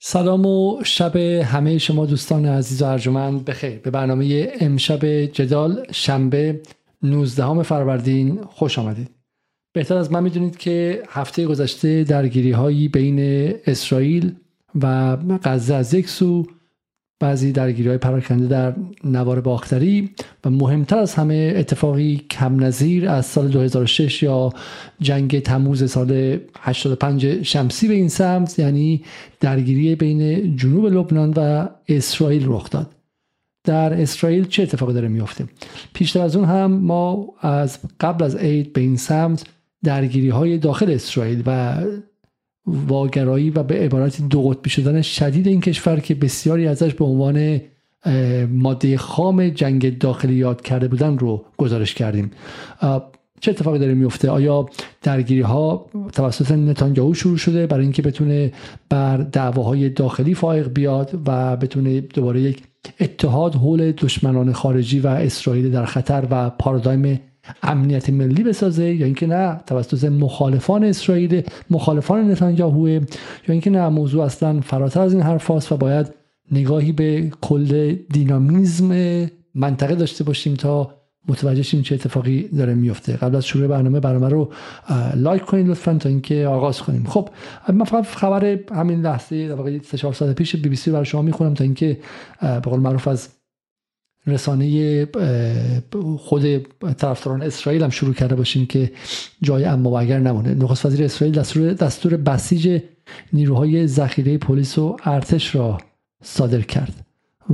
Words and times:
سلام 0.00 0.46
و 0.46 0.80
شب 0.84 1.16
همه 1.16 1.78
شما 1.78 2.06
دوستان 2.06 2.46
عزیز 2.46 2.82
و 2.82 2.84
ارجمند. 2.84 3.44
بخیر. 3.44 3.78
به 3.78 3.90
برنامه 3.90 4.52
امشب 4.60 5.24
جدال 5.24 5.86
شنبه 5.92 6.60
19 7.02 7.62
فروردین 7.62 8.42
خوش 8.42 8.78
آمدید. 8.78 9.10
بهتر 9.72 9.96
از 9.96 10.12
من 10.12 10.22
می‌دونید 10.22 10.56
که 10.56 11.02
هفته 11.08 11.46
گذشته 11.46 12.04
درگیری 12.04 12.50
هایی 12.50 12.88
بین 12.88 13.18
اسرائیل 13.66 14.34
و 14.82 15.16
غزه 15.44 15.74
از 15.74 15.94
یک 15.94 16.08
سو 16.08 16.46
بعضی 17.20 17.52
درگیری 17.52 17.88
های 17.88 17.98
پراکنده 17.98 18.46
در 18.46 18.74
نوار 19.04 19.40
باختری 19.40 20.10
و 20.44 20.50
مهمتر 20.50 20.98
از 20.98 21.14
همه 21.14 21.54
اتفاقی 21.56 22.16
کم 22.30 22.64
نظیر 22.64 23.08
از 23.08 23.26
سال 23.26 23.48
2006 23.48 24.22
یا 24.22 24.52
جنگ 25.00 25.42
تموز 25.42 25.90
سال 25.90 26.38
85 26.60 27.42
شمسی 27.42 27.88
به 27.88 27.94
این 27.94 28.08
سمت 28.08 28.58
یعنی 28.58 29.02
درگیری 29.40 29.94
بین 29.94 30.56
جنوب 30.56 30.86
لبنان 30.86 31.34
و 31.36 31.68
اسرائیل 31.88 32.44
رخ 32.46 32.70
داد. 32.70 32.90
در 33.64 34.02
اسرائیل 34.02 34.44
چه 34.44 34.62
اتفاقی 34.62 34.94
داره 34.94 35.08
میفته 35.08 35.44
پیشتر 35.92 36.20
از 36.20 36.36
اون 36.36 36.44
هم 36.44 36.72
ما 36.72 37.34
از 37.40 37.78
قبل 38.00 38.24
از 38.24 38.36
عید 38.36 38.72
به 38.72 38.80
این 38.80 38.96
سمت 38.96 39.44
درگیری 39.84 40.28
های 40.28 40.58
داخل 40.58 40.90
اسرائیل 40.90 41.42
و 41.46 41.76
واگرایی 42.66 43.50
و 43.50 43.62
به 43.62 43.74
عبارتی 43.74 44.22
دو 44.22 44.42
قطبی 44.42 44.70
شدن 44.70 45.02
شدید 45.02 45.46
این 45.46 45.60
کشور 45.60 46.00
که 46.00 46.14
بسیاری 46.14 46.66
ازش 46.66 46.94
به 46.94 47.04
عنوان 47.04 47.60
ماده 48.50 48.96
خام 48.96 49.48
جنگ 49.48 49.98
داخلی 49.98 50.34
یاد 50.34 50.62
کرده 50.62 50.88
بودن 50.88 51.18
رو 51.18 51.44
گزارش 51.56 51.94
کردیم. 51.94 52.30
چه 53.40 53.50
اتفاقی 53.50 53.78
داره 53.78 53.94
میفته؟ 53.94 54.30
آیا 54.30 54.66
درگیری 55.02 55.40
ها 55.40 55.86
توسط 56.12 56.52
نتانیاهو 56.52 57.14
شروع 57.14 57.36
شده 57.36 57.66
برای 57.66 57.82
اینکه 57.82 58.02
بتونه 58.02 58.52
بر 58.88 59.16
دعواهای 59.16 59.88
داخلی 59.88 60.34
فائق 60.34 60.68
بیاد 60.68 61.10
و 61.26 61.56
بتونه 61.56 62.00
دوباره 62.00 62.40
یک 62.40 62.62
اتحاد 63.00 63.54
حول 63.54 63.92
دشمنان 63.92 64.52
خارجی 64.52 65.00
و 65.00 65.06
اسرائیل 65.06 65.70
در 65.70 65.84
خطر 65.84 66.26
و 66.30 66.50
پارادایم 66.50 67.20
امنیت 67.62 68.10
ملی 68.10 68.42
بسازه 68.42 68.94
یا 68.94 69.06
اینکه 69.06 69.26
نه 69.26 69.60
توسط 69.66 70.04
مخالفان 70.04 70.84
اسرائیل 70.84 71.42
مخالفان 71.70 72.30
نتانیاهو 72.30 72.88
یا 72.88 73.00
اینکه 73.48 73.70
نه 73.70 73.88
موضوع 73.88 74.24
اصلا 74.24 74.60
فراتر 74.60 75.00
از 75.00 75.12
این 75.12 75.22
حرف 75.22 75.72
و 75.72 75.76
باید 75.76 76.14
نگاهی 76.52 76.92
به 76.92 77.30
کل 77.40 77.94
دینامیزم 78.12 79.26
منطقه 79.54 79.94
داشته 79.94 80.24
باشیم 80.24 80.54
تا 80.54 80.94
متوجه 81.28 81.62
شیم 81.62 81.82
چه 81.82 81.94
اتفاقی 81.94 82.48
داره 82.48 82.74
میفته. 82.74 83.12
قبل 83.12 83.36
از 83.36 83.46
شروع 83.46 83.66
برنامه 83.66 84.00
برنامه 84.00 84.28
رو 84.28 84.52
لایک 85.14 85.42
کنید 85.42 85.68
لطفا 85.68 85.94
تا 85.94 86.08
اینکه 86.08 86.46
آغاز 86.46 86.82
کنیم. 86.82 87.04
خب 87.04 87.28
من 87.72 87.84
فقط 87.84 88.06
خبر 88.06 88.58
همین 88.72 89.00
لحظه 89.00 89.48
در 89.48 89.54
واقع 89.54 89.78
3 89.78 89.98
4 89.98 90.12
ساعت 90.12 90.36
پیش 90.36 90.56
بی 90.56 90.68
بی 90.68 90.76
سی 90.76 90.90
برای 90.90 91.04
شما 91.04 91.22
می‌خونم 91.22 91.54
تا 91.54 91.64
اینکه 91.64 91.98
به 92.40 92.60
قول 92.60 92.80
معروف 92.80 93.08
از 93.08 93.28
رسانه 94.28 95.06
خود 96.18 96.66
طرفداران 96.98 97.42
اسرائیل 97.42 97.82
هم 97.82 97.90
شروع 97.90 98.14
کرده 98.14 98.34
باشیم 98.34 98.66
که 98.66 98.92
جای 99.42 99.64
اما 99.64 99.90
و 99.90 99.98
اگر 99.98 100.18
نمونه. 100.18 100.54
نخست 100.54 100.86
وزیر 100.86 101.04
اسرائیل 101.04 101.38
دستور, 101.38 101.72
دستور 101.72 102.16
بسیج 102.16 102.80
نیروهای 103.32 103.86
ذخیره 103.86 104.38
پلیس 104.38 104.78
و 104.78 104.96
ارتش 105.04 105.54
را 105.54 105.78
صادر 106.22 106.60
کرد 106.60 106.94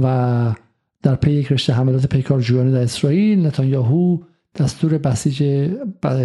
و 0.02 0.54
در 1.02 1.14
پی 1.14 1.32
یک 1.32 1.52
رشته 1.52 1.72
حملات 1.72 2.06
پیکارجویانه 2.06 2.70
در 2.70 2.82
اسرائیل 2.82 3.46
نتانیاهو 3.46 4.18
دستور 4.58 4.98
بسیج 4.98 5.68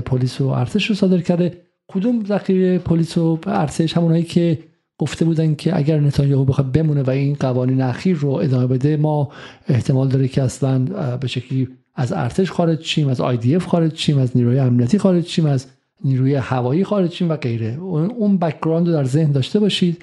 پلیس 0.06 0.41
و 0.41 0.47
ارتش 0.47 0.89
رو 0.89 0.95
صادر 0.95 1.22
کرده. 1.22 1.61
کدوم 1.88 2.25
ذخیره 2.25 2.80
پلیس 2.80 3.17
و 3.17 3.39
ارتش؟ 3.45 3.97
همونهایی 3.97 4.23
که 4.23 4.59
گفته 5.00 5.25
بودن 5.25 5.55
که 5.55 5.78
اگر 5.78 6.00
نتانیاهو 6.00 6.45
بخواد 6.45 6.72
بمونه 6.72 7.03
و 7.03 7.09
این 7.09 7.36
قوانین 7.39 7.81
اخیر 7.81 8.17
رو 8.17 8.30
ادامه 8.30 8.67
بده 8.67 8.97
ما 8.97 9.30
احتمال 9.67 10.08
داره 10.08 10.28
که 10.28 10.44
اصلا 10.44 10.80
به 11.17 11.28
شکلی 11.28 11.67
از 11.95 12.14
ارتش 12.14 12.52
خارج 12.52 12.81
شیم 12.81 13.08
از 13.08 13.22
IDF 13.22 13.66
خارج 13.66 13.96
شیم 13.96 14.18
از 14.18 14.38
نیروی 14.38 14.59
امنیتی 14.59 14.97
خارج 14.97 15.25
شیم 15.25 15.46
از 15.46 15.68
نیروی 16.03 16.35
هوایی 16.35 16.84
خارج 16.84 17.12
شیم 17.12 17.29
و 17.29 17.35
غیره. 17.35 17.78
اون 18.18 18.38
background 18.38 18.88
رو 18.88 18.94
در 18.94 19.03
ذهن 19.03 19.31
داشته 19.31 19.59
باشید. 19.59 20.01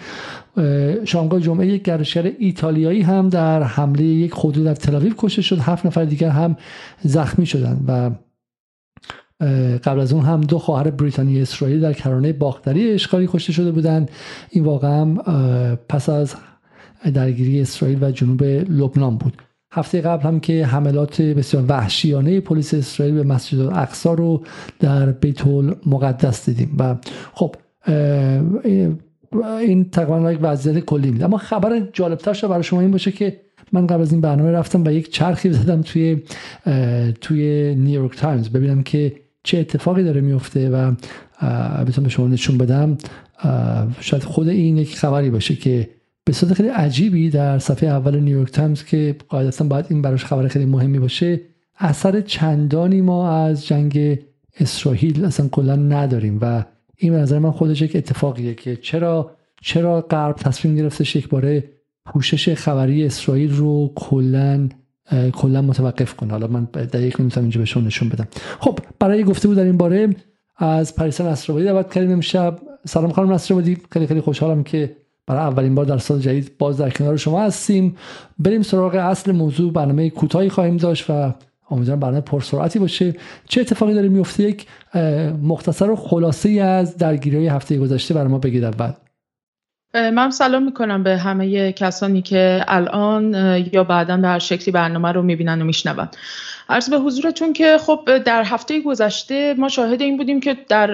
شامگاه 1.04 1.40
جمعه 1.40 1.66
یک 1.66 1.82
گردشگر 1.82 2.32
ایتالیایی 2.38 3.02
هم 3.02 3.28
در 3.28 3.62
حمله 3.62 4.04
یک 4.04 4.34
خودرو 4.34 4.64
در 4.64 4.74
تلاویو 4.74 5.12
کشته 5.18 5.42
شد. 5.42 5.58
هفت 5.58 5.86
نفر 5.86 6.04
دیگر 6.04 6.28
هم 6.28 6.56
زخمی 7.02 7.46
شدن 7.46 7.80
و 7.88 8.10
قبل 9.84 10.00
از 10.00 10.12
اون 10.12 10.24
هم 10.24 10.40
دو 10.40 10.58
خواهر 10.58 10.90
بریتانیا 10.90 11.42
اسرائیل 11.42 11.80
در 11.80 11.92
کرانه 11.92 12.32
باختری 12.32 12.90
اشغالی 12.90 13.28
کشته 13.32 13.52
شده 13.52 13.70
بودند. 13.70 14.10
این 14.50 14.64
واقعا 14.64 15.14
پس 15.88 16.08
از 16.08 16.34
درگیری 17.14 17.60
اسرائیل 17.60 18.04
و 18.04 18.10
جنوب 18.10 18.42
لبنان 18.42 19.16
بود. 19.16 19.42
هفته 19.72 20.00
قبل 20.00 20.22
هم 20.22 20.40
که 20.40 20.66
حملات 20.66 21.22
بسیار 21.22 21.64
وحشیانه 21.68 22.40
پلیس 22.40 22.74
اسرائیل 22.74 23.14
به 23.14 23.22
مسجد 23.22 23.60
الاقصا 23.60 24.14
رو 24.14 24.42
در 24.80 25.12
بیت 25.12 25.46
مقدس 25.86 26.48
دیدیم 26.48 26.76
و 26.78 26.96
خب 27.32 27.54
این 29.60 29.90
تقریبا 29.90 30.32
یک 30.32 30.38
وضعیت 30.42 30.84
کلی 30.84 31.10
میده 31.10 31.24
اما 31.24 31.38
خبر 31.38 31.80
جالبترش 31.92 32.44
برای 32.44 32.62
شما 32.62 32.80
این 32.80 32.90
باشه 32.90 33.12
که 33.12 33.40
من 33.72 33.86
قبل 33.86 34.02
از 34.02 34.12
این 34.12 34.20
برنامه 34.20 34.50
رفتم 34.50 34.84
و 34.84 34.90
یک 34.90 35.12
چرخی 35.12 35.52
زدم 35.52 35.82
توی 35.82 36.22
توی 37.20 37.74
نیویورک 37.74 38.16
تایمز. 38.16 38.48
ببینم 38.48 38.82
که 38.82 39.12
چه 39.46 39.58
اتفاقی 39.58 40.04
داره 40.04 40.20
میفته 40.20 40.70
و 40.70 40.92
بتونم 41.86 42.04
به 42.04 42.08
شما 42.08 42.28
نشون 42.28 42.58
بدم. 42.58 42.98
شاید 44.00 44.22
خود 44.22 44.48
این 44.48 44.76
یک 44.76 44.96
خبری 44.96 45.30
باشه 45.30 45.56
که 45.56 45.88
به 46.24 46.32
صورت 46.32 46.54
خیلی 46.54 46.68
عجیبی 46.68 47.30
در 47.30 47.58
صفحه 47.58 47.88
اول 47.88 48.20
نیویورک 48.20 48.50
تایمز 48.50 48.84
که 48.84 49.16
قاعدتا 49.28 49.64
باید 49.64 49.86
این 49.88 50.02
براش 50.02 50.24
خبر 50.24 50.48
خیلی 50.48 50.64
مهمی 50.64 50.98
باشه 50.98 51.40
اثر 51.78 52.20
چندانی 52.20 53.00
ما 53.00 53.30
از 53.30 53.66
جنگ 53.66 54.18
اسرائیل 54.60 55.24
اصلا 55.24 55.48
کلا 55.48 55.76
نداریم 55.76 56.38
و 56.42 56.64
این 56.96 57.12
به 57.12 57.18
نظر 57.18 57.38
من 57.38 57.50
خودش 57.50 57.82
یک 57.82 57.96
اتفاقیه 57.96 58.54
که 58.54 58.76
چرا 58.76 59.36
چرا 59.62 60.00
غرب 60.00 60.36
تصمیم 60.36 60.76
گرفته 60.76 61.18
یک 61.18 61.28
باره 61.28 61.64
پوشش 62.04 62.54
خبری 62.54 63.04
اسرائیل 63.04 63.56
رو 63.56 63.92
کلا 63.94 64.68
کلا 65.32 65.62
متوقف 65.62 66.14
کنه. 66.14 66.30
حالا 66.30 66.46
من 66.46 66.64
در 66.64 67.00
یک 67.00 67.20
می‌تونم 67.20 67.44
اینجا 67.44 67.80
به 67.80 67.86
نشون 67.86 68.08
بدم. 68.08 68.28
خب 68.60 68.78
برای 68.98 69.24
گفته 69.24 69.48
بود 69.48 69.56
در 69.56 69.64
این 69.64 69.76
باره 69.76 70.16
از 70.56 70.94
پریسا 70.96 71.30
نصرآبادی 71.30 71.64
دعوت 71.66 71.94
کردیم 71.94 72.12
امشب. 72.12 72.58
سلام 72.84 73.12
خانم 73.12 73.32
نصرآبادی. 73.32 73.78
خیلی 73.90 74.06
خیلی 74.06 74.20
خوشحالم 74.20 74.62
که 74.62 74.96
برای 75.26 75.42
اولین 75.42 75.74
بار 75.74 75.84
در 75.84 75.98
سال 75.98 76.18
جدید 76.18 76.58
باز 76.58 76.76
در 76.76 76.90
کنار 76.90 77.16
شما 77.16 77.42
هستیم. 77.42 77.96
بریم 78.38 78.62
سراغ 78.62 78.94
اصل 78.94 79.32
موضوع. 79.32 79.72
برنامه 79.72 80.10
کوتاهی 80.10 80.48
خواهیم 80.48 80.76
داشت 80.76 81.04
و 81.08 81.34
امیدوارم 81.70 82.00
برنامه 82.00 82.20
پرسرعتی 82.20 82.78
باشه. 82.78 83.14
چه 83.48 83.60
اتفاقی 83.60 83.94
داره 83.94 84.08
میفته 84.08 84.42
یک 84.42 84.66
مختصر 85.42 85.90
و 85.90 85.96
خلاصه 85.96 86.50
از 86.50 86.96
درگیری 86.96 87.48
هفته 87.48 87.78
گذشته 87.78 88.14
برای 88.14 88.28
ما 88.28 88.38
بگید 88.38 88.64
اول. 88.64 88.92
من 89.96 90.30
سلام 90.30 90.62
می‌کنم 90.62 91.02
به 91.02 91.16
همه 91.16 91.72
کسانی 91.72 92.22
که 92.22 92.64
الان 92.68 93.34
یا 93.72 93.84
بعدا 93.84 94.16
هر 94.16 94.38
شکلی 94.38 94.72
برنامه 94.72 95.12
رو 95.12 95.22
می‌بینن 95.22 95.62
و 95.62 95.64
میشنون. 95.64 96.08
عرض 96.68 96.90
به 96.90 96.96
حضورتون 96.96 97.52
که 97.52 97.78
خب 97.78 98.18
در 98.24 98.42
هفته 98.42 98.80
گذشته 98.80 99.54
ما 99.58 99.68
شاهد 99.68 100.02
این 100.02 100.16
بودیم 100.16 100.40
که 100.40 100.56
در 100.68 100.86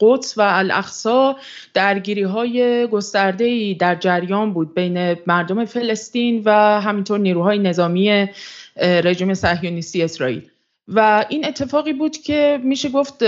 قدس 0.00 0.38
و 0.38 0.40
الاقصا 0.40 1.36
درگیری 1.74 2.22
های 2.22 2.86
گسترده 2.86 3.74
در 3.74 3.94
جریان 3.94 4.52
بود 4.52 4.74
بین 4.74 5.16
مردم 5.26 5.64
فلسطین 5.64 6.42
و 6.44 6.80
همینطور 6.80 7.18
نیروهای 7.18 7.58
نظامی 7.58 8.28
رژیم 8.76 9.34
صهیونیستی 9.34 10.02
اسرائیل. 10.02 10.51
و 10.94 11.24
این 11.28 11.46
اتفاقی 11.46 11.92
بود 11.92 12.16
که 12.16 12.60
میشه 12.62 12.88
گفت 12.88 13.22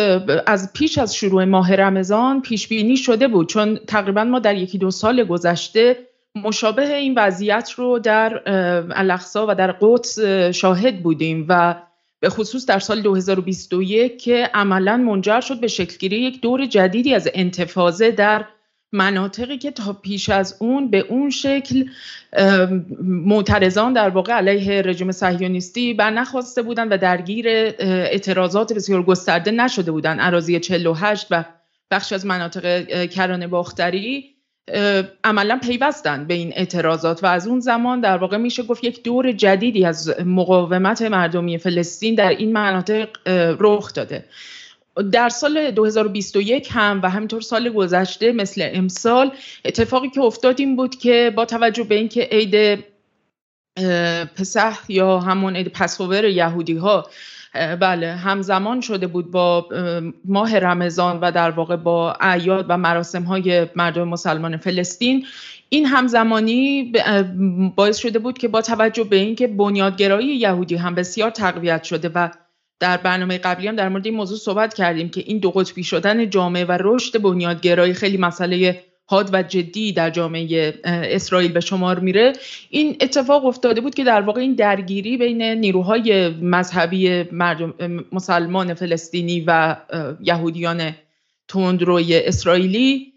از 0.46 0.72
پیش 0.72 0.98
از 0.98 1.16
شروع 1.16 1.44
ماه 1.44 1.74
رمضان 1.74 2.42
پیش 2.42 2.68
بینی 2.68 2.96
شده 2.96 3.28
بود. 3.28 3.48
چون 3.48 3.76
تقریبا 3.86 4.24
ما 4.24 4.38
در 4.38 4.56
یکی 4.56 4.78
دو 4.78 4.90
سال 4.90 5.24
گذشته 5.24 5.96
مشابه 6.34 6.94
این 6.94 7.14
وضعیت 7.16 7.70
رو 7.70 7.98
در 7.98 8.42
الاقصا 8.96 9.46
و 9.48 9.54
در 9.54 9.72
قدس 9.80 10.18
شاهد 10.54 11.02
بودیم 11.02 11.46
و 11.48 11.74
به 12.20 12.30
خصوص 12.30 12.66
در 12.66 12.78
سال 12.78 13.02
2021 13.02 14.18
که 14.18 14.50
عملا 14.54 14.96
منجر 14.96 15.40
شد 15.40 15.60
به 15.60 15.66
شکلگیری 15.66 16.16
یک 16.20 16.40
دور 16.40 16.66
جدیدی 16.66 17.14
از 17.14 17.28
انتفاضه 17.34 18.10
در 18.10 18.44
مناطقی 18.94 19.58
که 19.58 19.70
تا 19.70 19.92
پیش 19.92 20.28
از 20.28 20.56
اون 20.58 20.90
به 20.90 20.98
اون 20.98 21.30
شکل 21.30 21.84
معترضان 23.02 23.92
در 23.92 24.08
واقع 24.08 24.32
علیه 24.32 24.82
رژیم 24.82 25.12
صهیونیستی 25.12 25.94
بر 25.94 26.10
نخواسته 26.10 26.62
بودند 26.62 26.92
و 26.92 26.96
درگیر 26.96 27.48
اعتراضات 27.78 28.72
بسیار 28.72 29.02
گسترده 29.02 29.50
نشده 29.50 29.92
بودند 29.92 30.18
اراضی 30.20 30.60
48 30.60 31.26
و 31.30 31.44
بخش 31.90 32.12
از 32.12 32.26
مناطق 32.26 33.04
کرانه 33.06 33.46
باختری 33.46 34.34
عملا 35.24 35.58
پیوستند 35.62 36.26
به 36.26 36.34
این 36.34 36.52
اعتراضات 36.56 37.24
و 37.24 37.26
از 37.26 37.46
اون 37.46 37.60
زمان 37.60 38.00
در 38.00 38.16
واقع 38.16 38.36
میشه 38.36 38.62
گفت 38.62 38.84
یک 38.84 39.02
دور 39.02 39.32
جدیدی 39.32 39.84
از 39.84 40.14
مقاومت 40.24 41.02
مردمی 41.02 41.58
فلسطین 41.58 42.14
در 42.14 42.28
این 42.28 42.52
مناطق 42.52 43.08
رخ 43.60 43.94
داده. 43.94 44.24
در 45.12 45.28
سال 45.28 45.70
2021 45.70 46.68
هم 46.70 47.00
و 47.02 47.10
همینطور 47.10 47.40
سال 47.40 47.68
گذشته 47.68 48.32
مثل 48.32 48.68
امسال 48.72 49.32
اتفاقی 49.64 50.10
که 50.10 50.20
افتاد 50.20 50.60
این 50.60 50.76
بود 50.76 50.96
که 50.96 51.32
با 51.36 51.44
توجه 51.44 51.82
به 51.82 51.94
اینکه 51.94 52.28
عید 52.32 52.84
پسح 54.36 54.78
یا 54.88 55.18
همون 55.18 55.56
عید 55.56 55.68
پسخوور 55.68 56.24
یهودی 56.24 56.76
ها 56.76 57.06
بله 57.54 58.12
همزمان 58.12 58.80
شده 58.80 59.06
بود 59.06 59.30
با 59.30 59.68
ماه 60.24 60.58
رمضان 60.58 61.20
و 61.20 61.32
در 61.32 61.50
واقع 61.50 61.76
با 61.76 62.12
اعیاد 62.20 62.66
و 62.68 62.76
مراسم 62.76 63.22
های 63.22 63.66
مردم 63.76 64.08
مسلمان 64.08 64.56
فلسطین 64.56 65.26
این 65.68 65.86
همزمانی 65.86 66.92
باعث 67.76 67.96
شده 67.96 68.18
بود 68.18 68.38
که 68.38 68.48
با 68.48 68.62
توجه 68.62 69.04
به 69.04 69.16
اینکه 69.16 69.46
بنیادگرایی 69.46 70.36
یهودی 70.36 70.76
هم 70.76 70.94
بسیار 70.94 71.30
تقویت 71.30 71.84
شده 71.84 72.10
و 72.14 72.28
در 72.80 72.96
برنامه 72.96 73.38
قبلی 73.38 73.68
هم 73.68 73.76
در 73.76 73.88
مورد 73.88 74.06
این 74.06 74.14
موضوع 74.14 74.38
صحبت 74.38 74.74
کردیم 74.74 75.08
که 75.08 75.22
این 75.26 75.38
دو 75.38 75.50
قطبی 75.50 75.84
شدن 75.84 76.30
جامعه 76.30 76.64
و 76.64 76.78
رشد 76.80 77.22
بنیادگرایی 77.22 77.94
خیلی 77.94 78.16
مسئله 78.16 78.84
حاد 79.06 79.30
و 79.32 79.42
جدی 79.42 79.92
در 79.92 80.10
جامعه 80.10 80.74
اسرائیل 80.84 81.52
به 81.52 81.60
شمار 81.60 81.98
میره. 81.98 82.32
این 82.70 82.96
اتفاق 83.00 83.46
افتاده 83.46 83.80
بود 83.80 83.94
که 83.94 84.04
در 84.04 84.20
واقع 84.20 84.40
این 84.40 84.54
درگیری 84.54 85.16
بین 85.16 85.42
نیروهای 85.42 86.28
مذهبی 86.28 87.22
مردم 87.32 87.74
مسلمان 88.12 88.74
فلسطینی 88.74 89.44
و 89.46 89.76
یهودیان 90.20 90.92
تندروی 91.48 92.16
اسرائیلی 92.18 93.12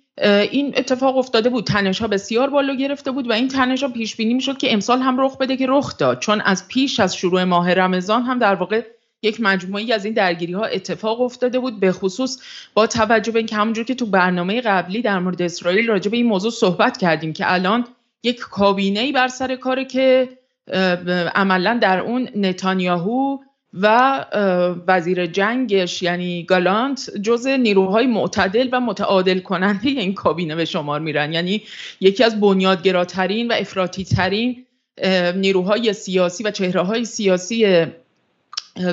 این 0.51 0.73
اتفاق 0.77 1.17
افتاده 1.17 1.49
بود. 1.49 1.63
تنش 1.63 1.99
ها 1.99 2.07
بسیار 2.07 2.49
بالا 2.49 2.75
گرفته 2.75 3.11
بود 3.11 3.29
و 3.29 3.33
این 3.33 3.47
تنش 3.47 3.83
ها 3.83 3.89
پیش 3.89 4.15
بینی 4.15 4.33
می‌شد 4.33 4.57
که 4.57 4.73
امسال 4.73 4.99
هم 4.99 5.21
رخ 5.21 5.37
بده 5.37 5.57
که 5.57 5.65
رخ 5.69 5.97
داد 5.97 6.19
چون 6.19 6.41
از 6.41 6.67
پیش 6.67 6.99
از 6.99 7.15
شروع 7.15 7.43
ماه 7.43 7.73
رمضان 7.73 8.23
هم 8.23 8.39
در 8.39 8.55
واقع 8.55 8.81
یک 9.23 9.41
مجموعی 9.41 9.93
از 9.93 10.05
این 10.05 10.13
درگیری 10.13 10.53
ها 10.53 10.65
اتفاق 10.65 11.21
افتاده 11.21 11.59
بود 11.59 11.79
به 11.79 11.91
خصوص 11.91 12.37
با 12.73 12.87
توجه 12.87 13.31
به 13.31 13.39
اینکه 13.39 13.55
همونجور 13.55 13.85
که 13.85 13.95
تو 13.95 14.05
برنامه 14.05 14.61
قبلی 14.61 15.01
در 15.01 15.19
مورد 15.19 15.41
اسرائیل 15.41 15.87
راجع 15.87 16.11
به 16.11 16.17
این 16.17 16.25
موضوع 16.25 16.51
صحبت 16.51 16.97
کردیم 16.97 17.33
که 17.33 17.53
الان 17.53 17.87
یک 18.23 18.39
کابینه 18.39 18.99
ای 18.99 19.11
بر 19.11 19.27
سر 19.27 19.55
کاره 19.55 19.85
که 19.85 20.29
عملا 21.35 21.79
در 21.81 21.99
اون 21.99 22.29
نتانیاهو 22.35 23.37
و 23.73 24.25
وزیر 24.87 25.25
جنگش 25.25 26.01
یعنی 26.03 26.43
گالانت 26.43 27.09
جز 27.21 27.47
نیروهای 27.47 28.07
معتدل 28.07 28.69
و 28.71 28.79
متعادل 28.79 29.39
کننده 29.39 29.89
این 29.89 30.13
کابینه 30.13 30.55
به 30.55 30.65
شمار 30.65 30.99
میرن. 30.99 31.33
یعنی 31.33 31.63
یکی 31.99 32.23
از 32.23 32.39
بنیادگراترین 32.39 33.47
و 33.47 33.53
افراطی 33.53 34.03
ترین 34.03 34.65
نیروهای 35.35 35.93
سیاسی 35.93 36.43
و 36.43 36.51
چهره 36.51 36.81
های 36.81 37.05
سیاسی 37.05 37.85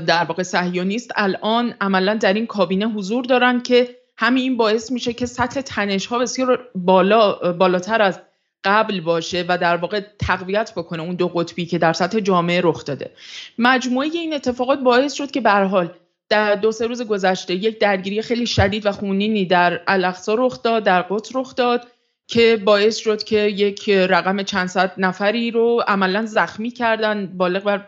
در 0.06 0.24
واقع 0.24 0.42
صهیونیست 0.42 1.10
الان 1.16 1.74
عملا 1.80 2.14
در 2.14 2.32
این 2.32 2.46
کابینه 2.46 2.86
حضور 2.86 3.24
دارن 3.24 3.62
که 3.62 3.96
همین 4.16 4.56
باعث 4.56 4.92
میشه 4.92 5.12
که 5.12 5.26
سطح 5.26 5.60
تنش 5.60 6.06
ها 6.06 6.18
بسیار 6.18 6.68
بالا 6.74 7.52
بالاتر 7.52 8.02
از 8.02 8.20
قبل 8.64 9.00
باشه 9.00 9.44
و 9.48 9.58
در 9.58 9.76
واقع 9.76 10.00
تقویت 10.18 10.72
بکنه 10.76 11.02
اون 11.02 11.14
دو 11.14 11.28
قطبی 11.28 11.66
که 11.66 11.78
در 11.78 11.92
سطح 11.92 12.20
جامعه 12.20 12.60
رخ 12.64 12.84
داده. 12.84 13.10
مجموعه 13.58 14.08
این 14.08 14.34
اتفاقات 14.34 14.78
باعث 14.78 15.12
شد 15.12 15.30
که 15.30 15.40
به 15.40 15.50
حال 15.50 15.90
در 16.28 16.54
دو 16.54 16.72
سه 16.72 16.86
روز 16.86 17.02
گذشته 17.02 17.54
یک 17.54 17.78
درگیری 17.78 18.22
خیلی 18.22 18.46
شدید 18.46 18.86
و 18.86 18.92
خونینی 18.92 19.46
در 19.46 19.80
الاقصا 19.86 20.34
رخ 20.34 20.62
داد 20.62 20.84
در 20.84 21.02
قدس 21.02 21.36
رخ 21.36 21.54
داد 21.54 21.86
که 22.26 22.62
باعث 22.64 22.96
شد 22.96 23.22
که 23.22 23.38
یک 23.38 23.88
رقم 23.88 24.42
چند 24.42 24.68
صد 24.68 24.92
نفری 24.98 25.50
رو 25.50 25.82
عملا 25.88 26.26
زخمی 26.26 26.70
کردن 26.70 27.26
بالغ 27.26 27.64
بر 27.64 27.86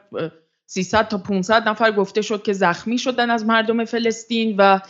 300 0.67 1.09
تا 1.09 1.19
500 1.19 1.69
نفر 1.69 1.93
گفته 1.93 2.23
شد 2.23 2.43
که 2.43 2.53
زخمی 2.53 2.99
شدن 2.99 3.31
از 3.31 3.45
مردم 3.45 3.85
فلسطین 3.85 4.57
و 4.57 4.81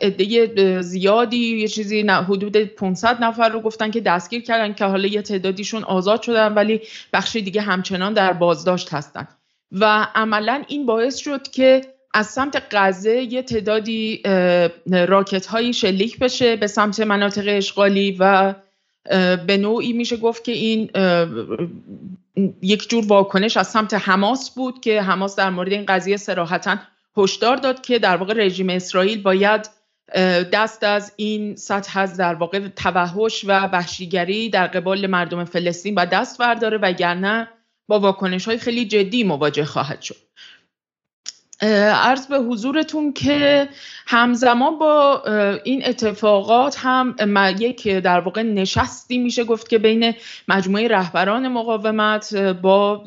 عده 0.00 0.82
زیادی 0.82 1.56
یه 1.56 1.68
چیزی 1.68 2.00
حدود 2.00 2.56
500 2.56 3.24
نفر 3.24 3.48
رو 3.48 3.60
گفتن 3.60 3.90
که 3.90 4.00
دستگیر 4.00 4.42
کردن 4.42 4.74
که 4.74 4.84
حالا 4.84 5.06
یه 5.08 5.22
تعدادیشون 5.22 5.84
آزاد 5.84 6.22
شدن 6.22 6.54
ولی 6.54 6.80
بخشی 7.12 7.42
دیگه 7.42 7.60
همچنان 7.60 8.12
در 8.12 8.32
بازداشت 8.32 8.94
هستن. 8.94 9.28
و 9.72 10.06
عملا 10.14 10.62
این 10.68 10.86
باعث 10.86 11.16
شد 11.16 11.48
که 11.48 11.80
از 12.14 12.26
سمت 12.26 12.62
غزه 12.70 13.22
یه 13.32 13.42
تعدادی 13.42 14.22
راکت 14.86 15.46
هایی 15.46 15.72
شلیک 15.72 16.18
بشه 16.18 16.56
به 16.56 16.66
سمت 16.66 17.00
مناطق 17.00 17.44
اشغالی 17.46 18.16
و 18.20 18.54
به 19.46 19.56
نوعی 19.56 19.92
میشه 19.92 20.16
گفت 20.16 20.44
که 20.44 20.52
این 20.52 20.90
یک 22.62 22.88
جور 22.88 23.06
واکنش 23.06 23.56
از 23.56 23.70
سمت 23.70 23.94
حماس 23.94 24.50
بود 24.50 24.80
که 24.80 25.02
حماس 25.02 25.36
در 25.36 25.50
مورد 25.50 25.72
این 25.72 25.84
قضیه 25.86 26.16
سراحتا 26.16 26.76
هشدار 27.16 27.56
داد 27.56 27.80
که 27.80 27.98
در 27.98 28.16
واقع 28.16 28.34
رژیم 28.34 28.70
اسرائیل 28.70 29.22
باید 29.22 29.70
دست 30.52 30.84
از 30.84 31.12
این 31.16 31.56
سطح 31.56 31.98
از 31.98 32.16
در 32.16 32.34
واقع 32.34 32.68
توحش 32.68 33.44
و 33.44 33.66
وحشیگری 33.66 34.48
در 34.48 34.66
قبال 34.66 35.06
مردم 35.06 35.44
فلسطین 35.44 35.94
و 35.94 36.06
دست 36.06 36.38
برداره 36.38 36.78
وگرنه 36.78 37.48
با 37.88 38.00
واکنش 38.00 38.44
های 38.44 38.58
خیلی 38.58 38.84
جدی 38.84 39.24
مواجه 39.24 39.64
خواهد 39.64 40.02
شد. 40.02 40.29
عرض 41.62 42.26
به 42.26 42.38
حضورتون 42.38 43.12
که 43.12 43.68
همزمان 44.06 44.78
با 44.78 45.22
این 45.64 45.82
اتفاقات 45.86 46.76
هم 46.78 47.14
یک 47.58 47.88
در 47.88 48.20
واقع 48.20 48.42
نشستی 48.42 49.18
میشه 49.18 49.44
گفت 49.44 49.68
که 49.68 49.78
بین 49.78 50.14
مجموعه 50.48 50.88
رهبران 50.88 51.48
مقاومت 51.48 52.34
با 52.36 53.04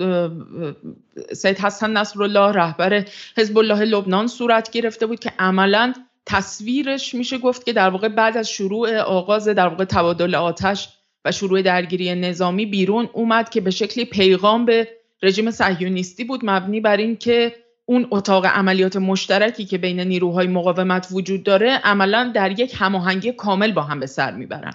سید 1.34 1.58
حسن 1.58 1.98
نصرالله 1.98 2.52
رهبر 2.52 3.06
حزب 3.38 3.58
الله 3.58 3.86
لبنان 3.86 4.28
صورت 4.28 4.72
گرفته 4.72 5.06
بود 5.06 5.20
که 5.20 5.34
عملا 5.40 5.94
تصویرش 6.26 7.14
میشه 7.14 7.38
گفت 7.38 7.66
که 7.66 7.74
در 7.74 7.90
واقع 7.90 8.08
بعد 8.08 8.38
از 8.38 8.50
شروع 8.50 8.98
آغاز 8.98 9.48
در 9.48 9.68
واقع 9.68 9.86
تبادل 9.86 10.36
آتش 10.36 10.90
و 11.26 11.32
شروع 11.32 11.62
درگیری 11.62 12.16
نظامی 12.16 12.66
بیرون 12.66 13.10
اومد 13.14 13.50
که 13.50 13.62
به 13.62 13.72
شکلی 13.72 14.06
پیغام 14.06 14.66
به 14.66 14.88
رژیم 15.24 15.52
صهیونیستی 15.52 16.24
بود 16.24 16.40
مبنی 16.44 16.82
بر 16.82 16.98
اینکه 16.98 17.63
اون 17.86 18.08
اتاق 18.12 18.46
عملیات 18.46 18.96
مشترکی 18.96 19.66
که 19.66 19.78
بین 19.78 20.00
نیروهای 20.00 20.48
مقاومت 20.48 21.08
وجود 21.12 21.44
داره 21.44 21.72
عملا 21.84 22.32
در 22.36 22.60
یک 22.60 22.76
هماهنگی 22.78 23.32
کامل 23.32 23.72
با 23.72 23.82
هم 23.82 24.00
به 24.00 24.06
سر 24.06 24.32
می‌برن. 24.32 24.74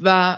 و 0.00 0.36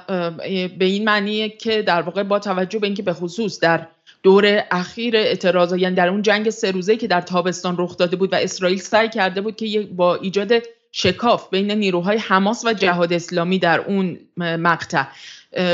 به 0.79 0.85
این 0.85 1.05
معنیه 1.05 1.49
که 1.49 1.83
در 1.83 2.03
واقع 2.03 2.23
با 2.23 2.39
توجه 2.39 2.79
به 2.79 2.87
اینکه 2.87 3.03
به 3.03 3.13
خصوص 3.13 3.61
در 3.61 3.87
دور 4.23 4.65
اخیر 4.71 5.17
اعتراض 5.17 5.73
یعنی 5.73 5.95
در 5.95 6.09
اون 6.09 6.23
جنگ 6.23 6.51
سه 6.51 6.71
روزه 6.71 6.97
که 6.97 7.07
در 7.07 7.21
تابستان 7.21 7.75
رخ 7.79 7.97
داده 7.97 8.17
بود 8.17 8.33
و 8.33 8.37
اسرائیل 8.37 8.79
سعی 8.79 9.09
کرده 9.09 9.41
بود 9.41 9.57
که 9.57 9.89
با 9.97 10.15
ایجاد 10.15 10.53
شکاف 10.93 11.51
بین 11.51 11.71
نیروهای 11.71 12.19
حماس 12.19 12.65
و 12.65 12.73
جهاد 12.73 13.13
اسلامی 13.13 13.59
در 13.59 13.81
اون 13.81 14.19
مقطع 14.37 15.05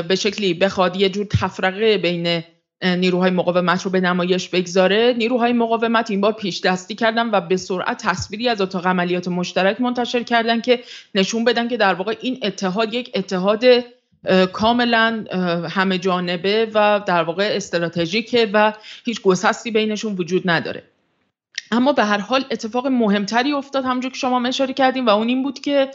به 0.08 0.14
شکلی 0.14 0.55
بخواد 0.55 0.96
یه 0.96 1.08
جور 1.08 1.26
تفرقه 1.26 1.99
بین 1.99 2.42
نیروهای 2.82 3.30
مقاومت 3.30 3.82
رو 3.82 3.90
به 3.90 4.00
نمایش 4.00 4.49
بگذاره. 4.49 5.14
نیروهای 5.18 5.52
مقاومت 5.52 6.11
این 6.11 6.20
بار 6.20 6.32
پیش 6.32 6.61
دستی 6.61 6.94
کردن 6.94 7.30
و 7.30 7.40
به 7.40 7.56
سرعت 7.56 8.06
تصویری 8.06 8.49
از 8.49 8.61
اتاق 8.61 8.87
عملیات 8.87 9.28
مشترک 9.28 9.80
منتشر 9.80 10.23
کردن 10.23 10.61
که 10.61 10.80
نشون 11.14 11.44
بدن 11.44 11.68
که 11.68 11.76
در 11.76 11.94
واقع 11.94 12.16
این 12.20 12.38
اتحاد 12.42 12.94
یک 12.94 13.11
اتحاد 13.14 13.64
کاملا 14.52 15.25
همه 15.70 15.99
جانبه 15.99 16.70
و 16.75 17.00
در 17.06 17.23
واقع 17.23 17.49
استراتژیکه 17.52 18.50
و 18.52 18.73
هیچ 19.04 19.23
گسستی 19.23 19.70
بینشون 19.70 20.14
وجود 20.14 20.50
نداره. 20.50 20.82
اما 21.70 21.92
به 21.92 22.04
هر 22.04 22.18
حال 22.18 22.44
اتفاق 22.50 22.87
مهمتری 22.87 23.52
افتاد 23.52 23.85
همونجور 23.85 24.11
که 24.11 24.18
شما 24.18 24.49
اشاره 24.49 24.75
کردیم 24.75 25.06
و 25.06 25.11
اون 25.11 25.28
این 25.28 25.42
بود 25.42 25.61
که 25.61 25.90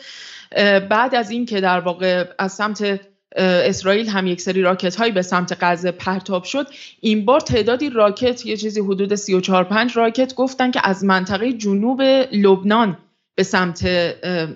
بعد 0.90 1.16
از 1.16 1.32
این 1.32 1.46
که 1.46 1.62
در 1.62 1.80
واقع 1.80 2.26
از 2.40 2.54
سمت 2.54 3.00
اسرائیل 3.36 4.10
هم 4.10 4.28
یک 4.28 4.42
سری 4.42 4.62
راکت 4.62 4.96
هایی 4.96 5.12
به 5.12 5.22
سمت 5.22 5.58
غزه 5.62 5.92
پرتاب 5.92 6.44
شد. 6.44 6.68
این 7.00 7.26
بار 7.26 7.40
تعدادی 7.40 7.90
راکت 7.90 8.46
یه 8.46 8.58
چیزی 8.58 8.82
حدود 8.82 9.16
34 9.16 9.64
5 9.64 9.98
راکت 9.98 10.36
گفتن 10.36 10.72
که 10.72 10.80
از 10.84 11.04
منطقه 11.04 11.54
جنوب 11.54 12.02
لبنان 12.32 12.98
به 13.36 13.44
سمت 13.44 13.88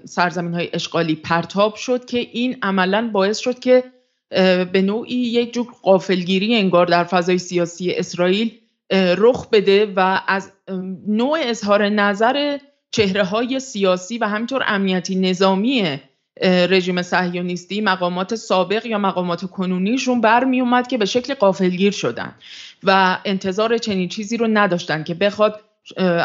سرزمین 0.06 0.54
های 0.54 0.70
اشغالی 0.74 1.16
پرتاب 1.16 1.76
شد 1.76 2.06
که 2.06 2.18
این 2.18 2.58
عملا 2.62 3.10
باعث 3.14 3.38
شد 3.38 3.60
که 3.60 3.84
به 4.72 4.82
نوعی 4.82 5.16
یک 5.16 5.54
جور 5.54 5.68
قافلگیری 5.82 6.56
انگار 6.56 6.86
در 6.86 7.04
فضای 7.04 7.38
سیاسی 7.38 7.92
اسرائیل 7.92 8.52
رخ 9.18 9.50
بده 9.50 9.94
و 9.96 10.22
از 10.28 10.52
نوع 11.08 11.40
اظهار 11.42 11.90
نظر 11.90 12.58
چهره 12.92 13.24
های 13.24 13.60
سیاسی 13.60 14.18
و 14.18 14.26
همینطور 14.26 14.64
امنیتی 14.68 15.16
نظامی 15.16 16.00
رژیم 16.42 17.02
صهیونیستی 17.02 17.82
مقامات 17.82 18.36
سابق 18.36 18.86
یا 18.86 18.98
مقامات 18.98 19.46
کنونیشون 19.46 20.22
برمی 20.22 20.62
اومد 20.62 20.88
که 20.88 20.98
به 20.98 21.06
شکل 21.06 21.34
قافلگیر 21.34 21.92
شدن 21.92 22.36
و 22.84 23.18
انتظار 23.26 23.78
چنین 23.78 24.10
چیزی 24.10 24.38
رو 24.38 24.48
نداشتن 24.48 25.04
که 25.04 25.14
بخواد 25.14 25.62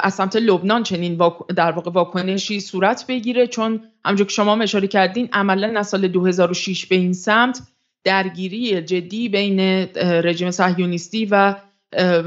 از 0.02 0.14
سمت 0.14 0.36
لبنان 0.36 0.82
چنین 0.82 1.20
در 1.56 1.72
واقع 1.72 1.90
واکنشی 1.90 2.60
صورت 2.60 3.04
بگیره. 3.08 3.46
چون 3.46 3.80
همونجور 4.04 4.26
که 4.26 4.32
شما 4.32 4.62
اشاره 4.62 4.88
کردین 4.88 5.28
عملا 5.32 5.78
از 5.78 5.88
سال 5.88 6.08
2006 6.08 6.86
به 6.86 6.96
این 6.96 7.12
سمت 7.12 7.60
درگیری 8.04 8.82
جدی 8.82 9.28
بین 9.28 9.60
رژیم 9.96 10.50
صهیونیستی 10.50 11.28
و 11.30 11.54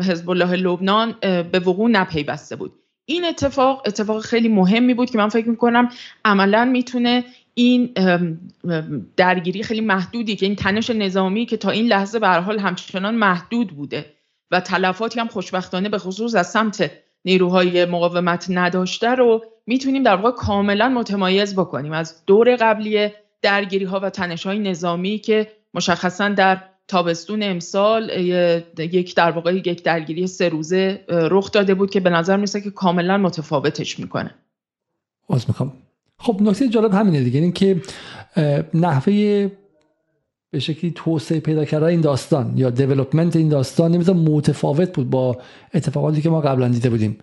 حزب 0.10 0.30
الله 0.30 0.56
لبنان 0.56 1.16
به 1.22 1.60
وقوع 1.66 1.90
نپیوسته 1.90 2.56
بود. 2.56 2.74
این 3.06 3.26
اتفاق 3.26 3.82
اتفاق 3.86 4.22
خیلی 4.22 4.48
مهمی 4.48 4.94
بود 4.94 5.10
که 5.10 5.18
من 5.18 5.30
فکر 5.30 5.50
می‌کنم 5.50 5.90
عملا 6.26 6.66
می‌تونه 6.66 7.24
این 7.58 7.94
درگیری 9.18 9.64
خیلی 9.64 9.82
محدودی 9.82 10.36
که 10.36 10.46
این 10.46 10.56
تنش 10.56 10.90
نظامی 10.90 11.46
که 11.46 11.58
تا 11.58 11.70
این 11.70 11.88
لحظه 11.88 12.20
به 12.20 12.28
حال 12.28 12.60
همچنان 12.60 13.16
محدود 13.16 13.68
بوده 13.68 14.06
و 14.52 14.60
تلفاتی 14.60 15.20
هم 15.20 15.28
خوشبختانه 15.28 15.90
به 15.90 15.98
خصوص 15.98 16.36
از 16.36 16.52
سمت 16.52 16.92
نیروهای 17.26 17.86
مقاومت 17.86 18.46
نداشته 18.50 19.10
رو 19.10 19.44
می‌تونیم 19.68 20.04
در 20.04 20.16
واقع 20.16 20.32
کاملا 20.32 20.90
متمایز 20.90 21.56
بکنیم. 21.56 21.92
از 21.92 22.26
دور 22.26 22.56
قبلی 22.56 23.10
درگیری 23.42 23.86
ها 23.86 24.00
و 24.00 24.10
تنش 24.10 24.46
های 24.46 24.60
نظامی 24.60 25.20
که 25.20 25.52
مشخصا 25.74 26.30
در 26.30 26.62
تابستون 26.88 27.44
امسال 27.44 28.10
یک 28.78 29.16
در 29.16 29.32
واقع 29.32 29.56
یک 29.56 29.84
درگیری 29.84 30.28
سه 30.28 30.50
روزه 30.50 31.06
رخ 31.10 31.52
داده 31.52 31.74
بود 31.74 31.90
که 31.90 32.00
به 32.00 32.10
نظر 32.10 32.38
میسه 32.38 32.62
که 32.62 32.72
کاملا 32.72 33.18
متفاوتش 33.18 34.00
می‌کنه. 34.00 34.36
از 35.30 35.46
می‌خوام. 35.48 35.74
خب 36.20 36.42
نکته 36.42 36.70
جالب 36.70 36.94
همینه 36.94 37.24
دیگه 37.24 37.40
این 37.40 37.52
که 37.52 37.82
نحوه 38.74 39.50
به 40.52 40.60
شکلی 40.60 40.92
توسعه 40.96 41.40
پیدا 41.40 41.66
کردن 41.66 41.88
این 41.88 42.02
داستان 42.02 42.54
یا 42.56 42.70
دیولپمنت 42.70 43.36
این 43.36 43.50
داستان 43.50 43.92
نمی‌دونم 43.92 44.20
متفاوت 44.20 44.94
بود 44.94 45.10
با 45.10 45.38
اتفاقاتی 45.74 46.22
که 46.22 46.30
ما 46.30 46.42
قبلا 46.42 46.68
دیده 46.68 46.90
بودیم. 46.90 47.18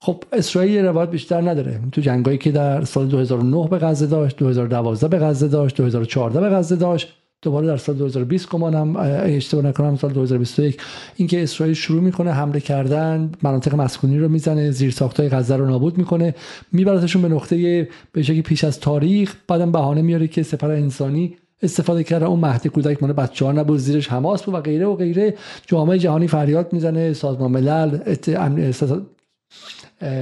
خب 0.00 0.24
اسرائیل 0.32 0.84
روایت 0.84 1.10
بیشتر 1.10 1.40
نداره. 1.40 1.80
تو 1.92 2.00
جنگایی 2.00 2.38
که 2.38 2.52
در 2.52 2.84
سال 2.84 3.08
2009 3.08 3.68
به 3.68 3.78
غزه 3.78 4.06
داشت 4.06 4.36
2012 4.36 5.08
به 5.08 5.18
غزه 5.18 5.48
داشت 5.48 5.76
2014 5.76 6.40
به 6.40 6.48
غزه 6.48 6.76
داشت. 6.76 7.25
دوباره 7.46 7.66
در 7.66 7.76
سال 7.76 7.94
2020 7.94 8.48
گمانم 8.48 8.96
اشتباه 8.96 9.64
نکنم 9.64 9.96
سال 9.96 10.12
2021 10.12 10.80
اینکه 11.16 11.42
اسرائیل 11.42 11.74
شروع 11.74 12.02
می‌کنه 12.02 12.32
حمله 12.32 12.60
کردن 12.60 13.32
مناطق 13.42 13.74
مسکونی 13.74 14.18
رو 14.18 14.28
می‌زنه 14.28 14.70
زیر 14.70 14.90
ساختای 14.90 15.28
غزه 15.28 15.56
رو 15.56 15.66
نابود 15.66 15.98
می‌کنه 15.98 16.34
میبرتشون 16.72 17.22
به 17.22 17.28
نقطه 17.28 17.88
به 18.12 18.22
شکلی 18.22 18.42
پیش 18.42 18.64
از 18.64 18.80
تاریخ 18.80 19.34
بعدم 19.48 19.72
بهانه 19.72 20.02
میاره 20.02 20.28
که 20.28 20.42
سپر 20.42 20.70
انسانی 20.70 21.36
استفاده 21.62 22.04
کرده 22.04 22.26
اون 22.26 22.40
مهد 22.40 22.66
کودک 22.66 23.02
مال 23.02 23.12
بچه 23.12 23.44
ها 23.44 23.52
نبود 23.52 23.78
زیرش 23.78 24.08
حماس 24.08 24.42
بود 24.42 24.54
و 24.54 24.60
غیره 24.60 24.86
و 24.86 24.94
غیره. 24.94 25.34
جامعه 25.66 25.98
جهانی 25.98 26.28
فریاد 26.28 26.72
می‌زنه 26.72 27.12
سازمان 27.12 27.50
ملل 27.50 27.98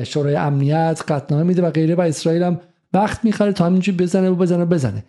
شورای 0.04 0.37
امنیت 0.37 1.02
قطنامه 1.09 1.43
میده 1.43 1.62
و 1.62 1.71
غیره 1.71 1.95
و 1.95 2.00
اسرائیل 2.00 2.43
هم 2.43 2.61
وقت 2.93 3.25
می‌خره 3.25 3.52
تا 3.52 3.66
همینجوری 3.66 3.99
بزنه 3.99 4.31
و 4.31 4.35
بزنه 4.35 4.62
و 4.62 4.66
بزنه. 4.66 5.04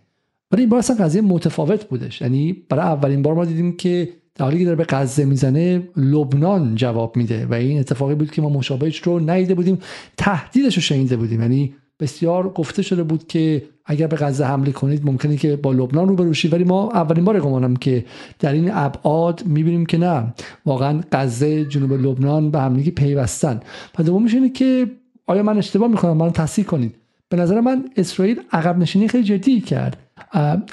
ولی 0.52 0.62
این 0.62 0.70
بار 0.70 0.80
اصلا 0.80 0.96
قضیه 1.06 1.22
متفاوت 1.22 1.86
بودش. 1.86 2.22
یعنی 2.22 2.54
برای 2.70 2.86
اولین 2.86 3.22
بار 3.22 3.34
ما 3.34 3.46
دیدیم 3.46 3.78
که 3.78 4.10
در 4.36 4.46
حالی 4.46 4.60
که 4.60 4.66
داره 4.66 4.76
به 4.76 4.86
غزه 4.90 5.26
می‌زنه 5.26 5.90
لبنان 5.98 6.76
جواب 6.76 7.18
میده 7.18 7.46
و 7.46 7.54
این 7.54 7.80
اتفاقی 7.80 8.16
بود 8.16 8.32
که 8.32 8.42
ما 8.42 8.50
مشابهش 8.50 8.98
رو 8.98 9.20
ندیده 9.20 9.56
بودیم 9.56 9.80
تهدیدش 10.18 10.76
رو 10.76 10.82
شنیده 10.82 11.18
بودیم. 11.18 11.42
یعنی 11.42 11.74
بسیار 12.00 12.50
گفته 12.50 12.82
شده 12.82 13.04
بود 13.04 13.28
که 13.28 13.64
اگر 13.86 14.08
به 14.08 14.16
غزه 14.16 14.46
حمله 14.46 14.72
کنید 14.72 15.06
ممکنه 15.06 15.38
که 15.38 15.56
با 15.56 15.72
لبنان 15.72 16.08
رو 16.08 16.16
بروشید 16.16 16.54
ولی 16.54 16.64
ما 16.64 16.92
اولین 16.92 17.26
بار 17.26 17.40
گمانم 17.40 17.76
که 17.76 18.06
در 18.40 18.54
این 18.54 18.70
ابعاد 18.74 19.44
می‌بینیم 19.46 19.86
که 19.86 19.98
نه 19.98 20.34
واقعا 20.66 21.02
غزه 21.12 21.66
جنوب 21.66 21.94
لبنان 21.94 22.52
به 22.52 22.60
همدیگه 22.60 22.92
پیوستن. 22.92 23.60
و 24.00 24.04
دوم 24.04 24.26
اینه 24.26 24.50
که 24.50 24.92
آیا 25.28 25.44
من 25.44 25.58
اشتباه 25.58 25.88
می‌کنم؟ 25.88 26.18
من 26.18 26.32
تصحیح 26.32 26.66
کنید. 26.66 26.96
به 27.30 27.38
نظر 27.38 27.62
من 27.62 27.86
اسرائیل 27.98 28.42
عقب 28.52 28.78
نشینی 28.78 29.08
خیلی 29.08 29.24
جدی 29.24 29.62
کرد. 29.62 30.05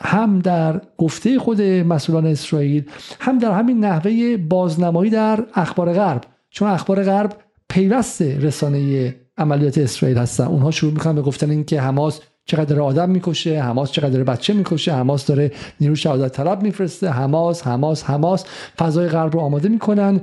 هم 0.01 0.39
در 0.39 0.81
گفته 0.99 1.39
خود 1.39 1.63
مسئولان 1.63 2.27
اسرائیل 2.27 2.85
هم 3.21 3.39
در 3.39 3.53
همین 3.53 3.85
نحوه 3.85 4.37
بازنمایی 4.37 5.11
در 5.11 5.45
اخبار 5.55 5.93
غرب. 5.93 6.25
چون 6.51 6.69
اخبار 6.69 7.03
غرب 7.03 7.37
پیوست 7.69 8.23
رسانه 8.23 9.15
عملیات 9.39 9.79
اسرائیل 9.79 10.19
هستن. 10.19 10.45
اونها 10.45 10.71
شروع 10.71 10.93
می‌کنن 10.93 11.15
به 11.15 11.23
گفتن 11.23 11.51
اینکه 11.51 11.81
حماس 11.81 12.21
چقدر 12.45 12.81
آدم 12.81 13.11
می‌کشه 13.11 13.63
حماس 13.63 13.93
چقدر 13.93 14.23
بچه 14.23 14.55
می‌کشه 14.55 14.95
حماس 14.95 15.27
داره 15.27 15.53
نیرو 15.81 15.95
شهادت 15.95 16.33
طلب 16.33 16.63
میفرسته 16.63 17.09
حماس 17.09 17.67
حماس 17.67 18.05
حماس 18.05 18.45
فضای 18.79 19.09
غرب 19.09 19.35
رو 19.35 19.41
آماده 19.41 19.69
می‌کنن 19.69 20.21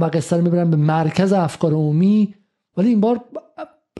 و 0.00 0.04
قصه 0.04 0.36
رو 0.36 0.42
می‌برن 0.42 0.70
به 0.70 0.76
مرکز 0.76 1.32
افکار 1.32 1.72
عمومی. 1.72 2.34
ولی 2.76 2.88
این 2.88 3.00
بار 3.00 3.20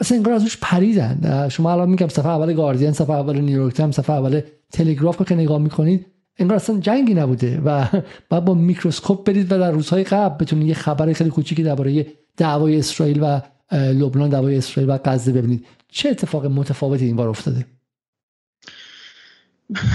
مثلا 0.01 0.17
انگار 0.17 0.35
ازش 0.35 0.57
پریدن. 0.61 1.49
شما 1.49 1.73
الان 1.73 1.91
میگم 1.91 2.09
صفحه 2.09 2.31
اول 2.31 2.53
گاردین 2.53 2.93
صفحه 2.93 3.17
اول 3.17 3.41
نیویورک 3.41 3.75
تایمز 3.75 3.95
صفحه 3.95 4.17
اول 4.17 4.41
تلگراف 4.73 5.23
که 5.23 5.35
نگاه 5.35 5.59
می‌کنید 5.59 6.07
انگار 6.39 6.57
اصلا 6.57 6.79
جنگی 6.79 7.15
نبوده 7.15 7.61
و 7.65 7.87
بعد 8.31 8.45
با 8.45 8.55
میکروسکوپ 8.55 9.27
برید 9.27 9.53
و 9.53 9.59
در 9.59 9.71
روزهای 9.71 10.05
قبل 10.05 10.45
بتونید 10.45 10.69
یه 10.69 10.75
خبر 10.75 11.13
خیلی 11.13 11.31
کوچیکی 11.31 11.63
درباره 11.63 12.07
دعوای 12.37 12.79
اسرائیل 12.79 13.19
و 13.23 13.41
لبنان 13.73 14.29
دعوای 14.29 14.57
اسرائیل 14.57 14.91
و 14.91 14.99
غزه 15.05 15.33
ببینید. 15.33 15.67
چه 15.89 16.09
اتفاق 16.09 16.47
متفاوتی 16.47 17.05
این 17.05 17.17
بار 17.17 17.29
افتاده؟ 17.29 17.67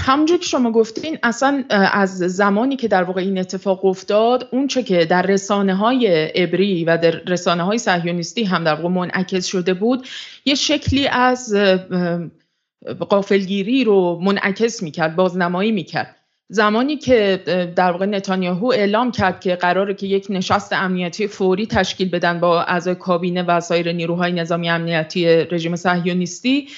همونجور 0.06 0.38
که 0.38 0.44
شما 0.44 0.72
گفتین 0.72 1.18
اصلا 1.22 1.64
از 1.70 2.18
زمانی 2.18 2.76
که 2.76 2.88
در 2.88 3.02
واقع 3.02 3.20
این 3.20 3.38
اتفاق 3.38 3.84
افتاد 3.84 4.48
اون 4.52 4.66
چه 4.66 4.82
که 4.82 5.04
در 5.04 5.22
رسانه 5.22 5.74
های 5.74 6.32
عبری 6.34 6.84
و 6.84 6.96
در 6.96 7.10
رسانه 7.10 7.62
های 7.62 7.78
صهیونیستی 7.78 8.44
هم 8.44 8.64
در 8.64 8.74
واقع 8.74 8.88
منعکس 8.88 9.46
شده 9.46 9.74
بود 9.74 10.06
یه 10.44 10.54
شکلی 10.54 11.08
از 11.08 11.54
قافلگیری 13.08 13.84
رو 13.84 14.18
منعکس 14.22 14.82
می‌کرد 14.82 15.16
بازنمایی 15.16 15.72
می‌کرد. 15.72 16.14
زمانی 16.50 16.96
که 16.96 17.42
در 17.76 17.90
واقع 17.92 18.06
نتانیاهو 18.06 18.66
اعلام 18.66 19.10
کرد 19.10 19.40
که 19.40 19.54
قراره 19.54 19.94
که 19.94 20.06
یک 20.06 20.26
نشست 20.30 20.72
امنیتی 20.72 21.26
فوری 21.26 21.66
تشکیل 21.66 22.10
بدن 22.10 22.40
با 22.40 22.62
اعضای 22.62 22.94
کابینه 22.94 23.42
و 23.42 23.60
سایر 23.60 23.92
نیروهای 23.92 24.32
نظامی 24.32 24.70
امنیتی 24.70 25.26
رژیم 25.26 25.76
صهیونیستی 25.76 26.68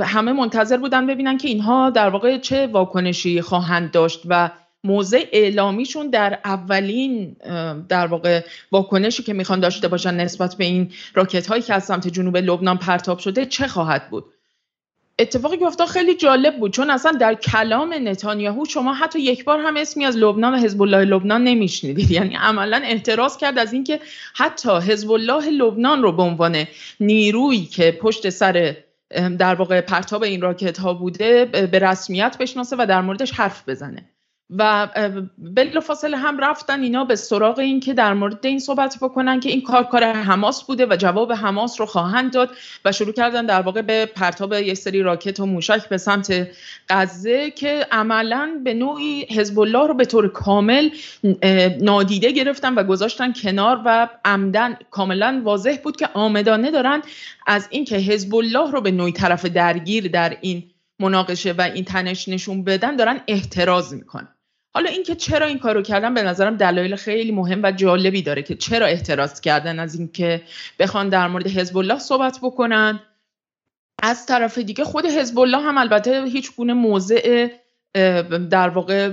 همه 0.00 0.32
منتظر 0.32 0.76
بودن 0.76 1.06
ببینن 1.06 1.38
که 1.38 1.48
اینها 1.48 1.90
در 1.90 2.08
واقع 2.08 2.38
چه 2.38 2.66
واکنشی 2.66 3.40
خواهند 3.40 3.90
داشت 3.90 4.22
و 4.28 4.50
موضع 4.84 5.24
اعلامیشون 5.32 6.10
در 6.10 6.38
اولین 6.44 7.36
در 7.88 8.06
واقع 8.06 8.44
واکنشی 8.72 9.22
که 9.22 9.32
می‌خوان 9.32 9.60
داشته 9.60 9.88
باشن 9.88 10.14
نسبت 10.14 10.54
به 10.54 10.64
این 10.64 10.92
راکت 11.14 11.46
هایی 11.46 11.62
که 11.62 11.74
از 11.74 11.84
سمت 11.84 12.08
جنوب 12.08 12.36
لبنان 12.36 12.78
پرتاب 12.78 13.18
شده 13.18 13.46
چه 13.46 13.68
خواهد 13.68 14.10
بود؟ 14.10 14.24
اتفاقی 15.18 15.56
که 15.56 15.64
افتاد 15.64 15.88
خیلی 15.88 16.14
جالب 16.14 16.58
بود 16.58 16.72
چون 16.72 16.90
اصلا 16.90 17.12
در 17.12 17.34
کلام 17.34 17.94
نتانیاهو 18.08 18.64
شما 18.64 18.94
حتی 18.94 19.20
یک 19.20 19.44
بار 19.44 19.58
هم 19.60 19.76
اسمی 19.76 20.04
از 20.04 20.16
لبنان 20.16 20.54
و 20.54 20.56
حزب 20.56 20.82
الله 20.82 21.04
لبنان 21.04 21.44
نمیشنیدید. 21.44 22.10
یعنی 22.18 22.36
عملا 22.36 22.80
اعتراض 22.84 23.36
کرد 23.36 23.58
از 23.58 23.72
اینکه 23.72 24.00
حتی 24.34 24.76
حزب 24.76 25.10
الله 25.10 25.50
لبنان 25.50 26.02
رو 26.02 26.12
به 26.12 26.22
عنوان 26.22 26.64
نیرویی 27.00 27.64
که 27.66 27.98
پشت 28.02 28.30
سر 28.30 28.76
در 29.38 29.54
واقع 29.54 29.80
پرتاب 29.80 30.22
این 30.22 30.40
راکت 30.40 30.78
ها 30.78 30.94
بوده 30.94 31.44
به 31.44 31.78
رسمیت 31.78 32.36
بشناسه 32.40 32.76
و 32.78 32.86
در 32.86 33.00
موردش 33.00 33.32
حرف 33.32 33.68
بزنه. 33.68 34.10
و 34.50 34.88
بلافاصله 35.38 36.16
هم 36.16 36.38
رفتن 36.38 36.82
اینا 36.82 37.04
به 37.04 37.16
سراغ 37.16 37.58
این 37.58 37.80
که 37.80 37.94
در 37.94 38.14
مورد 38.14 38.46
این 38.46 38.58
صحبت 38.58 38.96
بکنن 39.02 39.40
که 39.40 39.48
این 39.48 39.62
کار 39.62 39.84
کار 39.84 40.04
حماس 40.04 40.64
بوده 40.64 40.86
و 40.86 40.96
جواب 40.96 41.32
حماس 41.32 41.80
رو 41.80 41.86
خواهند 41.86 42.32
داد 42.32 42.50
و 42.84 42.92
شروع 42.92 43.12
کردن 43.12 43.46
در 43.46 43.60
واقع 43.60 43.82
به 43.82 44.06
پرتاب 44.06 44.52
یک 44.52 44.74
سری 44.74 45.02
راکت 45.02 45.40
و 45.40 45.46
موشک 45.46 45.88
به 45.88 45.98
سمت 45.98 46.48
غزه 46.88 47.50
که 47.50 47.86
عملا 47.92 48.60
به 48.64 48.74
نوعی 48.74 49.26
حزب 49.30 49.58
الله 49.60 49.86
رو 49.86 49.94
به 49.94 50.04
طور 50.04 50.28
کامل 50.28 50.90
نادیده 51.80 52.32
گرفتن 52.32 52.74
و 52.74 52.84
گذاشتن 52.84 53.32
کنار 53.32 53.82
و 53.84 54.08
عمدن 54.24 54.76
کاملا 54.90 55.40
واضح 55.44 55.76
بود 55.84 55.96
که 55.96 56.08
آمدانه 56.14 56.70
دارن 56.70 57.02
از 57.46 57.68
اینکه 57.70 57.96
حزب 57.96 58.34
الله 58.34 58.70
رو 58.70 58.80
به 58.80 58.90
نوعی 58.90 59.12
طرف 59.12 59.44
درگیر 59.44 60.08
در 60.08 60.36
این 60.40 60.70
مناقشه 61.00 61.52
و 61.52 61.60
این 61.60 61.84
تنش 61.84 62.28
نشون 62.28 62.64
بدن 62.64 62.96
دارن 62.96 63.20
احتراز 63.28 63.94
می‌کنن. 63.94 64.28
حالا 64.78 64.90
اینکه 64.90 65.14
چرا 65.14 65.46
این 65.46 65.58
کارو 65.58 65.82
کردن 65.82 66.14
به 66.14 66.22
نظرم 66.22 66.56
دلایل 66.56 66.96
خیلی 66.96 67.32
مهم 67.32 67.62
و 67.62 67.72
جالبی 67.72 68.22
داره 68.22 68.42
که 68.42 68.54
چرا 68.54 68.86
احتراز 68.86 69.40
کردن 69.40 69.78
از 69.78 69.94
اینکه 69.94 70.42
بخوان 70.78 71.08
در 71.08 71.28
مورد 71.28 71.46
حزب 71.46 71.76
الله 71.76 71.98
صحبت 71.98 72.38
بکنن. 72.42 73.00
از 74.02 74.26
طرف 74.26 74.58
دیگه 74.58 74.84
خود 74.84 75.06
حزب 75.06 75.38
الله 75.38 75.58
هم 75.58 75.78
البته 75.78 76.24
هیچ 76.24 76.56
گونه 76.56 76.72
موضع 76.72 77.48
در 78.50 78.68
واقع 78.68 79.12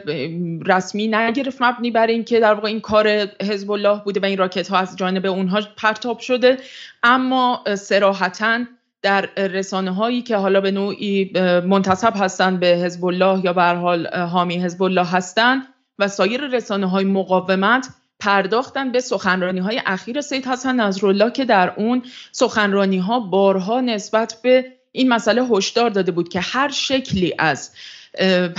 رسمی 0.65 1.07
نگرفت 1.07 1.61
مبنی 1.61 1.91
بر 1.91 2.07
اینکه 2.07 2.39
در 2.39 2.53
واقع 2.53 2.67
این 2.67 2.81
کار 2.81 3.07
حزب 3.41 3.71
الله 3.71 4.01
بوده 4.03 4.19
و 4.19 4.25
این 4.25 4.37
راکت 4.37 4.67
ها 4.67 4.77
از 4.77 4.97
جانب 4.97 5.25
اونها 5.25 5.61
پرتاب 5.77 6.19
شده. 6.19 6.57
اما 7.03 7.63
سراحتا 7.77 8.59
در 9.05 9.29
رسانه 9.35 9.93
هایی 9.93 10.21
که 10.21 10.37
حالا 10.37 10.61
به 10.61 10.71
نوعی 10.71 11.31
منتصب 11.65 12.13
هستند 12.15 12.59
به 12.59 12.67
حزب 12.67 13.05
الله 13.05 13.45
یا 13.45 13.53
به 13.53 13.63
حال 13.63 14.07
حامی 14.07 14.55
حزب 14.55 14.83
الله 14.83 15.05
هستند 15.05 15.61
و 15.99 16.07
سایر 16.07 16.41
رسانه 16.47 16.89
های 16.89 17.05
مقاومت 17.05 17.89
پرداختن 18.19 18.91
به 18.91 18.99
سخنرانی 18.99 19.59
های 19.59 19.81
اخیر 19.85 20.21
سید 20.21 20.45
حسن 20.45 20.79
نظرالله 20.79 21.31
که 21.31 21.45
در 21.45 21.73
اون 21.77 22.03
سخنرانی 22.31 22.97
ها 22.97 23.19
بارها 23.19 23.81
نسبت 23.81 24.37
به 24.43 24.65
این 24.91 25.09
مسئله 25.09 25.43
هشدار 25.45 25.89
داده 25.89 26.11
بود 26.11 26.29
که 26.29 26.39
هر 26.39 26.69
شکلی 26.69 27.33
از 27.39 27.71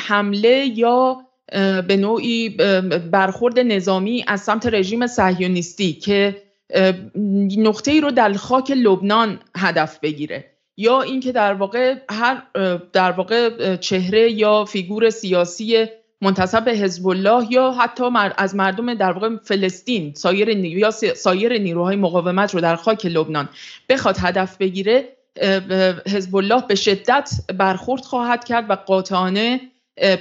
حمله 0.08 0.66
یا 0.74 1.20
به 1.88 1.96
نوعی 1.96 2.48
برخورد 3.10 3.58
نظامی 3.58 4.24
از 4.28 4.40
سمت 4.40 4.66
رژیم 4.66 5.06
صهیونیستی 5.06 5.92
که 5.92 6.45
نقطه 7.58 7.90
ای 7.90 8.00
رو 8.00 8.10
در 8.10 8.32
خاک 8.32 8.70
لبنان 8.70 9.40
هدف 9.56 9.98
بگیره. 9.98 10.52
یا 10.76 11.02
اینکه 11.02 11.32
در 11.32 11.54
واقع 11.54 11.94
هر 12.10 12.42
در 12.92 13.10
واقع 13.10 13.76
چهره 13.76 14.30
یا 14.30 14.64
فیگور 14.64 15.10
سیاسی 15.10 15.86
منتصب 16.20 16.64
به 16.64 16.70
حزب 16.70 17.08
الله 17.08 17.52
یا 17.52 17.70
حتی 17.72 18.04
از 18.36 18.54
مردم 18.54 18.94
در 18.94 19.12
واقع 19.12 19.36
فلسطین 19.36 20.14
سایر 20.14 20.48
یا 20.48 20.90
سایر 20.90 21.58
نیروهای 21.58 21.96
مقاومت 21.96 22.54
رو 22.54 22.60
در 22.60 22.76
خاک 22.76 23.06
لبنان 23.06 23.48
بخواد 23.88 24.16
هدف 24.18 24.56
بگیره 24.56 25.16
حزب 26.06 26.36
الله 26.36 26.62
به 26.68 26.74
شدت 26.74 27.30
برخورد 27.58 28.02
خواهد 28.02 28.44
کرد 28.44 28.70
و 28.70 28.74
قاطعانه 28.74 29.60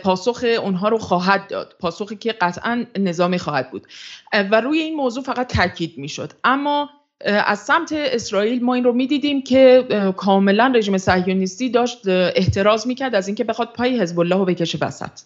پاسخ 0.04 0.46
اونها 0.62 0.90
رو 0.90 0.98
خواهد 0.98 1.48
داد. 1.48 1.76
پاسخی 1.80 2.16
که 2.16 2.32
قطعا 2.32 2.86
نظامی 3.00 3.38
خواهد 3.38 3.72
بود. 3.72 3.88
و 4.34 4.62
روی 4.62 4.80
این 4.80 4.96
موضوع 4.96 5.24
فقط 5.24 5.54
تاکید 5.54 5.98
می‌شد. 5.98 6.34
اما 6.44 6.90
از 7.26 7.60
سمت 7.60 7.94
اسرائیل 7.94 8.64
ما 8.64 8.74
این 8.74 8.84
رو 8.84 8.94
می‌دیدیم 8.94 9.42
که 9.42 9.88
کاملا 10.18 10.74
رژیم 10.76 10.98
صهیونیستی 10.98 11.70
داشت 11.70 12.08
احتراز 12.08 12.88
می‌کرد 12.88 13.16
از 13.16 13.28
اینکه 13.28 13.44
بخواد 13.44 13.74
پای 13.74 14.02
حزب 14.02 14.20
الله 14.20 14.36
رو 14.36 14.46
بکشه 14.46 14.78
وسط. 14.82 15.22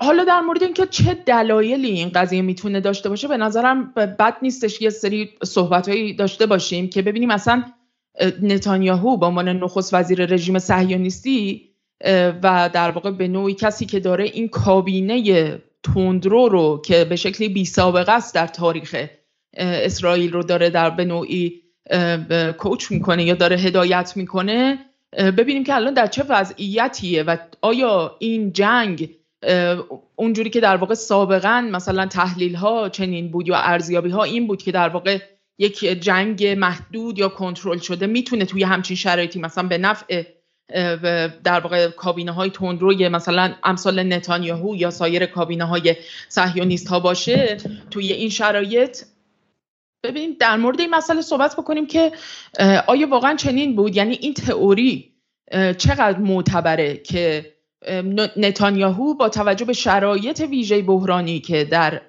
حالا 0.00 0.24
در 0.24 0.40
مورد 0.40 0.62
اینکه 0.62 0.86
چه 0.86 1.14
دلایلی 1.26 1.90
این 1.90 2.10
قضیه 2.14 2.42
می‌تونه 2.42 2.80
داشته 2.80 3.08
باشه 3.08 3.28
به 3.28 3.36
نظرم 3.36 3.92
بد 3.94 4.36
نیستش 4.42 4.82
یه 4.82 4.90
سری 4.90 5.30
صحبتهایی 5.44 6.14
داشته 6.14 6.46
باشیم 6.46 6.88
که 6.88 7.02
ببینیم 7.02 7.30
اصلا 7.30 7.64
نتانیاهو 8.42 9.16
به 9.16 9.26
عنوان 9.26 9.48
نخست 9.48 9.94
وزیر 9.94 10.26
رژیم 10.26 10.58
صهیونیستی 10.58 11.70
و 12.42 12.70
در 12.72 12.90
واقع 12.90 13.10
به 13.10 13.28
نوعی 13.28 13.54
کسی 13.54 13.86
که 13.86 14.00
داره 14.00 14.24
این 14.24 14.48
کابینه 14.48 15.58
تندرو 15.82 16.48
رو 16.48 16.82
که 16.84 17.04
به 17.04 17.16
شکلی 17.16 17.48
بی 17.48 17.64
سابقه 17.64 18.12
است 18.12 18.34
در 18.34 18.46
تاریخ 18.46 19.06
اسرائیل 19.56 20.32
رو 20.32 20.42
داره 20.42 20.70
در 20.70 20.90
به 20.90 21.04
نوعی 21.04 21.62
کوچ 22.58 22.90
می‌کنه 22.90 23.24
یا 23.24 23.34
داره 23.34 23.56
هدایت 23.56 24.12
می‌کنه. 24.16 24.78
ببینیم 25.12 25.64
که 25.64 25.74
الان 25.74 25.94
در 25.94 26.06
چه 26.06 26.24
وضعیتیه 26.28 27.22
و 27.22 27.36
آیا 27.62 28.16
این 28.18 28.52
جنگ 28.52 29.10
اونجوری 30.16 30.50
که 30.50 30.60
در 30.60 30.76
واقع 30.76 30.94
سابقا 30.94 31.68
مثلا 31.72 32.06
تحلیل 32.06 32.54
ها 32.54 32.88
چنین 32.88 33.30
بود 33.30 33.48
یا 33.48 33.56
ارزیابی 33.56 34.10
ها 34.10 34.24
این 34.24 34.46
بود 34.46 34.62
که 34.62 34.72
در 34.72 34.88
واقع 34.88 35.18
یک 35.58 35.78
جنگ 35.78 36.46
محدود 36.46 37.18
یا 37.18 37.28
کنترل 37.28 37.78
شده 37.78 38.06
می‌تونه 38.06 38.44
توی 38.44 38.62
همچین 38.62 38.96
شرایطی 38.96 39.40
مثلا 39.40 39.68
به 39.68 39.78
نفع 39.78 40.22
در 41.44 41.60
واقع 41.60 41.88
کابینه 41.88 42.32
های 42.32 42.50
تندروی 42.50 43.08
مثلا 43.08 43.54
امثال 43.64 44.02
نتانیاهو 44.02 44.76
یا 44.76 44.90
سایر 44.90 45.26
کابینه 45.26 45.64
های 45.64 45.96
صهیونیست 46.28 46.88
ها 46.88 47.00
باشه 47.00 47.56
توی 47.90 48.12
این 48.12 48.28
شرایط 48.28 49.04
ببینیم 50.04 50.36
در 50.40 50.56
مورد 50.56 50.80
این 50.80 50.90
مسئله 50.90 51.20
صحبت 51.20 51.56
بکنیم 51.56 51.86
که 51.86 52.12
آیا 52.86 53.08
واقعا 53.08 53.36
چنین 53.36 53.76
بود؟ 53.76 53.96
یعنی 53.96 54.18
این 54.20 54.34
تئوری 54.34 55.12
چقدر 55.52 56.18
معتبره 56.18 56.96
که 56.96 57.52
نتانیاهو 58.36 59.14
با 59.14 59.28
توجه 59.28 59.64
به 59.64 59.72
شرایط 59.72 60.40
ویژه 60.40 60.82
بحرانی 60.82 61.40
که 61.40 61.64
در 61.64 62.02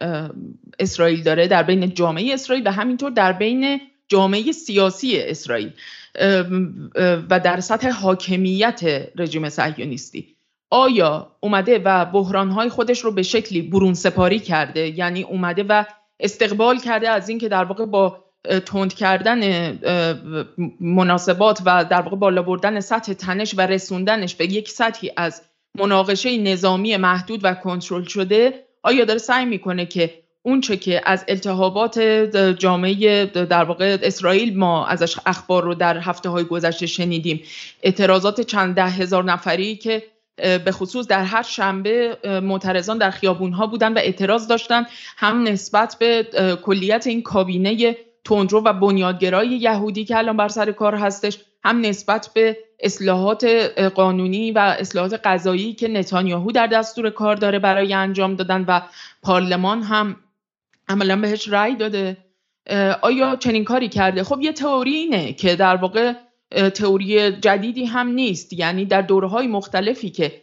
اسرائیل 0.79 1.23
داره 1.23 1.47
در 1.47 1.63
بین 1.63 1.93
جامعه 1.93 2.33
اسرائیل 2.33 2.67
و 2.67 2.71
همینطور 2.71 3.11
در 3.11 3.33
بین 3.33 3.81
جامعه 4.07 4.51
سیاسی 4.51 5.19
اسرائیل 5.19 5.71
و 7.29 7.39
در 7.43 7.59
سطح 7.59 7.89
حاکمیت 7.89 9.09
رژیم 9.15 9.49
صهیونیستی. 9.49 10.35
آیا 10.69 11.35
اومده 11.39 11.79
و 11.79 12.05
بحرانهای 12.05 12.69
خودش 12.69 12.99
رو 12.99 13.11
به 13.11 13.23
شکلی 13.23 13.61
برون 13.61 13.93
سپاری 13.93 14.39
کرده؟ 14.39 14.87
یعنی 14.97 15.23
اومده 15.23 15.65
و 15.69 15.85
استقبال 16.19 16.79
کرده 16.79 17.09
از 17.09 17.29
اینکه 17.29 17.49
در 17.49 17.63
واقع 17.63 17.85
با 17.85 18.23
تند 18.65 18.93
کردن 18.93 19.41
مناسبات 20.79 21.61
و 21.65 21.85
در 21.85 22.01
واقع 22.01 22.15
بالا 22.15 22.41
بردن 22.41 22.79
سطح 22.79 23.13
تنش 23.13 23.53
و 23.57 23.61
رسوندنش 23.61 24.35
به 24.35 24.45
یک 24.45 24.69
سطحی 24.69 25.11
از 25.17 25.41
مناقشه 25.75 26.37
نظامی 26.37 26.97
محدود 26.97 27.39
و 27.43 27.53
کنترل 27.53 28.03
شده 28.03 28.53
آیا 28.83 29.05
داره 29.05 29.19
سعی 29.19 29.45
می‌کنه 29.45 29.85
که 29.85 30.23
اونچه 30.47 30.77
که 30.77 31.01
از 31.05 31.25
التهابات 31.27 31.99
جامعه 32.59 33.25
در 33.25 33.63
واقع 33.63 33.97
اسرائیل 34.01 34.57
ما 34.57 34.87
ازش 34.87 35.15
اخبار 35.25 35.63
رو 35.63 35.75
در 35.75 35.97
هفته 35.97 36.29
های 36.29 36.43
گذشته 36.43 36.85
شنیدیم. 36.85 37.41
اعتراضات 37.83 38.41
چند 38.41 38.75
ده 38.75 38.85
هزار 38.85 39.23
نفری 39.23 39.75
که 39.75 40.03
به 40.37 40.71
خصوص 40.71 41.07
در 41.07 41.23
هر 41.23 41.41
شنبه 41.41 42.17
معترضان 42.43 42.97
در 42.97 43.11
خیابون 43.11 43.53
ها 43.53 43.67
بودن 43.67 43.93
و 43.93 43.97
اعتراض 43.97 44.47
داشتن. 44.47 44.85
هم 45.17 45.43
نسبت 45.43 45.95
به 45.99 46.27
کلیت 46.63 47.07
این 47.07 47.21
کابینه 47.21 47.97
تندرو 48.23 48.61
و 48.63 48.73
بنیادگرای 48.73 49.47
یهودی 49.47 50.05
که 50.05 50.17
الان 50.17 50.37
بر 50.37 50.47
سر 50.47 50.71
کار 50.71 50.95
هستش 50.95 51.37
هم 51.63 51.81
نسبت 51.81 52.29
به 52.33 52.57
اصلاحات 52.79 53.45
قانونی 53.95 54.51
و 54.51 54.59
اصلاحات 54.79 55.13
قضایی 55.23 55.73
که 55.73 55.87
نتانیاهو 55.87 56.51
در 56.51 56.67
دستور 56.67 57.09
کار 57.09 57.35
داره 57.35 57.59
برای 57.59 57.93
انجام 57.93 58.35
دادن 58.35 58.65
و 58.67 58.81
پارلمان 59.23 59.83
هم 59.83 60.15
عملا 60.87 61.15
بهش 61.15 61.47
رأی 61.49 61.75
داده. 61.75 62.17
آیا 63.01 63.35
چنین 63.35 63.63
کاری 63.63 63.89
کرده؟ 63.89 64.23
خب 64.23 64.41
یه 64.41 64.53
تئوری 64.53 64.95
اینه 64.95 65.33
که 65.33 65.55
در 65.55 65.75
واقع 65.75 66.13
تئوری 66.73 67.31
جدیدی 67.31 67.85
هم 67.85 68.07
نیست. 68.07 68.53
یعنی 68.53 68.85
در 68.85 69.01
دوره 69.01 69.27
های 69.27 69.47
مختلفی 69.47 70.09
که 70.09 70.41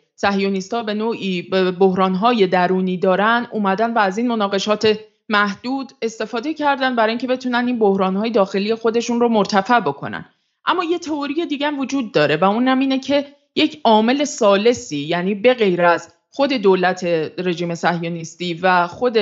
ها 0.72 0.82
به 0.82 0.94
نوعی 0.94 1.42
بحران 1.78 2.14
های 2.14 2.46
درونی 2.46 2.96
دارن 2.96 3.46
اومدن 3.52 3.94
و 3.94 3.98
از 3.98 4.18
این 4.18 4.28
مناقشات 4.28 4.98
محدود 5.28 5.92
استفاده 6.02 6.54
کردن 6.54 6.96
برای 6.96 7.10
اینکه 7.10 7.26
بتونن 7.26 7.66
این 7.66 7.78
بحران 7.78 8.16
های 8.16 8.30
داخلی 8.30 8.74
خودشون 8.74 9.20
رو 9.20 9.28
مرتفع 9.28 9.80
بکنن. 9.80 10.24
اما 10.66 10.84
یه 10.84 10.98
تئوری 10.98 11.46
دیگه 11.46 11.66
هم 11.66 11.78
وجود 11.78 12.12
داره 12.12 12.36
و 12.36 12.44
اونم 12.44 12.78
اینه 12.78 12.98
که 12.98 13.26
یک 13.54 13.80
عامل 13.84 14.24
سالسی 14.24 14.98
یعنی 14.98 15.34
به 15.34 15.54
غیر 15.54 15.82
از 15.82 16.12
خود 16.30 16.52
دولت 16.52 17.04
رژیم 17.38 17.74
صهیونیستی 17.74 18.54
و 18.54 18.86
خود 18.86 19.18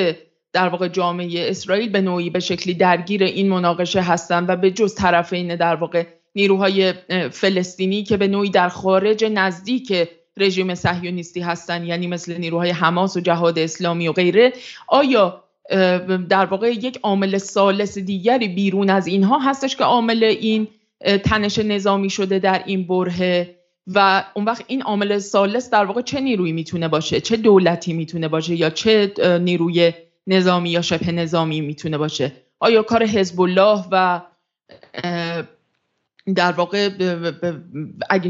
در 0.52 0.68
واقع 0.68 0.88
جامعه 0.88 1.50
اسرائیل 1.50 1.88
به 1.88 2.00
نوعی 2.00 2.30
به 2.30 2.40
شکلی 2.40 2.74
درگیر 2.74 3.22
این 3.22 3.48
مناقشه 3.48 4.00
هستن 4.00 4.46
و 4.48 4.56
به 4.56 4.70
جز 4.70 4.94
طرفین 4.94 5.56
در 5.56 5.74
واقع 5.74 6.06
نیروهای 6.34 6.92
فلسطینی 7.30 8.02
که 8.02 8.16
به 8.16 8.28
نوعی 8.28 8.50
در 8.50 8.68
خارج 8.68 9.24
نزدیک 9.24 10.08
رژیم 10.36 10.74
صهیونیستی 10.74 11.40
هستن 11.40 11.84
یعنی 11.84 12.06
مثل 12.06 12.38
نیروهای 12.38 12.70
حماس 12.70 13.16
و 13.16 13.20
جهاد 13.20 13.58
اسلامی 13.58 14.08
و 14.08 14.12
غیره 14.12 14.52
آیا 14.88 15.44
در 16.28 16.46
واقع 16.46 16.68
یک 16.68 16.98
عامل 17.02 17.38
سالس 17.38 17.98
دیگری 17.98 18.48
بیرون 18.48 18.90
از 18.90 19.06
اینها 19.06 19.38
هستش 19.38 19.76
که 19.76 19.84
عامل 19.84 20.24
این 20.24 20.68
تنش 21.24 21.58
نظامی 21.58 22.10
شده 22.10 22.38
در 22.38 22.62
این 22.66 22.86
بره 22.86 23.56
و 23.86 24.24
اون 24.34 24.44
وقت 24.44 24.64
این 24.66 24.82
عامل 24.82 25.18
سالس 25.18 25.70
در 25.70 25.84
واقع 25.84 26.02
چه 26.02 26.20
نیرویی 26.20 26.52
می‌تونه 26.52 26.88
باشه؟ 26.88 27.20
چه 27.20 27.36
دولتی 27.36 27.92
می‌تونه 27.92 28.28
باشه 28.28 28.54
یا 28.54 28.70
چه 28.70 29.12
نیروی 29.40 29.92
نظامی 30.26 30.70
یا 30.70 30.82
شبه 30.82 31.12
نظامی 31.12 31.60
می‌تونه 31.60 31.98
باشه. 31.98 32.32
آیا 32.60 32.82
کار 32.82 33.06
حزب 33.06 33.40
الله 33.40 33.84
و 33.90 34.20
در 36.34 36.52
واقع 36.52 36.90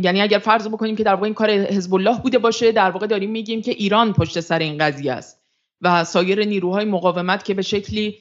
یعنی 0.03 0.21
اگر 0.21 0.39
فرض 0.39 0.69
بکنیم 0.69 0.97
که 0.97 1.05
در 1.05 1.15
واقع 1.15 1.25
این 1.25 1.35
کار 1.35 1.51
حزب 1.51 1.95
الله 1.95 2.19
بوده 2.21 2.39
باشه 2.39 2.73
در 2.73 2.91
واقع 2.91 3.07
داریم 3.07 3.31
میگیم 3.31 3.63
که 3.63 3.71
ایران 3.71 4.13
پشت 4.13 4.41
سر 4.41 4.59
این 4.59 4.79
قضیه 4.79 5.13
است 5.13 5.43
و 5.81 6.05
سایر 6.05 6.45
نیروهای 6.45 6.85
مقاومت 6.85 7.45
که 7.45 7.55
به 7.55 7.63
شکلی 7.63 8.19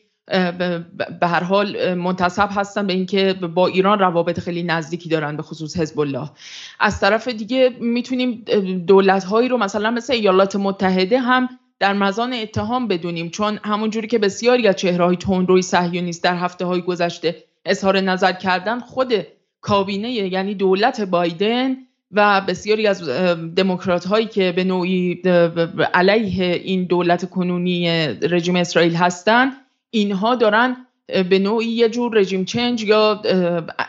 به 1.19 1.27
هر 1.27 1.43
حال 1.43 1.93
منتصب 1.93 2.49
هستن 2.51 2.87
به 2.87 2.93
اینکه 2.93 3.33
با 3.33 3.67
ایران 3.67 3.99
روابط 3.99 4.39
خیلی 4.39 4.63
نزدیکی 4.63 5.09
دارن 5.09 5.37
به 5.37 5.43
خصوص 5.43 5.77
حزب 5.77 5.99
الله 5.99 6.29
از 6.79 6.99
طرف 6.99 7.27
دیگه 7.27 7.69
می‌تونیم 7.79 8.43
دولت 8.87 9.23
هایی 9.23 9.49
رو 9.49 9.57
مثلا 9.57 9.91
مثل 9.91 10.13
ایالات 10.13 10.55
متحده 10.55 11.19
هم 11.19 11.49
در 11.81 11.93
مزان 11.93 12.33
اتهام 12.33 12.87
بدونیم 12.87 13.29
چون 13.29 13.59
همونجوری 13.63 14.07
که 14.07 14.19
بسیاری 14.19 14.67
از 14.67 14.75
چهرههای 14.75 15.15
تندروی 15.15 15.61
صهیونیست 15.61 16.23
در 16.23 16.35
هفته 16.35 16.65
های 16.65 16.81
گذشته 16.81 17.43
اظهار 17.65 17.99
نظر 17.99 18.31
کردن 18.31 18.79
خود 18.79 19.13
کابینه 19.61 20.11
یعنی 20.11 20.55
دولت 20.55 21.01
بایدن 21.01 21.77
و 22.11 22.41
بسیاری 22.41 22.87
از 22.87 23.09
دموکرات 23.55 24.05
هایی 24.05 24.25
که 24.25 24.51
به 24.51 24.63
نوعی 24.63 25.21
علیه 25.93 26.53
این 26.53 26.83
دولت 26.83 27.29
کنونی 27.29 27.89
رژیم 28.21 28.55
اسرائیل 28.55 28.95
هستند 28.95 29.51
اینها 29.89 30.35
دارن 30.35 30.87
به 31.07 31.39
نوعی 31.39 31.67
یه 31.67 31.89
جور 31.89 32.17
رژیم 32.17 32.45
چنج 32.45 32.83
یا 32.83 33.21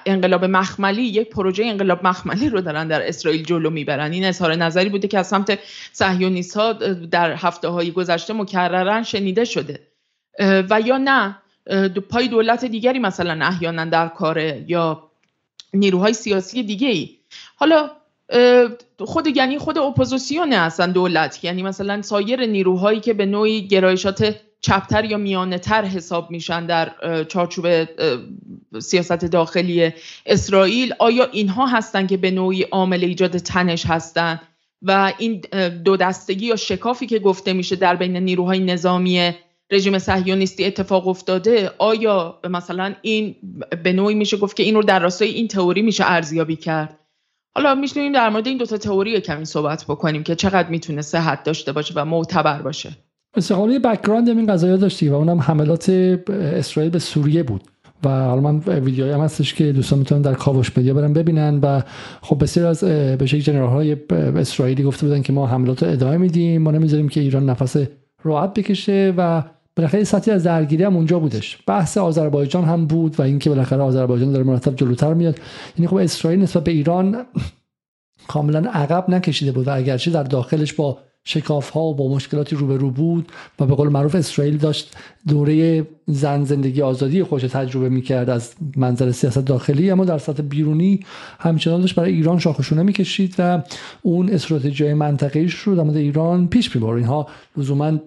انقلاب 0.07 0.45
مخملی 0.45 1.03
یک 1.03 1.31
پروژه 1.31 1.65
انقلاب 1.65 2.07
مخملی 2.07 2.49
رو 2.49 2.61
دارن 2.61 2.89
در 2.89 3.09
اسرائیل 3.09 3.45
جلو 3.45 3.71
می‌برن. 3.71 4.13
این 4.13 4.25
اظهار 4.25 4.55
نظری 4.55 4.89
بوده 4.89 5.09
که 5.09 5.19
از 5.19 5.27
سمت 5.27 5.59
صهیونیست 5.93 6.57
ها 6.57 6.73
در 7.11 7.33
هفته 7.33 7.69
های 7.69 7.91
گذشته 7.91 8.33
مکررا 8.33 9.03
شنیده 9.03 9.45
شده. 9.45 9.81
و 10.41 10.81
یا 10.81 10.99
نه 10.99 11.37
پای 12.11 12.29
دولت 12.29 12.65
دیگری 12.65 12.99
مثلا 12.99 13.47
احیانا 13.47 13.85
در 13.85 14.09
کاره 14.09 14.65
یا 14.69 15.11
نیروهای 15.75 16.13
سیاسی 16.13 16.63
دیگه 16.63 16.89
ای 16.89 17.11
حالا 17.57 17.91
خود 18.99 19.37
یعنی 19.37 19.59
خود 19.59 19.79
اپوزیسیون 19.79 20.53
اصلا 20.53 20.93
دولت 20.93 21.45
یعنی 21.45 21.63
مثلا 21.63 22.03
سایر 22.03 22.47
نیروهایی 22.47 23.01
که 23.01 23.13
به 23.13 23.27
نوعی 23.27 23.69
گرایشات 23.69 24.37
چپ‌تر 24.63 25.05
یا 25.05 25.17
میانه 25.17 25.59
تر 25.59 25.85
حساب 25.85 26.31
میشن 26.31 26.67
در 26.67 26.93
چارچوب 27.25 27.67
سیاست 28.81 29.25
داخلی 29.25 29.93
اسرائیل. 30.27 30.95
آیا 30.99 31.25
اینها 31.25 31.67
هستند 31.67 32.09
که 32.09 32.17
به 32.17 32.31
نوعی 32.31 32.63
عامل 32.63 33.05
ایجاد 33.05 33.39
تنش 33.39 33.87
هستند 33.87 34.41
و 34.83 35.13
این 35.19 35.41
دو 35.85 35.97
دستگی 35.97 36.47
یا 36.47 36.57
شکافی 36.57 37.07
که 37.07 37.19
گفته 37.19 37.53
میشه 37.53 37.77
در 37.77 37.97
بین 37.97 38.17
نیروهای 38.17 38.59
نظامی 38.59 39.33
رژیم 39.71 39.99
صهیونیستی 39.99 40.65
اتفاق 40.65 41.09
افتاده 41.09 41.71
آیا 41.79 42.41
مثلا 42.51 42.95
این 43.03 43.37
به 43.85 43.93
نوعی 43.93 44.15
میشه 44.15 44.37
گفت 44.37 44.57
که 44.57 44.63
این 44.63 44.75
رو 44.75 44.83
در 44.83 44.99
راستای 44.99 45.29
این 45.29 45.49
تئوری 45.49 45.83
میشه 45.83 46.05
ارزیابی 46.07 46.57
کرد؟ 46.57 46.99
حالا 47.55 47.75
می‌تونیم 47.75 48.13
در 48.13 48.29
مورد 48.29 48.47
این 48.47 48.59
دوتا 48.59 48.77
تئوری 48.77 49.21
کمی 49.21 49.45
صحبت 49.45 49.85
بکنیم 49.85 50.23
که 50.23 50.35
چقدر 50.35 50.69
می‌تونه 50.69 51.03
صحت 51.03 51.45
داشته 51.45 51.73
باشه 51.73 51.95
و 51.97 52.05
معتبر 52.05 52.63
باشه. 52.63 52.91
استقلالی 53.37 53.79
background 53.79 54.29
این 54.29 54.47
قضايا 54.47 54.77
داشتی 54.77 55.09
و 55.09 55.15
اونم 55.15 55.41
حملات 55.41 55.91
اسرائیل 56.31 56.93
به 56.93 56.99
سوریه 56.99 57.43
بود. 57.43 57.63
و 58.05 58.09
حالا 58.09 58.41
من 58.41 58.59
ویدیوهایی 58.59 59.15
هم 59.15 59.21
هستش 59.21 59.55
که 59.55 59.73
دوستان 59.73 59.99
می‌تونن 59.99 60.23
در 60.23 60.35
کاوش 60.35 60.79
مدیا 60.79 60.95
برن 60.95 61.13
ببینن 61.13 61.59
و 61.63 61.83
خب 62.21 62.43
بسیار 62.43 62.67
از 62.67 62.85
به 62.85 63.27
شکل 63.27 63.41
جنرال 63.41 63.69
های 63.69 63.97
اسرائیلی 64.11 64.83
گفته 64.83 65.07
بودن 65.07 65.23
که 65.23 65.33
ما 65.33 65.47
حملات 65.47 65.83
رو 65.83 65.93
ادامه 65.93 66.17
میدیم. 66.17 66.63
ما 66.63 66.71
نمی‌ذاریم 66.71 67.09
که 67.09 67.21
ایران 67.21 67.51
نفس 67.51 67.77
راحت 68.23 68.55
بکشه 68.55 69.15
و 69.17 69.43
بالاخره 69.77 70.05
سطحی 70.05 70.35
از 70.35 70.45
درگیری 70.45 70.85
هم 70.85 70.97
اونجا 70.97 71.19
بودش. 71.19 71.59
بحث 71.67 71.99
آذربایجان 71.99 72.65
هم 72.65 72.87
بود 72.87 73.21
و 73.21 73.23
اینکه 73.23 73.51
بالاخره 73.51 73.83
آذربایجان 73.83 74.33
داره 74.33 74.45
مرتب 74.45 74.77
جلوتر 74.77 75.15
میاد. 75.15 75.39
یعنی 75.79 75.89
خب 75.89 75.97
اسرائیل 75.97 76.41
نسبت 76.41 76.65
به 76.65 76.71
ایران 76.71 77.27
کاملا 78.29 78.71
عقب 78.71 79.11
نکشیده 79.11 79.53
بود 79.53 79.69
و 79.69 79.77
اگرچه 79.77 80.11
در 80.11 80.23
داخلش 80.23 80.73
با 80.73 80.99
شکاف 81.25 81.71
ها 81.71 81.81
و 81.81 81.95
با 81.95 82.09
مشکلاتی 82.09 82.57
روبرو 82.57 82.91
بود 82.91 83.33
و 83.61 83.67
به 83.67 83.75
قول 83.75 83.89
معروف 83.89 84.15
اسرائیل 84.15 84.57
داشت 84.57 84.97
دوره 85.29 85.87
زن 86.07 86.45
زندگی 86.45 86.83
آزادی 86.83 87.23
خودش 87.23 87.43
تجربه 87.43 87.89
می‌کرد 87.89 88.31
از 88.31 88.55
منظر 88.77 89.13
سیاست 89.13 89.39
داخلی 89.39 89.91
اما 89.91 90.05
در 90.05 90.19
سطح 90.19 90.43
بیرونی 90.43 91.01
همچنان 91.39 91.81
داشت 91.81 91.95
برای 91.95 92.13
ایران 92.13 92.39
شاخشونه 92.39 92.83
می‌کشید 92.83 93.35
و 93.39 93.63
اون 94.03 94.31
استراتژی 94.31 94.93
منطقه‌ایش 94.93 95.55
رو 95.55 95.75
در 95.75 95.83
مورد 95.83 95.97
ایران 95.97 96.49
پیش 96.49 96.77
می‌برد. 96.77 96.97
اینها 96.97 97.29
لزوما 97.57 97.99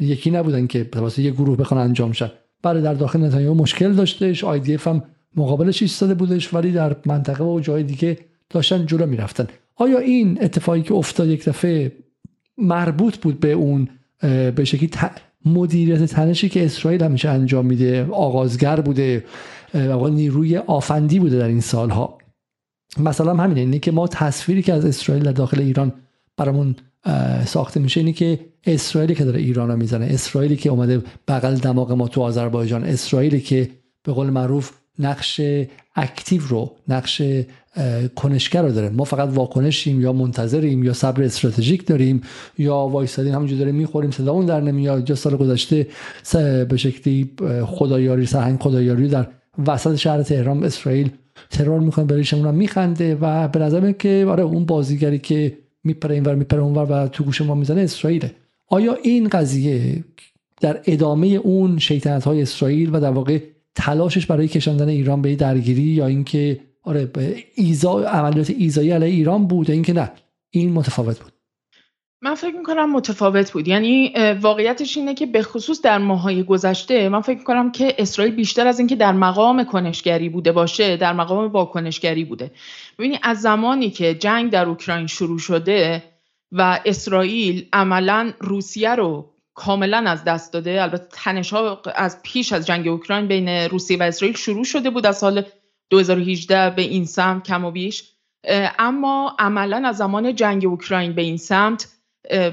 یکی 0.00 0.30
نبودن 0.30 0.66
که 0.66 0.88
واسه 0.96 1.22
یه 1.22 1.30
گروه 1.30 1.56
بخوان 1.56 1.80
انجام 1.80 2.12
شد 2.12 2.32
برای 2.62 2.82
در 2.82 2.94
داخل 2.94 3.24
نتانیاهو 3.24 3.54
مشکل 3.54 3.92
داشتش 3.92 4.44
آیدیف 4.44 4.88
هم 4.88 5.02
مقابلش 5.36 5.82
ایستاده 5.82 6.14
بودش 6.14 6.54
ولی 6.54 6.72
در 6.72 6.96
منطقه 7.06 7.44
و 7.44 7.60
جای 7.60 7.82
دیگه 7.82 8.18
داشتن 8.50 8.86
جلو 8.86 9.06
می‌رفتن. 9.06 9.46
آیا 9.80 9.98
این 9.98 10.38
اتفاقی 10.42 10.82
که 10.82 10.94
افتاد 10.94 11.28
یک 11.28 11.44
دفعه 11.44 11.92
مربوط 12.58 13.16
بود 13.16 13.40
به 13.40 13.52
اون 13.52 13.88
به 14.56 14.64
شکلی 14.64 14.90
مدیریت 15.44 16.04
تنشی 16.04 16.48
که 16.48 16.64
اسرائیل 16.64 17.02
همیشه 17.02 17.28
انجام 17.28 17.66
میده 17.66 18.04
آغازگر 18.04 18.80
بوده 18.80 19.24
و 19.74 20.08
نیروی 20.08 20.56
آفندی 20.56 21.18
بوده 21.18 21.38
در 21.38 21.48
این 21.48 21.60
سالها؟ 21.60 22.18
مثلا 22.98 23.34
همینه 23.34 23.60
اینه 23.60 23.78
که 23.78 23.92
ما 23.92 24.08
تصویری 24.08 24.62
که 24.62 24.72
از 24.72 24.84
اسرائیل 24.84 25.24
در 25.24 25.32
داخل 25.32 25.60
ایران 25.60 25.92
برامون 26.36 26.76
ساخته 27.46 27.80
میشه 27.80 28.00
اینه 28.00 28.12
که 28.12 28.40
اسرائیلی 28.66 29.14
که 29.14 29.24
داره 29.24 29.40
ایران 29.40 29.70
رو 29.70 29.76
می‌زنه 29.76 30.06
اسرائیلی 30.06 30.56
که 30.56 30.70
اومده 30.70 31.02
بغل 31.28 31.54
دماغ 31.54 31.92
ما 31.92 32.08
تو 32.08 32.20
آذربایجان 32.20 32.84
اسرائیلی 32.84 33.40
که 33.40 33.70
به 34.02 34.12
قول 34.12 34.30
معروف 34.30 34.72
نقش 35.00 35.40
اکتیو 35.96 36.42
رو 36.48 36.70
نقش 36.88 37.22
کنشگر 38.16 38.62
رو 38.62 38.72
داره 38.72 38.88
ما 38.88 39.04
فقط 39.04 39.28
واکنشیم 39.28 40.00
یا 40.00 40.12
منتظریم 40.12 40.84
یا 40.84 40.92
صبر 40.92 41.22
استراتژیک 41.22 41.86
داریم 41.86 42.20
یا 42.58 42.76
وایسادیم 42.76 43.34
همونجور 43.34 43.58
داریم 43.58 43.74
می‌خوریم 43.74 44.10
صدامون 44.10 44.46
در 44.46 44.60
نمیاد. 44.60 45.10
یا 45.10 45.16
سال 45.16 45.36
گذشته 45.36 45.86
به 46.68 46.76
شکلی 46.76 47.30
خدایاری 47.66 48.26
سهنگ 48.26 48.60
خدایاری 48.60 49.08
در 49.08 49.26
وسط 49.66 49.94
شهر 49.96 50.22
تهران 50.22 50.64
اسرائیل 50.64 51.10
ترور 51.50 51.80
می‌کنه 51.80 52.04
بریشمون 52.04 52.46
هم 52.46 52.54
میخنده 52.54 53.18
و 53.20 53.48
به 53.48 53.58
نظر 53.58 53.92
که 53.92 54.26
آره 54.28 54.42
اون 54.42 54.64
بازیگری 54.64 55.18
که 55.18 55.58
میپره 55.84 56.14
اینور 56.14 56.34
میپره 56.34 56.60
اونور 56.60 56.86
و 56.90 57.08
تو 57.08 57.24
گوش 57.24 57.40
ما 57.40 57.54
می‌زنه 57.54 57.80
اسرائیله. 57.80 58.32
آیا 58.68 58.96
این 59.02 59.28
قضیه 59.28 60.04
در 60.60 60.80
ادامه 60.86 61.26
اون 61.26 61.78
شیطنت 61.78 62.24
های 62.24 62.42
اسرائیل 62.42 62.94
و 62.94 63.00
در 63.00 63.10
واقع 63.10 63.38
تلاشش 63.74 64.26
برای 64.26 64.48
کشاندن 64.48 64.88
ایران 64.88 65.22
به 65.22 65.36
درگیری 65.36 65.82
یا 65.82 66.06
اینکه 66.06 66.60
آره 66.82 67.10
ایزا 67.54 68.00
عملیات 68.00 68.50
ایزایی 68.50 68.90
علیه 68.90 69.08
ایران 69.08 69.46
بود 69.46 69.68
یا 69.68 69.74
اینکه 69.74 69.92
نه. 69.92 70.12
این 70.50 70.72
متفاوت 70.72 71.20
بود. 71.20 71.32
من 72.22 72.34
فکر 72.34 72.56
می‌کنم 72.56 72.92
متفاوت 72.92 73.52
بود. 73.52 73.68
یعنی 73.68 74.12
واقعیتش 74.40 74.96
اینه 74.96 75.14
که 75.14 75.26
به 75.26 75.42
خصوص 75.42 75.82
در 75.82 75.98
ماهای 75.98 76.42
گذشته 76.42 77.08
من 77.08 77.20
فکر 77.20 77.38
می‌کنم 77.38 77.72
که 77.72 77.94
اسرائیل 77.98 78.34
بیشتر 78.34 78.66
از 78.66 78.78
اینکه 78.78 78.96
در 78.96 79.12
مقام 79.12 79.64
کنشگری 79.64 80.28
بوده 80.28 80.52
باشه 80.52 80.96
در 80.96 81.12
مقام 81.12 81.52
واکنشگری 81.52 82.24
بوده. 82.24 82.50
ببینی 82.98 83.18
از 83.22 83.40
زمانی 83.40 83.90
که 83.90 84.14
جنگ 84.14 84.50
در 84.50 84.66
اوکراین 84.66 85.06
شروع 85.06 85.38
شده 85.38 86.02
و 86.52 86.80
اسرائیل 86.84 87.66
عملا 87.72 88.32
روسیه 88.40 88.94
رو 88.94 89.30
کاملا 89.64 90.10
از 90.10 90.24
دست 90.24 90.52
داده. 90.52 90.82
البته 90.82 91.06
تنش 91.12 91.52
ها 91.52 91.82
از 91.94 92.22
پیش 92.22 92.52
از 92.52 92.66
جنگ 92.66 92.88
اوکراین 92.88 93.28
بین 93.28 93.48
روسیه 93.48 93.98
و 93.98 94.02
اسرائیل 94.02 94.36
شروع 94.36 94.64
شده 94.64 94.90
بود 94.90 95.06
از 95.06 95.18
سال 95.18 95.44
2018 95.90 96.70
به 96.70 96.82
این 96.82 97.04
سمت 97.04 97.46
کم 97.46 97.64
و 97.64 97.70
بیش. 97.70 98.04
اما 98.78 99.36
عملا 99.38 99.88
از 99.88 99.96
زمان 99.96 100.34
جنگ 100.34 100.66
اوکراین 100.66 101.12
به 101.12 101.22
این 101.22 101.36
سمت 101.36 101.88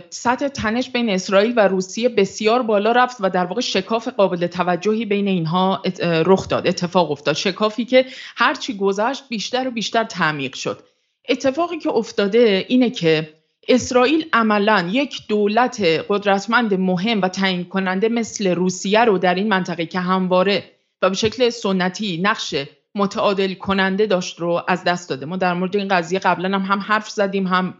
سطح 0.10 0.48
تنش 0.48 0.89
بین 0.89 1.10
اسرائیل 1.10 1.54
و 1.56 1.67
روسیه 1.67 2.10
بسیار 2.10 2.62
بالا 2.62 2.91
رفت 2.91 3.17
و 3.20 3.30
در 3.30 3.46
واقع 3.46 3.62
شکاف 3.62 4.08
قابل 4.08 4.48
توجهی 4.48 5.06
بین 5.06 5.28
اینها 5.28 5.82
رخ 6.02 6.48
داد 6.48 6.67
اتفاق 6.67 7.12
افتاد. 7.12 7.36
شکافی 7.36 7.86
که 7.86 8.06
هرچی 8.36 8.78
گذشت 8.78 9.24
بیشتر 9.30 9.67
و 9.67 9.72
بیشتر 9.72 10.04
تعمیق 10.04 10.56
شد. 10.56 10.84
اتفاقی 11.30 11.78
که 11.78 11.89
افتاده 11.89 12.65
اینه 12.67 12.89
که 12.89 13.37
اسرائیل 13.67 14.25
عملا 14.34 14.89
یک 14.91 15.27
دولت 15.27 15.82
قدرتمند 16.10 16.73
مهم 16.73 17.21
و 17.21 17.27
تعیین 17.27 17.65
کننده 17.65 18.10
مثل 18.10 18.47
روسیه 18.56 19.06
رو 19.06 19.17
در 19.17 19.36
این 19.36 19.47
منطقه 19.47 19.86
که 19.86 19.99
همواره 19.99 20.71
و 21.01 21.10
به 21.10 21.15
شکل 21.15 21.49
سنتی 21.49 22.21
نقش 22.23 22.56
متعادل 22.95 23.53
کننده 23.53 24.06
داشت 24.06 24.39
رو 24.39 24.63
از 24.67 24.84
دست 24.84 25.10
داده. 25.10 25.25
ما 25.25 25.38
در 25.38 25.53
مورد 25.53 25.75
این 25.75 25.88
قضیه 25.88 26.19
قبلا 26.19 26.58
هم, 26.58 26.62
هم 26.62 26.80
حرف 26.80 27.10
زدیم 27.10 27.47
هم 27.47 27.73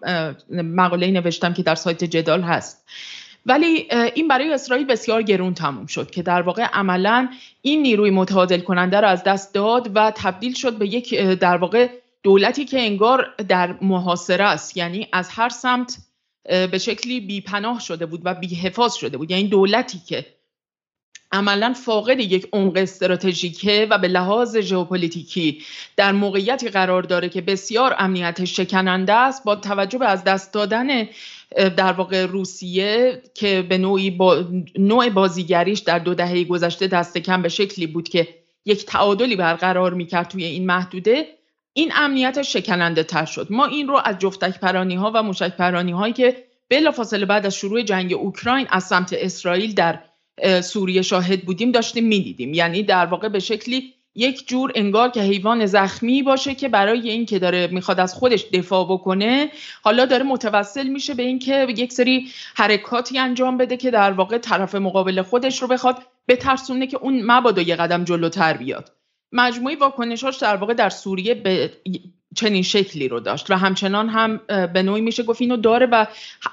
مقاله 0.50 1.12
نوشتم 1.12 1.54
که 1.54 1.64
در 1.64 1.76
سایت 1.76 2.04
جدال 2.04 2.42
هست. 2.42 2.88
ولی 3.46 3.88
این 4.16 4.28
برای 4.28 4.54
اسرائیل 4.54 4.88
بسیار 4.88 5.22
گرون 5.22 5.54
تموم 5.54 5.86
شد 5.86 6.12
که 6.12 6.24
در 6.24 6.42
واقع 6.42 6.64
عملا 6.64 7.30
این 7.62 7.82
نیروی 7.82 8.12
متعادل 8.12 8.60
کننده 8.60 9.02
رو 9.02 9.08
از 9.08 9.24
دست 9.24 9.54
داد 9.54 9.92
و 9.96 10.12
تبدیل 10.16 10.54
شد 10.54 10.78
به 10.78 10.88
یک 10.88 11.20
در 11.20 11.58
واقع 11.58 11.90
دولتی 12.28 12.66
که 12.66 12.80
انگار 12.80 13.36
در 13.48 13.76
محاصره 13.82 14.44
است 14.44 14.78
یعنی 14.78 15.08
از 15.14 15.30
هر 15.30 15.50
سمت 15.50 15.98
به 16.72 16.78
شکلی 16.78 17.20
بیپناه 17.20 17.80
شده 17.80 18.06
بود 18.06 18.22
و 18.24 18.34
بیحفاظ 18.34 18.94
شده 18.94 19.18
بود. 19.18 19.32
یعنی 19.32 19.48
دولتی 19.48 20.02
که 20.08 20.26
عملا 21.32 21.74
فاقد 21.74 22.20
یک 22.20 22.48
عمق 22.54 22.78
استراتژیکه 22.78 23.88
و 23.90 23.98
به 23.98 24.08
لحاظ 24.08 24.58
ژئوپلیتیکی 24.58 25.62
در 25.96 26.12
موقعیتی 26.12 26.70
قرار 26.70 27.04
داره 27.04 27.30
که 27.30 27.42
بسیار 27.42 27.96
امنیتش 28.00 28.56
شکننده 28.56 29.14
است 29.14 29.44
با 29.44 29.56
توجه 29.56 29.98
به 29.98 30.08
از 30.08 30.24
دست 30.24 30.54
دادن 30.54 31.08
در 31.56 31.92
واقع 31.92 32.26
روسیه 32.26 33.22
که 33.34 33.66
به 33.70 33.78
نوعی 33.78 34.12
با 34.12 34.46
نوع 34.78 35.10
بازیگریش 35.10 35.80
در 35.80 36.00
دو 36.00 36.14
دهه 36.14 36.44
گذشته 36.44 36.88
دست 36.88 37.18
کم 37.18 37.42
به 37.42 37.50
شکلی 37.50 37.88
بود 37.88 38.10
که 38.10 38.28
یک 38.66 38.86
تعادلی 38.86 39.36
برقرار 39.36 39.94
می‌کرد 39.94 40.28
توی 40.28 40.44
این 40.44 40.66
محدوده. 40.66 41.37
این 41.78 41.92
امنیت 41.96 42.42
شکننده 42.42 43.04
تر 43.04 43.26
شد. 43.26 43.48
ما 43.50 43.66
این 43.66 43.88
رو 43.88 44.02
از 44.06 44.20
جفتک 44.20 44.60
پرانی 44.60 44.96
ها 44.96 45.12
و 45.16 45.24
موشک 45.24 45.58
پرانی 45.58 45.92
هایی 45.92 46.14
که 46.14 46.44
بلافاصله 46.70 47.26
بعد 47.26 47.46
از 47.46 47.56
شروع 47.56 47.82
جنگ 47.82 48.14
اوکراین 48.14 48.68
از 48.70 48.84
سمت 48.84 49.14
اسرائیل 49.14 49.74
در 49.74 50.00
سوریه 50.62 51.02
شاهد 51.02 51.42
بودیم 51.42 51.72
داشتیم 51.72 52.08
می‌دیدیم. 52.08 52.54
یعنی 52.54 52.84
در 52.84 53.06
واقع 53.06 53.30
به 53.30 53.40
شکلی 53.40 53.94
یک 54.16 54.48
جور 54.48 54.72
انگار 54.76 55.10
که 55.10 55.22
حیوان 55.22 55.66
زخمی 55.66 56.24
باشه 56.24 56.56
که 56.56 56.70
برای 56.70 57.10
اینکه 57.10 57.40
داره 57.40 57.68
می‌خواد 57.68 58.00
از 58.00 58.14
خودش 58.14 58.46
دفاع 58.54 58.86
بکنه 58.86 59.50
حالا 59.84 60.06
داره 60.06 60.24
متوسل 60.24 60.88
میشه 60.88 61.14
به 61.14 61.24
اینکه 61.24 61.68
یک 61.78 61.94
سری 61.94 62.28
حرکاتی 62.56 63.20
انجام 63.20 63.58
بده 63.58 63.78
که 63.78 63.92
در 63.92 64.12
واقع 64.12 64.38
طرف 64.38 64.76
مقابل 64.76 65.22
خودش 65.22 65.62
رو 65.62 65.68
بخواد 65.68 65.98
بترسونه 66.28 66.88
که 66.88 66.98
اون 66.98 67.32
مبادا 67.32 67.62
یه 67.62 67.76
قدم 67.76 68.04
جلوتر 68.04 68.58
بیاد. 68.58 68.97
مجموعی 69.32 69.76
واکنشاش 69.76 70.38
در 70.38 70.56
واقع 70.56 70.74
در 70.74 70.90
سوریه 70.90 71.34
به 71.34 71.72
چنین 72.36 72.64
شکلی 72.64 73.08
رو 73.08 73.20
داشت 73.20 73.52
و 73.52 73.56
همچنان 73.56 74.10
هم 74.10 74.40
به 74.74 74.84
نوعی 74.84 75.02
میشه 75.02 75.24
گفت 75.24 75.42
اینو 75.42 75.58
داره 75.58 75.86
و 75.86 76.06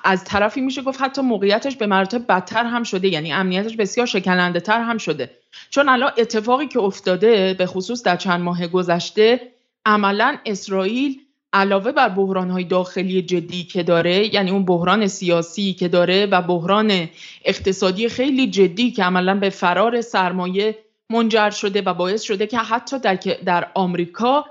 از 0.04 0.24
طرفی 0.24 0.60
میشه 0.60 0.82
گفت 0.82 1.02
حتی 1.02 1.22
موقعیتش 1.22 1.76
به 1.76 1.86
مراتب 1.86 2.26
بدتر 2.26 2.64
هم 2.64 2.82
شده 2.82 3.08
یعنی 3.08 3.32
امنیتش 3.32 3.76
بسیار 3.76 4.06
شکننده 4.06 4.60
تر 4.60 4.80
هم 4.80 4.98
شده. 4.98 5.30
چون 5.70 5.88
الان 5.88 6.12
اتفاقی 6.18 6.66
که 6.66 6.78
افتاده 6.78 7.54
به 7.54 7.66
خصوص 7.66 8.02
در 8.02 8.16
چند 8.16 8.40
ماه 8.40 8.66
گذشته 8.66 9.40
عملا 9.86 10.36
اسرائیل 10.46 11.20
علاوه 11.52 11.92
بر 11.92 12.08
بحران 12.08 12.50
های 12.50 12.64
داخلی 12.64 13.22
جدی 13.22 13.64
که 13.64 13.82
داره 13.82 14.34
یعنی 14.34 14.50
اون 14.50 14.64
بحران 14.64 15.06
سیاسی 15.06 15.72
که 15.72 15.88
داره 15.88 16.26
و 16.26 16.42
بحران 16.42 17.08
اقتصادی 17.44 18.08
خیلی 18.08 18.46
جدی 18.46 18.90
که 18.90 19.04
عملا 19.04 19.34
به 19.34 19.50
فرار 19.50 20.00
سرمایه 20.00 20.83
منجر 21.10 21.50
شده 21.50 21.82
و 21.82 21.94
باعث 21.94 22.22
شده 22.22 22.46
که 22.46 22.58
حتی 22.58 22.98
در, 22.98 23.14
در 23.44 23.70
آمریکا 23.74 24.44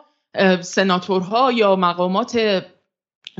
سناتورها 0.61 1.51
یا 1.51 1.75
مقامات 1.75 2.63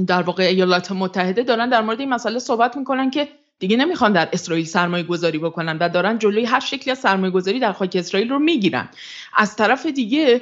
در 0.07 0.21
واقع 0.21 0.43
ایالات 0.43 0.91
متحده 0.91 1.43
دارن 1.43 1.69
در 1.69 1.81
مورد 1.81 1.99
این 1.99 2.09
مسئله 2.09 2.39
صحبت 2.39 2.77
می‌کنن 2.77 3.09
که 3.09 3.27
دیگه 3.59 3.77
نمی‌خوان 3.77 4.13
در 4.13 4.29
اسرائیل 4.33 4.65
سرمایه 4.65 5.03
گذاری 5.03 5.37
بکنن 5.37 5.77
و 5.77 5.89
دارن 5.89 6.19
جلوی 6.19 6.45
هر 6.45 6.59
شکلی 6.59 6.91
از 6.91 6.99
سرمایه 6.99 7.31
گذاری 7.31 7.59
در 7.59 7.71
خاک 7.71 7.95
اسرائیل 7.95 8.29
رو 8.29 8.39
می‌گیرن. 8.39 8.89
از 9.33 9.55
طرف 9.55 9.85
دیگه 9.85 10.41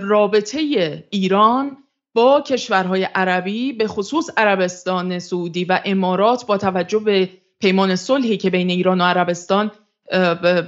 رابطه 0.00 0.58
ایران 1.10 1.76
با 2.14 2.40
کشورهای 2.40 3.04
عربی 3.04 3.72
به 3.72 3.88
خصوص 3.88 4.30
عربستان 4.36 5.18
سعودی 5.18 5.64
و 5.64 5.80
امارات 5.84 6.46
با 6.46 6.58
توجه 6.58 6.98
به 6.98 7.28
پیمان 7.60 7.96
صلحی 7.96 8.36
که 8.36 8.50
بین 8.50 8.70
ایران 8.70 9.00
و 9.00 9.04
عربستان 9.04 9.70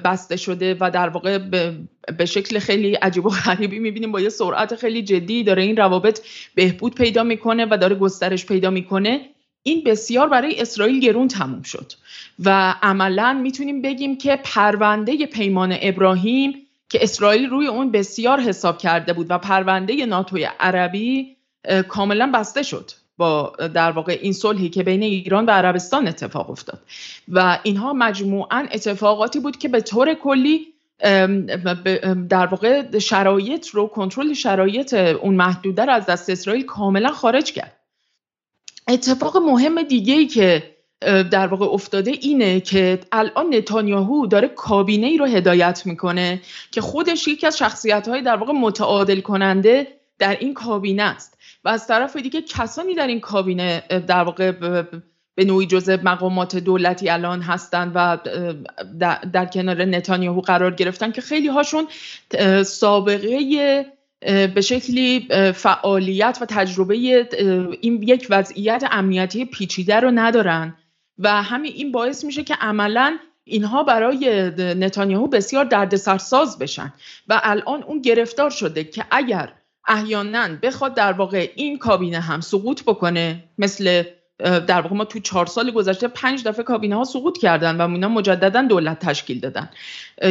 بسته 0.05 0.37
شده 0.37 0.77
و 0.81 0.91
در 0.91 1.09
واقع 1.09 1.39
به 2.19 2.25
شکل 2.25 2.59
خیلی 2.59 2.95
عجیب 2.95 3.27
و 3.27 3.31
غریبی 3.31 3.79
می‌بینیم 3.79 4.13
با 4.13 4.21
یه 4.21 4.29
سرعت 4.29 4.75
خیلی 4.75 5.03
جدی 5.03 5.43
داره 5.43 5.63
این 5.63 5.77
روابط 5.77 6.21
بهبود 6.55 6.95
پیدا 6.95 7.23
می‌کنه 7.23 7.67
و 7.71 7.79
داره 7.81 7.95
گسترش 7.95 8.47
پیدا 8.47 8.71
می‌کنه. 8.71 9.21
این 9.63 9.85
بسیار 9.85 10.29
برای 10.29 10.61
اسرائیل 10.61 11.01
گرون 11.01 11.29
تموم 11.29 11.63
شد 11.63 11.93
و 12.45 12.75
عملا 12.83 13.33
می‌تونیم 13.43 13.83
بگیم 13.83 14.19
که 14.19 14.41
پرونده 14.45 15.27
پیمان 15.27 15.77
ابراهیم 15.83 16.53
که 16.89 16.99
اسرائیل 17.03 17.51
روی 17.51 17.67
اون 17.67 17.91
بسیار 17.91 18.41
حساب 18.41 18.79
کرده 18.79 19.13
بود 19.13 19.27
و 19.31 19.39
پرونده 19.39 20.07
ناتوی 20.07 20.49
عربی 20.61 21.37
کاملا 21.89 22.31
بسته 22.35 22.63
شد. 22.63 22.91
با 23.17 23.53
در 23.75 23.91
واقع 23.91 24.19
این 24.23 24.33
صلحی 24.33 24.69
که 24.69 24.83
بین 24.83 25.03
ایران 25.03 25.47
و 25.47 25.51
عربستان 25.51 26.09
اتفاق 26.09 26.51
افتاد. 26.51 26.81
و 27.29 27.59
اینها 27.63 27.93
مجموعا 27.93 28.67
اتفاقاتی 28.73 29.41
بود 29.41 29.59
که 29.59 29.69
به 29.69 29.81
طور 29.81 30.15
کلی 30.15 30.67
در 32.29 32.47
واقع 32.47 32.99
شرایط 32.99 33.69
رو 33.69 33.87
کنترل 33.87 34.33
شرایط 34.33 34.95
اون 34.95 35.35
محدوده 35.35 35.85
رو 35.85 35.93
از 35.93 36.07
دست 36.07 36.31
اسرائیل 36.31 36.65
کاملا 36.65 37.13
خارج 37.13 37.53
کرد. 37.53 37.77
اتفاق 38.89 39.37
مهم 39.37 39.83
دیگه 39.83 40.15
ای 40.15 40.27
که 40.27 40.75
در 41.31 41.47
واقع 41.47 41.67
افتاده 41.67 42.11
اینه 42.11 42.61
که 42.61 43.01
الان 43.13 43.55
نتانیاهو 43.55 44.27
داره 44.27 44.49
کابینه 44.49 45.07
ای 45.07 45.19
رو 45.19 45.27
هدایت 45.27 45.83
می‌کنه 45.87 46.41
که 46.71 46.81
خودش 46.81 47.29
یکی 47.29 47.47
از 47.47 47.59
شخصیت 47.59 48.09
های 48.09 48.23
در 48.23 48.37
واقع 48.37 48.53
متعادل 48.53 49.21
کننده 49.21 49.87
در 50.19 50.37
این 50.41 50.55
کابینه 50.55 51.03
است. 51.03 51.34
و 51.65 51.69
از 51.69 51.87
طرف 51.87 52.17
دیگه 52.17 52.43
کسانی 52.43 52.95
در 52.95 53.07
این 53.07 53.21
کابینه 53.21 53.83
در 54.07 54.23
واقع 54.23 54.53
به 55.35 55.45
نوعی 55.45 55.67
جزء 55.67 55.97
مقامات 56.03 56.57
دولتی 56.57 57.11
الان 57.11 57.43
هستند 57.43 57.93
و 57.95 58.19
در, 59.33 59.47
کنار 59.47 59.85
نتانیاهو 59.85 60.41
قرار 60.41 60.75
گرفتن 60.75 61.13
که 61.13 61.21
خیلی 61.21 61.49
هاشون 61.49 61.87
سابقه 62.65 63.87
به 64.55 64.61
شکلی 64.61 65.29
فعالیت 65.55 66.39
و 66.41 66.47
تجربه 66.49 66.95
این 67.81 68.03
یک 68.03 68.27
وضعیت 68.31 68.85
امنیتی 68.91 69.45
پیچیده 69.45 70.01
رو 70.01 70.11
ندارن. 70.11 70.77
و 71.19 71.43
همین 71.43 71.73
این 71.73 71.93
باعث 71.93 72.25
میشه 72.25 72.45
که 72.45 72.55
عملا 72.55 73.19
اینها 73.45 73.83
برای 73.83 74.51
نتانیاهو 74.59 75.27
بسیار 75.27 75.65
دردسرساز 75.65 76.59
بشن. 76.59 76.93
و 77.29 77.41
الان 77.45 77.83
اون 77.83 78.01
گرفتار 78.01 78.51
شده 78.51 78.85
که 78.85 79.05
اگر 79.11 79.53
احیانا 79.89 80.49
بخواد 80.63 80.95
در 80.95 81.13
واقع 81.13 81.51
این 81.55 81.79
کابینه 81.79 82.21
هم 82.21 82.41
سقوط 82.41 82.83
بکنه. 82.83 83.45
مثل 83.59 84.03
در 84.39 84.81
واقع 84.81 84.97
ما 84.97 85.05
تو 85.05 85.19
چهار 85.19 85.47
سال 85.47 85.71
گذشته 85.71 86.09
پنج 86.09 86.45
دفعه 86.45 86.65
کابینه 86.65 86.97
ها 86.97 87.05
سقوط 87.05 87.39
کردن 87.39 87.77
و 87.77 87.81
اونا 87.81 88.09
مجددا 88.09 88.63
دولت 88.63 88.99
تشکیل 88.99 89.41
دادن. 89.41 89.71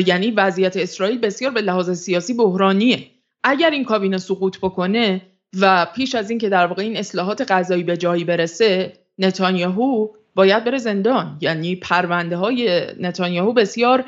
یعنی 0.07 0.31
وضعیت 0.31 0.77
اسرائیل 0.77 1.19
بسیار 1.19 1.51
به 1.51 1.61
لحاظ 1.61 1.89
سیاسی 1.89 2.33
بحرانیه. 2.33 3.07
اگر 3.43 3.69
این 3.69 3.85
کابینه 3.85 4.17
سقوط 4.17 4.57
بکنه 4.57 5.21
و 5.59 5.87
پیش 5.95 6.15
از 6.15 6.29
اینکه 6.29 6.49
در 6.49 6.67
واقع 6.67 6.81
این 6.81 6.97
اصلاحات 6.97 7.51
غذایی 7.51 7.83
به 7.83 7.97
جایی 7.97 8.23
برسه 8.23 8.93
نتانیاهو 9.19 10.07
باید 10.35 10.63
بره 10.63 10.77
زندان. 10.77 11.37
یعنی 11.41 11.75
پرونده 11.75 12.37
های 12.37 12.87
نتانیاهو 12.99 13.53
بسیار 13.53 14.05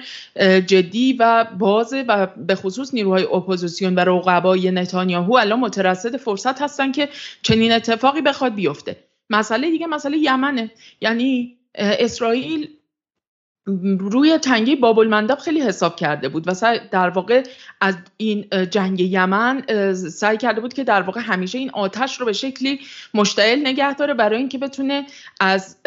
جدی 0.66 1.14
و 1.20 1.46
بازه 1.60 2.06
و 2.08 2.28
به 2.38 2.56
خصوص 2.56 2.94
نیروهای 2.94 3.24
اپوزیسیون 3.24 3.96
و 3.96 4.00
رقبای 4.00 4.72
نتانیاهو 4.72 5.34
الان 5.34 5.60
مترصد 5.60 6.18
فرصت 6.18 6.62
هستن 6.62 6.92
که 6.92 7.10
چنین 7.42 7.72
اتفاقی 7.72 8.22
بخواد 8.22 8.56
بیفته. 8.56 8.96
مسئله 9.30 9.72
دیگه 9.72 9.88
مسئله 9.88 10.18
یمنه. 10.18 10.72
یعنی 11.02 11.58
اسرائیل 11.76 12.70
روی 14.00 14.38
تنگه 14.38 14.76
باب 14.76 15.00
المندب 15.00 15.36
خیلی 15.36 15.62
حساب 15.62 15.96
کرده 15.96 16.30
بود 16.30 16.44
و 16.48 16.80
در 16.92 17.10
واقع 17.10 17.44
از 17.82 17.96
این 18.18 18.46
جنگ 18.70 19.00
یمن 19.00 19.64
سعی 19.94 20.38
کرده 20.38 20.62
بود 20.62 20.74
که 20.74 20.84
در 20.84 21.02
واقع 21.02 21.22
همیشه 21.22 21.58
این 21.58 21.70
آتش 21.74 22.20
رو 22.20 22.26
به 22.26 22.34
شکلی 22.34 22.80
مشتعل 23.14 23.60
نگه 23.68 23.94
داره 23.94 24.14
برای 24.14 24.38
اینکه 24.38 24.58
بتونه 24.58 25.06
از 25.40 25.84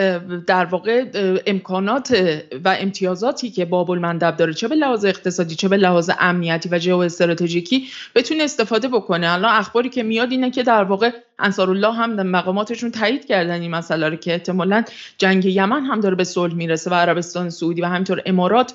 در 0.47 0.65
واقع 0.65 1.05
امکانات 1.47 2.43
و 2.65 2.77
امتیازاتی 2.81 3.51
که 3.51 3.65
باب 3.65 3.91
المندب 3.91 4.37
داره 4.37 4.53
چه 4.55 4.69
به 4.69 4.75
لحاظ 4.75 5.05
اقتصادی 5.05 5.55
چه 5.55 5.69
به 5.69 5.77
لحاظ 5.77 6.11
امنیتی 6.21 6.69
و 6.69 6.79
جو 6.79 6.99
استراتژیکی 6.99 7.89
بتونه 8.15 8.45
استفاده 8.45 8.89
بکنه. 8.89 9.33
الان 9.33 9.55
اخباری 9.55 9.89
که 9.89 10.03
میاد 10.03 10.31
اینه 10.31 10.51
که 10.51 10.63
در 10.63 10.85
واقع 10.85 11.11
انصارالله 11.39 11.93
هم 11.93 12.17
در 12.17 12.23
مقاماتشون 12.23 12.91
تایید 12.91 13.27
کردن 13.27 13.61
این 13.61 13.71
مسئله 13.71 14.09
رو 14.09 14.17
که 14.17 14.33
احتمالا 14.33 14.85
جنگ 15.19 15.45
یمن 15.45 15.85
هم 15.85 16.01
داره 16.01 16.15
به 16.15 16.25
صلح 16.25 16.55
می‌رسه 16.55 16.91
و 16.91 16.95
عربستان 16.95 17.51
سعودی 17.51 17.81
و 17.81 17.87
همینطور 17.87 18.23
امارات 18.27 18.75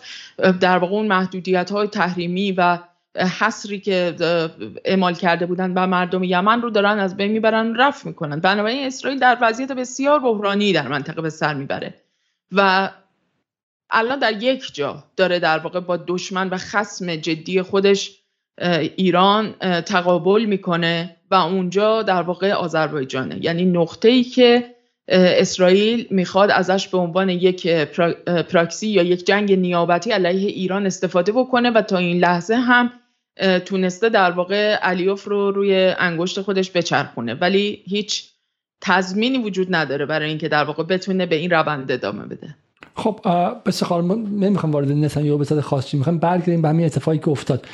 در 0.60 0.78
واقع 0.78 0.94
اون 0.94 1.08
محدودیت 1.08 1.72
های 1.72 1.88
تحریمی 1.88 2.52
و 2.52 2.80
حصری 3.40 3.80
که 3.80 4.16
اعمال 4.86 5.14
کرده 5.14 5.46
بودن 5.46 5.74
و 5.74 5.88
مردم 5.88 6.24
یمن 6.24 6.62
رو 6.62 6.70
دارن 6.70 7.00
از 7.00 7.18
بین 7.18 7.32
می‌برن 7.32 7.76
رفت 7.76 8.06
می‌کنن. 8.06 8.40
بنابراین 8.40 8.86
اسرائیل 8.86 9.20
در 9.20 9.38
وضعیت 9.42 9.72
بسیار 9.72 10.20
بحرانی 10.20 10.74
در 10.74 10.88
منطقه 10.88 11.22
به 11.22 11.30
سر 11.30 11.54
می‌بره. 11.54 11.94
و 12.52 12.90
الان 13.90 14.20
در 14.20 14.44
یک 14.44 14.74
جا 14.74 15.04
داره 15.16 15.40
در 15.40 15.58
واقع 15.58 15.80
با 15.80 15.98
دشمن 15.98 16.50
و 16.50 16.58
خسم 16.58 17.16
جدی 17.16 17.62
خودش 17.62 18.23
ایران 18.96 19.52
تقابل 19.86 20.46
می‌کنه 20.46 21.16
و 21.32 21.36
اونجا 21.36 22.02
در 22.02 22.22
واقع 22.22 22.52
آذربایجانه. 22.52 23.38
یعنی 23.42 23.66
نقطه 23.66 24.10
ای 24.10 24.24
که 24.24 24.64
اسرائیل 25.08 26.08
می‌خواد 26.10 26.52
ازش 26.52 26.88
به 26.88 26.98
عنوان 26.98 27.30
یک 27.30 27.68
پراکسی 28.52 28.88
یا 28.88 29.04
یک 29.04 29.26
جنگ 29.26 29.54
نیابتی 29.54 30.12
علیه 30.12 30.50
ایران 30.50 30.86
استفاده 30.86 31.32
بکنه 31.32 31.70
و 31.70 31.82
تا 31.82 31.98
این 31.98 32.20
لحظه 32.20 32.56
هم 32.56 32.92
تونسته 33.66 34.10
در 34.10 34.32
واقع 34.32 34.76
علیوف 34.76 35.24
رو 35.24 35.52
روی 35.52 35.94
انگشت 35.98 36.42
خودش 36.42 36.72
بچرخونه. 36.72 37.34
ولی 37.34 37.84
هیچ 37.86 38.24
تضمینی 38.82 39.38
وجود 39.38 39.76
نداره 39.76 40.06
برای 40.06 40.30
اینکه 40.30 40.48
در 40.48 40.64
واقع 40.64 40.84
بتونه 40.84 41.26
به 41.26 41.36
این 41.36 41.50
روند 41.50 41.92
ادامه 41.92 42.26
بده. 42.26 42.56
خب 42.96 43.20
بسیار 43.66 43.90
خال 43.90 44.04
نمی‌خوام 44.16 44.72
وارد 44.72 44.92
نتانیاهو 44.92 45.38
به 45.38 45.46
صد 45.46 45.60
خاصی 45.60 45.98
می‌خوام 45.98 46.18
برگردیم 46.18 46.62
به 46.62 46.70
همین 46.70 46.86
اتفاقی 46.86 47.18
که 47.18 47.30
افتاد. 47.30 47.66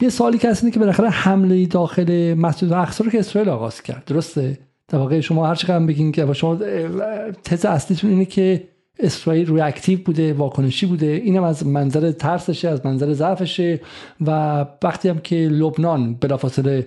یه 0.00 0.08
سوالی 0.08 0.38
که 0.38 0.50
هست 0.50 0.72
که 0.72 0.80
بالاخره 0.80 1.08
حمله 1.08 1.66
داخل 1.66 2.34
مسجد 2.34 2.72
الاقصا 2.72 3.04
رو 3.04 3.10
که 3.10 3.18
اسرائیل 3.18 3.50
آغاز 3.50 3.82
کرد. 3.82 4.02
درسته؟ 4.06 4.58
در 4.88 4.98
واقع 4.98 5.20
شما 5.20 5.46
هر 5.46 5.54
چقدر 5.54 5.86
بگین 5.86 6.12
که 6.12 6.32
شما 6.32 6.58
تز 7.44 7.64
اصلیتون 7.64 8.10
اینه 8.10 8.24
که 8.24 8.68
اسرائیل 8.98 9.46
روی 9.46 9.60
اکتیو 9.60 9.98
بوده 10.04 10.32
واکنشی 10.32 10.86
بوده. 10.86 11.06
اینم 11.06 11.42
از 11.42 11.66
منظر 11.66 12.12
ترسشه 12.12 12.68
از 12.68 12.86
منظر 12.86 13.12
ضعفشه. 13.12 13.80
و 14.26 14.30
وقتی 14.82 15.08
هم 15.08 15.18
که 15.18 15.36
لبنان 15.36 16.14
بلافاصله 16.14 16.86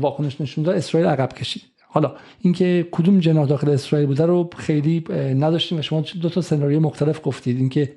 واکنش 0.00 0.40
نشون 0.40 0.64
داد 0.64 0.76
اسرائیل 0.76 1.08
عقب 1.08 1.32
کشید. 1.32 1.62
حالا 1.88 2.12
اینکه 2.40 2.88
کدوم 2.90 3.18
جناح 3.18 3.46
داخل 3.46 3.70
اسرائیل 3.70 4.08
بوده 4.08 4.26
رو 4.26 4.50
خیلی 4.56 5.04
نداشتیم 5.14 5.78
و 5.78 5.82
شما 5.82 6.04
دو 6.22 6.28
تا 6.28 6.40
سناریو 6.40 6.80
مختلف 6.80 7.20
گفتید. 7.24 7.56
اینکه 7.56 7.92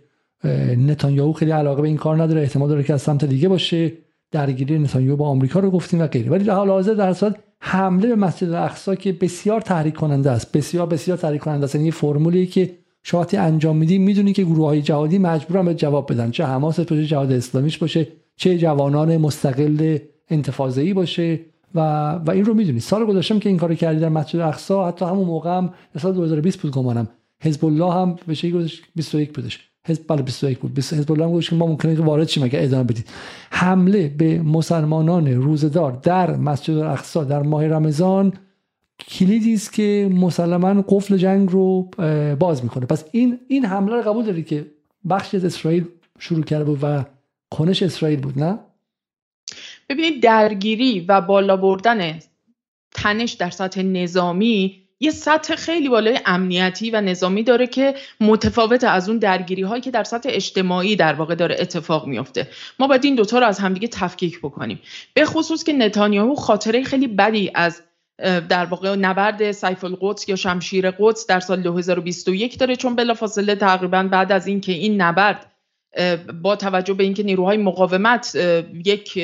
نتانیاهو 0.78 1.34
خیلی 1.34 1.52
علاقه 1.52 1.82
به 1.82 1.88
این 1.88 1.98
کار 1.98 2.24
نداره 2.24 2.42
احتمال 2.42 2.70
داره 2.70 2.84
که 2.84 2.94
از 2.94 3.02
سمت 3.02 3.26
دیگه 3.26 3.50
باشه. 3.50 3.92
درگیری 4.34 4.80
نتانیاهو 4.80 5.18
با 5.18 5.28
آمریکا 5.28 5.60
رو 5.60 5.72
گفتیم 5.72 6.02
و 6.02 6.08
غیره. 6.08 6.32
ولی 6.32 6.44
در 6.44 6.54
حال 6.54 6.70
حاضر 6.70 6.94
در 6.94 7.14
صورت 7.14 7.36
حمله 7.60 8.08
به 8.08 8.16
مسجد 8.16 8.50
الاقصا 8.50 8.96
که 8.96 9.12
بسیار 9.12 9.62
تحریک 9.62 9.94
کننده 9.94 10.32
است. 10.32 10.52
بسیار 10.52 10.88
بسیار 10.88 11.18
تحریک 11.18 11.42
کننده 11.42 11.64
است. 11.64 11.76
یعنی 11.76 11.92
فرمولی 11.92 12.48
که 12.48 12.72
شما 13.04 13.26
انجام 13.34 13.78
میدی 13.78 13.98
می‌دونی 13.98 14.34
که 14.34 14.44
گروه 14.44 14.68
های 14.68 14.82
جهادی 14.82 15.18
مجبورن 15.18 15.66
به 15.66 15.74
جواب 15.74 16.14
بدن. 16.14 16.32
چه 16.32 16.46
حماس 16.46 16.80
باشه 16.80 17.06
جهاد 17.06 17.32
اسلامیش 17.32 17.78
باشه 17.78 18.08
چه 18.36 18.58
جوانان 18.58 19.18
مستقل 19.18 19.98
انتفاضه‌ای 20.30 20.94
باشه 20.94 21.40
و 21.76 21.80
و 22.14 22.32
این 22.32 22.46
رو 22.46 22.54
می‌دونی. 22.54 22.80
سال 22.80 23.06
گذشتم 23.06 23.40
که 23.40 23.50
این 23.50 23.58
کارو 23.58 23.76
کردی 23.76 24.00
در 24.00 24.10
مسجد 24.10 24.40
الاقصا 24.40 24.88
حتی 24.88 25.06
همون 25.06 25.28
موقع 25.28 25.58
هم 25.58 25.74
سال 25.98 26.14
2020 26.14 26.62
بود 26.62 26.72
گمانم. 26.72 27.08
حزب 27.42 27.66
الله 27.66 27.94
هم 27.94 28.16
به 28.28 28.34
شکلی 28.34 28.72
21 28.96 29.34
بودش. 29.34 29.73
حزب 29.88 30.04
بله 30.08 30.22
21 30.22 30.60
بود. 30.60 30.80
حزب 30.80 31.12
الله 31.12 31.28
گفت 31.28 31.50
که 31.50 31.56
ما 31.56 31.66
ممکنه 31.66 31.96
که 31.96 32.02
وارد 32.02 32.28
شیم 32.30 32.44
اگه 32.44 32.64
ادامه 32.64 32.84
بدید 32.84 33.10
حمله 33.52 34.08
به 34.08 34.42
مسلمانان 34.42 35.28
روزدار 35.28 35.92
در 35.92 36.36
مسجد 36.36 36.78
الاقصا 36.78 37.24
در 37.24 37.42
ماه 37.42 37.68
رمضان 37.68 38.34
کلیدی 39.10 39.54
است 39.54 39.74
که 39.74 40.10
مسلما 40.14 40.82
قفل 40.88 41.18
جنگ 41.18 41.50
رو 41.50 41.82
باز 42.40 42.64
می‌کنه. 42.64 42.86
پس 42.86 43.06
این 43.12 43.40
این 43.48 43.66
حمله 43.66 43.96
رو 43.96 44.02
قبول 44.02 44.26
داری 44.26 44.44
که 44.44 44.66
بخشی 45.10 45.38
از 45.38 45.46
اسرائیل 45.46 45.86
شروع 46.20 46.44
کرده 46.44 46.64
بود 46.64 46.80
و 46.82 47.06
کنش 47.52 47.84
اسرائیل 47.84 48.20
بود 48.20 48.40
نه؟ 48.40 48.60
ببینید 49.90 50.24
درگیری 50.24 51.00
و 51.00 51.22
بالا 51.22 51.58
بردن 51.58 52.20
تنش 52.92 53.32
در 53.32 53.50
سطح 53.50 53.82
نظامی 53.82 54.83
یه 55.04 55.12
سطح 55.12 55.56
خیلی 55.56 55.90
بالای 55.90 56.20
امنیتی 56.26 56.92
و 56.92 57.02
نظامی 57.02 57.44
داره 57.44 57.68
که 57.68 57.96
متفاوت 58.20 58.84
از 58.84 59.10
اون 59.10 59.18
درگیری 59.18 59.62
هایی 59.62 59.82
که 59.82 59.92
در 59.92 60.04
سطح 60.04 60.30
اجتماعی 60.32 60.96
در 60.96 61.14
واقع 61.14 61.36
داره 61.36 61.56
اتفاق 61.60 62.08
میفته 62.08 62.48
ما 62.80 62.88
باید 62.88 63.06
این 63.06 63.16
دوتا 63.16 63.40
رو 63.40 63.46
از 63.46 63.60
همدیگه 63.60 63.88
تفکیک 63.88 64.40
بکنیم. 64.40 64.80
به 65.14 65.26
خصوص 65.26 65.64
که 65.64 65.74
نتانیاهو 65.74 66.36
خاطره 66.36 66.84
خیلی 66.84 67.08
بدی 67.08 67.52
از 67.56 67.82
در 68.50 68.66
واقع 68.66 68.96
نبرد 68.96 69.52
سیف 69.52 69.84
القدس 69.84 70.30
یا 70.30 70.36
شمشیر 70.36 70.92
قدس 70.92 71.28
در 71.28 71.40
سال 71.40 71.62
2021 71.62 72.58
داره 72.58 72.76
چون 72.76 72.96
بلافاصله 72.96 73.56
تقریبا 73.56 74.04
بعد 74.04 74.32
از 74.32 74.48
اینکه 74.48 74.72
این 74.72 75.02
نبرد 75.02 75.52
با 76.42 76.56
توجه 76.56 76.94
به 76.94 77.04
اینکه 77.04 77.24
نیروهای 77.24 77.58
مقاومت 77.58 78.36
یک 78.86 79.20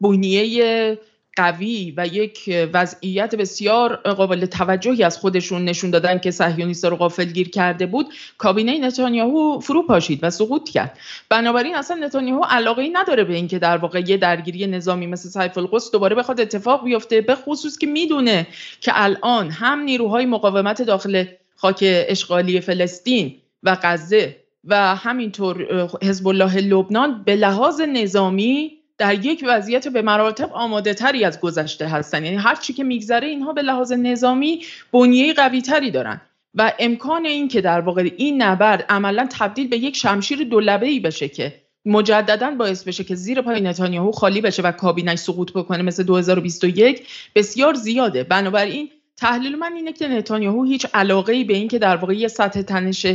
بنیه 0.00 0.98
قوی 1.36 1.94
و 1.96 2.06
یک 2.06 2.50
وضعیت 2.72 3.34
بسیار 3.34 3.96
قابل 3.96 4.46
توجهی 4.46 5.02
از 5.02 5.18
خودشون 5.18 5.64
نشون 5.64 5.90
دادن 5.90 6.18
که 6.18 6.30
صهیونیست‌ها 6.30 6.90
رو 6.90 6.96
غافلگیر 6.96 7.48
کرده 7.50 7.86
بود 7.86 8.06
کابینه 8.38 8.78
نتانیاهو 8.78 9.60
فرو 9.60 9.82
پاشید 9.82 10.18
و 10.22 10.30
سقوط 10.30 10.68
کرد. 10.68 10.98
بنابراین 11.28 11.76
اصلا 11.76 11.96
نتانیاهو 11.96 12.44
علاقه 12.44 12.82
ای 12.82 12.90
نداره 12.90 13.24
به 13.24 13.34
اینکه 13.34 13.58
در 13.58 13.76
واقع 13.76 14.00
یه 14.00 14.16
درگیری 14.16 14.66
نظامی 14.66 15.06
مثل 15.06 15.28
سیف 15.28 15.58
القدس 15.58 15.90
دوباره 15.90 16.16
بخواد 16.16 16.40
اتفاق 16.40 16.84
بیفته 16.84 17.20
به 17.20 17.34
خصوص 17.34 17.78
که 17.78 17.86
می‌دونه 17.86 18.46
که 18.80 18.92
الان 18.94 19.50
هم 19.50 19.80
نیروهای 19.80 20.26
مقاومت 20.26 20.82
داخل 20.82 21.24
خاک 21.56 21.78
اشغالی 21.82 22.60
فلسطین 22.60 23.36
و 23.62 23.76
غزه 23.82 24.36
و 24.64 24.96
همینطور 24.96 25.88
حزب 26.02 26.28
الله 26.28 26.60
لبنان 26.60 27.22
به 27.24 27.36
لحاظ 27.36 27.80
نظامی 27.80 28.79
در 29.00 29.24
یک 29.24 29.44
وضعیت 29.48 29.88
به 29.88 30.02
مراتب 30.02 30.50
آماده 30.52 30.94
تری 30.94 31.24
از 31.24 31.40
گذشته 31.40 31.86
هستن. 31.86 32.24
یعنی 32.24 32.36
هر 32.36 32.54
چی 32.54 32.72
که 32.72 32.84
میگذره 32.84 33.28
اینها 33.28 33.52
به 33.52 33.62
لحاظ 33.62 33.92
نظامی 33.92 34.64
بنیه 34.92 35.34
قوی 35.34 35.62
تری 35.62 35.90
دارن. 35.90 36.20
و 36.54 36.72
امکان 36.78 37.26
این 37.26 37.48
که 37.48 37.60
در 37.60 37.80
واقع 37.80 38.10
این 38.16 38.42
نبرد 38.42 38.84
عملا 38.88 39.28
تبدیل 39.30 39.68
به 39.68 39.76
یک 39.76 39.96
شمشیر 39.96 40.44
دولبه 40.44 40.86
ای 40.86 41.00
بشه 41.00 41.28
که 41.28 41.54
مجددا 41.84 42.50
باعث 42.50 42.84
بشه 42.84 43.04
که 43.04 43.14
زیر 43.14 43.42
پای 43.42 43.60
نتانیاهو 43.60 44.12
خالی 44.12 44.40
بشه 44.40 44.62
و 44.62 44.72
کابینش 44.72 45.18
سقوط 45.18 45.52
بکنه 45.52 45.82
مثل 45.82 46.02
2021 46.02 47.06
بسیار 47.34 47.74
زیاده. 47.74 48.24
بنابراین 48.24 48.90
تحلیل 49.16 49.56
من 49.56 49.72
اینه 49.72 49.92
که 49.92 50.08
نتانیاهو 50.08 50.64
هیچ 50.64 50.86
علاقه 50.94 51.32
ای 51.32 51.44
به 51.44 51.54
این 51.54 51.68
که 51.68 51.78
در 51.78 51.96
واقع 51.96 52.14
یه 52.14 52.28
سطح 52.28 52.62
تنش 52.62 53.06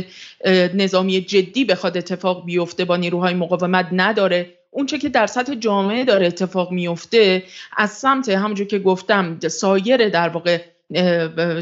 نظامی 0.74 1.20
جدی 1.20 1.64
بخواد 1.64 1.96
اتفاق 1.96 2.44
بیفته 2.44 2.84
با 2.84 2.96
نیروهای 2.96 3.34
مقاومت 3.34 3.88
نداره. 3.92 4.55
اونچه 4.76 4.98
که 4.98 5.08
در 5.08 5.26
سطح 5.26 5.54
جامعه 5.54 6.04
داره 6.04 6.26
اتفاق 6.26 6.72
میفته 6.72 7.44
از 7.76 7.90
سمت 7.90 8.28
همونجور 8.28 8.66
که 8.66 8.78
گفتم 8.78 9.38
سایر 9.48 10.08
در 10.08 10.28
واقع 10.28 10.60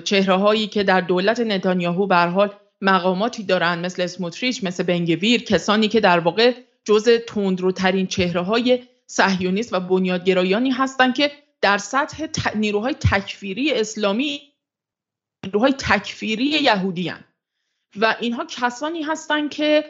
چهره 0.05 0.35
هایی 0.35 0.67
که 0.67 0.83
در 0.83 1.01
دولت 1.01 1.41
نتانیاهو 1.41 2.07
به 2.07 2.17
حال 2.17 2.51
مقاماتی 2.81 3.43
دارن 3.43 3.79
مثل 3.79 4.03
اسموتریچ 4.03 4.65
مثل 4.65 4.83
بنگویر 4.83 5.43
کسانی 5.43 5.89
که 5.89 6.01
در 6.01 6.19
واقع 6.19 6.53
جزء 6.85 7.19
تندروترین 7.19 8.07
چهره 8.07 8.41
های 8.41 8.83
صهیونیست 9.07 9.73
و 9.73 9.81
بنیادگرایانی 9.81 10.71
هستند 10.71 11.15
که 11.15 11.31
در 11.61 11.79
سطح 11.79 12.27
نیروهای 12.55 12.95
تکفیری 12.95 13.73
اسلامی 13.73 14.41
نیروهای 15.45 15.73
تکفیری 15.73 16.45
یهودی 16.45 17.13
و 17.97 18.17
اینها 18.21 18.45
کسانی 18.45 19.03
هستند 19.03 19.51
که 19.51 19.85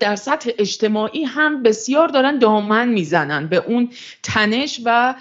در 0.00 0.16
سطح 0.16 0.50
اجتماعی 0.58 1.24
هم 1.24 1.62
بسیار 1.62 2.08
دارن 2.08 2.38
دامن 2.38 2.88
می‌زنن 2.88 3.46
به 3.46 3.56
اون 3.56 3.90
تنش 4.22 4.80
و 4.84 5.14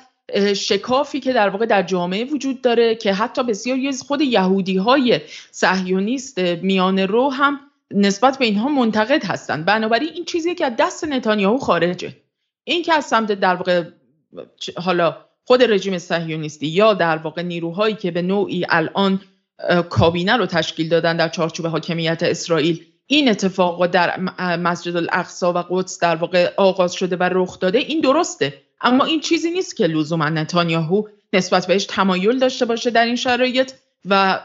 شکافی 0.55 1.19
که 1.19 1.33
در 1.33 1.49
واقع 1.49 1.65
در 1.65 1.83
جامعه 1.83 2.25
وجود 2.25 2.61
داره 2.61 2.95
که 2.95 3.13
حتی 3.13 3.43
بسیاری 3.43 3.87
از 3.87 4.01
خود 4.01 4.21
یهودی 4.21 4.77
های 4.77 5.21
صهیونیست 5.51 6.39
میان 6.39 6.99
رو 6.99 7.29
هم 7.29 7.59
نسبت 7.91 8.37
به 8.37 8.45
اینها 8.45 8.69
منتقد 8.69 9.25
هستند 9.25 9.65
بنابراین 9.65 10.09
این 10.13 10.25
چیزی 10.25 10.55
که 10.55 10.65
از 10.65 10.73
دست 10.79 11.03
نتانیاهو 11.03 11.57
خارجه. 11.57 12.15
این 12.63 12.83
که 12.83 12.93
از 12.93 13.05
سمت 13.05 13.31
در 13.31 13.55
واقع 13.55 13.83
حالا 14.77 15.17
خود 15.45 15.63
رژیم 15.63 15.97
صهیونیستی 15.97 16.67
یا 16.67 16.93
در 16.93 17.17
واقع 17.17 17.41
نیروهایی 17.41 17.95
که 17.95 18.11
به 18.11 18.21
نوعی 18.21 18.65
الان 18.69 19.21
کابینه 19.89 20.37
رو 20.37 20.45
تشکیل 20.45 20.89
دادن 20.89 21.17
در 21.17 21.29
چارچوب 21.29 21.67
حاکمیت 21.67 22.23
اسرائیل 22.23 22.85
این 23.07 23.29
اتفاق 23.29 23.85
در 23.85 24.19
مسجد 24.57 24.95
الاقصا 24.95 25.53
و 25.53 25.57
قدس 25.69 25.99
در 25.99 26.15
واقع 26.15 26.53
آغاز 26.57 26.93
شده 26.93 27.15
و 27.15 27.23
رخ 27.23 27.59
داده 27.59 27.77
این 27.77 28.01
درسته. 28.01 28.61
اما 28.81 29.05
این 29.05 29.19
چیزی 29.19 29.51
نیست 29.51 29.75
که 29.75 29.87
لزوما 29.87 30.29
نتانیاهو 30.29 31.03
نسبت 31.33 31.67
بهش 31.67 31.85
تمایل 31.85 32.39
داشته 32.39 32.65
باشه 32.65 32.89
در 32.89 33.05
این 33.05 33.15
شرایط 33.15 33.71
و 34.05 34.39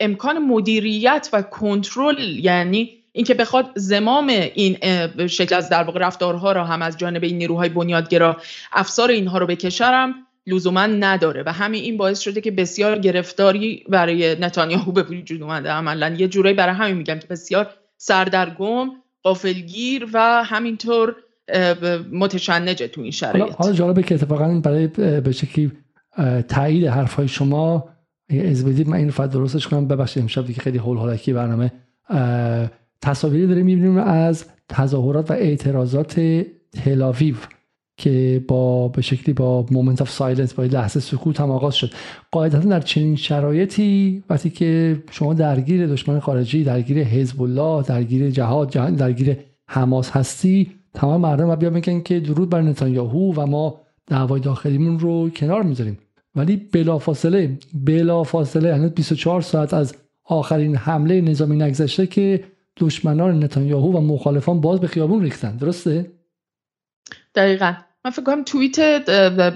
امکان 0.00 0.38
مدیریت 0.38 1.28
و 1.32 1.42
کنترل 1.42 2.38
یعنی 2.38 2.98
اینکه 3.12 3.34
بخواد 3.34 3.70
زمام 3.74 4.26
این 4.28 4.78
شکل 5.26 5.54
از 5.54 5.68
در 5.68 5.82
واقع 5.82 6.00
رفتارها 6.00 6.52
را 6.52 6.64
هم 6.64 6.82
از 6.82 6.96
جانب 6.96 7.24
این 7.24 7.38
نیروهای 7.38 7.68
بنیادگرا 7.68 8.36
افسار 8.72 9.10
اینها 9.10 9.38
رو 9.38 9.46
بکشرم. 9.46 10.14
لزوما 10.48 10.86
نداره. 10.86 11.42
و 11.46 11.52
همین 11.52 11.82
این 11.82 11.96
باعث 11.96 12.18
شده 12.18 12.40
که 12.40 12.50
بسیار 12.50 12.98
گرفتاری 12.98 13.84
برای 13.88 14.36
نتانیاهو 14.40 14.92
به 14.92 15.02
وجود 15.02 15.42
اومده. 15.42 15.70
عملا 15.70 16.14
یه 16.18 16.28
جورایی 16.28 16.56
برای 16.56 16.74
همین 16.74 16.96
میگم 16.96 17.18
که 17.18 17.26
بسیار 17.26 17.66
سردرگم 17.96 18.90
قافلگیر 19.22 20.06
و 20.12 20.44
همینطور 20.44 21.16
متشنجه 22.12 22.88
تو 22.88 23.00
این 23.00 23.10
شرایط. 23.10 23.54
حالا 23.54 23.72
جالبه 23.72 24.02
که 24.02 24.14
اتفاقا 24.14 24.60
برای 24.60 24.86
به 25.20 25.32
شکلی 25.32 25.72
تایید 26.48 26.86
حرفهای 26.86 27.28
شما 27.28 27.88
از 28.30 28.64
بدید 28.64 28.88
من 28.88 28.96
این 28.96 29.10
فقط 29.10 29.30
درستش 29.30 29.68
کنم. 29.68 29.88
ببخشید 29.88 30.22
امشب 30.22 30.46
دیگه 30.46 30.60
خیلی 30.60 30.78
هول 30.78 30.96
هولکی 30.96 31.32
برنامه. 31.32 31.72
تصاویری 33.02 33.46
داریم 33.46 33.66
می‌بینیم 33.66 33.98
از 33.98 34.44
تظاهرات 34.68 35.30
و 35.30 35.34
اعتراضات 35.34 36.20
تلاویو 36.84 37.34
که 37.98 38.44
با 38.48 38.88
به 38.88 39.02
شکلی 39.02 39.32
با 39.32 39.66
moment 39.70 40.02
of 40.02 40.10
silence 40.10 40.54
با 40.54 40.64
لحظه 40.64 41.00
سکوت 41.00 41.40
هم 41.40 41.50
آغاز 41.50 41.74
شد. 41.74 41.90
قاعدتا 42.32 42.58
در 42.58 42.80
چنین 42.80 43.16
شرایطی 43.16 44.22
وقتی 44.30 44.50
که 44.50 45.02
شما 45.10 45.34
درگیر 45.34 45.86
دشمن 45.86 46.20
خارجی 46.20 46.64
درگیر 46.64 46.98
حزب 46.98 47.42
الله 47.42 47.82
درگیر 47.82 48.30
جهاد 48.30 48.70
جهان 48.70 48.94
درگیر 48.94 49.36
حماس 49.66 50.10
هستی 50.10 50.70
تمام 50.94 51.20
مردم 51.20 51.54
بیان 51.54 51.70
میگن 51.70 52.00
که 52.00 52.20
درود 52.20 52.50
بر 52.50 52.62
نتانیاهو 52.62 53.34
و 53.34 53.46
ما 53.46 53.80
دعوای 54.06 54.40
داخلیمون 54.40 54.98
رو 54.98 55.30
کنار 55.30 55.62
می‌ذاریم. 55.62 55.98
ولی 56.34 56.56
بلافاصله 56.56 57.58
بلافاصله 57.74 58.68
یعنی 58.68 58.88
24 58.88 59.40
ساعت 59.40 59.74
از 59.74 59.94
آخرین 60.24 60.76
حمله 60.76 61.20
نظامی 61.20 61.56
نگذشته 61.56 62.06
که 62.06 62.44
دشمنان 62.76 63.44
نتانیاهو 63.44 63.92
و 63.92 64.00
مخالفان 64.00 64.60
باز 64.60 64.80
به 64.80 64.86
خیابون 64.86 65.22
ریختن. 65.22 65.56
درسته؟ 65.56 66.10
دقیقا. 67.34 67.74
من 68.08 68.12
فکر 68.12 68.22
کنم 68.22 68.44
توییت 68.44 68.80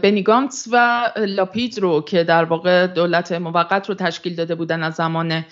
بنی 0.02 0.31
گانتس 0.31 0.68
و 0.72 1.06
لاپید 1.16 1.78
رو 1.78 2.00
که 2.00 2.24
در 2.24 2.44
واقع 2.44 2.86
دولت 2.86 3.32
موقت 3.32 3.88
رو 3.88 3.94
تشکیل 3.94 4.34
داده 4.34 4.54
بودن 4.54 4.82
از 4.82 4.94
زمان 4.94 5.44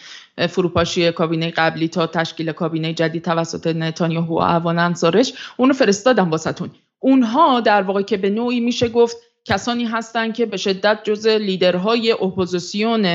فروپاشی 0.49 1.13
کابینه 1.13 1.51
قبلی 1.51 1.89
تا 1.89 2.07
تشکیل 2.07 2.53
کابینه 2.53 2.93
جدید 2.93 3.25
توسط 3.25 3.67
نتانیاهو 3.67 4.35
و 4.35 4.39
اعوان 4.39 4.79
انصارش 4.79 5.33
اونو 5.57 5.73
فرستادم 5.73 6.31
واسهتون. 6.31 6.71
اونها 6.99 7.61
در 7.61 7.83
واقع 7.83 8.03
که 8.03 8.17
به 8.17 8.31
نوعی 8.31 8.61
میشه 8.61 8.89
گفت 8.89 9.17
کسانی 9.45 9.85
هستند 9.85 10.35
که 10.35 10.47
به 10.47 10.57
شدت 10.57 10.99
جز 11.05 11.27
لیدرهای 11.27 12.13
اپوزیسیون 12.13 13.07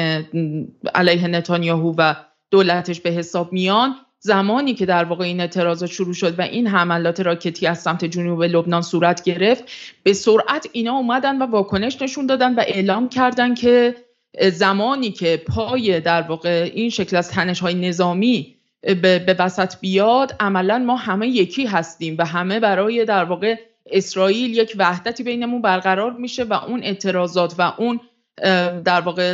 علیه 0.95 1.27
نتانیاهو 1.27 1.93
و 1.97 2.13
دولتش 2.51 3.01
به 3.01 3.09
حساب 3.09 3.53
میان. 3.53 3.95
زمانی 4.25 4.73
که 4.73 4.85
در 4.85 5.03
واقع 5.03 5.25
این 5.25 5.39
اعتراضات 5.39 5.89
شروع 5.89 6.13
شد 6.13 6.39
و 6.39 6.41
این 6.41 6.67
حملات 6.67 7.19
راکتی 7.19 7.67
از 7.67 7.81
سمت 7.81 8.05
جنوب 8.05 8.43
لبنان 8.43 8.81
صورت 8.81 9.23
گرفت 9.23 9.63
به 10.03 10.13
سرعت 10.13 10.69
اینا 10.71 10.93
اومدن 10.93 11.41
و 11.41 11.45
واکنش 11.45 12.01
نشون 12.01 12.25
دادن 12.25 12.55
و 12.55 12.59
اعلام 12.59 13.09
کردن 13.09 13.55
که 13.55 13.95
زمانی 14.51 15.11
که 15.11 15.43
پای 15.47 15.99
در 15.99 16.21
واقع 16.21 16.71
این 16.73 16.89
شکل 16.89 17.17
از 17.17 17.29
تنش 17.29 17.59
های 17.59 17.73
نظامی 17.73 18.55
به 18.81 19.35
وسط 19.39 19.73
بیاد 19.79 20.35
عملا 20.39 20.79
ما 20.79 20.95
همه 20.95 21.27
یکی 21.27 21.65
هستیم 21.65 22.15
و 22.19 22.25
همه 22.25 22.59
برای 22.59 23.05
در 23.05 23.23
واقع 23.23 23.55
اسرائیل 23.91 24.57
یک 24.57 24.75
وحدتی 24.77 25.23
بینمون 25.23 25.61
برقرار 25.61 26.13
میشه 26.13 26.43
و 26.43 26.53
اون 26.53 26.83
اعتراضات 26.83 27.55
و 27.57 27.73
اون 27.77 27.99
در 28.85 29.01
واقع 29.01 29.33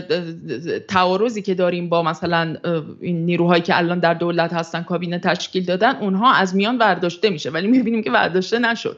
تعارضی 0.88 1.42
که 1.42 1.54
داریم 1.56 1.90
با 1.90 2.04
مثلا 2.04 2.56
این 3.02 3.26
نیروهایی 3.26 3.62
که 3.62 3.78
الان 3.78 4.00
در 4.00 4.14
دولت 4.14 4.54
هستن 4.54 4.84
کابینه 4.84 5.20
تشکیل 5.20 5.66
دادن 5.66 5.96
اونها 5.96 6.34
از 6.34 6.56
میان 6.56 6.78
برداشته 6.78 7.30
میشه. 7.30 7.50
ولی 7.50 7.68
می‌بینیم 7.68 8.04
که 8.04 8.12
برداشته 8.12 8.60
نشد. 8.60 8.98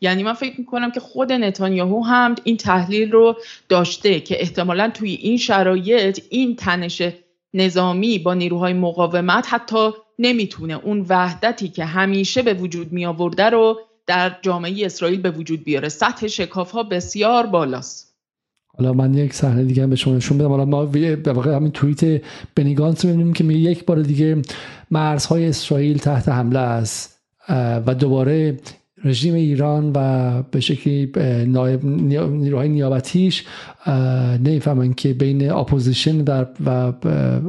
یعنی 0.00 0.22
من 0.22 0.32
فکر 0.32 0.54
می‌کنم 0.58 0.90
که 0.90 1.00
خود 1.00 1.32
نتانیاهو 1.32 2.04
هم 2.04 2.34
این 2.44 2.56
تحلیل 2.56 3.12
رو 3.12 3.36
داشته 3.68 4.20
که 4.20 4.40
احتمالا 4.40 4.90
توی 4.94 5.14
این 5.14 5.36
شرایط 5.36 6.20
این 6.30 6.56
تنش 6.56 7.02
نظامی 7.54 8.18
با 8.18 8.34
نیروهای 8.34 8.72
مقاومت 8.72 9.46
حتی 9.50 9.90
نمی‌تونه 10.18 10.74
اون 10.74 11.06
وحدتی 11.08 11.68
که 11.68 11.84
همیشه 11.84 12.42
به 12.42 12.54
وجود 12.54 12.92
می 12.92 13.06
آورده 13.06 13.44
رو 13.44 13.80
در 14.06 14.36
جامعه 14.42 14.86
اسرائیل 14.86 15.20
به 15.20 15.30
وجود 15.30 15.64
بیاره. 15.64 15.88
سطح 15.88 16.26
شکاف 16.26 16.70
ها 16.70 16.82
بسیار 16.82 17.46
بالاست. 17.46 18.07
حالا 18.78 18.92
من 18.92 19.14
یک 19.14 19.34
صحنه 19.34 19.64
دیگه 19.64 19.86
به 19.86 19.96
شما 19.96 20.14
نشون 20.14 20.38
بدم. 20.38 20.48
حالا 20.48 20.64
ما 20.64 20.86
به 20.86 21.32
واقع 21.32 21.56
همین 21.56 21.70
توییت 21.70 22.22
بنی 22.54 22.75
گانتس 22.75 23.04
می‌بینیم 23.04 23.32
که 23.32 23.44
میگه 23.44 23.70
یک 23.70 23.84
بار 23.84 24.02
دیگه 24.02 24.36
مرزهای 24.90 25.46
اسرائیل 25.46 25.98
تحت 25.98 26.28
حمله 26.28 26.58
است 26.58 27.18
و 27.86 27.94
دوباره 27.94 28.56
رژیم 29.04 29.34
ایران 29.34 29.92
و 29.94 30.42
به 30.50 30.60
شکلی 30.60 31.12
نیروهای 32.24 32.68
نیابتیش 32.68 33.44
نمی‌فهمن 34.44 34.94
که 34.94 35.12
بین 35.12 35.50
opposition 35.50 36.24
و 36.66 36.92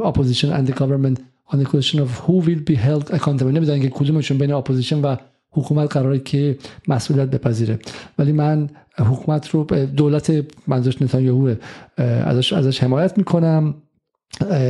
opposition 0.05 0.51
and 0.51 0.71
government 0.71 1.17
on 1.51 1.57
the 1.57 1.65
question 1.65 1.97
of 1.99 2.11
who 2.25 2.35
will 2.47 2.63
be 2.71 2.75
held 2.75 3.15
accountable. 3.17 3.43
نمی‌دونن 3.43 3.81
که 3.81 3.89
کدومشون 3.89 4.37
بین 4.37 4.51
opposition 4.51 5.01
و 5.01 5.15
حکومت 5.51 5.93
قراره 5.93 6.19
که 6.19 6.57
مسئولیت 6.87 7.29
بپذیره. 7.29 7.79
ولی 8.19 8.31
من 8.31 8.69
حکومت 8.97 9.49
رو 9.49 9.63
دولت 9.85 10.45
منظورش 10.67 11.01
نتانیاهو 11.01 11.55
ازش 11.97 12.53
ازش 12.53 12.83
حمایت 12.83 13.17
می‌کنم. 13.17 13.75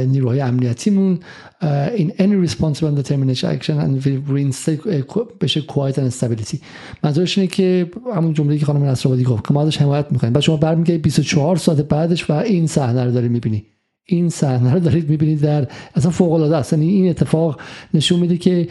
نیروهای 0.08 0.42
امنیتیمون 0.42 1.20
in 1.96 2.10
any 2.18 2.48
responsible 2.48 3.04
determination 3.04 3.46
action 3.46 3.76
and 3.84 4.06
will 4.06 4.32
reinstate 4.32 4.88
بشه 5.42 5.62
quiet 5.62 5.96
and 5.96 6.14
stability. 6.20 6.58
منظورش 7.04 7.38
اینه 7.38 7.48
که 7.48 7.92
همون 8.16 8.34
جمله 8.34 8.58
که 8.58 8.66
خانم 8.66 8.84
نصرآبادی 8.84 9.24
گفت 9.24 9.48
که 9.48 9.54
ما 9.54 9.62
ازش 9.62 9.78
حمایت 9.82 10.12
می‌کنیم. 10.12 10.34
بعد 10.34 10.44
شما 10.44 10.58
برمیگردید 10.58 11.02
24 11.02 11.56
ساعت 11.56 11.78
بعدش 11.82 12.30
و 12.30 12.34
این 12.34 12.68
صحنه 12.68 13.04
رو 13.04 13.12
داری 13.12 13.30
می‌بینی. 13.30 13.66
این 14.10 14.30
صحنه 14.30 14.74
رو 14.74 14.80
دارید 14.80 15.10
می‌بینید 15.10 15.42
در 15.42 15.68
اصلا 15.96 16.12
فوق 16.12 16.32
العاده 16.34 16.58
است. 16.58 16.74
یعنی 16.74 16.90
این 16.90 17.10
اتفاق 17.10 17.60
نشون 17.94 18.20
میده 18.20 18.38
که 18.38 18.68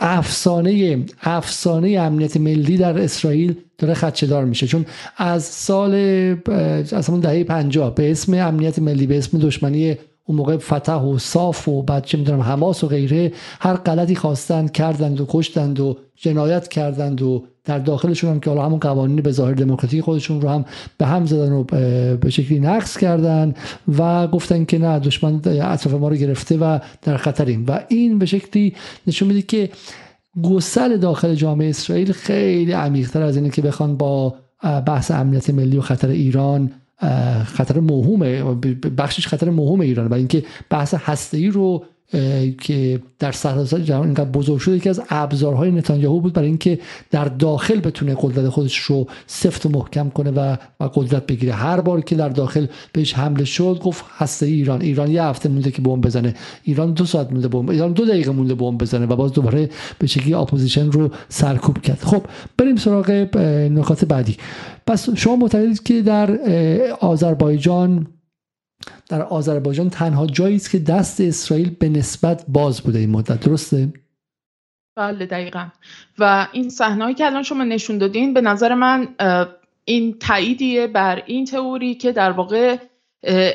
افسانه 0.00 1.04
افسانه 1.22 1.90
امنیت 1.90 2.36
ملی 2.36 2.76
در 2.76 2.98
اسرائیل 2.98 3.54
داره 3.78 3.94
خدشه‌دار 3.94 4.44
میشه. 4.44 4.66
چون 4.66 4.86
از 5.16 5.44
سال 5.44 5.94
از 6.92 7.08
همون 7.08 7.20
دهه 7.20 7.44
50 7.44 7.94
به 7.94 8.10
اسم 8.10 8.34
امنیت 8.34 8.78
ملی 8.78 9.06
به 9.06 9.18
اسم 9.18 9.38
دشمنی 9.38 9.96
اون 10.28 10.38
موقع 10.38 10.56
فتح 10.56 11.00
و 11.00 11.18
صاف 11.18 11.68
و 11.68 11.82
بعد 11.82 12.04
چه 12.04 12.18
می‌دونم 12.18 12.40
حماس 12.40 12.84
و 12.84 12.88
غیره 12.88 13.32
هر 13.60 13.74
غلطی 13.74 14.14
خواستند 14.14 14.72
کردند 14.72 15.20
و 15.20 15.26
کشتند 15.28 15.80
و 15.80 15.96
جنایت 16.16 16.68
کردند 16.68 17.22
و 17.22 17.44
در 17.64 17.78
داخلشون 17.78 18.30
هم 18.30 18.40
که 18.40 18.50
حالا 18.50 18.64
همون 18.64 18.78
قوانین 18.78 19.16
به 19.16 19.32
ظاهر 19.32 19.54
دموکراتیک 19.54 20.00
خودشون 20.00 20.40
رو 20.40 20.48
هم 20.48 20.64
به 20.98 21.06
هم 21.06 21.26
زدن 21.26 21.52
و 21.52 21.64
به 22.16 22.30
شکلی 22.30 22.60
نقص 22.60 22.98
کردن 22.98 23.54
و 23.98 24.26
گفتن 24.26 24.64
که 24.64 24.78
نه 24.78 24.98
دشمن 24.98 25.34
اطراف 25.44 25.94
ما 25.94 26.08
رو 26.08 26.16
گرفته 26.16 26.56
و 26.56 26.78
در 27.02 27.16
خطریم. 27.16 27.64
و 27.68 27.80
این 27.88 28.18
به 28.18 28.26
شکلی 28.26 28.74
نشون 29.06 29.28
میده 29.28 29.42
که 29.42 29.70
گسل 30.42 30.96
داخل 30.96 31.34
جامعه 31.34 31.68
اسرائیل 31.68 32.12
خیلی 32.12 32.72
عمیقتر 32.72 33.22
از 33.22 33.36
اینه 33.36 33.50
که 33.50 33.62
بخوان 33.62 33.96
با 33.96 34.34
بحث 34.86 35.10
امنیت 35.10 35.50
ملی 35.50 35.76
و 35.76 35.80
خطر 35.80 36.08
ایران 36.08 36.72
خطر 37.44 37.80
موهومه 37.80 38.42
بخشش 38.96 39.26
خطر 39.26 39.50
موهوم 39.50 39.80
ایران 39.80 40.06
و 40.06 40.14
اینکه 40.14 40.44
بحث 40.70 40.94
هسته 40.94 41.48
رو 41.48 41.84
که 42.60 43.00
در 43.18 43.32
سراسر 43.32 43.78
جهان 43.78 44.04
اینقدر 44.04 44.30
بزرگ 44.30 44.58
شده 44.58 44.76
یکی 44.76 44.88
از 44.88 45.00
ابزارهای 45.08 45.70
نتانیاهو 45.70 46.20
بود 46.20 46.32
برای 46.32 46.48
اینکه 46.48 46.78
در 47.10 47.24
داخل 47.24 47.80
بتونه 47.80 48.16
قدرت 48.20 48.48
خودش 48.48 48.78
رو 48.78 49.06
سفت 49.26 49.66
و 49.66 49.68
محکم 49.68 50.10
کنه 50.10 50.30
و 50.30 50.56
قدرت 50.94 51.26
بگیره. 51.26 51.52
هر 51.52 51.80
بار 51.80 52.00
که 52.00 52.16
در 52.16 52.28
داخل 52.28 52.66
بهش 52.92 53.14
حمله 53.14 53.44
شد 53.44 53.80
گفت 53.84 54.04
هسته 54.16 54.46
ایران 54.46 54.82
ایران 54.82 55.10
یه 55.10 55.22
هفته 55.22 55.48
مونده 55.48 55.70
که 55.70 55.82
بمب 55.82 56.06
بزنه. 56.06 56.34
ایران 56.62 56.92
دو 56.92 57.04
ساعت 57.04 57.32
مونده 57.32 57.48
بمب 57.48 57.70
ایران 57.70 57.92
دو 57.92 58.04
دقیقه 58.04 58.30
مونده 58.30 58.54
بمب 58.54 58.80
بزنه 58.80 59.06
و 59.06 59.16
باز 59.16 59.32
دوباره 59.32 59.70
به 59.98 60.06
شکلی 60.06 60.34
opposition 60.34 60.90
رو 60.90 61.10
سرکوب 61.28 61.82
کرد. 61.82 62.00
خب 62.02 62.22
بریم 62.58 62.76
سراغ 62.76 63.10
نکات 63.72 64.04
بعدی. 64.04 64.36
پس 64.86 65.08
شما 65.14 65.36
معتقدید 65.36 65.82
که 65.82 66.02
در 66.02 66.38
آذربایجان 67.00 68.06
در 69.08 69.22
آذربایجان 69.22 69.90
تنها 69.90 70.26
جایی 70.26 70.56
است 70.56 70.70
که 70.70 70.78
دست 70.78 71.20
اسرائیل 71.20 71.70
به 71.70 71.88
نسبت 71.88 72.44
باز 72.48 72.80
بوده 72.80 72.98
این 72.98 73.10
مدت. 73.10 73.40
درسته؟ 73.40 73.92
بله 74.96 75.26
دقیقا. 75.26 75.66
و 76.18 76.48
این 76.52 76.68
صحنه‌ای 76.68 77.14
که 77.14 77.26
الان 77.26 77.42
شما 77.42 77.64
نشون 77.64 77.98
دادین 77.98 78.34
به 78.34 78.40
نظر 78.40 78.74
من 78.74 79.08
این 79.84 80.18
تاییدیه 80.18 80.86
بر 80.86 81.22
این 81.26 81.44
تئوری 81.44 81.94
که 81.94 82.12
در 82.12 82.30
واقع 82.30 82.76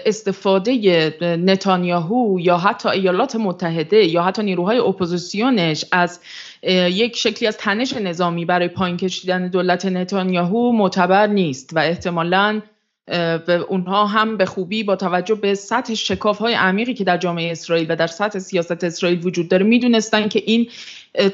استفاده 0.06 1.14
نتانیاهو 1.22 2.40
یا 2.40 2.58
حتی 2.58 2.90
ایالات 2.90 3.36
متحده 3.36 4.06
یا 4.06 4.24
حتی 4.24 4.44
نیروهای 4.44 4.78
اپوزیسیونش 4.78 5.86
از 5.92 6.20
یک 6.64 7.16
شکلی 7.16 7.48
از 7.48 7.58
تنش 7.58 7.94
نظامی 7.94 8.46
برای 8.46 8.68
پایین 8.68 8.98
کشیدن 8.98 9.48
دولت 9.48 9.86
نتانیاهو 9.86 10.72
معتبر 10.72 11.28
نیست 11.28 11.70
و 11.76 11.80
احتمالاً 11.80 12.62
و 13.08 13.52
اونها 13.68 14.06
هم 14.06 14.38
به 14.38 14.46
خوبی 14.46 14.84
با 14.84 14.96
توجه 14.96 15.36
به 15.36 15.56
سطح 15.56 15.94
شکاف 15.94 16.38
های 16.38 16.54
عمیقی 16.54 16.94
که 16.94 17.04
در 17.04 17.18
جامعه 17.18 17.52
اسرائیل 17.52 17.92
و 17.92 17.96
در 17.96 18.08
سطح 18.08 18.40
سیاست 18.40 18.84
اسرائیل 18.84 19.26
وجود 19.26 19.48
داره 19.48 19.66
می‌دونستن 19.66 20.28
که 20.28 20.44
این 20.46 20.70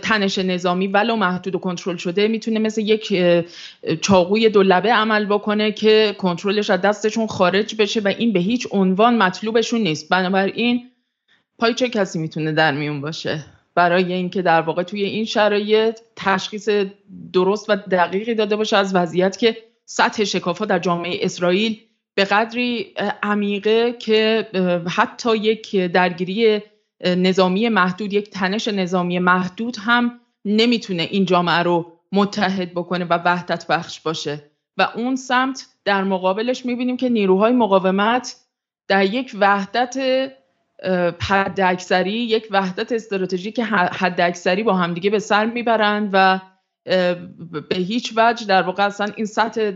تنش 0.01 0.37
نظامی 0.39 0.87
ولو 0.87 1.15
محدود 1.15 1.55
و 1.55 1.59
کنترل 1.59 1.95
شده 1.95 2.27
می‌تونه 2.27 2.59
مثل 2.59 2.81
یک 2.81 3.13
چاقوی 4.01 4.49
دو 4.49 4.63
لبه 4.63 4.93
عمل 4.93 5.25
بکنه 5.25 5.71
که 5.71 6.15
کنترلش 6.17 6.69
از 6.69 6.81
دستشون 6.81 7.27
خارج 7.27 7.75
بشه 7.75 7.99
و 7.99 8.07
این 8.07 8.33
به 8.33 8.39
هیچ 8.39 8.67
عنوان 8.71 9.17
مطلوبشون 9.17 9.81
نیست. 9.81 10.09
بنابراین 10.09 10.89
پای 11.59 11.73
چه 11.73 11.89
کسی 11.89 12.19
می‌تونه 12.19 12.51
در 12.51 12.71
میون 12.71 13.01
باشه 13.01 13.45
برای 13.75 14.13
اینکه 14.13 14.41
در 14.41 14.61
واقع 14.61 14.83
توی 14.83 15.03
این 15.03 15.25
شرایط 15.25 15.99
تشخیص 16.15 16.69
درست 17.33 17.69
و 17.69 17.75
دقیقی 17.75 18.35
داده 18.35 18.55
باشه 18.55 18.77
از 18.77 18.95
وضعیت 18.95 19.37
که 19.37 19.57
سطح 19.91 20.23
شکاف 20.23 20.59
ها 20.59 20.65
در 20.65 20.79
جامعه 20.79 21.19
اسرائیل 21.21 21.79
به 22.15 22.25
قدری 22.25 22.93
عمیقه 23.23 23.93
که 23.93 24.49
حتی 24.87 25.37
یک 25.37 25.75
درگیری 25.75 26.61
نظامی 27.05 27.69
محدود 27.69 28.13
یک 28.13 28.29
تنش 28.29 28.67
نظامی 28.67 29.19
محدود 29.19 29.77
هم 29.79 30.19
نمی‌تونه 30.45 31.03
این 31.03 31.25
جامعه 31.25 31.63
رو 31.63 31.99
متحد 32.11 32.71
بکنه 32.71 33.05
و 33.05 33.13
وحدت 33.25 33.67
بخش 33.67 33.99
باشه. 33.99 34.51
و 34.77 34.89
اون 34.95 35.15
سمت 35.15 35.65
در 35.85 36.03
مقابلش 36.03 36.65
می‌بینیم 36.65 36.97
که 36.97 37.09
نیروهای 37.09 37.51
مقاومت 37.51 38.35
در 38.87 39.05
یک 39.05 39.35
وحدت 39.39 39.97
حد 41.19 41.59
اکثری 41.61 42.11
یک 42.11 42.47
وحدت 42.51 42.91
استراتژیک 42.91 43.59
حد 43.59 44.21
اکثری 44.21 44.63
با 44.63 44.73
همدیگه 44.73 45.09
به 45.09 45.19
سر 45.19 45.45
می‌برند 45.45 46.09
و 46.13 46.39
به 46.83 47.75
هیچ 47.75 48.13
وجه 48.15 48.45
در 48.45 48.61
واقع 48.61 48.85
اصلا 48.85 49.07
این 49.15 49.25
سطح 49.25 49.71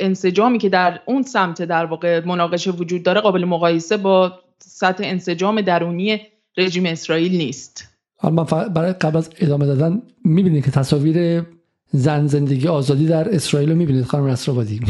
انسجامی 0.00 0.58
که 0.58 0.68
در 0.68 1.00
اون 1.06 1.22
سمت 1.22 1.62
در 1.62 1.84
واقع 1.84 2.24
مناقشه 2.24 2.70
وجود 2.70 3.02
داره 3.02 3.20
قابل 3.20 3.44
مقایسه 3.44 3.96
با 3.96 4.40
سطح 4.58 5.04
انسجام 5.04 5.60
درونی 5.60 6.20
رژیم 6.56 6.86
اسرائیل 6.86 7.36
نیست. 7.36 7.88
حالا 8.16 8.34
من 8.34 8.68
برای 8.68 8.92
قبل 8.92 9.16
از 9.16 9.30
ادامه 9.38 9.66
دادن 9.66 10.02
می‌بینید 10.24 10.64
که 10.64 10.70
تصاویر 10.70 11.44
زن 11.92 12.26
زندگی 12.26 12.68
آزادی 12.68 13.06
در 13.06 13.34
اسرائیل 13.34 13.70
رو 13.70 13.76
می‌بینید 13.76 14.04
خانم 14.04 14.26
نصرآبادی؟ 14.26 14.80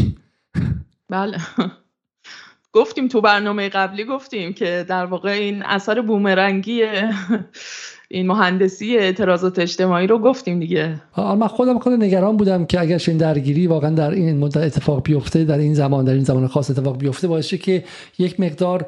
بله. 1.10 1.38
گفتیم 2.72 3.08
تو 3.08 3.20
برنامه 3.20 3.68
قبلی 3.68 4.04
گفتیم 4.04 4.52
که 4.52 4.84
در 4.88 5.04
واقع 5.06 5.30
این 5.30 5.62
اثر 5.62 6.00
بومرنگی 6.00 6.82
این 8.14 8.26
مهندسی 8.26 8.96
اعتراضات 8.96 9.58
اجتماعی 9.58 10.06
رو 10.06 10.18
گفتیم 10.18 10.60
دیگه. 10.60 11.00
من 11.16 11.46
خودم 11.46 11.78
خود 11.78 11.92
نگران 11.92 12.36
بودم 12.36 12.66
که 12.66 12.80
اگر 12.80 13.02
این 13.08 13.16
درگیری 13.16 13.66
واقعا 13.66 13.90
در 13.90 14.10
این 14.10 14.38
مدت 14.38 14.56
اتفاق 14.56 15.02
بیفته 15.02 15.44
در 15.44 15.58
این 15.58 15.74
زمان 15.74 16.04
در 16.04 16.12
این 16.12 16.24
زمان 16.24 16.46
خاص 16.46 16.70
اتفاق 16.70 16.98
بیفته 16.98 17.28
باعث 17.28 17.54
که 17.54 17.84
یک 18.18 18.40
مقدار 18.40 18.86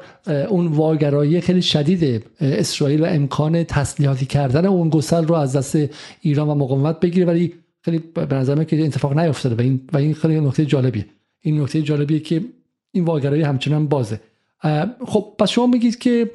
اون 0.49 0.67
واگرایی 0.67 1.41
خیلی 1.41 1.61
شدید 1.61 2.25
اسرائیل 2.41 3.01
و 3.01 3.05
امکان 3.05 3.63
تسلیحاتی 3.63 4.25
کردن 4.25 4.65
اون 4.65 4.89
گسل 4.89 5.25
رو 5.25 5.35
از 5.35 5.55
دست 5.55 5.77
ایران 6.21 6.47
و 6.47 6.55
مقاومت 6.55 6.99
بگیره. 6.99 7.25
ولی 7.25 7.53
خیلی 7.81 7.97
به 8.13 8.35
نظر 8.35 8.63
که 8.63 8.85
اتفاق 8.85 9.19
نیفتاده 9.19 9.55
و 9.55 9.61
این 9.61 9.81
و 9.93 9.97
این 9.97 10.13
خیلی 10.13 10.39
نکته 10.39 10.65
جالبیه. 10.65 11.05
این 11.41 11.61
نکته 11.61 11.81
جالبیه 11.81 12.19
که 12.19 12.41
این 12.91 13.05
واگرایی 13.05 13.41
همچنان 13.41 13.87
بازه. 13.87 14.19
خب 15.07 15.33
پس 15.39 15.49
شما 15.49 15.67
میگید 15.67 15.97
که 15.97 16.31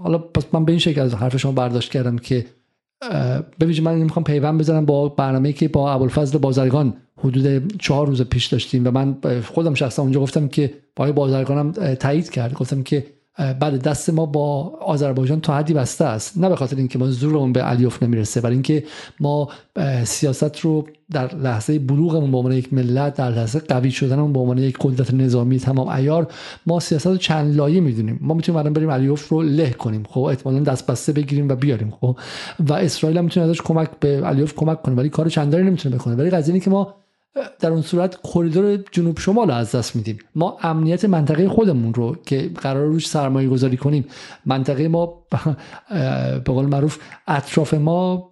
حالا 0.00 0.18
پس 0.18 0.44
من 0.52 0.64
به 0.64 0.72
این 0.72 0.78
شکل 0.78 1.00
از 1.00 1.14
حرف 1.14 1.36
شما 1.36 1.52
برداشت 1.52 1.92
کردم 1.92 2.18
که 2.18 2.46
ببینید 3.60 3.82
من 3.82 3.98
نمی‌خوام 3.98 4.24
پیوند 4.24 4.60
بزنم 4.60 4.86
با 4.86 5.08
برنامه 5.08 5.52
که 5.52 5.68
با 5.68 5.92
ابوالفضل 5.92 6.38
بازرگان 6.38 6.94
حدود 7.18 7.76
چهار 7.78 8.06
روز 8.06 8.22
پیش 8.22 8.46
داشتیم 8.46 8.86
و 8.86 8.90
من 8.90 9.16
خودم 9.44 9.74
شخصا 9.74 10.02
اونجا 10.02 10.20
گفتم 10.20 10.48
که 10.48 10.74
با 10.96 11.12
بازرگانم 11.12 11.72
تایید 11.72 12.30
کرد. 12.30 12.54
گفتم 12.54 12.82
که 12.82 13.06
بعد 13.36 13.82
دست 13.82 14.10
ما 14.10 14.26
با 14.26 14.72
آذربایجان 14.80 15.40
تا 15.40 15.56
حدی 15.56 15.74
بسته 15.74 16.04
است. 16.04 16.38
نه 16.38 16.48
به 16.48 16.56
خاطر 16.56 16.76
اینکه 16.76 16.98
ما 16.98 17.10
زورمون 17.10 17.52
به 17.52 17.70
الیوف 17.70 18.02
نمی‌رسه 18.02 18.40
برای 18.40 18.54
اینکه 18.54 18.84
ما 19.20 19.48
سیاست 20.04 20.60
رو 20.60 20.86
در 21.10 21.34
لحظه 21.34 21.78
بلوغمون 21.78 22.30
به 22.30 22.36
عنوان 22.36 22.52
یک 22.52 22.72
ملت 22.72 23.14
در 23.14 23.30
لحظه 23.30 23.58
قوی 23.58 23.90
شدنمون 23.90 24.32
به 24.32 24.40
عنوان 24.40 24.58
یک 24.58 24.76
قدرت 24.80 25.14
نظامی 25.14 25.58
تمام 25.58 25.88
ایار 25.88 26.26
ما 26.66 26.80
سیاست 26.80 27.06
رو 27.06 27.16
چند 27.16 27.56
لایه 27.56 27.80
می‌دونیم. 27.80 28.18
ما 28.22 28.34
می‌تونیم 28.34 28.58
الان 28.58 28.72
بریم 28.72 28.90
الیوف 28.90 29.28
رو 29.28 29.42
له 29.42 29.70
کنیم 29.70 30.04
خب؟ 30.08 30.20
احتمالاً 30.20 30.60
دست 30.60 30.86
بسته 30.86 31.12
بگیریم 31.12 31.48
و 31.48 31.54
بیاریم 31.54 31.94
خب؟ 32.00 32.16
و 32.68 32.72
اسرائیل 32.72 33.18
هم 33.18 33.24
می‌تونه 33.24 33.46
ازش 33.46 33.60
کمک 33.62 33.90
به 34.00 34.26
الیوف 34.26 34.54
کمک 34.54 34.82
کنه 34.82 34.94
ولی 34.94 35.08
کار 35.08 35.28
چندانی 35.28 35.64
نمی‌تونه 35.64 35.96
بکنه. 35.96 36.14
ولی 36.14 36.30
قضیه 36.30 36.60
که 36.60 36.70
ما 36.70 36.94
در 37.60 37.70
اون 37.70 37.82
صورت 37.82 38.18
کریدور 38.22 38.76
جنوب 38.92 39.18
شمال 39.18 39.50
از 39.50 39.74
دست 39.74 39.96
میدیم. 39.96 40.18
ما 40.34 40.58
امنیت 40.62 41.04
منطقه 41.04 41.48
خودمون 41.48 41.94
رو 41.94 42.16
که 42.26 42.50
قرار 42.54 42.86
روش 42.86 43.08
سرمایه 43.08 43.48
گذاری 43.48 43.76
کنیم 43.76 44.04
منطقه 44.46 44.88
ما 44.88 45.06
به 46.44 46.52
قول 46.52 46.66
معروف 46.66 46.98
اطراف 47.26 47.74
ما 47.74 48.30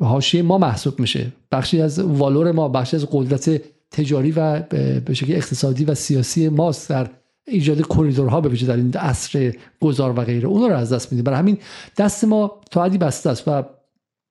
حاشیه 0.00 0.42
ما 0.42 0.58
محسوب 0.58 1.00
میشه. 1.00 1.32
بخشی 1.52 1.80
از 1.80 1.98
والور 1.98 2.52
ما 2.52 2.68
بخشی 2.68 2.96
از 2.96 3.06
قدرت 3.12 3.62
تجاری 3.90 4.30
و 4.30 4.60
به 5.00 5.14
شکل 5.14 5.32
اقتصادی 5.32 5.84
و 5.84 5.94
سیاسی 5.94 6.48
ماست 6.48 6.90
در 6.90 7.10
ایجاد 7.46 7.86
کریدورها 7.86 8.40
به 8.40 8.48
در 8.48 8.76
این 8.76 8.96
عصر 8.96 9.54
گذار 9.80 10.18
و 10.18 10.24
غیره. 10.24 10.48
اون 10.48 10.70
رو 10.70 10.76
از 10.76 10.92
دست 10.92 11.12
میدیم. 11.12 11.24
برای 11.24 11.38
همین 11.38 11.58
دست 11.96 12.24
ما 12.24 12.60
تا 12.70 12.84
حدی 12.84 12.98
بسته 12.98 13.30
است 13.30 13.48
و 13.48 13.62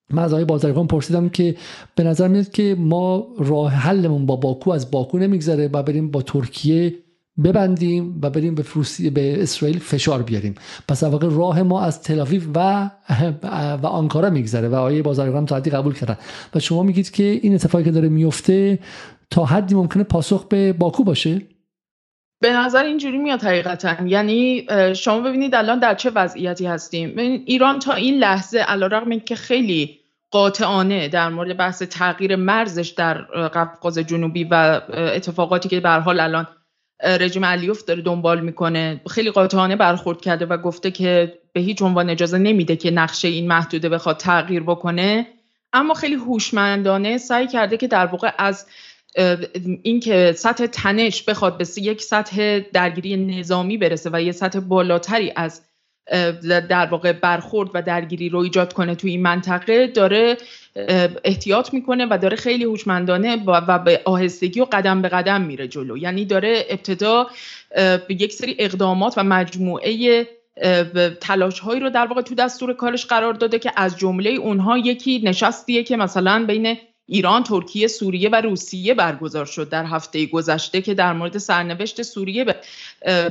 من 0.10 0.24
از 0.24 0.34
آقای 0.34 0.46
بازرگان 0.46 0.88
پرسیدم 0.88 1.30
که 1.30 1.56
به 1.96 2.04
نظر 2.04 2.28
میاد 2.28 2.52
که 2.52 2.76
ما 2.80 3.28
راه 3.38 3.72
حلمون 3.72 4.26
با 4.26 4.36
باکو 4.36 4.72
از 4.72 4.92
باکو 4.92 5.18
نمیگذره 5.18 5.70
و 5.74 5.84
بریم 5.84 6.12
با 6.12 6.22
ترکیه 6.22 6.94
ببندیم 7.44 8.20
و 8.22 8.30
بریم 8.30 8.56
به 8.56 8.64
فروسی 8.64 9.10
به 9.10 9.44
اسرائیل 9.44 9.80
فشار 9.80 10.22
بیاریم. 10.22 10.56
پس 10.88 11.04
واقع 11.04 11.28
راه 11.32 11.64
ما 11.64 11.82
از 11.82 12.02
تلافیو 12.02 12.42
و 12.56 12.90
و 13.84 13.86
آنکارا 13.88 14.30
میگذره 14.30 14.68
و 14.68 14.76
آقای 14.76 15.02
بازرگان 15.02 15.46
تا 15.46 15.56
حدی 15.56 15.70
قبول 15.70 15.94
کردن. 15.94 16.18
و 16.56 16.60
شما 16.60 16.84
میگید 16.84 17.12
که 17.12 17.24
این 17.24 17.56
اتفاقی 17.56 17.84
که 17.84 17.92
داره 17.92 18.10
میفته 18.10 18.80
تا 19.30 19.46
حدی 19.46 19.76
ممکنه 19.76 20.04
پاسخ 20.04 20.48
به 20.48 20.74
باکو 20.74 21.04
باشه؟ 21.04 21.42
به 22.44 22.54
نظر 22.54 22.84
اینجوری 22.84 23.18
میاد 23.18 23.44
حقیقتا. 23.44 23.96
یعنی 24.06 24.68
شما 24.96 25.20
ببینید 25.20 25.56
الان 25.56 25.80
در 25.80 25.96
چه 25.96 26.10
وضعیتی 26.10 26.66
هستیم. 26.66 27.18
ایران 27.46 27.80
تا 27.80 27.94
این 27.94 28.20
لحظه 28.20 28.60
علیرغم 28.60 29.10
اینکه 29.10 29.36
خیلی 29.36 30.00
قاطعانه 30.32 31.08
در 31.08 31.30
مورد 31.30 31.58
بحث 31.58 31.84
تغییر 31.84 32.36
مرزش 32.36 32.88
در 32.88 33.14
قفقاز 33.48 33.98
جنوبی 33.98 34.44
و 34.44 34.82
اتفاقاتی 34.94 35.70
که 35.70 35.80
به 35.80 35.90
حال 35.90 36.20
الان 36.20 36.48
رژیم 37.04 37.46
علیوف 37.46 37.84
داره 37.84 38.02
دنبال 38.02 38.40
می‌کنه 38.40 39.02
خیلی 39.10 39.32
قاطعانه 39.32 39.76
برخورد 39.76 40.22
کرده 40.22 40.46
و 40.46 40.58
گفته 40.58 40.92
که 40.92 41.34
به 41.54 41.62
هیچ 41.62 41.82
عنوان 41.82 42.10
اجازه 42.10 42.38
نمیده 42.38 42.76
که 42.76 42.92
نقشه 42.92 43.28
این 43.28 43.48
محدوده 43.48 43.90
بخواد 43.90 44.18
تغییر 44.18 44.64
بکنه. 44.64 45.28
اما 45.74 45.94
خیلی 45.94 46.16
هوشمندانه 46.16 47.18
سعی 47.18 47.48
کرده 47.48 47.78
که 47.78 47.88
در 47.88 48.06
واقع 48.06 48.32
از 48.38 48.68
اینکه 49.84 50.34
سطح 50.38 50.66
تنش 50.66 51.24
بخواد 51.24 51.58
به 51.58 51.66
یک 51.78 52.02
سطح 52.02 52.60
درگیری 52.60 53.18
نظامی 53.18 53.78
برسه 53.78 54.10
و 54.14 54.22
یه 54.22 54.32
سطح 54.32 54.60
بالاتری 54.60 55.34
از 55.36 55.62
در 56.48 56.86
واقع 56.86 57.12
برخورد 57.12 57.70
و 57.74 57.82
درگیری 57.82 58.30
رو 58.30 58.40
ایجاد 58.40 58.74
کنه 58.74 58.96
توی 58.96 59.12
این 59.12 59.22
منطقه 59.22 59.88
داره 59.88 60.38
احتیاط 61.24 61.74
می‌کنه 61.74 62.08
و 62.10 62.18
داره 62.18 62.38
خیلی 62.38 62.64
هوشمندانه 62.64 63.44
و 63.46 63.80
به 63.80 64.02
آهستگی 64.06 64.62
و 64.62 64.66
قدم 64.72 65.02
به 65.02 65.10
قدم 65.10 65.42
میره 65.42 65.68
جلو. 65.68 65.98
یعنی 65.98 66.26
داره 66.26 66.66
ابتدا 66.70 67.28
به 67.76 68.06
یک 68.10 68.34
سری 68.34 68.56
اقدامات 68.60 69.14
و 69.18 69.24
مجموعه 69.24 70.28
تلاش 71.22 71.60
هایی 71.60 71.80
رو 71.80 71.90
در 71.90 72.06
واقع 72.06 72.22
تو 72.22 72.36
دستور 72.36 72.74
کارش 72.74 73.06
قرار 73.06 73.34
داده 73.34 73.60
که 73.60 73.72
از 73.76 73.98
جمله 73.98 74.30
اونها 74.30 74.78
یکی 74.78 75.22
نشستیه 75.24 75.84
که 75.84 75.98
مثلا 75.98 76.46
بین 76.48 76.78
ایران، 77.06 77.44
ترکیه، 77.44 77.88
سوریه 77.88 78.30
و 78.30 78.36
روسیه 78.36 78.94
برگزار 78.94 79.46
شد 79.46 79.70
در 79.70 79.86
هفته 79.86 80.26
گذشته 80.26 80.82
که 80.82 80.94
در 80.94 81.14
مورد 81.14 81.38
سرنوشت 81.38 82.02
سوریه 82.02 82.46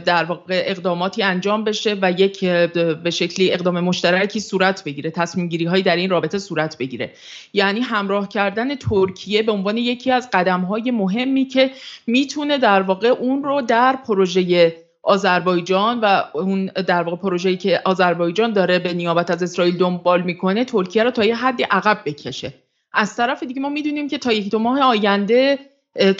در 0.05 0.25
واقع 0.25 0.63
اقداماتی 0.67 1.23
انجام 1.23 1.65
بشه 1.65 1.97
و 2.03 2.13
یک 2.13 2.45
به 2.45 3.11
شکلی 3.11 3.53
اقدام 3.53 3.81
مشترکی 3.81 4.41
صورت 4.41 4.85
بگیره 4.85 5.11
تصمیم 5.11 5.49
گیری 5.49 5.65
هایی 5.65 5.83
در 5.83 5.97
این 5.97 6.11
رابطه 6.11 6.39
صورت 6.39 6.79
بگیره. 6.79 7.13
یعنی 7.53 7.81
همراه 7.81 8.29
کردن 8.29 8.75
ترکیه 8.75 9.43
به 9.43 9.53
عنوان 9.53 9.77
یکی 9.77 10.11
از 10.11 10.29
قدم 10.33 10.61
های 10.61 10.91
مهمی 10.91 11.45
که 11.45 11.71
می‌تونه 12.07 12.59
در 12.59 12.83
واقع 12.83 13.09
اون 13.09 13.45
رو 13.45 13.63
در 13.63 13.97
پروژه 14.07 14.77
آذربایجان 15.03 16.01
و 16.01 16.23
اون 16.35 16.67
در 16.67 17.03
واقع 17.03 17.17
پروژه‌ای 17.17 17.57
که 17.57 17.81
آذربایجان 17.85 18.53
داره 18.53 18.79
به 18.79 18.95
نیابت 18.95 19.31
از 19.31 19.43
اسرائیل 19.43 19.79
دنبال 19.79 20.23
می‌کنه 20.23 20.65
ترکیه 20.65 21.05
رو 21.05 21.11
تا 21.11 21.25
یه 21.25 21.37
حدی 21.37 21.63
عقب 21.63 22.01
بکشه. 22.07 22.62
از 22.93 23.17
طرف 23.17 23.43
دیگه 23.43 23.61
ما 23.61 23.69
می‌دونیم 23.69 24.09
که 24.09 24.19
تا 24.19 24.33
یک 24.33 24.51
دو 24.51 24.59
ماه 24.59 24.81
آینده 24.81 25.59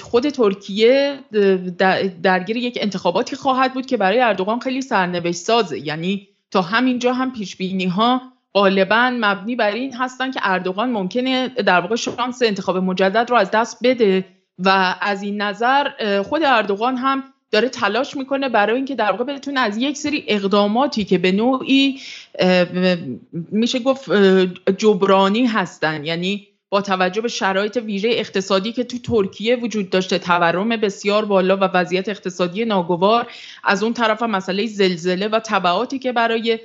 خود 0.03 0.29
ترکیه 0.29 1.19
درگیر 2.23 2.57
یک 2.57 2.79
انتخاباتی 2.81 3.37
خواهد 3.37 3.75
بود 3.75 3.87
که 3.87 3.97
برای 3.97 4.21
اردوغان 4.21 4.61
خیلی 4.61 4.83
سرنوشت 4.83 5.39
سازه. 5.39 5.87
یعنی 5.87 6.29
تا 6.51 6.63
همینجا 6.63 7.13
هم 7.13 7.33
پیش 7.33 7.57
بینی 7.57 7.87
ها 7.87 8.23
غالبا 8.55 9.11
مبنی 9.21 9.57
بر 9.57 9.71
این 9.71 9.95
هستن 9.95 10.31
که 10.31 10.41
اردوغان 10.43 10.91
ممکنه 10.91 11.49
در 11.49 11.81
واقع 11.81 11.97
شانس 11.97 12.43
انتخاب 12.43 12.77
مجدد 12.77 13.31
رو 13.31 13.37
از 13.37 13.51
دست 13.51 13.79
بده 13.83 14.25
و 14.59 14.95
از 15.01 15.23
این 15.23 15.43
نظر 15.43 16.23
خود 16.23 16.43
اردوغان 16.45 16.97
هم 16.97 17.23
داره 17.51 17.69
تلاش 17.69 18.17
می‌کنه 18.17 18.49
برای 18.49 18.77
اینکه 18.77 18.95
در 18.95 19.11
واقع 19.11 19.25
بتونه 19.25 19.61
از 19.61 19.77
یک 19.77 19.97
سری 19.97 20.25
اقداماتی 20.29 21.05
که 21.05 21.19
به 21.19 21.33
نوعی 21.33 22.01
میشه 23.33 23.79
گفت 23.79 24.11
جبرانی 24.79 25.47
هستن. 25.47 26.05
یعنی 26.05 26.49
با 26.73 26.81
توجه 26.81 27.21
به 27.21 27.29
شرایط 27.29 27.77
ویژه 27.77 28.09
اقتصادی 28.13 28.73
که 28.73 28.85
تو 28.85 28.99
ترکیه 28.99 29.57
وجود 29.57 29.91
داشته 29.91 30.19
تورم 30.19 30.69
بسیار 30.69 31.25
بالا 31.25 31.57
و 31.57 31.61
وضعیت 31.61 32.09
اقتصادی 32.09 32.65
ناگوار 32.65 33.27
از 33.65 33.83
اون 33.83 33.93
طرف 33.93 34.23
هم 34.23 34.31
مسئله 34.31 34.67
زلزله 34.67 35.29
و 35.29 35.41
تبعاتی 35.45 35.99
که 35.99 36.13
برای 36.13 36.59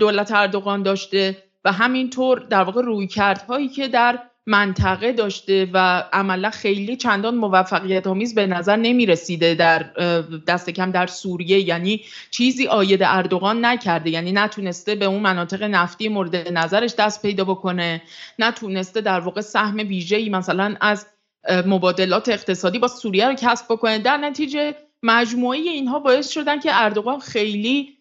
دولت 0.00 0.32
اردوغان 0.32 0.82
داشته 0.82 1.42
و 1.64 1.72
همینطور 1.72 2.38
در 2.38 2.62
واقع 2.62 2.82
رویکردهایی 2.82 3.68
که 3.68 3.88
در 3.88 4.18
منطقه 4.46 5.12
داشته 5.12 5.70
و 5.72 6.04
عملا 6.12 6.50
خیلی 6.50 6.96
چندان 6.96 7.34
موفقیت 7.34 8.06
آمیز 8.06 8.34
به 8.34 8.46
نظر 8.46 8.76
نمی 8.76 9.06
رسیده 9.06 9.54
در 9.54 9.82
دست 10.46 10.70
کم 10.70 10.90
در 10.90 11.06
سوریه. 11.06 11.60
یعنی 11.60 12.00
چیزی 12.30 12.66
آید 12.66 13.02
اردوغان 13.02 13.64
نکرده. 13.64 14.10
یعنی 14.10 14.32
نتونسته 14.32 14.94
به 14.94 15.04
اون 15.04 15.20
مناطق 15.20 15.62
نفتی 15.62 16.08
مورد 16.08 16.36
نظرش 16.36 16.94
دست 16.98 17.22
پیدا 17.22 17.44
بکنه. 17.44 18.02
نتونسته 18.38 19.00
در 19.00 19.20
واقع 19.20 19.40
سهم 19.40 19.76
ویژه‌ای 19.76 20.28
مثلا 20.28 20.76
از 20.80 21.06
مبادلات 21.66 22.28
اقتصادی 22.28 22.78
با 22.78 22.88
سوریه 22.88 23.28
رو 23.28 23.34
کسب 23.34 23.66
بکنه. 23.70 23.98
در 23.98 24.16
نتیجه 24.16 24.74
مجموعه 25.02 25.58
اینها 25.58 25.98
باعث 25.98 26.30
شدن 26.30 26.60
که 26.60 26.70
اردوغان 26.72 27.18
خیلی 27.20 27.98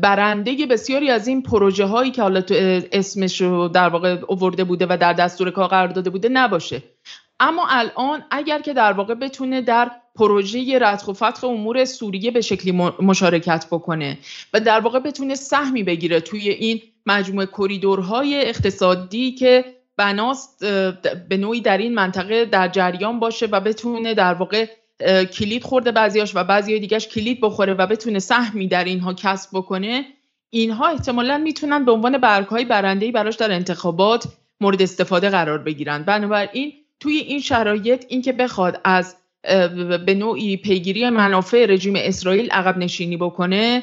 برنده 0.00 0.66
بسیاری 0.66 1.10
از 1.10 1.28
این 1.28 1.42
پروژه 1.42 1.84
هایی 1.84 2.10
که 2.10 2.22
حالا 2.22 2.40
تو 2.40 2.54
اسمش 2.92 3.40
رو 3.40 3.68
در 3.68 3.88
واقع 3.88 4.18
اوورده 4.28 4.64
بوده 4.64 4.86
و 4.90 4.96
در 5.00 5.12
دستور 5.12 5.50
کار 5.50 5.68
قرار 5.68 5.88
داده 5.88 6.10
بوده 6.10 6.28
نباشه. 6.28 6.82
اما 7.40 7.66
الان 7.68 8.24
اگر 8.30 8.60
که 8.60 8.72
در 8.72 8.92
واقع 8.92 9.14
بتونه 9.14 9.60
در 9.60 9.90
پروژه 10.14 10.78
ردخ 10.80 11.08
و 11.08 11.12
فتح 11.12 11.44
امور 11.44 11.84
سوریه 11.84 12.30
به 12.30 12.40
شکلی 12.40 12.72
مشارکت 13.02 13.66
بکنه 13.70 14.18
و 14.52 14.60
در 14.60 14.80
واقع 14.80 14.98
بتونه 14.98 15.34
سهمی 15.34 15.82
بگیره 15.82 16.20
توی 16.20 16.48
این 16.48 16.80
مجموعه 17.06 17.46
کریدورهای 17.46 18.48
اقتصادی 18.48 19.32
که 19.32 19.64
بناست 19.96 20.64
به 21.28 21.36
نوعی 21.36 21.60
در 21.60 21.78
این 21.78 21.94
منطقه 21.94 22.44
در 22.44 22.68
جریان 22.68 23.20
باشه 23.20 23.46
و 23.46 23.60
بتونه 23.60 24.14
در 24.14 24.34
واقع 24.34 24.66
کلید 25.38 25.62
خورده 25.62 25.92
بعضیاش 25.92 26.36
و 26.36 26.44
بعضی 26.44 26.78
دیگهش 26.78 27.06
کلید 27.08 27.40
بخوره 27.40 27.74
و 27.74 27.86
بتونه 27.86 28.18
سهمی 28.18 28.68
در 28.68 28.84
اینها 28.84 29.14
کسب 29.14 29.50
بکنه 29.52 30.04
اینها 30.50 30.88
احتمالا 30.88 31.38
می‌تونن 31.38 31.84
به 31.84 31.92
عنوان 31.92 32.18
برگهای 32.18 32.64
برندهی 32.64 33.12
براش 33.12 33.36
در 33.36 33.52
انتخابات 33.52 34.24
مورد 34.60 34.82
استفاده 34.82 35.30
قرار 35.30 35.58
بگیرن. 35.58 36.02
بنابراین 36.02 36.72
توی 37.00 37.16
این 37.16 37.40
شرایط 37.40 38.04
اینکه 38.08 38.32
بخواد 38.32 38.80
از 38.84 39.16
به 40.06 40.14
نوعی 40.14 40.56
پیگیری 40.56 41.10
منافع 41.10 41.66
رژیم 41.66 41.94
اسرائیل 41.96 42.50
عقب 42.50 42.78
نشینی 42.78 43.16
بکنه 43.16 43.82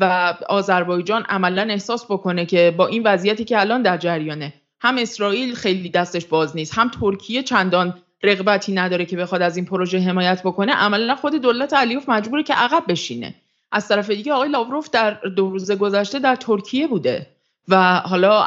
و 0.00 0.34
آذربایجان 0.48 1.22
عملا 1.22 1.62
احساس 1.62 2.04
بکنه 2.04 2.46
که 2.46 2.74
با 2.76 2.86
این 2.86 3.02
وضعیتی 3.02 3.44
که 3.44 3.60
الان 3.60 3.82
در 3.82 3.96
جریانه 3.96 4.54
هم 4.80 4.98
اسرائیل 4.98 5.54
خیلی 5.54 5.88
دستش 5.88 6.24
باز 6.24 6.56
نیست 6.56 6.74
هم 6.74 6.90
ترکیه 7.00 7.42
چندان 7.42 8.02
رغبتی 8.26 8.72
نداره 8.72 9.04
که 9.04 9.16
بخواد 9.16 9.42
از 9.42 9.56
این 9.56 9.66
پروژه 9.66 9.98
حمایت 9.98 10.42
بکنه 10.42 10.72
عملا 10.72 11.16
خود 11.16 11.34
دولت 11.34 11.74
علیوف 11.74 12.08
مجبوره 12.08 12.42
که 12.42 12.54
عقب 12.54 12.82
بشینه. 12.88 13.34
از 13.72 13.88
طرف 13.88 14.10
دیگه 14.10 14.32
آقای 14.32 14.48
لاوروف 14.48 14.90
در 14.90 15.10
دو 15.10 15.50
روز 15.50 15.72
گذشته 15.72 16.18
در 16.18 16.36
ترکیه 16.36 16.86
بوده 16.86 17.26
و 17.68 17.94
حالا 17.94 18.44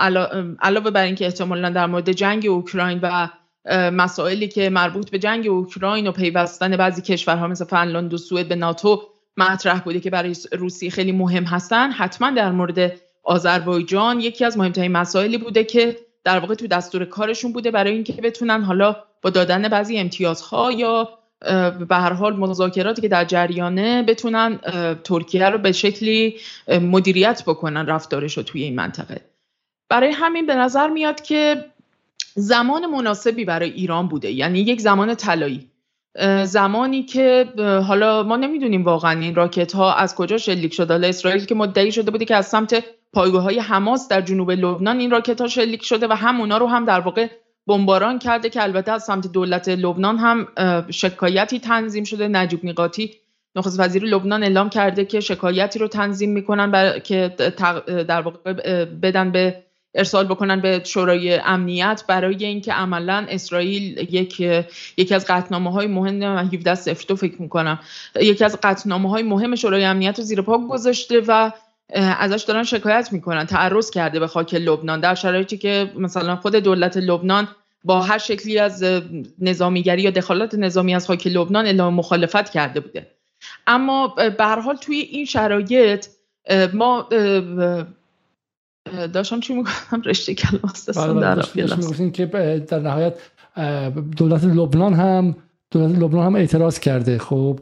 علاوه 0.62 0.92
بر 0.92 1.04
اینکه 1.04 1.26
احتمالا 1.26 1.70
در 1.70 1.86
مورد 1.86 2.12
جنگ 2.12 2.48
اوکراین 2.48 3.00
و 3.02 3.30
مسائلی 3.92 4.48
که 4.48 4.70
مربوط 4.70 5.10
به 5.10 5.20
جنگ 5.20 5.48
اوکراین 5.48 6.08
و 6.08 6.12
پیوستن 6.12 6.78
بعضی 6.78 7.02
کشورها 7.02 7.48
مثل 7.48 7.66
فنلاند 7.66 8.14
و 8.14 8.18
سوئد 8.18 8.48
به 8.48 8.56
ناتو 8.56 9.02
مطرح 9.38 9.80
بوده 9.80 10.00
که 10.00 10.10
برای 10.10 10.36
روسیه 10.52 10.90
خیلی 10.90 11.12
مهم 11.12 11.44
هستن 11.44 11.92
حتما 11.92 12.32
در 12.32 12.52
مورد 12.52 12.92
آذربایجان 13.24 14.20
یکی 14.20 14.46
از 14.46 14.58
مهمترین 14.58 14.92
مسائلی 14.92 15.38
بوده 15.38 15.64
که 15.64 15.96
در 16.24 16.40
واقع 16.40 16.56
تو 16.56 16.68
دستور 16.68 17.06
کارشون 17.06 17.54
بوده 17.54 17.72
برای 17.72 17.92
اینکه 17.92 18.14
بتونن 18.14 18.62
حالا 18.62 18.96
با 19.22 19.30
دادن 19.30 19.68
بعضی 19.68 19.98
امتیازها 19.98 20.72
یا 20.72 21.10
به 21.90 21.96
هر 21.96 22.14
حال 22.14 22.36
مذاکراتی 22.36 23.02
که 23.02 23.08
در 23.08 23.26
جریانه 23.26 24.04
بتونن 24.04 24.60
ترکیه 25.04 25.50
رو 25.50 25.58
به 25.58 25.72
شکلی 25.72 26.38
مدیریت 26.68 27.44
بکنن 27.48 27.86
رفتارش 27.86 28.38
رو 28.38 28.44
توی 28.44 28.64
این 28.64 28.76
منطقه. 28.76 29.22
برای 29.90 30.12
همین 30.12 30.46
به 30.46 30.56
نظر 30.56 30.88
میاد 30.88 31.22
که 31.22 31.66
زمان 32.36 32.86
مناسبی 32.86 33.46
برای 33.46 33.70
ایران 33.70 34.08
بوده. 34.08 34.32
یعنی 34.32 34.60
یک 34.60 34.82
زمان 34.82 35.16
طلایی. 35.16 35.68
زمانی 36.44 37.04
که 37.04 37.46
حالا 37.88 38.24
ما 38.24 38.36
نمی‌دونیم 38.36 38.84
واقعا 38.84 39.20
این 39.20 39.36
راکت 39.36 39.76
ها 39.76 39.94
از 39.94 40.16
کجا 40.16 40.38
شلیک 40.38 40.74
شده. 40.74 40.94
حالا 40.94 41.08
اسرائیل 41.08 41.46
که 41.46 41.56
مدعی 41.56 41.92
شده 41.92 42.12
بوده 42.12 42.26
که 42.26 42.36
از 42.36 42.48
سمت 42.48 42.84
پایگاه 43.14 43.44
های 43.44 43.60
حماس 43.60 44.08
در 44.08 44.22
جنوب 44.22 44.52
لبنان 44.52 45.00
این 45.00 45.12
راکت 45.12 45.42
ها 45.42 45.48
شلیک 45.48 45.84
شده 45.84 46.08
و 46.08 46.14
همونا 46.14 46.58
رو 46.58 46.68
هم 46.68 46.86
در 46.86 47.00
واقع 47.00 47.28
بمباران 47.68 48.20
کرده 48.20 48.50
که 48.50 48.64
البته 48.64 48.92
از 48.92 49.04
سمت 49.04 49.28
دولت 49.28 49.70
لبنان 49.70 50.18
هم 50.18 50.48
شکایتی 50.92 51.60
تنظیم 51.60 52.04
شده. 52.04 52.28
نجیب 52.28 52.66
نیقاتی 52.66 53.12
نخست 53.56 53.80
وزیر 53.80 54.04
لبنان 54.04 54.44
اعلام 54.44 54.70
کرده 54.70 55.06
که 55.06 55.20
شکایتی 55.20 55.80
رو 55.80 55.88
تنظیم 55.88 56.32
می‌کنن 56.32 57.00
که 57.00 57.36
در 58.08 58.22
واقع 58.22 58.54
بدن 58.86 59.32
به 59.32 59.64
ارسال 59.96 60.26
بکنن 60.26 60.62
به 60.62 60.82
شورای 60.86 61.34
امنیت 61.36 62.04
برای 62.08 62.46
اینکه 62.46 62.74
عملا 62.74 63.26
اسرائیل 63.30 63.98
یک 63.98 64.40
یکی 64.98 65.16
از 65.16 65.26
قطنامه 65.30 65.72
های 65.72 65.88
مهم 65.88 66.24
17 66.24 66.76
سفتو 66.76 67.16
فکر 67.16 67.42
می‌کنم. 67.42 67.80
یکی 68.22 68.46
از 68.46 68.60
قطنامه 68.64 69.10
های 69.10 69.24
مهم 69.24 69.56
شورای 69.56 69.84
امنیت 69.84 70.18
رو 70.18 70.24
زیر 70.24 70.42
پا 70.42 70.58
گذاشته 70.58 71.22
و 71.28 71.52
ازش 71.94 72.44
دارن 72.44 72.64
شکایت 72.64 73.10
می‌کنن 73.12 73.46
تعرض 73.46 73.90
کرده 73.90 74.20
به 74.20 74.28
خاک 74.28 74.54
لبنان 74.54 75.00
در 75.00 75.16
شرایطی 75.16 75.58
که 75.58 75.92
مثلا 75.98 76.36
خود 76.36 76.56
دولت 76.56 76.98
لبنان 76.98 77.48
با 77.84 78.02
هر 78.02 78.18
شکلی 78.18 78.60
از 78.60 78.86
نظامیگری 79.40 80.02
یا 80.02 80.12
دخالت 80.12 80.56
نظامی 80.56 80.96
از 80.96 81.08
خاک 81.08 81.28
لبنان 81.28 81.66
اعلام 81.66 81.94
مخالفت 81.94 82.50
کرده 82.50 82.80
بوده. 82.80 83.08
اما 83.68 84.08
به 84.08 84.44
هر 84.46 84.60
حال 84.60 84.76
توی 84.76 84.96
این 84.96 85.26
شرایط 85.26 86.08
ما 86.74 87.08
داشتم 89.14 89.40
چی 89.40 89.54
می‌گفتم؟ 89.54 90.02
رشته 90.02 90.34
کلمه 90.34 90.62
بله، 90.96 91.20
در 91.20 92.10
که 92.10 92.26
در 92.68 92.80
نهایت 92.80 93.14
دولت 94.18 94.44
لبنان 94.44 94.94
هم 94.94 95.36
دولت 95.72 96.00
لبنان 96.00 96.26
هم 96.26 96.36
اعتراض 96.36 96.80
کرده 96.80 97.18
خب 97.18 97.60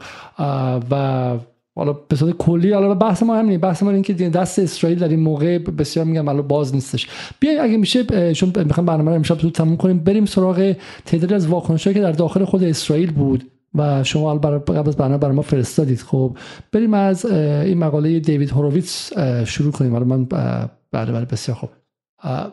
و 0.92 1.34
حالا 1.78 1.94
به 1.94 2.16
صورت 2.16 2.38
کلی 2.38 2.72
حالا 2.72 2.96
بحث 2.96 3.24
ما 3.24 3.36
همینه. 3.36 3.58
بحث 3.58 3.84
ما 3.84 3.92
این 3.92 4.02
که 4.02 4.14
دست 4.14 4.60
اسرائیل 4.60 5.00
در 5.00 5.08
این 5.08 5.20
موقع 5.20 5.58
بسیار 5.58 6.06
میگم 6.06 6.26
حالا 6.26 6.42
باز 6.42 6.76
نیستش. 6.76 7.08
بیا 7.40 7.64
اگه 7.64 7.78
میشه 7.78 8.34
چون 8.34 8.54
می‌خوام 8.66 8.86
برنامه 8.86 9.10
رو 9.12 9.16
امشب 9.16 9.40
زود 9.40 9.54
تموم 9.54 9.78
کنیم 9.78 10.00
بریم 10.00 10.26
سراغ 10.26 10.76
تعدادی 11.06 11.34
از 11.34 11.48
واکنشایی 11.48 11.94
که 11.94 12.02
در 12.02 12.12
داخل 12.12 12.46
خود 12.46 12.64
اسرائیل 12.64 13.12
بود 13.12 13.44
و 13.76 14.04
شما 14.04 14.36
قبل 14.36 14.88
از 14.90 14.98
برنامه 14.98 15.18
برای 15.18 15.36
ما 15.36 15.42
فرستادید. 15.42 16.00
خب 16.00 16.38
بریم 16.72 16.94
از 16.94 17.26
این 17.26 17.78
مقاله 17.78 18.20
دیوید 18.20 18.52
هوروویتس 18.52 19.14
شروع 19.46 19.72
کنیم. 19.72 19.92
حالا 19.92 20.06
من 20.06 20.26
بله 20.92 21.12
بله 21.12 21.26
بسیار 21.26 21.58
خوب. 21.58 21.70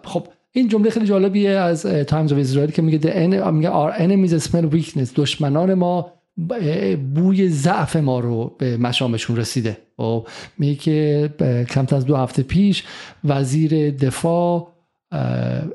خب 0.04 0.26
این 0.52 0.68
جمله 0.68 0.90
خیلی 0.90 1.06
جالبیه 1.06 1.50
از 1.50 1.86
تایمز 1.86 2.32
اف 2.32 2.38
اسرائیل 2.38 2.70
که 2.70 2.82
میگه 2.82 3.26
میگه 3.50 3.70
our 3.70 3.92
enemies 3.98 4.44
smell 4.44 4.74
weakness. 4.74 5.08
دشمنان 5.16 5.74
ما 5.74 6.12
بوی 7.14 7.48
ضعف 7.48 7.96
ما 7.96 8.20
رو 8.20 8.56
به 8.58 8.76
مشامشون 8.76 9.36
رسیده. 9.36 9.78
خب، 9.96 10.28
میگه 10.58 10.74
که 10.74 11.30
کمتر 11.70 11.96
از 11.96 12.04
دو 12.04 12.16
هفته 12.16 12.42
پیش 12.42 12.84
وزیر 13.24 13.90
دفاع 13.90 14.74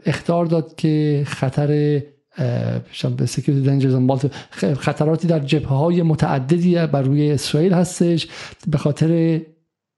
اخطار 0.06 0.46
داد 0.45 0.76
که 0.76 1.24
خطر 1.28 2.01
خطراتی 4.80 5.28
در 5.28 5.39
جبهه 5.39 5.70
های 5.70 6.01
متعددی 6.01 6.76
بر 6.76 7.01
روی 7.01 7.32
اسرائیل 7.32 7.74
هستش 7.74 8.28
به 8.68 8.78
خاطر 8.78 9.41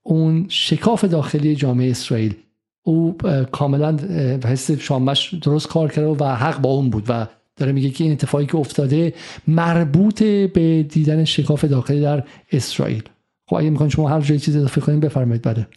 اون 0.03 0.45
شکاف 0.49 1.05
داخلی 1.05 1.55
جامعه 1.55 1.91
اسرائیل. 1.91 2.36
او 2.84 3.18
کاملا 3.51 3.97
حس 4.45 4.72
شامش 4.72 5.34
درست 5.34 5.68
کار 5.68 5.91
کرده 5.91 6.07
و 6.07 6.24
حق 6.24 6.62
با 6.62 6.70
اون 6.70 6.89
بود 6.89 7.05
و 7.09 7.28
داره 7.58 7.72
میگه 7.72 7.89
که 7.89 8.04
این 8.04 8.14
اتفاقی 8.14 8.45
که 8.45 8.56
افتاده 8.56 9.14
مربوط 9.47 10.24
به 10.24 10.84
دیدن 10.84 11.24
شکاف 11.24 11.66
داخلی 11.66 12.02
در 12.02 12.24
اسرائیل. 12.52 13.04
خب 13.49 13.56
اگه 13.56 13.70
می‌خواین 13.70 13.89
شما 13.89 14.10
هر 14.10 14.22
جایی 14.22 14.39
چیزی 14.39 14.58
اضافه 14.58 14.82
کنید 14.82 14.99
بفرمایید. 14.99 15.41
بله. 15.41 15.68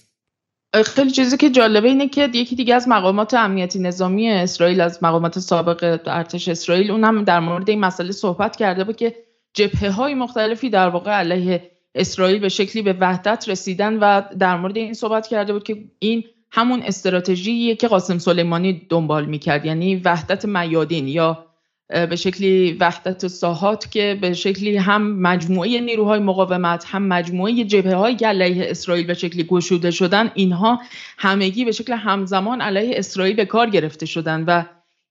خیلی 0.82 1.10
چیزی 1.10 1.36
که 1.36 1.50
جالبه 1.50 1.88
اینه 1.88 2.08
که 2.08 2.28
یکی 2.34 2.56
دیگه 2.56 2.74
از 2.74 2.88
مقامات 2.88 3.34
امنیتی 3.34 3.78
نظامی 3.78 4.28
اسرائیل 4.28 4.80
از 4.80 4.98
مقامات 5.02 5.38
سابق 5.38 6.00
ارتش 6.06 6.48
اسرائیل 6.48 6.90
اون 6.90 7.04
هم 7.04 7.24
در 7.24 7.40
مورد 7.40 7.70
این 7.70 7.80
مسئله 7.80 8.12
صحبت 8.12 8.56
کرده 8.56 8.84
بود 8.84 8.96
که 8.96 9.14
جبهه 9.54 9.90
های 9.90 10.14
مختلفی 10.14 10.70
در 10.70 10.88
واقع 10.88 11.10
علیه 11.10 11.70
اسرائیل 11.94 12.40
به 12.40 12.48
شکلی 12.48 12.82
به 12.82 12.96
وحدت 13.00 13.44
رسیدن 13.48 13.98
و 13.98 14.22
در 14.38 14.56
مورد 14.56 14.76
این 14.76 14.94
صحبت 14.94 15.26
کرده 15.26 15.52
بود 15.52 15.62
که 15.62 15.84
این 15.98 16.24
همون 16.50 16.82
استراتژیه 16.82 17.76
که 17.76 17.88
قاسم 17.88 18.18
سلیمانی 18.18 18.86
دنبال 18.88 19.26
می‌کرد 19.26 19.66
یعنی 19.66 19.96
وحدت 19.96 20.44
میادین 20.44 21.08
یا 21.08 21.46
به 21.88 22.16
شکلی 22.16 22.76
وحدت 22.80 23.26
ساحات 23.26 23.90
که 23.90 24.18
به 24.20 24.32
شکلی 24.32 24.76
هم 24.76 25.20
مجموعه 25.20 25.80
نیروهای 25.80 26.18
مقاومت 26.18 26.84
هم 26.88 27.02
مجموعه 27.02 27.64
جبهه 27.64 27.94
های 27.94 28.14
علیه 28.14 28.70
اسرائیل 28.70 29.06
به 29.06 29.14
شکلی 29.14 29.44
گشوده 29.44 29.90
شدن 29.90 30.30
اینها 30.34 30.80
همگی 31.18 31.64
به 31.64 31.72
شکل 31.72 31.92
همزمان 31.92 32.60
علیه 32.60 32.98
اسرائیل 32.98 33.36
به 33.36 33.44
کار 33.44 33.70
گرفته 33.70 34.06
شدن 34.06 34.44
و 34.44 34.64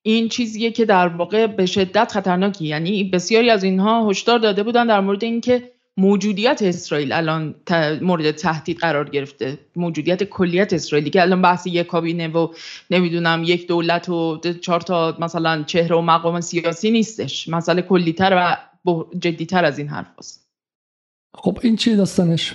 این 0.06 0.30
چیزیه 0.30 0.72
که 0.72 0.86
در 0.86 1.08
واقع 1.08 1.48
به 1.48 1.66
شدت 1.66 2.12
خطرناکی. 2.12 2.66
یعنی 2.66 3.04
بسیاری 3.04 3.50
از 3.50 3.64
اینها 3.64 4.10
هشدار 4.10 4.40
داده 4.40 4.64
بودن 4.64 4.88
در 4.88 5.00
مورد 5.00 5.24
اینکه 5.24 5.72
موجودیت 5.98 6.62
اسرائیل 6.62 7.12
الان 7.12 7.56
مورد 8.02 8.32
تهدید 8.32 8.78
قرار 8.78 9.10
گرفته 9.10 9.58
موجودیت 9.76 10.24
کلیت 10.24 10.74
اسرائیلی 10.74 11.10
که 11.10 11.22
الان 11.22 11.42
بحث 11.42 11.68
یک 11.68 11.88
کابینه 11.88 12.28
و 12.28 12.54
نمی‌دونم 12.90 13.44
یک 13.44 13.68
دولت 13.68 14.10
و 14.10 14.40
چهار 14.62 14.82
تا 14.82 15.18
مثلا 15.20 15.64
چهره 15.64 15.96
و 15.96 16.02
مقام 16.02 16.42
سیاسی 16.42 16.92
نیستش 16.92 17.50
مسئله 17.50 17.82
کلیتر 17.82 18.58
و 18.86 19.04
جدیتر 19.20 19.66
از 19.66 19.80
این 19.80 19.88
حرف 19.88 20.08
هست. 20.20 20.50
خب 21.36 21.60
این 21.62 21.76
چی 21.76 21.96
داستانش؟ 21.96 22.54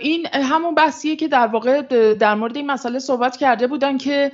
این 0.00 0.26
همون 0.32 0.74
بحثیه 0.74 1.16
که 1.16 1.28
در 1.28 1.46
واقع 1.46 1.82
در 2.14 2.34
مورد 2.34 2.56
این 2.56 2.66
مسئله 2.66 2.98
صحبت 2.98 3.36
کرده 3.36 3.66
بودن 3.66 3.98
که 3.98 4.32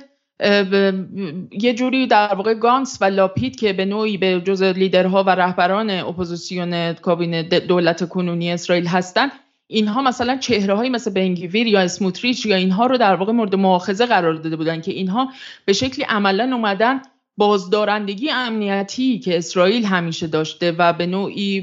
یه 1.51 1.73
جوری 1.73 2.07
در 2.07 2.35
واقع 2.35 2.53
گانتس 2.53 2.97
و 3.01 3.05
لاپید 3.05 3.55
که 3.55 3.73
به 3.73 3.85
نوعی 3.85 4.17
به 4.17 4.41
جز 4.41 4.63
لیدرها 4.63 5.23
و 5.23 5.29
رهبران 5.29 5.89
اپوزیسیون 5.89 6.93
کابینه 6.93 7.43
دولت 7.43 8.09
کنونی 8.09 8.51
اسرائیل 8.51 8.87
هستند 8.87 9.31
اینها 9.67 10.01
مثلا 10.01 10.37
چهره 10.37 10.73
های 10.73 10.89
مثل 10.89 11.13
بن‌گویر 11.13 11.67
یا 11.67 11.79
اسموتریچ 11.79 12.45
یا 12.45 12.55
اینها 12.55 12.85
رو 12.85 12.97
در 12.97 13.15
واقع 13.15 13.31
مورد 13.31 13.55
مؤاخذه 13.55 14.05
قرار 14.05 14.33
داده 14.33 14.55
بودن 14.55 14.81
که 14.81 14.91
اینها 14.91 15.29
به 15.65 15.73
شکلی 15.73 16.05
عملا 16.05 16.55
اومدن 16.55 17.01
بازدارندگی 17.37 18.29
امنیتی 18.29 19.19
که 19.19 19.37
اسرائیل 19.37 19.85
همیشه 19.85 20.27
داشته 20.27 20.71
و 20.71 20.93
به 20.93 21.05
نوعی 21.05 21.61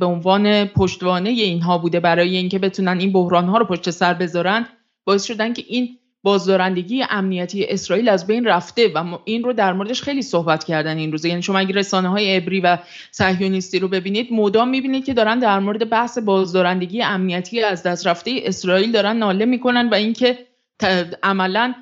به 0.00 0.06
عنوان 0.06 0.64
پشتوانه 0.64 1.30
اینها 1.30 1.78
بوده 1.78 2.00
برای 2.00 2.36
اینکه 2.36 2.58
بتونن 2.58 2.98
این 2.98 3.12
بحران 3.12 3.44
ها 3.44 3.58
رو 3.58 3.64
پشت 3.64 3.90
سر 3.90 4.14
بذارن 4.14 4.66
باعث 5.04 5.24
شدن 5.24 5.52
که 5.52 5.64
این 5.66 5.98
بازدارندگی 6.28 7.04
امنیتی 7.10 7.64
اسرائیل 7.64 8.08
از 8.08 8.26
بین 8.26 8.44
رفته 8.44 8.88
و 8.88 9.18
این 9.24 9.44
رو 9.44 9.52
در 9.52 9.72
موردش 9.72 10.02
خیلی 10.02 10.22
صحبت 10.22 10.64
کردن 10.64 10.96
این 10.96 11.12
روزه. 11.12 11.28
یعنی 11.28 11.42
شما 11.42 11.58
اگه 11.58 11.74
رسانه 11.74 12.08
های 12.08 12.36
عبری 12.36 12.60
و 12.60 12.78
صهیونیستی 13.10 13.78
رو 13.78 13.88
ببینید 13.88 14.32
مدام 14.32 14.68
می‌بینید 14.68 15.04
که 15.04 15.14
دارن 15.14 15.38
در 15.38 15.58
مورد 15.58 15.90
بحث 15.90 16.18
بازدارندگی 16.18 17.02
امنیتی 17.02 17.62
از 17.62 17.82
دست 17.82 18.06
رفته 18.06 18.40
اسرائیل 18.44 18.92
دارن 18.92 19.16
ناله 19.16 19.44
می‌کنن 19.44 19.88
و 19.88 19.94
اینکه 19.94 20.38
عملا 21.22 21.74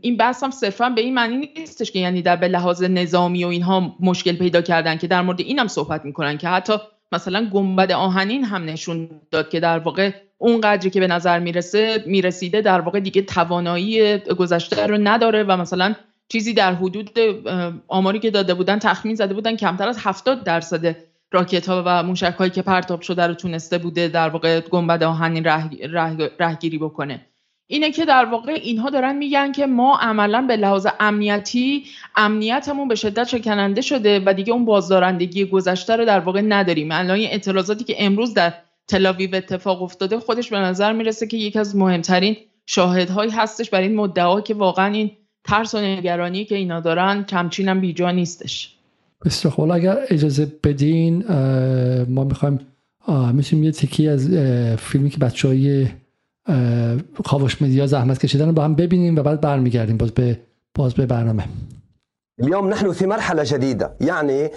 این 0.00 0.16
بحث 0.16 0.42
هم 0.42 0.50
صرفا 0.50 0.88
به 0.88 1.00
این 1.00 1.14
معنی 1.14 1.48
نیستش 1.56 1.90
که 1.90 1.98
یعنی 1.98 2.22
در 2.22 2.36
به 2.36 2.48
لحاظ 2.48 2.82
نظامی 2.82 3.44
و 3.44 3.48
اینها 3.48 3.96
مشکل 4.00 4.36
پیدا 4.36 4.62
کردن 4.62 4.96
که 4.98 5.06
در 5.06 5.22
مورد 5.22 5.40
این 5.40 5.58
هم 5.58 5.68
صحبت 5.68 6.04
می‌کنن 6.04 6.38
که 6.38 6.48
حتی 6.48 6.72
مثلا 7.12 7.50
گنبد 7.52 7.92
آهنین 7.92 8.44
هم 8.44 8.64
نشون 8.64 9.10
داد 9.30 9.48
که 9.48 9.60
در 9.60 9.78
واقع 9.78 10.10
اون 10.44 10.60
قدری 10.60 10.90
که 10.90 11.00
به 11.00 11.06
نظر 11.06 11.38
می‌رسه 11.38 12.04
می‌رسیده 12.06 12.60
در 12.60 12.80
واقع 12.80 13.00
دیگه 13.00 13.22
توانایی 13.22 14.18
گذشته 14.18 14.86
رو 14.86 14.98
نداره 14.98 15.42
و 15.42 15.56
مثلا 15.56 15.94
چیزی 16.28 16.54
در 16.54 16.74
حدود 16.74 17.18
آماری 17.88 18.18
که 18.18 18.30
داده 18.30 18.54
بودن 18.54 18.78
تخمین 18.78 19.14
زده 19.14 19.34
بودن 19.34 19.56
کمتر 19.56 19.88
از 19.88 19.98
70 20.00 20.44
درصد 20.44 20.96
راکت 21.32 21.68
ها 21.68 21.82
و 21.86 22.02
موشک 22.02 22.34
هایی 22.38 22.50
که 22.50 22.62
پرتاب 22.62 23.00
شده 23.00 23.26
رو 23.26 23.34
تونسته 23.34 23.78
بوده 23.78 24.08
در 24.08 24.28
واقع 24.28 24.60
گنبد 24.60 25.02
آهنین 25.02 25.44
رهگیری 26.38 26.78
بکنه. 26.78 27.26
اینه 27.66 27.90
که 27.90 28.04
در 28.04 28.24
واقع 28.24 28.52
اینها 28.52 28.90
دارن 28.90 29.16
میگن 29.16 29.52
که 29.52 29.66
ما 29.66 29.98
عملا 29.98 30.42
به 30.42 30.56
لحاظ 30.56 30.86
امنیتی 31.00 31.84
امنیتمون 32.16 32.88
به 32.88 32.94
شدت 32.94 33.28
شکننده 33.28 33.80
شده 33.80 34.22
و 34.26 34.34
دیگه 34.34 34.52
اون 34.52 34.64
بازدارندگی 34.64 35.44
گذشته 35.44 35.96
رو 35.96 36.04
در 36.04 36.20
واقع 36.20 36.40
نداریم. 36.40 36.92
الان 36.92 37.18
اعتراضاتی 37.18 37.84
که 37.84 37.94
امروز 37.98 38.34
در 38.34 38.52
تلاویو 38.88 39.34
اتفاق 39.34 39.82
افتاده 39.82 40.18
خودش 40.18 40.50
به 40.50 40.58
نظر 40.58 40.92
می‌رسه 40.92 41.26
که 41.26 41.36
یکی 41.36 41.58
از 41.58 41.76
مهمترین 41.76 42.36
شاهدهایی 42.66 43.30
هستش 43.30 43.70
برای 43.70 43.86
این 43.86 43.96
مدعا 43.96 44.40
که 44.40 44.54
واقعا 44.54 44.86
این 44.86 45.10
ترس 45.44 45.74
و 45.74 45.80
نگرانی 45.80 46.44
که 46.44 46.54
اینا 46.54 46.80
دارن 46.80 47.24
کمچین 47.24 47.68
هم 47.68 47.80
بیجا 47.80 48.10
نیستش. 48.10 48.74
بسیار 49.24 49.54
خب 49.54 49.70
اگر 49.70 49.98
اجازه 50.10 50.52
بدین 50.64 51.24
ما 52.08 52.24
می‌خوایم 52.24 52.60
می‌تونیم 53.32 53.64
یه 53.64 53.72
تکی 53.72 54.08
از 54.08 54.28
فیلمی 54.78 55.10
که 55.10 55.18
بچه 55.18 55.48
های 55.48 55.86
کاوش 57.24 57.62
مدیا 57.62 57.86
زحمت 57.86 58.18
کشیدن 58.18 58.52
با 58.52 58.64
هم 58.64 58.74
ببینیم 58.74 59.16
و 59.16 59.22
بعد 59.22 59.40
برمیگردیم 59.40 59.96
باز 59.96 60.12
به 60.12 60.40
باز 60.74 60.94
به 60.94 61.06
برنامه. 61.06 61.44
اليوم 62.42 62.68
نحن 62.68 62.92
في 62.92 63.06
مرحلة 63.06 63.44
جديدة 63.44 63.96
يعني 64.00 64.48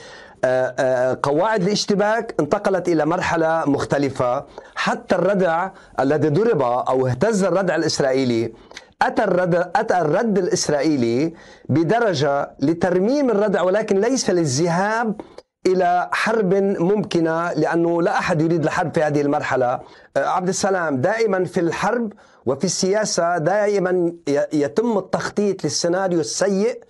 قواعد 1.23 1.61
الاشتباك 1.61 2.35
انتقلت 2.39 2.87
إلى 2.87 3.05
مرحلة 3.05 3.63
مختلفة. 3.65 4.45
حتى 4.75 5.15
الردع 5.15 5.69
الذي 5.99 6.29
ضرب 6.29 6.61
أو 6.61 7.07
اهتز 7.07 7.43
الردع 7.43 7.75
الإسرائيلي 7.75 8.53
أتى 9.01 9.23
الرد, 9.23 9.55
أتى 9.75 9.97
الرد 10.01 10.37
الإسرائيلي 10.37 11.33
بدرجة 11.69 12.51
لترميم 12.59 13.29
الردع 13.29 13.61
ولكن 13.61 13.99
ليس 14.01 14.29
للذهاب 14.29 15.21
إلى 15.67 16.09
حرب 16.11 16.53
ممكنة 16.79 17.53
لأنه 17.53 18.01
لا 18.01 18.19
أحد 18.19 18.41
يريد 18.41 18.63
الحرب 18.63 18.93
في 18.93 19.03
هذه 19.03 19.21
المرحلة. 19.21 19.79
عبد 20.17 20.47
السلام 20.47 21.01
دائما 21.01 21.45
في 21.45 21.59
الحرب 21.59 22.13
وفي 22.45 22.63
السياسة 22.63 23.37
دائما 23.37 24.13
يتم 24.53 24.97
التخطيط 24.97 25.63
للسيناريو 25.63 26.19
السيء 26.19 26.83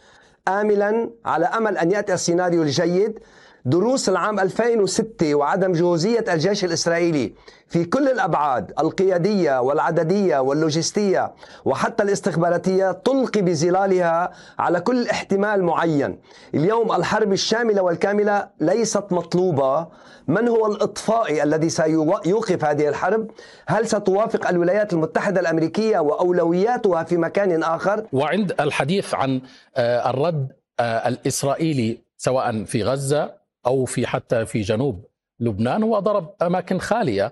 آملا 0.47 1.09
على 1.25 1.45
أمل 1.45 1.77
أن 1.77 1.91
يأتي 1.91 2.13
السيناريو 2.13 2.61
الجيد. 2.63 3.19
دروس 3.67 4.09
العام 4.09 4.39
2006 4.39 5.35
وعدم 5.35 5.71
جهوزية 5.71 6.25
الجيش 6.33 6.65
الإسرائيلي 6.65 7.33
في 7.67 7.85
كل 7.85 8.07
الأبعاد 8.07 8.73
القيادية 8.79 9.61
والعددية 9.61 10.39
واللوجستية 10.39 11.33
وحتى 11.65 12.03
الاستخباراتية 12.03 12.91
تلقي 12.91 13.41
بظلالها 13.41 14.31
على 14.59 14.79
كل 14.81 15.07
احتمال 15.07 15.63
معين. 15.63 16.19
اليوم 16.53 16.91
الحرب 16.91 17.33
الشاملة 17.33 17.81
والكاملة 17.81 18.49
ليست 18.61 19.03
مطلوبة. 19.11 19.87
من 20.27 20.47
هو 20.47 20.67
الإطفائي 20.67 21.43
الذي 21.43 21.69
سيوقف 21.69 22.65
هذه 22.65 22.89
الحرب؟ 22.89 23.31
هل 23.67 23.87
ستوافق 23.87 24.47
الولايات 24.47 24.93
المتحدة 24.93 25.39
الأمريكية 25.39 25.99
وأولوياتها 25.99 27.03
في 27.03 27.17
مكان 27.17 27.63
آخر؟ 27.63 28.07
وعند 28.13 28.55
الحديث 28.59 29.13
عن 29.13 29.41
آه، 29.75 30.09
الرد 30.09 30.47
آه، 30.79 31.07
الإسرائيلي 31.07 31.97
سواء 32.17 32.63
في 32.63 32.83
غزة 32.83 33.36
أو 33.67 33.85
في 33.85 34.07
حتى 34.07 34.45
في 34.45 34.61
جنوب 34.61 35.05
لبنان 35.39 35.83
هو 35.83 35.99
ضرب 35.99 36.35
أماكن 36.41 36.79
خالية 36.79 37.31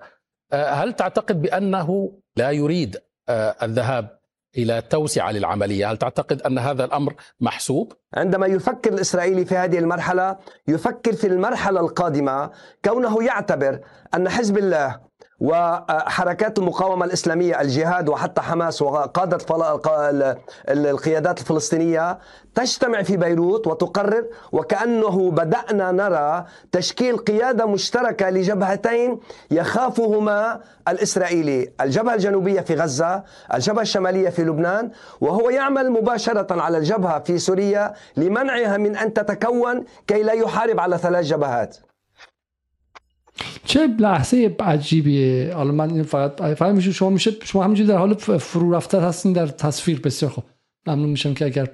آه، 0.53 0.69
هل 0.69 0.93
تعتقد 0.93 1.41
بأنه 1.41 2.11
لا 2.35 2.51
يريد 2.51 2.97
الذهاب 3.63 4.19
إلى 4.57 4.81
توسعه 4.81 5.31
للعملية، 5.31 5.91
هل 5.91 5.97
تعتقد 5.97 6.41
أن 6.41 6.57
هذا 6.57 6.85
الأمر 6.85 7.15
محسوب؟ 7.39 7.93
عندما 8.13 8.47
يفكر 8.47 8.93
الإسرائيلي 8.93 9.45
في 9.45 9.55
هذه 9.55 9.79
المرحلة 9.79 10.37
يفكر 10.67 11.13
في 11.13 11.27
المرحلة 11.27 11.79
القادمة 11.79 12.51
كونه 12.85 13.23
يعتبر 13.23 13.79
أن 14.15 14.29
حزب 14.29 14.57
الله 14.57 14.99
وحركات 15.39 16.59
المقاومة 16.59 17.05
الإسلامية 17.05 17.61
الجهاد 17.61 18.09
وحتى 18.09 18.41
حماس 18.41 18.81
وقادة 18.81 19.37
القيادات 20.69 21.39
الفلسطينية 21.39 22.19
تجتمع 22.55 23.01
في 23.03 23.17
بيروت 23.17 23.67
وتقرر 23.67 24.25
وكأنه 24.51 25.31
بدأنا 25.31 25.91
نرى 25.91 26.45
تشكيل 26.71 27.17
قيادة 27.17 27.65
مشتركة 27.65 28.29
لجبهتين 28.29 29.19
يخافهما 29.51 30.59
الإسرائيلي 30.87 31.71
الجبهة 31.81 32.13
الجنوبية 32.13 32.61
في 32.61 32.75
غزة 32.75 33.23
الجبهة 33.53 33.81
الشمالية 33.81 34.29
في 34.29 34.43
لبنان 34.43 34.91
وهو 35.21 35.49
يعمل 35.49 35.91
مباشرة 35.91 36.61
على 36.61 36.77
الجبهة 36.77 37.19
في 37.19 37.37
سوريا 37.37 37.93
لمنعها 38.17 38.77
من 38.77 38.95
أن 38.97 39.13
تتكون 39.13 39.85
كي 40.07 40.23
لا 40.23 40.33
يحارب 40.33 40.79
على 40.79 40.97
ثلاث 40.97 41.25
جبهات. 41.25 41.77
چه 43.65 43.87
لحظه 43.99 44.55
عجیبیه. 44.59 45.53
حالا 45.55 45.71
من 45.71 46.03
فقط 46.03 46.41
فقط 46.41 46.75
میشه 46.75 46.91
شما 46.91 47.09
میشه 47.09 47.31
شما 47.43 47.63
همینجوری 47.63 47.89
در 47.89 47.97
حال 47.97 48.13
فرو 48.13 48.71
رفتن 48.71 48.99
هستین 48.99 49.33
در 49.33 49.47
تصویر. 49.47 49.99
بسیار 49.99 50.31
خوب. 50.31 50.43
ممنون 50.87 51.09
میشم 51.09 51.33
که 51.33 51.45
اگر 51.45 51.69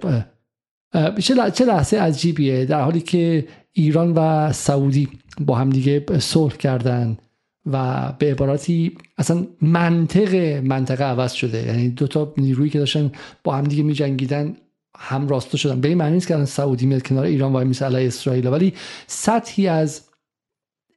چه 1.53 1.65
لحظه 1.65 1.97
عجیبیه 1.97 2.65
در 2.65 2.81
حالی 2.81 3.01
که 3.01 3.47
ایران 3.73 4.13
و 4.13 4.51
سعودی 4.53 5.09
با 5.39 5.55
هم 5.55 5.69
دیگه 5.69 6.05
صلح 6.19 6.55
کردن 6.55 7.17
و 7.65 8.13
به 8.19 8.31
عبارتی 8.31 8.97
اصلا 9.17 9.47
منطق 9.61 10.35
منطقه 10.63 11.03
عوض 11.03 11.31
شده. 11.31 11.65
یعنی 11.65 11.89
دو 11.89 12.07
تا 12.07 12.33
نیرویی 12.37 12.69
که 12.69 12.79
داشتن 12.79 13.11
با 13.43 13.55
هم 13.55 13.63
دیگه 13.63 13.83
میجنگیدن 13.83 14.55
هم 14.97 15.27
راسته 15.27 15.57
شدن. 15.57 15.81
به 15.81 15.87
این 15.87 15.97
معنی 15.97 16.13
نیست 16.13 16.27
که 16.27 16.45
سعودی 16.45 16.85
میاد 16.85 17.03
کنار 17.03 17.25
ایران 17.25 17.53
وای 17.53 17.65
میسه 17.65 17.85
علیه 17.85 18.07
اسرائیل. 18.07 18.47
ولی 18.47 18.73
سطحی 19.07 19.67
از 19.67 20.01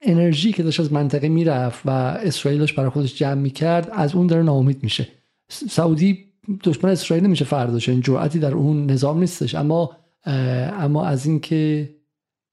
انرژی 0.05 0.52
که 0.52 0.62
داشت 0.62 0.80
از 0.80 0.92
منطقه 0.92 1.28
می‌رفت 1.28 1.86
و 1.86 1.90
اسرائیل 1.90 2.61
داشت 2.61 2.76
برای 2.76 2.90
خودش 2.90 3.14
جمع 3.14 3.40
می‌کرد 3.40 3.90
از 3.92 4.14
اون 4.14 4.26
داره 4.26 4.42
ناامید 4.42 4.82
میشه. 4.82 5.09
سعودی 5.48 6.24
دشمن 6.64 6.90
اسرائیل 6.90 7.24
نمیشه 7.26 7.44
فرداش 7.44 7.88
این 7.88 8.00
جرأتی 8.00 8.38
در 8.38 8.55
اون 8.55 8.90
نظام 8.90 9.20
نیستش. 9.20 9.55
اما 9.55 9.90
اما 10.26 11.07
از 11.07 11.26
اینکه 11.26 11.90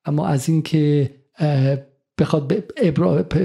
اما 0.05 0.27
از 0.27 0.49
اینکه 0.49 1.11
بخواد 2.17 2.47
به 2.47 2.59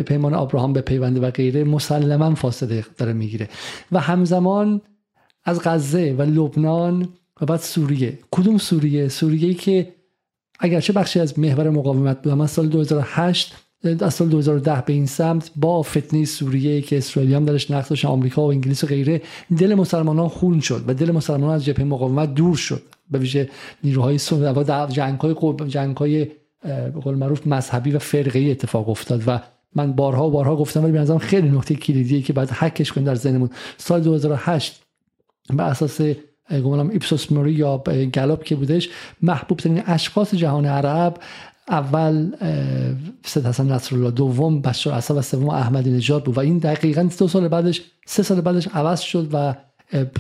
پیمان 0.02 0.34
ابراهام 0.34 0.72
به 0.72 0.80
پیونده 0.80 1.20
و 1.20 1.30
غیره 1.30 1.64
مسلما 1.64 2.34
فاصله 2.34 2.84
داره 2.98 3.12
می‌گیره. 3.12 3.48
و 3.92 4.00
همزمان 4.00 4.80
از 5.44 5.60
غزه 5.64 6.14
و 6.18 6.22
لبنان 6.22 7.08
و 7.40 7.46
بعد 7.46 7.60
سوریه. 7.60 8.18
کدوم 8.30 8.58
سوریه؟ 8.58 9.08
سوریه 9.08 9.54
که 9.54 9.94
اگرچه 10.58 10.92
بخشی 10.92 11.20
از 11.20 11.38
محور 11.38 11.70
مقاومت 11.70 12.22
بود 12.22 12.32
اما 12.32 12.46
سال 12.46 12.68
2008 12.68 13.54
از 14.00 14.14
سال 14.14 14.28
2010 14.28 14.82
به 14.86 14.92
این 14.92 15.06
سمت 15.06 15.50
با 15.56 15.82
فتنه 15.82 16.24
سوریه 16.24 16.80
که 16.82 16.98
اسرائیل 16.98 17.34
هم 17.34 17.44
درش 17.44 17.70
نقش 17.70 17.88
داشت 17.88 18.04
آمریکا 18.04 18.42
و 18.42 18.50
انگلیس 18.50 18.84
و 18.84 18.86
غیره 18.86 19.22
دل 19.58 19.74
مسلمانان 19.74 20.28
خون 20.28 20.60
شد 20.60 20.84
و 20.86 20.94
دل 20.94 21.10
مسلمانان 21.10 21.54
از 21.54 21.64
جبهه 21.64 21.84
مقاومت 21.84 22.34
دور 22.34 22.56
شد 22.56 22.82
به 23.10 23.18
ویژه 23.18 23.50
نیروهای 23.84 24.18
و 24.32 24.86
جنگ 24.86 25.20
های 25.20 25.54
جنگ 25.68 25.96
های 25.96 26.26
به 26.62 27.00
قول 27.02 27.14
معروف 27.14 27.46
مذهبی 27.46 27.90
و 27.90 27.98
فرقه 27.98 28.40
اتفاق 28.40 28.88
افتاد 28.88 29.22
و 29.26 29.40
من 29.74 29.92
بارها 29.92 30.28
و 30.28 30.30
بارها 30.30 30.56
گفتم 30.56 30.84
ولی 30.84 30.92
به 30.92 31.18
خیلی 31.18 31.48
نکته 31.48 31.74
کلیدیه 31.74 32.22
که 32.22 32.32
بعد 32.32 32.50
حکش 32.50 32.92
کنیم 32.92 33.06
در 33.06 33.14
ذهنمون. 33.14 33.50
سال 33.76 34.00
2008 34.00 34.82
به 35.56 35.62
اساس 35.62 36.00
گمانم 36.50 36.90
ایپسوس 36.90 37.32
موری 37.32 37.52
یا 37.52 37.82
گلوب 38.14 38.44
که 38.44 38.56
بودش 38.56 38.88
محبوب 39.22 39.58
ترین 39.58 39.82
اشخاص 39.86 40.34
جهان 40.34 40.66
عرب 40.66 41.16
اول 41.68 42.30
سید 43.24 43.46
حسن 43.46 43.72
نصرالله 43.72 44.10
دوم 44.10 44.60
بشار 44.60 44.94
اسد 44.94 45.16
و 45.16 45.22
سوم 45.22 45.48
احمدی 45.48 45.90
نژاد 45.90 46.24
بود. 46.24 46.36
و 46.36 46.40
این 46.40 46.58
دقیقا 46.58 47.08
دو 47.18 47.28
سال 47.28 47.48
بعدش 47.48 47.82
سه 48.06 48.22
سال 48.22 48.40
بعدش 48.40 48.68
عوض 48.68 49.00
شد 49.00 49.28
و 49.32 49.54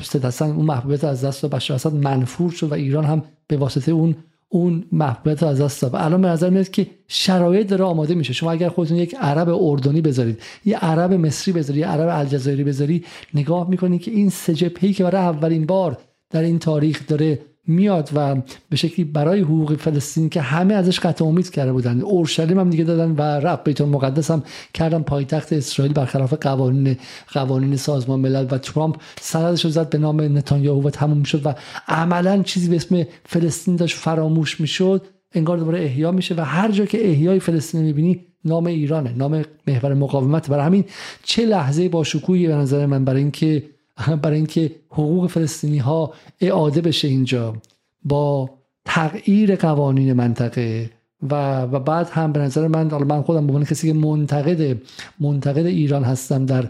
سید 0.02 0.24
حسن 0.24 0.50
اون 0.50 0.66
محبوبیت 0.66 1.04
از 1.04 1.24
دست 1.24 1.44
و 1.44 1.48
بشار 1.48 1.74
اسد 1.74 1.94
منفور 1.94 2.50
شد 2.50 2.70
و 2.70 2.74
ایران 2.74 3.04
هم 3.04 3.22
به 3.46 3.56
واسطه 3.56 3.92
اون 3.92 4.14
اون 4.48 4.84
محبوبیت 4.92 5.42
از 5.42 5.60
دست 5.60 5.82
داد. 5.82 5.96
الان 5.96 6.22
به 6.22 6.28
نظر 6.28 6.50
میاد 6.50 6.68
که 6.68 6.86
شرایط 7.08 7.66
داره 7.68 7.84
آماده 7.84 8.14
میشه. 8.14 8.32
شما 8.32 8.52
اگر 8.52 8.68
خودتون 8.68 8.96
یک 8.96 9.14
عرب 9.20 9.48
اردنی 9.48 10.00
بذارید 10.00 10.42
یه 10.64 10.76
عرب 10.76 11.12
مصری 11.12 11.52
بذارید 11.52 11.80
یه 11.80 11.86
عرب 11.86 12.08
الجزایری 12.08 12.64
بذارید 12.64 13.06
نگاه 13.34 13.70
می‌کنید 13.70 14.02
که 14.02 14.10
این 14.10 14.30
سه 14.30 14.54
جبهه‌ای 14.54 14.92
که 14.92 15.04
برای 15.04 15.20
اولین 15.20 15.66
بار 15.66 15.98
در 16.30 16.42
این 16.42 16.58
تاریخ 16.58 17.06
داره 17.08 17.38
میاد 17.66 18.10
و 18.14 18.36
به 18.68 18.76
شکلی 18.76 19.04
برای 19.04 19.40
حقوق 19.40 19.76
فلسطین 19.76 20.28
که 20.28 20.40
همه 20.40 20.74
ازش 20.74 21.00
قطع 21.00 21.24
امید 21.24 21.50
کرده 21.50 21.72
بودن. 21.72 22.00
اورشلیم 22.00 22.60
هم 22.60 22.70
دیگه 22.70 22.84
دادن 22.84 23.10
و 23.10 23.22
رب 23.22 23.60
بیت 23.64 23.80
المقدس 23.80 24.30
هم 24.30 24.42
کردن 24.74 25.02
پایتخت 25.02 25.52
اسرائیل 25.52 25.94
برخلاف 25.94 26.34
قوانین 26.34 26.96
قوانین 27.32 27.76
سازمان 27.76 28.20
ملل. 28.20 28.46
و 28.50 28.58
ترامپ 28.58 28.96
سندش 29.20 29.64
رو 29.64 29.70
زد 29.70 29.90
به 29.90 29.98
نام 29.98 30.20
نتانیاهو 30.20 30.86
و 30.86 30.90
تموم 30.90 31.22
شد 31.22 31.46
و 31.46 31.54
عملا 31.88 32.42
چیزی 32.42 32.68
به 32.68 32.76
اسم 32.76 33.06
فلسطین 33.24 33.76
داشت 33.76 33.96
فراموش 33.96 34.60
می‌شد. 34.60 35.06
انگار 35.32 35.58
دوباره 35.58 35.82
احیا 35.82 36.12
میشه 36.12 36.34
و 36.34 36.40
هر 36.40 36.70
جا 36.70 36.86
که 36.86 37.08
احیای 37.08 37.40
فلسطین 37.40 37.80
می‌بینی 37.80 38.20
نام 38.44 38.66
ایرانه 38.66 39.12
نام 39.12 39.44
محور 39.66 39.94
مقاومت. 39.94 40.50
برای 40.50 40.64
همین 40.64 40.84
چه 41.22 41.46
لحظه 41.46 41.88
با 41.88 42.04
شکوهی 42.04 42.46
به 42.46 42.54
نظر 42.54 42.86
من 42.86 43.04
برای 43.04 43.22
اینکه 43.22 43.62
برای 44.22 44.36
اینکه 44.36 44.74
حقوق 44.90 45.26
فلسطینی 45.26 45.78
ها 45.78 46.12
اعاده 46.40 46.80
بشه 46.80 47.08
اینجا 47.08 47.56
با 48.04 48.50
تغییر 48.84 49.56
قوانین 49.56 50.12
منطقه 50.12 50.90
و, 51.30 51.62
و 51.62 51.78
بعد 51.80 52.08
هم 52.08 52.32
به 52.32 52.40
نظر 52.40 52.68
من 52.68 52.86
من 52.86 53.22
خودم 53.22 53.46
به 53.46 53.64
کسی 53.64 53.92
که 53.92 53.98
منتقد 53.98 54.78
منتقد 55.20 55.66
ایران 55.66 56.04
هستم 56.04 56.46
در 56.46 56.68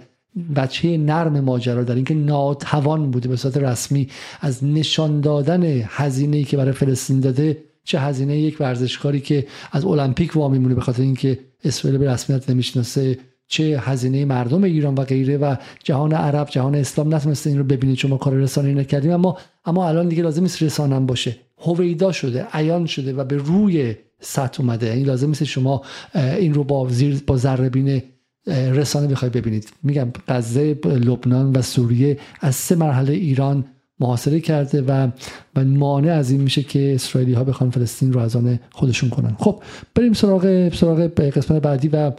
بچه 0.57 0.99
نرم 0.99 1.41
ماجرا 1.41 1.85
در 1.85 1.95
اینکه 1.95 2.15
ناتوان 2.15 3.11
بوده 3.11 3.29
به 3.29 3.37
صورت 3.37 3.57
رسمی 3.57 4.09
از 4.41 4.65
نشان 4.65 5.21
دادن 5.21 5.63
هزینه 5.87 6.37
ای 6.37 6.45
که 6.45 6.57
برای 6.57 6.73
فلسطین 6.73 7.21
داده 7.21 7.63
چه 7.85 8.01
هزینه 8.01 8.39
یک 8.39 8.57
ورزشکاری 8.61 9.21
که 9.21 9.47
از 9.73 9.85
المپیک 9.85 10.37
وامی 10.37 10.59
مونه 10.59 10.75
به 10.75 10.81
خاطر 10.81 11.03
اینکه 11.03 11.39
اسرائیل 11.65 11.99
به 12.01 12.11
رسمیت 12.11 12.51
نمی‌شناسه 12.51 13.19
چه 13.49 13.81
هزینه 13.81 14.25
مردم 14.25 14.65
ایران 14.65 14.95
و 14.95 15.05
غیره 15.05 15.37
و 15.37 15.57
جهان 15.85 16.13
عرب 16.13 16.49
جهان 16.51 16.75
اسلام 16.75 17.15
نتونسته 17.15 17.51
این 17.51 17.59
رو 17.59 17.65
ببینید 17.65 17.97
چون 17.97 18.11
ما 18.11 18.17
کار 18.17 18.35
رسانه 18.35 18.75
نکردیم 18.75 19.11
اما 19.11 19.39
اما 19.65 19.89
الان 19.89 20.09
دیگه 20.09 20.23
لازم 20.23 20.43
نیست 20.43 20.63
رسانم 20.63 21.07
باشه. 21.07 21.37
هویدا 21.59 22.13
شده 22.13 22.47
عیان 22.53 22.87
شده 22.87 23.13
و 23.13 23.25
به 23.25 23.37
روی 23.37 23.95
سطح 24.21 24.61
اومده. 24.61 24.93
این 24.93 25.07
لازم 25.07 25.29
نیست 25.29 25.45
شما 25.45 25.83
این 26.15 26.55
رو 26.55 26.65
با 26.65 26.89
زیر 26.89 27.23
با 27.27 27.37
ذره 27.37 28.03
رسانه 28.47 29.07
بخوای 29.07 29.31
ببینید. 29.31 29.73
میگم 29.83 30.09
غزه 30.29 30.79
لبنان 30.85 31.53
و 31.53 31.63
سوریه 31.63 32.19
از 32.41 32.55
سه 32.55 32.75
مرحله 32.75 33.13
ایران 33.13 33.65
محاصره 34.01 34.41
کرده 34.41 34.83
و 34.83 35.09
و 35.57 35.65
مانع 35.65 36.13
از 36.13 36.31
این 36.31 36.41
میشه 36.41 36.63
که 36.63 36.95
اسرائیلی 36.95 37.33
ها 37.33 37.45
بخوان 37.45 37.71
فلسطین 37.71 38.13
رو 38.13 38.21
از 38.21 38.37
آن 38.37 38.59
خودشون 38.71 39.11
کنن. 39.11 39.37
خب 39.39 39.63
بریم 39.95 40.13
سراغ 40.13 40.75
سراغ 40.75 41.01
قسمت 41.21 41.63
بعدی 41.63 41.89
و 41.89 42.13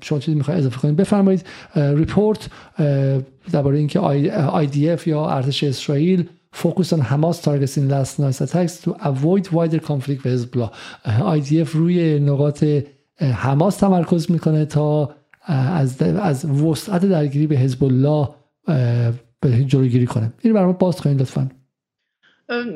شما 0.00 0.18
چیزی 0.18 0.34
می‌خوای 0.34 0.56
اضافه 0.56 0.78
کنید 0.78 0.96
بفرمایید 0.96 1.46
ریپورت 1.74 2.48
درباره 3.52 3.78
اینکه 3.78 4.00
IDF 4.66 5.06
یا 5.06 5.30
ارتش 5.30 5.64
اسرائیل 5.64 6.28
focus 6.54 6.92
on 6.92 7.00
Hamas 7.10 7.38
targets 7.46 7.76
in 7.76 7.88
last 7.88 8.18
night's 8.18 8.40
attacks 8.40 8.74
to 8.84 8.90
avoid 9.10 9.44
wider 9.52 9.80
conflict 9.90 10.20
with 10.24 10.32
Hezbollah. 10.34 10.70
IDF 11.36 11.68
روی 11.72 12.20
نقاط 12.20 12.64
حماس 13.20 13.76
تمرکز 13.76 14.30
می‌کنه 14.30 14.64
تا 14.64 15.14
از 15.46 16.02
از 16.02 16.44
وسعت 16.44 17.04
درگیری 17.04 17.46
به 17.46 17.56
حزب 17.56 17.84
الله 17.84 18.28
به 19.40 19.64
جلوگیری 19.64 20.06
کنه. 20.06 20.32
این 20.40 20.52
برام 20.54 20.72
باز 20.72 20.96
کنید 20.96 21.20
لطفا. 21.20 21.50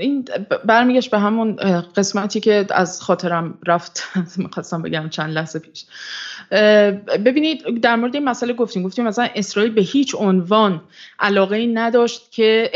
این 0.00 0.24
برمیگشت 0.64 1.10
به 1.10 1.18
همون 1.18 1.56
قسمتی 1.96 2.40
که 2.40 2.66
از 2.70 3.02
خاطرم 3.02 3.58
رفت. 3.66 4.02
می‌خواستم 4.36 4.82
بگم 4.82 5.08
چند 5.08 5.30
لحظه 5.30 5.58
پیش. 5.58 5.86
ببینید 7.24 7.80
در 7.82 7.96
مورد 7.96 8.14
این 8.14 8.24
مسئله 8.24 8.52
گفتیم 8.52 8.82
گفتیم 8.82 9.04
مثلا 9.04 9.28
اسرائیل 9.34 9.72
به 9.72 9.80
هیچ 9.80 10.14
عنوان 10.18 10.82
علاقه 11.18 11.66
نداشت 11.66 12.32
که 12.32 12.70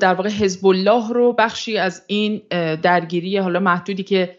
در 0.00 0.14
واقع 0.14 0.28
حزب 0.28 0.66
الله 0.66 1.12
رو 1.12 1.32
بخشی 1.32 1.78
از 1.78 2.02
این 2.06 2.42
درگیری 2.82 3.36
حالا 3.36 3.60
محدودی 3.60 4.02
که 4.02 4.38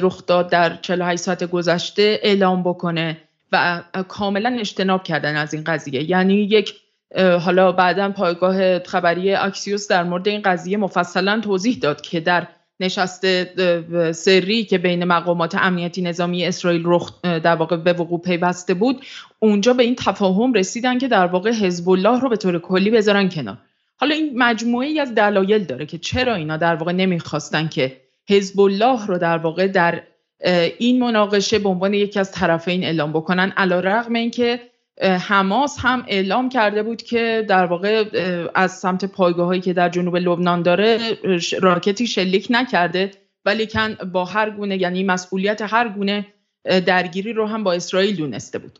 رخ 0.00 0.26
داد 0.26 0.50
در 0.50 0.76
48 0.76 1.22
ساعت 1.22 1.44
گذشته 1.44 2.20
اعلام 2.22 2.62
بکنه 2.62 3.16
و 3.52 3.82
کاملا 4.08 4.56
اجتناب 4.60 5.02
کردن 5.02 5.36
از 5.36 5.54
این 5.54 5.64
قضیه. 5.64 6.10
یعنی 6.10 6.34
یک 6.34 6.74
حالا 7.16 7.72
بعدا 7.72 8.10
پایگاه 8.10 8.78
خبری 8.78 9.34
اکسیوس 9.34 9.88
در 9.88 10.02
مورد 10.02 10.28
این 10.28 10.42
قضیه 10.42 10.76
مفصلا 10.76 11.40
توضیح 11.40 11.78
داد 11.78 12.00
که 12.00 12.20
در 12.20 12.46
نشست 12.80 13.26
سری 14.12 14.64
که 14.64 14.78
بین 14.78 15.04
مقامات 15.04 15.54
امنیتی 15.54 16.02
نظامی 16.02 16.44
اسرائیل 16.44 16.82
رخ 16.84 17.22
در 17.22 17.56
واقع 17.56 17.76
به 17.76 17.92
وقوع 17.92 18.20
پیوسته 18.20 18.74
بود 18.74 19.04
اونجا 19.38 19.72
به 19.72 19.82
این 19.82 19.94
تفاهم 19.94 20.52
رسیدن 20.52 20.98
که 20.98 21.08
در 21.08 21.26
واقع 21.26 21.50
حزب 21.50 21.88
الله 21.88 22.20
رو 22.20 22.28
به 22.28 22.36
طور 22.36 22.58
کلی 22.58 22.90
بذارن 22.90 23.28
کنار. 23.28 23.58
حالا 23.96 24.14
این 24.14 24.38
مجموعه 24.38 24.88
ای 24.88 25.00
از 25.00 25.14
دلایل 25.14 25.64
داره 25.64 25.86
که 25.86 25.98
چرا 25.98 26.34
اینا 26.34 26.56
در 26.56 26.74
واقع 26.74 26.92
نمی‌خواستن 26.92 27.68
که 27.68 28.00
حزب 28.28 28.60
الله 28.60 29.06
رو 29.06 29.18
در 29.18 29.38
واقع 29.38 29.66
در 29.66 30.02
این 30.78 31.00
مناقشه 31.00 31.58
به 31.58 31.68
عنوان 31.68 31.94
یکی 31.94 32.20
از 32.20 32.32
طرفین 32.32 32.84
اعلام 32.84 33.12
بکنن 33.12 33.52
علا 33.56 33.80
رغم 33.80 34.14
اینکه 34.14 34.60
حماس 35.02 35.76
هم 35.80 36.04
اعلام 36.08 36.48
کرده 36.48 36.82
بود 36.82 37.02
که 37.02 37.44
در 37.48 37.66
واقع 37.66 38.04
از 38.54 38.78
سمت 38.78 39.04
پایگاه 39.04 39.46
هایی 39.46 39.60
که 39.60 39.72
در 39.72 39.88
جنوب 39.88 40.16
لبنان 40.16 40.62
داره 40.62 40.98
راکتی 41.60 42.06
شلیک 42.06 42.46
نکرده 42.50 43.10
ولی 43.44 43.66
کن 43.66 43.94
با 43.94 44.24
هر 44.24 44.50
گونه 44.50 44.80
یعنی 44.80 45.04
مسئولیت 45.04 45.62
هر 45.62 45.88
گونه 45.88 46.26
درگیری 46.86 47.32
رو 47.32 47.46
هم 47.46 47.64
با 47.64 47.72
اسرائیل 47.72 48.16
دونسته 48.16 48.58
بود. 48.58 48.78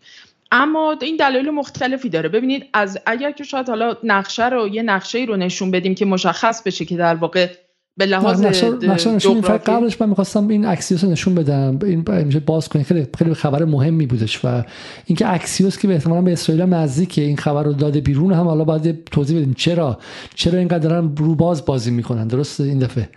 اما 0.52 0.96
این 1.02 1.16
دلایل 1.16 1.50
مختلفی 1.50 2.08
داره. 2.08 2.28
ببینید 2.28 2.68
از 2.72 2.98
اگر 3.06 3.30
که 3.30 3.44
شاید 3.44 3.68
حالا 3.68 3.96
نقشه 4.04 4.48
رو 4.48 4.68
یه 4.68 4.82
نقشه 4.82 5.18
رو 5.18 5.36
نشون 5.36 5.70
بدیم 5.70 5.94
که 5.94 6.04
مشخص 6.04 6.62
بشه 6.62 6.84
که 6.84 6.96
در 6.96 7.14
واقع 7.14 7.48
به 7.96 8.06
لحاظ 8.06 8.40
نشون 8.40 9.40
قبلش 9.40 10.00
من 10.00 10.08
می‌خواستم 10.08 10.48
این 10.48 10.66
اکسیوس 10.66 11.04
رو 11.04 11.10
نشون 11.10 11.34
بدم 11.34 11.78
این 11.82 12.04
میشه 12.24 12.40
باز 12.40 12.68
کنید 12.68 12.86
خیلی 12.86 13.06
خیلی 13.18 13.34
خبر 13.34 13.64
مهمی 13.64 14.06
بودش 14.06 14.44
و 14.44 14.64
اینکه 15.06 15.32
اکسیوس 15.32 15.78
که 15.78 15.88
به 15.88 15.94
احتمالا 15.94 16.22
به 16.22 16.32
اسرائیل 16.32 16.64
نزدیکه 16.64 17.22
این 17.22 17.36
خبر 17.36 17.62
رو 17.62 17.72
داده 17.72 18.00
بیرون 18.00 18.32
هم 18.32 18.46
حالا 18.46 18.64
باید 18.64 19.04
توضیح 19.04 19.38
بدیم. 19.38 19.54
چرا؟ 19.54 19.98
چرا 20.34 20.58
اینقدر 20.58 20.78
دارن 20.78 21.16
رو 21.16 21.34
باز 21.34 21.64
بازی 21.64 21.90
می‌کنن؟ 21.90 22.28
درست 22.28 22.60
این 22.60 22.78
دفعه؟ 22.78 23.08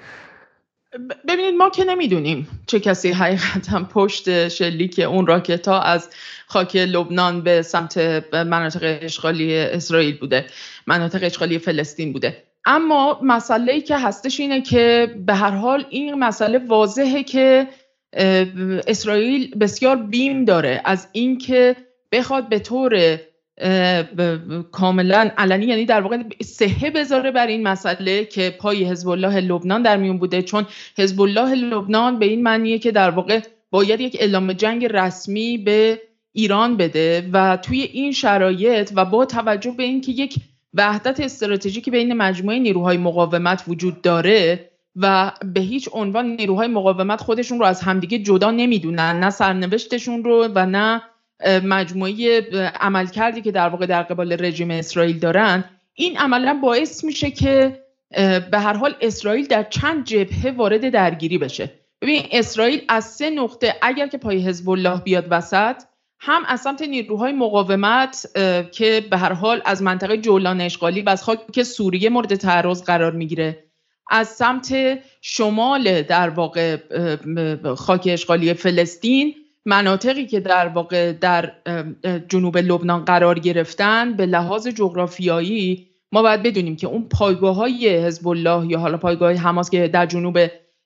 ببینید 1.27 1.53
ما 1.57 1.69
که 1.69 1.83
نمی‌دونیم 1.83 2.47
چه 2.67 2.79
کسی 2.79 3.11
حقیقتا 3.11 3.83
پشت 3.83 4.47
شلیک 4.47 4.99
اون 4.99 5.27
راکت 5.27 5.67
ها 5.67 5.81
از 5.81 6.09
خاک 6.47 6.75
لبنان 6.75 7.41
به 7.41 7.61
سمت 7.61 7.97
مناطق 8.33 8.97
اشغالی 9.01 9.57
اسرائیل 9.57 10.17
بوده 10.17 10.45
مناطق 10.87 11.19
اشغالی 11.23 11.59
فلسطین 11.59 12.13
بوده. 12.13 12.43
اما 12.67 13.19
مسئله 13.23 13.73
ای 13.73 13.81
که 13.81 13.97
هستش 13.97 14.39
اینه 14.39 14.61
که 14.61 15.15
به 15.25 15.33
هر 15.33 15.51
حال 15.51 15.85
این 15.89 16.13
مسئله 16.13 16.57
واضحه 16.57 17.23
که 17.23 17.67
اسرائیل 18.87 19.55
بسیار 19.55 19.95
بیم 19.95 20.45
داره 20.45 20.81
از 20.85 21.07
اینکه 21.11 21.75
بخواد 22.11 22.49
به 22.49 22.59
طور 22.59 23.19
کاملا 24.71 25.31
علنی 25.37 25.65
یعنی 25.65 25.85
در 25.85 26.01
واقع 26.01 26.17
سهه 26.43 26.89
بذاره 26.89 27.31
بر 27.31 27.47
این 27.47 27.67
مسئله 27.67 28.25
که 28.25 28.55
پای 28.59 28.83
حزب 28.83 29.09
الله 29.09 29.39
لبنان 29.39 29.81
در 29.81 29.97
میون 29.97 30.17
بوده. 30.17 30.41
چون 30.41 30.65
حزب 30.97 31.21
الله 31.21 31.55
لبنان 31.55 32.19
به 32.19 32.25
این 32.25 32.43
معنیه 32.43 32.79
که 32.79 32.91
در 32.91 33.09
واقع 33.09 33.39
باید 33.71 34.01
یک 34.01 34.17
اعلام 34.19 34.53
جنگ 34.53 34.85
رسمی 34.85 35.57
به 35.57 36.01
ایران 36.33 36.77
بده 36.77 37.29
و 37.33 37.57
توی 37.57 37.81
این 37.81 38.11
شرایط 38.11 38.91
و 38.95 39.05
با 39.05 39.25
توجه 39.25 39.71
به 39.71 39.83
اینکه 39.83 40.11
یک 40.11 40.35
وحدت 40.77 41.19
استراتژیکی 41.19 41.91
بین 41.91 42.13
مجموعه 42.13 42.59
نیروهای 42.59 42.97
مقاومت 42.97 43.63
وجود 43.67 44.01
داره 44.01 44.69
و 44.95 45.31
به 45.53 45.61
هیچ 45.61 45.89
عنوان 45.91 46.25
نیروهای 46.25 46.67
مقاومت 46.67 47.21
خودشون 47.21 47.59
رو 47.59 47.65
از 47.65 47.81
همدیگه 47.81 48.19
جدا 48.19 48.51
نمی‌دونن 48.51 49.19
نه 49.19 49.29
سرنوشتشون 49.29 50.23
رو 50.23 50.47
و 50.55 50.65
نه 50.65 51.01
مجموعه 51.63 52.41
عملکردی 52.79 53.41
که 53.41 53.51
در 53.51 53.69
واقع 53.69 53.85
در 53.85 54.03
قبال 54.03 54.45
رژیم 54.45 54.71
اسرائیل 54.71 55.19
دارن. 55.19 55.63
این 55.93 56.17
عملا 56.17 56.59
باعث 56.63 57.03
میشه 57.03 57.31
که 57.31 57.83
به 58.51 58.59
هر 58.59 58.73
حال 58.73 58.95
اسرائیل 59.01 59.47
در 59.47 59.63
چند 59.63 60.05
جبهه 60.05 60.51
وارد 60.51 60.89
درگیری 60.89 61.37
بشه. 61.37 61.71
ببین 62.01 62.23
اسرائیل 62.31 62.81
از 62.89 63.05
سه 63.05 63.29
نقطه 63.29 63.75
اگر 63.81 64.07
که 64.07 64.17
پای 64.17 64.41
حزب 64.41 64.69
الله 64.69 65.01
بیاد 65.01 65.27
وسط 65.29 65.75
هم 66.19 66.43
از 66.47 66.61
سمت 66.61 66.81
نیروهای 66.81 67.31
مقاومت 67.31 68.25
که 68.71 69.05
به 69.11 69.17
هر 69.17 69.33
حال 69.33 69.61
از 69.65 69.81
منطقه 69.83 70.17
جولان 70.17 70.61
اشغالی 70.61 71.01
و 71.01 71.09
از 71.09 71.23
خاک 71.23 71.63
سوریه 71.63 72.09
مورد 72.09 72.35
تعرض 72.35 72.83
قرار 72.83 73.11
می‌گیره. 73.11 73.63
از 74.09 74.27
سمت 74.27 74.99
شمال 75.21 76.01
در 76.01 76.29
واقع 76.29 76.77
خاک 77.75 78.09
اشغالی 78.11 78.53
فلسطین 78.53 79.35
مناطقی 79.65 80.25
که 80.25 80.39
در 80.39 80.67
واقع 80.67 81.11
در 81.11 81.51
جنوب 82.29 82.57
لبنان 82.57 83.05
قرار 83.05 83.39
گرفتن 83.39 84.13
به 84.13 84.25
لحاظ 84.25 84.67
جغرافیایی 84.67 85.87
ما 86.11 86.21
باید 86.21 86.43
بدونیم 86.43 86.75
که 86.75 86.87
اون 86.87 87.09
پایگاه 87.09 87.55
های 87.55 87.97
حزب 88.05 88.27
الله 88.27 88.67
یا 88.67 88.79
حالا 88.79 88.97
پایگاه 88.97 89.33
حماس 89.33 89.69
که 89.69 89.87
در 89.87 90.05
جنوب 90.05 90.37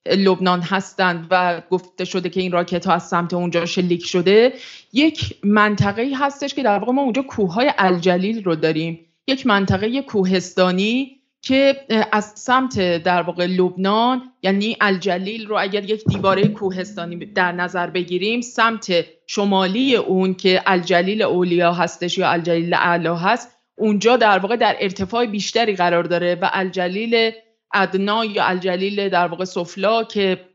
لبنان 0.06 0.62
هستند 0.62 1.28
و 1.32 1.62
گفته 1.70 2.06
شده 2.06 2.30
که 2.30 2.42
این 2.42 2.52
راکت 2.52 2.88
ها 2.88 2.94
از 2.94 3.08
سمت 3.08 3.34
اونجا 3.34 3.66
شلیک 3.66 4.06
شده 4.06 4.54
یک 4.94 5.36
منطقه 5.44 6.12
هستش 6.16 6.54
که 6.54 6.64
در 6.64 6.80
واقع 6.80 6.92
ما 6.92 7.02
اونجا 7.02 7.22
کوههای 7.22 7.74
الجلیل 7.78 8.44
رو 8.44 8.56
داریم. 8.56 9.00
یک 9.28 9.48
منطقه 9.48 10.02
کوهستانی 10.02 11.22
که 11.42 11.76
از 12.12 12.26
سمت 12.36 13.04
در 13.04 13.22
واقع 13.22 13.46
لبنان 13.46 14.22
یعنی 14.44 14.78
الجلیل 14.82 15.48
رو 15.48 15.58
اگر 15.60 15.90
یک 15.90 16.06
دیواره 16.06 16.48
کوهستانی 16.48 17.26
در 17.26 17.52
نظر 17.52 17.90
بگیریم 17.90 18.42
سمت 18.42 19.06
شمالی 19.28 19.96
اون 19.96 20.34
که 20.34 20.62
الجلیل 20.66 21.22
اولیا 21.22 21.74
هستش 21.74 22.18
یا 22.18 22.30
الجلیل 22.30 22.74
اعلا 22.74 23.16
هست 23.16 23.58
اونجا 23.78 24.18
در 24.18 24.40
واقع 24.40 24.56
در 24.56 24.76
ارتفاع 24.80 25.26
بیشتری 25.26 25.76
قرار 25.76 26.04
داره 26.04 26.36
و 26.36 26.50
الجلیل 26.54 27.32
ادنا 27.74 28.26
یا 28.26 28.46
الجلیل 28.46 29.10
در 29.10 29.28
واقع 29.28 29.46
سفلا 29.46 30.04
که 30.04 30.46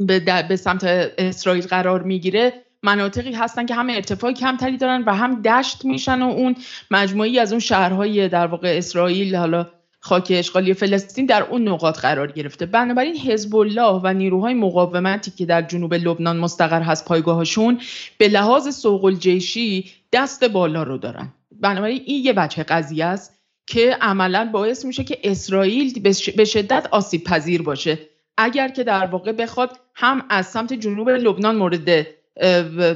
به, 0.00 0.44
به 0.48 0.56
سمت 0.56 0.84
اسرائیل 1.18 1.66
قرار 1.66 2.02
می‌گیره 2.02 2.52
مناطقی 2.82 3.32
هستن 3.32 3.66
که 3.66 3.74
هم 3.74 3.90
ارتفاع 3.90 4.32
کمتری 4.32 4.76
دارن 4.76 5.02
و 5.06 5.14
هم 5.14 5.42
دشت 5.42 5.84
میشن 5.84 6.22
و 6.22 6.26
اون 6.26 6.56
مجموعی 6.90 7.38
از 7.38 7.52
اون 7.52 7.60
شهرهای 7.60 8.28
در 8.28 8.46
واقع 8.46 8.74
اسرائیل 8.78 9.36
حالا 9.36 9.66
خاک 10.00 10.26
اشغالی 10.30 10.74
فلسطین 10.74 11.26
در 11.26 11.42
اون 11.42 11.68
نقاط 11.68 11.98
قرار 11.98 12.32
گرفته. 12.32 12.66
بنابراین 12.66 13.16
حزب 13.16 13.56
الله 13.56 14.00
و 14.04 14.12
نیروهای 14.12 14.54
مقاومتی 14.54 15.30
که 15.30 15.46
در 15.46 15.62
جنوب 15.62 15.94
لبنان 15.94 16.38
مستقر 16.38 16.82
هست 16.82 17.04
پایگاهشون 17.04 17.80
به 18.18 18.28
لحاظ 18.28 18.76
سوق 18.76 19.04
الجیشی 19.04 19.90
دست 20.12 20.44
بالا 20.44 20.82
رو 20.82 20.98
دارن. 20.98 21.32
بنابراین 21.52 22.02
این 22.06 22.24
یه 22.24 22.32
بچه 22.32 22.62
قضیه 22.62 23.04
است. 23.04 23.39
که 23.70 23.96
عملا 24.00 24.50
باعث 24.52 24.84
میشه 24.84 25.04
که 25.04 25.18
اسرائیل 25.24 26.00
به 26.36 26.44
شدت 26.44 26.88
آسیب 26.90 27.24
پذیر 27.24 27.62
باشه. 27.62 27.98
اگر 28.36 28.68
که 28.68 28.84
در 28.84 29.06
واقع 29.06 29.32
بخواد 29.32 29.70
هم 29.94 30.24
از 30.30 30.46
سمت 30.46 30.72
جنوب 30.72 31.08
لبنان 31.08 31.56
مورد 31.56 32.06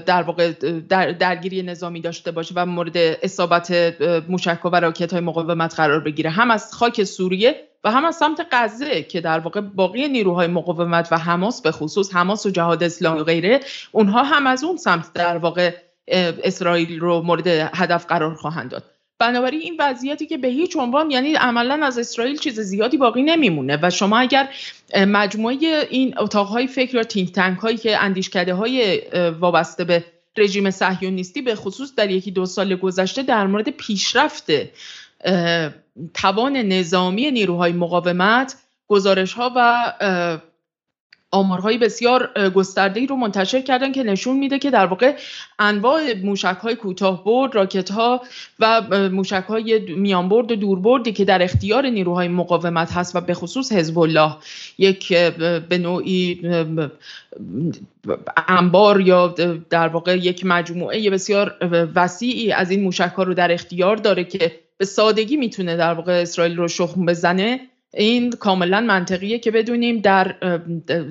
در 0.05 0.22
واقع 0.22 0.53
در 0.89 1.12
درگیری 1.12 1.62
نظامی 1.62 2.01
داشته 2.01 2.31
باشه 2.31 2.55
و 2.57 2.66
مورد 2.66 2.97
اصابت 2.97 3.70
موشک 4.29 4.64
و 4.64 4.81
راکت 4.81 5.12
های 5.12 5.22
مقاومت 5.22 5.75
قرار 5.75 6.01
بگیره. 6.01 6.31
هم 6.31 6.51
از 6.51 6.72
خاک 6.72 7.05
سوریه 7.05 7.55
و 7.85 7.91
هم 7.91 8.05
از 8.05 8.16
سمت 8.16 8.47
غزه 8.53 9.03
که 9.03 9.20
در 9.20 9.39
واقع 9.39 9.61
باقی 9.61 10.09
نیروهای 10.09 10.47
مقاومت 10.47 11.09
و 11.12 11.18
حماس 11.18 11.62
به 11.62 11.72
خصوص 11.72 12.14
حماس 12.14 12.47
و 12.47 12.51
جهاد 12.51 12.83
اسلامی 12.83 13.20
و 13.20 13.25
غیره 13.25 13.61
اونها 13.93 14.22
هم 14.22 14.47
از 14.47 14.64
اون 14.64 14.77
سمت 14.77 15.12
در 15.12 15.37
واقع 15.37 15.75
اسرائیل 16.09 17.01
رو 17.01 17.22
مورد 17.22 17.47
هدف 17.47 18.07
قرار 18.07 18.35
خواهند 18.35 18.70
داد. 18.70 18.93
بنابراین 19.19 19.61
این 19.61 19.77
وضعیتی 19.79 20.27
که 20.27 20.39
به 20.39 20.49
هیچ 20.49 20.77
عنوان 20.77 21.11
یعنی 21.11 21.35
عملا 21.35 21.87
از 21.87 21.99
اسرائیل 21.99 22.39
چیز 22.39 22.61
زیادی 22.61 22.97
باقی 22.97 23.23
نمیمونه 23.23 23.79
و 23.83 23.91
شما 23.91 24.19
اگر 24.19 24.49
مجموعه 24.97 25.87
این 25.91 26.19
اتاقهای 26.19 26.67
فکر 26.67 26.95
یا 26.95 27.03
تینک 27.03 27.33
تنک 27.33 27.59
هایی 27.59 27.77
که 27.77 28.03
اندیشکده 28.03 28.55
های 28.55 29.03
وابسته 29.41 29.85
به 29.85 30.05
رژیم 30.37 30.71
صهیونیستی 30.71 31.43
به 31.43 31.55
خصوص 31.55 31.95
در 31.95 32.11
یکی 32.11 32.31
دو 32.31 32.47
سال 32.47 32.77
گذشته 32.77 33.23
در 33.23 33.47
مورد 33.47 33.69
پیشرفت 33.69 34.47
توان 36.15 36.57
نظامی 36.57 37.31
نیروهای 37.31 37.73
مقاومت 37.73 38.57
گزارش 38.89 39.33
ها 39.33 39.53
و 39.57 39.93
آمارهای 41.35 41.78
بسیار 41.78 42.51
گسترده 42.55 43.07
رو 43.07 43.16
منتشر 43.16 43.61
کردن 43.61 43.93
که 43.93 44.03
نشون 44.03 44.37
میده 44.37 44.59
که 44.59 44.70
در 44.70 44.87
واقع 44.87 45.16
انواع 45.59 46.01
موشک 46.24 46.59
های 46.62 46.74
کوتاه 46.74 47.24
برد 47.24 47.55
راکت 47.55 47.91
ها 47.91 48.22
و 48.61 48.82
موشک 49.12 49.45
های 49.49 49.78
میان 49.78 50.28
برد 50.28 50.53
و 50.53 50.57
دور 50.57 50.80
بردی 50.80 51.12
که 51.12 51.24
در 51.24 51.43
اختیار 51.43 51.87
نیروهای 51.87 52.28
مقاومت 52.28 52.93
هست 52.93 53.16
و 53.16 53.20
به 53.20 53.35
خصوص 53.35 53.72
حزب 53.72 53.99
الله 53.99 54.37
یک 54.78 55.12
به 55.68 55.78
نوعی 55.78 56.41
انبار 58.49 59.01
یا 59.01 59.35
در 59.70 59.89
واقع 59.89 60.16
یک 60.16 60.47
مجموعه 60.47 61.11
بسیار 61.11 61.57
وسیعی 61.95 62.53
از 62.53 62.70
این 62.70 62.82
موشک 62.82 63.12
ها 63.16 63.22
رو 63.22 63.35
در 63.35 63.53
اختیار 63.53 63.97
داره 63.97 64.24
که 64.24 64.61
به 64.78 64.85
سادگی 64.85 65.37
می‌تونه 65.37 65.76
در 65.76 65.95
واقع 65.95 66.12
اسرائیل 66.12 66.57
رو 66.57 66.68
شخم 66.68 67.07
بزنه. 67.07 67.61
این 67.97 68.30
کاملا 68.30 68.80
منطقیه 68.80 69.38
که 69.38 69.51
بدونیم 69.51 70.01
در 70.01 70.24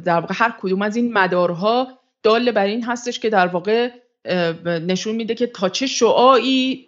در 0.06 0.20
واقع 0.20 0.34
هر 0.38 0.54
کدوم 0.62 0.82
از 0.82 0.96
این 0.96 1.14
مدارها 1.14 1.88
دال 2.24 2.52
بر 2.52 2.66
این 2.66 2.84
هستش 2.84 3.20
که 3.20 3.30
در 3.30 3.48
واقع 3.48 3.90
نشون 4.66 5.16
میده 5.16 5.36
که 5.36 5.48
تا 5.48 5.70
چه 5.70 5.88
شعاعی 5.88 6.88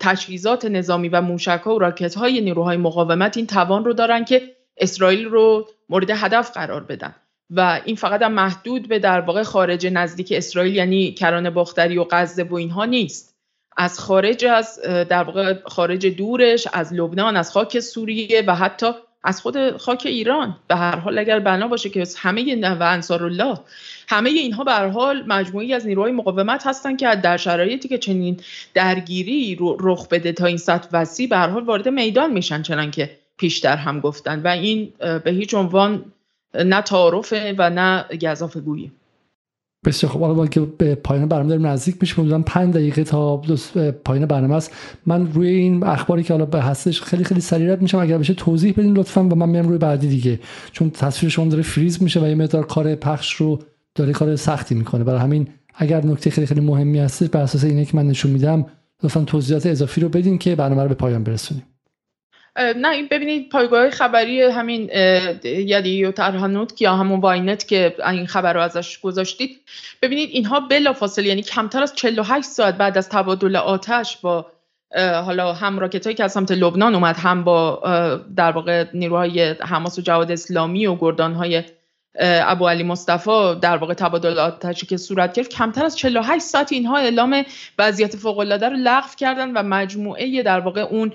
تجهیزات 0.00 0.64
نظامی 0.64 1.08
و 1.08 1.20
موشک 1.20 1.60
ها 1.64 1.74
و 1.74 1.78
راکت 1.78 2.14
های 2.14 2.40
نیروهای 2.40 2.76
مقاومت 2.76 3.36
این 3.36 3.46
توان 3.46 3.84
رو 3.84 3.92
دارن 3.92 4.24
که 4.24 4.42
اسرائیل 4.76 5.24
رو 5.24 5.68
مورد 5.88 6.10
هدف 6.10 6.50
قرار 6.50 6.84
بدن. 6.84 7.14
و 7.50 7.80
این 7.84 7.96
فقط 7.96 8.22
هم 8.22 8.32
محدود 8.32 8.88
به 8.88 8.98
در 8.98 9.20
واقع 9.20 9.42
خارج 9.42 9.86
نزدیک 9.86 10.32
اسرائیل 10.36 10.76
یعنی 10.76 11.12
کرانه 11.12 11.50
باختری 11.50 11.98
و 11.98 12.06
غزه 12.10 12.42
و 12.42 12.54
اینها 12.54 12.84
نیست. 12.84 13.35
از 13.76 13.98
خارج 13.98 14.44
از 14.44 14.80
در 14.82 15.22
واقع 15.22 15.54
خارج 15.64 16.06
دورش 16.06 16.68
از 16.72 16.92
لبنان 16.92 17.36
از 17.36 17.50
خاک 17.50 17.80
سوریه 17.80 18.42
و 18.46 18.54
حتی 18.54 18.86
از 19.24 19.40
خود 19.40 19.76
خاک 19.76 20.02
ایران. 20.06 20.56
به 20.68 20.76
هر 20.76 20.96
حال 20.96 21.18
اگر 21.18 21.38
بنا 21.38 21.68
باشه 21.68 21.88
که 21.88 22.04
همه 22.16 22.74
و 22.74 22.82
انصار 22.82 23.24
الله 23.24 23.58
همه 24.08 24.30
اینها 24.30 24.64
به 24.64 24.72
هر 24.72 24.88
حال 24.88 25.24
مجموعی 25.26 25.74
از 25.74 25.86
نیروهای 25.86 26.12
مقاومت 26.12 26.66
هستن 26.66 26.96
که 26.96 27.14
در 27.22 27.36
شرایطی 27.36 27.88
که 27.88 27.98
چنین 27.98 28.40
درگیری 28.74 29.58
رخ 29.60 30.08
بده 30.08 30.32
تا 30.32 30.46
این 30.46 30.56
سطح 30.56 30.88
وسیع 30.92 31.28
به 31.28 31.36
هر 31.36 31.48
حال 31.48 31.64
وارد 31.64 31.88
میدان 31.88 32.32
میشن 32.32 32.62
چنان 32.62 32.90
که 32.90 33.10
پیشتر 33.36 33.76
هم 33.76 34.00
گفتن. 34.00 34.42
و 34.42 34.48
این 34.48 34.92
به 35.24 35.30
هیچ 35.30 35.54
عنوان 35.54 36.04
نه 36.54 36.82
تعارفه 36.82 37.54
و 37.58 37.70
نه 37.70 38.04
گذاف 38.22 38.56
گویی 38.56 38.92
بسیار 39.86 40.12
خب 40.12 40.20
حالا 40.20 40.46
که 40.46 40.60
به 40.60 40.94
پایان 40.94 41.28
برنامه 41.28 41.48
داریم 41.48 41.66
نزدیک 41.66 41.96
میشیم 42.00 42.24
حدودا 42.24 42.42
5 42.46 42.74
دقیقه 42.74 43.04
تا 43.04 43.36
پایان 44.04 44.26
برنامه 44.26 44.54
است. 44.54 44.72
من 45.06 45.32
روی 45.32 45.48
این 45.48 45.84
اخباری 45.84 46.22
که 46.22 46.32
حالا 46.32 46.46
به 46.46 46.62
هستش 46.62 47.02
خیلی 47.02 47.24
خیلی 47.24 47.40
سریع 47.40 47.72
رد 47.72 47.82
میشم. 47.82 47.98
اگر 47.98 48.18
بشه 48.18 48.34
توضیح 48.34 48.72
بدین 48.72 48.96
لطفا 48.96 49.24
و 49.24 49.34
من 49.34 49.48
میام 49.48 49.68
روی 49.68 49.78
بعدی 49.78 50.08
دیگه. 50.08 50.40
چون 50.72 50.90
تصویر 50.90 51.30
شما 51.30 51.46
داره 51.46 51.62
فریز 51.62 52.02
میشه 52.02 52.20
و 52.20 52.26
یه 52.26 52.34
مقدار 52.34 52.66
کار 52.66 52.94
پخش 52.94 53.34
رو 53.34 53.58
داره 53.94 54.12
کار 54.12 54.36
سختی 54.36 54.74
می‌کنه. 54.74 55.04
برای 55.04 55.20
همین 55.20 55.48
اگر 55.74 56.06
نکته 56.06 56.30
خیلی 56.30 56.46
خیلی 56.46 56.60
مهمی 56.60 56.98
هستش 56.98 57.28
بر 57.28 57.40
اساس 57.40 57.64
اینه 57.64 57.84
که 57.84 57.96
من 57.96 58.06
نشون 58.06 58.30
میدم 58.30 58.66
لطفا 59.02 59.20
توضیحات 59.20 59.66
اضافی 59.66 60.00
رو 60.00 60.08
بدین 60.08 60.38
که 60.38 60.54
برنامه 60.54 60.82
رو 60.82 60.88
به 60.88 60.94
پایان 60.94 61.24
برسونیم. 61.24 61.62
نه 62.58 62.90
این 62.90 63.08
ببینید 63.10 63.48
پایگاه 63.48 63.90
خبری 63.90 64.42
همین 64.42 64.90
یدی 65.44 66.04
و 66.04 66.12
ترهنوت 66.12 66.82
یا 66.82 66.96
همون 66.96 67.20
واینت 67.20 67.68
که 67.68 67.96
این 68.10 68.26
خبر 68.26 68.52
رو 68.52 68.60
ازش 68.60 69.00
گذاشتید. 69.00 69.60
ببینید 70.02 70.30
اینها 70.32 70.60
بلا 70.60 70.92
فاصله 70.92 71.26
یعنی 71.26 71.42
کمتر 71.42 71.82
از 71.82 71.94
48 71.94 72.46
ساعت 72.46 72.74
بعد 72.74 72.98
از 72.98 73.08
تبادل 73.08 73.56
آتش 73.56 74.16
با 74.16 74.46
حالا 74.96 75.52
هم 75.52 75.78
راکت 75.78 76.16
که 76.16 76.24
از 76.24 76.32
سمت 76.32 76.50
لبنان 76.52 76.94
اومد 76.94 77.16
هم 77.16 77.44
با 77.44 77.80
در 78.36 78.50
واقع 78.52 78.84
نیروهای 78.94 79.54
حماس 79.60 79.98
و 79.98 80.02
جواد 80.02 80.32
اسلامی 80.32 80.86
و 80.86 80.94
گردان 80.94 81.34
های 81.34 81.62
ابو 82.20 82.68
علی 82.68 82.82
مصطفی 82.82 83.54
در 83.60 83.76
واقع 83.76 83.94
تبادل 83.94 84.38
آتشی 84.38 84.86
که 84.86 84.96
صورت 84.96 85.32
گرفت 85.32 85.50
کمتر 85.50 85.84
از 85.84 85.96
48 85.96 86.44
ساعت 86.44 86.72
اینها 86.72 86.96
اعلام 86.96 87.44
وضعیت 87.78 88.16
فوق 88.16 88.38
العاده 88.38 88.68
رو 88.68 88.76
لغو 88.76 89.08
کردن 89.16 89.50
و 89.50 89.62
مجموعه 89.62 90.42
در 90.42 90.60
واقع 90.60 90.80
اون 90.80 91.12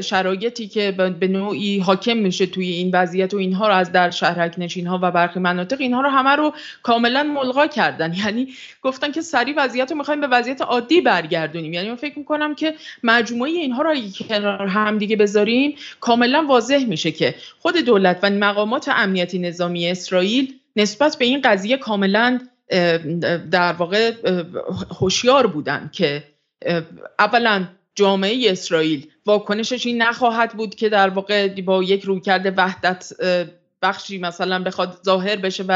شرایطی 0.00 0.68
که 0.68 0.90
به 1.20 1.28
نوعی 1.28 1.78
حاکم 1.78 2.16
میشه 2.16 2.46
توی 2.46 2.70
این 2.70 2.90
وضعیت 2.92 3.34
و 3.34 3.36
اینها 3.36 3.68
رو 3.68 3.74
از 3.74 3.92
در 3.92 4.10
شهرک 4.10 4.54
نشین 4.58 4.86
ها 4.86 4.98
و 5.02 5.10
برخی 5.10 5.40
مناطق 5.40 5.80
اینها 5.80 6.00
رو 6.00 6.08
همه 6.08 6.30
رو 6.30 6.52
کاملا 6.82 7.22
ملغا 7.22 7.66
کردن. 7.66 8.14
یعنی 8.24 8.48
گفتن 8.82 9.12
که 9.12 9.20
سریع 9.20 9.54
وضعیت 9.56 9.90
رو 9.90 9.96
می‌خوایم 9.96 10.20
به 10.20 10.26
وضعیت 10.26 10.60
عادی 10.60 11.00
برگردونیم. 11.00 11.72
یعنی 11.72 11.88
من 11.88 11.96
فکر 11.96 12.18
می‌کنم 12.18 12.54
که 12.54 12.74
مجموعه 13.02 13.50
اینها 13.50 13.82
رو 13.82 13.94
کنار 14.28 14.66
هم 14.66 14.98
دیگه 14.98 15.16
بذاریم 15.16 15.74
کاملا 16.00 16.44
واضح 16.48 16.84
میشه 16.84 17.10
که 17.10 17.34
خود 17.58 17.76
دولت 17.76 18.18
و 18.22 18.30
مقامات 18.30 18.88
امنیتی 18.88 19.38
نظامی 19.38 19.86
اسرائیل 20.12 20.54
نسبت 20.76 21.16
به 21.18 21.24
این 21.24 21.40
قضیه 21.44 21.76
کاملا 21.76 22.40
در 23.50 23.72
واقع 23.72 24.12
هوشیار 25.00 25.46
بودن 25.46 25.90
که 25.92 26.24
اولا 27.18 27.68
جامعه 27.94 28.50
اسرائیل 28.50 29.06
واکنشش 29.26 29.86
این 29.86 30.02
نخواهد 30.02 30.52
بود 30.52 30.74
که 30.74 30.88
در 30.88 31.08
واقع 31.08 31.60
با 31.60 31.82
یک 31.82 32.02
رویکرد 32.02 32.54
وحدت 32.56 33.12
بخشی 33.82 34.18
مثلا 34.18 34.62
بخواد 34.62 34.98
ظاهر 35.04 35.36
بشه 35.36 35.64
و 35.68 35.72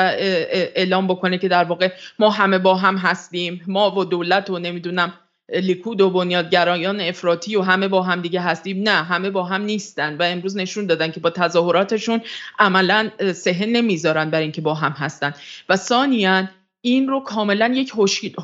اعلام 0.75 1.07
بکنه 1.07 1.39
که 1.39 1.49
در 1.49 1.65
واقع 1.65 1.93
ما 2.19 2.31
همه 2.31 2.59
با 2.59 2.75
هم 2.75 2.97
هستیم 2.97 3.61
ما 3.67 3.99
و 3.99 4.05
دولت 4.05 4.51
و 4.51 4.59
نمی‌دونم 4.59 5.13
لیکود 5.49 6.01
و 6.01 6.11
بنیادگرایان 6.11 7.01
افراطی 7.01 7.57
و 7.57 7.63
همه 7.63 7.89
با 7.89 8.03
هم 8.03 8.21
دیگه 8.21 8.41
هستیم. 8.41 8.83
نه 8.83 8.91
همه 8.91 9.31
با 9.31 9.45
هم 9.45 9.63
نیستن 9.63 10.17
و 10.17 10.23
امروز 10.23 10.57
نشون 10.57 10.87
دادن 10.87 11.11
که 11.11 11.21
با 11.21 11.31
تظاهراتشون 11.31 12.21
عملا 12.59 13.11
سهه 13.35 13.67
نمی‌ذارن 13.67 14.31
بر 14.31 14.41
اینکه 14.41 14.61
با 14.61 14.75
هم 14.75 14.93
هستن. 14.93 15.35
و 15.69 15.77
ثانیا 15.77 16.49
این 16.81 17.09
رو 17.09 17.21
کاملا 17.21 17.73
یک 17.75 17.93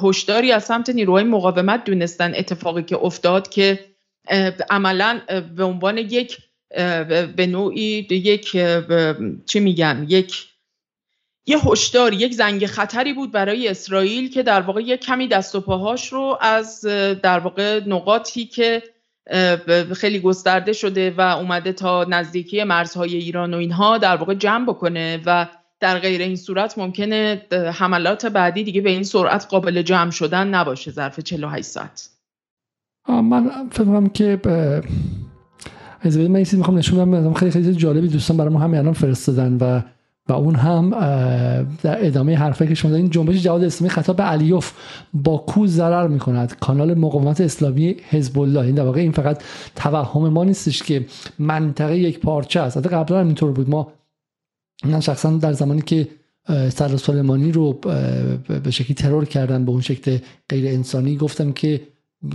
هشداری 0.02 0.52
از 0.52 0.64
سمت 0.64 0.90
نیروهای 0.90 1.24
مقاومت 1.24 1.84
دونستن 1.84 2.32
اتفاقی 2.36 2.82
که 2.82 2.96
افتاد 2.96 3.48
که 3.48 3.78
عملا 4.70 5.20
به 5.56 5.64
عنوان 5.64 5.98
یک 5.98 6.38
به 7.36 7.46
نوعی 7.48 8.06
یک 8.10 8.56
چی 9.46 9.60
میگن؟ 9.60 10.06
یک 10.08 10.51
یه 11.46 11.58
هشدار 11.58 12.12
یک 12.12 12.34
زنگ 12.34 12.66
خطری 12.66 13.12
بود 13.12 13.32
برای 13.32 13.68
اسرائیل 13.68 14.30
که 14.30 14.42
در 14.42 14.60
واقع 14.60 14.80
یک 14.80 15.00
کمی 15.00 15.28
دست 15.28 15.54
و 15.54 15.60
پاهاش 15.60 16.12
رو 16.12 16.38
از 16.40 16.80
در 17.22 17.38
واقع 17.38 17.80
نقاطی 17.86 18.44
که 18.44 18.82
خیلی 19.96 20.20
گسترده 20.20 20.72
شده 20.72 21.14
و 21.18 21.20
اومده 21.20 21.72
تا 21.72 22.04
نزدیکی 22.04 22.64
مرزهای 22.64 23.16
ایران 23.16 23.54
و 23.54 23.56
اینها 23.56 23.98
در 23.98 24.16
واقع 24.16 24.34
جمع 24.34 24.66
بکنه 24.66 25.20
و 25.26 25.48
در 25.80 25.98
غیر 25.98 26.20
این 26.20 26.36
صورت 26.36 26.78
ممکنه 26.78 27.42
حملات 27.74 28.26
بعدی 28.26 28.64
دیگه 28.64 28.80
به 28.80 28.90
این 28.90 29.02
سرعت 29.02 29.46
قابل 29.50 29.82
جمع 29.82 30.10
شدن 30.10 30.48
نباشه 30.48 30.90
ظرف 30.90 31.20
48 31.20 31.64
ساعت. 31.64 32.08
من 33.08 33.50
فکرم 33.70 34.08
که 34.08 34.40
از 36.00 36.18
من 36.18 36.36
این 36.36 36.46
می‌خوام 36.52 36.78
نشون 36.78 37.10
بدم 37.10 37.32
خیلی 37.32 37.50
خیلی 37.50 37.74
جالبی 37.74 38.08
دوستان 38.08 38.36
برای 38.36 38.52
ما 38.52 38.58
همین 38.58 38.78
الان 38.78 38.92
فرستادن 38.92 39.58
و 39.60 39.82
و 40.28 40.32
اون 40.32 40.54
هم 40.54 40.90
در 41.82 42.06
ادامه 42.06 42.36
حرفی 42.36 42.66
که 42.66 42.74
شما 42.74 42.94
این 42.94 43.10
جنبش 43.10 43.42
جواد 43.42 43.64
اسلامی 43.64 43.90
خطاب 43.90 44.16
به 44.16 44.22
علیوف 44.22 44.72
با 45.14 45.38
کو 45.38 45.66
ضرر 45.66 46.08
می‌کند. 46.08 46.56
کانال 46.60 46.94
مقاومت 46.94 47.40
اسلامی 47.40 47.96
حزب 48.08 48.38
الله. 48.38 48.60
این 48.60 48.74
در 48.74 48.84
واقع 48.84 49.00
این 49.00 49.12
فقط 49.12 49.42
توهم 49.76 50.28
ما 50.28 50.44
نیستش 50.44 50.82
که 50.82 51.06
منطقه 51.38 51.98
یک 51.98 52.20
پارچه 52.20 52.60
است. 52.60 52.76
حتی 52.76 52.88
قبلا 52.88 53.20
هم 53.20 53.26
اینطور 53.26 53.52
بود. 53.52 53.70
ما 53.70 53.92
من 54.84 55.00
شخصا 55.00 55.30
در 55.30 55.52
زمانی 55.52 55.82
که 55.82 56.08
سر 56.68 56.96
سلیمانی 56.96 57.52
رو 57.52 57.72
به 58.62 58.70
شکلی 58.70 58.94
ترور 58.94 59.24
کردن 59.24 59.64
به 59.64 59.70
اون 59.70 59.80
شکل 59.80 60.18
غیر 60.48 60.66
انسانی 60.66 61.16
گفتم 61.16 61.52
که 61.52 61.80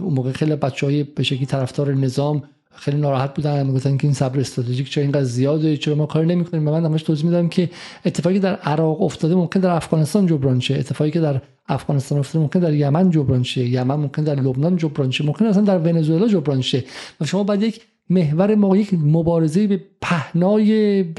اون 0.01 0.13
موقع 0.13 0.31
خیلی 0.31 0.55
بچه 0.55 0.85
های 0.85 1.03
به 1.03 1.23
شکلی 1.23 1.45
طرفدار 1.45 1.93
نظام 1.93 2.43
خیلی 2.75 2.97
ناراحت 2.97 3.33
بودن. 3.33 3.65
می‌گفتن 3.65 3.97
که 3.97 4.07
این 4.07 4.13
صبر 4.13 4.39
استراتژیک 4.39 4.89
چرا 4.89 5.01
اینقدر 5.01 5.23
زیاده؟ 5.23 5.77
چرا 5.77 5.95
ما 5.95 6.05
کار 6.05 6.25
نمی‌کنیم؟ 6.25 6.67
و 6.67 6.71
من 6.71 6.85
همش 6.85 7.03
توضیح 7.03 7.25
میدم 7.25 7.49
که 7.49 7.69
اتفاقی 8.05 8.39
در 8.39 8.55
عراق 8.55 9.01
افتاده 9.01 9.35
ممکن 9.35 9.59
در 9.59 9.69
افغانستان 9.69 10.25
جبران 10.25 10.59
شه. 10.59 10.75
اتفاقی 10.75 11.11
که 11.11 11.19
در 11.19 11.41
افغانستان 11.67 12.19
افتاده 12.19 12.43
ممکن 12.43 12.59
در 12.59 12.73
یمن 12.73 13.11
جبران 13.11 13.43
شه. 13.43 13.65
یمن 13.65 13.95
ممکن 13.95 14.23
در 14.23 14.35
لبنان 14.35 14.77
جبران 14.77 15.11
شه. 15.11 15.25
ممکن 15.25 15.45
اصلا 15.45 15.63
در 15.63 15.77
ونزوئلا 15.77 16.27
جبران 16.27 16.61
شه. 16.61 16.83
و 17.21 17.25
شما 17.25 17.43
باید 17.43 17.63
یک 17.63 17.81
محور 18.09 18.55
ما 18.55 18.77
یک 18.77 18.93
مبارزه 18.93 19.67
به 19.67 19.81
پهنای 20.01 20.65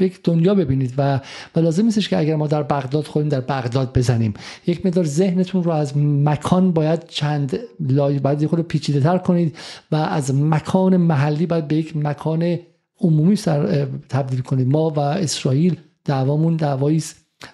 یک 0.01 0.19
دنیا 0.23 0.55
ببینید 0.55 0.93
و, 0.97 1.19
و 1.55 1.59
لازم 1.59 1.85
نیستش 1.85 2.09
که 2.09 2.17
اگر 2.17 2.35
ما 2.35 2.47
در 2.47 2.63
بغداد 2.63 3.05
خودیم 3.05 3.29
در 3.29 3.41
بغداد 3.41 3.97
بزنیم. 3.97 4.33
یک 4.67 4.85
مقدار 4.85 5.05
ذهنتون 5.05 5.63
رو 5.63 5.71
از 5.71 5.97
مکان 5.97 6.71
باید 6.71 7.07
چند 7.07 7.59
لای 7.79 8.19
باید 8.19 8.45
خود 8.45 8.61
پیچیده 8.61 8.99
تر 8.99 9.17
کنید 9.17 9.55
و 9.91 9.95
از 9.95 10.35
مکان 10.35 10.97
محلی 10.97 11.45
باید 11.45 11.67
به 11.67 11.75
یک 11.75 11.97
مکان 11.97 12.59
عمومی 13.01 13.35
سر 13.35 13.87
تبدیل 14.09 14.41
کنید. 14.41 14.67
ما 14.67 14.89
و 14.89 14.99
اسرائیل 14.99 15.75
دعوامون 16.05 16.55
دعوایی 16.55 17.03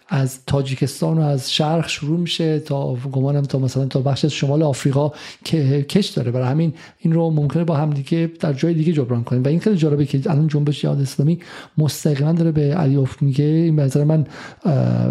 از 0.08 0.40
تاجیکستان 0.48 1.18
و 1.18 1.22
از 1.22 1.54
شرق 1.54 1.88
شروع 1.88 2.20
میشه 2.20 2.60
تا 2.60 2.94
گمانم 2.96 3.42
تا 3.42 3.60
مثلا 3.60 3.86
تا 3.86 4.00
بخش 4.00 4.26
از 4.26 4.32
شمال 4.32 4.64
آفریقا 4.64 5.12
که 5.44 5.82
کش 5.84 6.08
داره. 6.08 6.32
برای 6.32 6.48
همین 6.48 6.74
این 7.00 7.14
رو 7.14 7.30
ممکنه 7.30 7.64
با 7.64 7.76
هم 7.76 7.90
دیگه 7.90 8.32
در 8.40 8.54
جای 8.54 8.74
دیگه 8.74 8.94
جبران 8.94 9.24
کنیم. 9.24 9.44
و 9.44 9.48
این 9.48 9.60
خیلی 9.60 9.78
جالبه 9.78 10.06
که 10.06 10.22
الان 10.26 10.48
جنبش 10.48 10.84
یاد 10.84 11.02
اسلامی 11.02 11.40
مستقیما 11.78 12.34
داره 12.34 12.52
به 12.52 12.76
علیوف 12.76 13.22
میگه. 13.22 13.44
این 13.44 13.80
نظر 13.80 14.04
من 14.04 14.28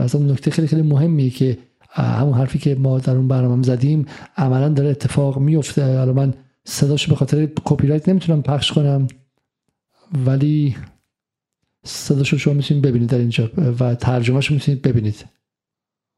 مثلا 0.04 0.20
نکته 0.20 0.50
خیلی 0.50 0.68
خیلی 0.68 0.82
مهمیه 0.82 1.30
که 1.30 1.58
همون 1.90 2.34
حرفی 2.34 2.58
که 2.58 2.74
ما 2.74 2.98
در 2.98 3.16
اون 3.16 3.28
برنامه 3.28 3.62
زدیم 3.62 4.06
عملا 4.36 4.68
داره 4.68 4.88
اتفاق 4.88 5.38
میفته. 5.38 5.84
الان 5.84 6.14
من 6.14 6.34
صداشو 6.64 7.10
به 7.10 7.16
خاطر 7.16 7.48
کپی 7.64 7.86
رایت 7.86 8.08
نمی‌تونم 8.08 8.42
پخش 8.42 8.72
کنم 8.72 9.06
ولی 10.26 10.76
صداش 11.84 12.28
رو 12.28 12.38
شما 12.38 12.54
می‌تونید 12.54 12.84
ببینید 12.84 13.10
در 13.10 13.18
اینجا 13.18 13.50
و 13.80 13.94
ترجمهش 13.94 14.50
می‌تونید 14.50 14.82
ببینید. 14.82 15.24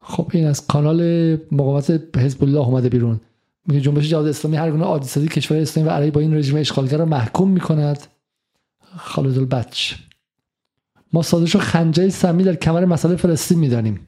خب 0.01 0.31
این 0.33 0.47
از 0.47 0.67
کانال 0.67 1.01
مقاومت 1.51 2.17
حزب 2.17 2.43
الله 2.43 2.59
اومده 2.59 2.89
بیرون. 2.89 3.19
میگه 3.67 3.81
جنبش 3.81 4.09
جهاد 4.09 4.27
اسلامی 4.27 4.57
هر 4.57 4.71
گونه 4.71 4.83
عادی 4.83 5.27
کشور 5.27 5.57
اسلامی 5.57 5.89
و 5.89 5.91
علیه 5.91 6.11
با 6.11 6.21
این 6.21 6.33
رژیم 6.33 6.55
اشغالگر 6.57 6.97
رو 6.97 7.05
محکوم 7.05 7.51
می‌کند. 7.51 8.07
خالد 8.97 9.37
البچ. 9.37 9.93
ما 11.13 11.21
سازش 11.21 11.55
رو 11.55 11.61
خنجه 11.61 12.09
سمی 12.09 12.43
در 12.43 12.55
کمر 12.55 12.85
مسئله 12.85 13.15
فلسطین 13.15 13.59
می‌دانیم. 13.59 14.07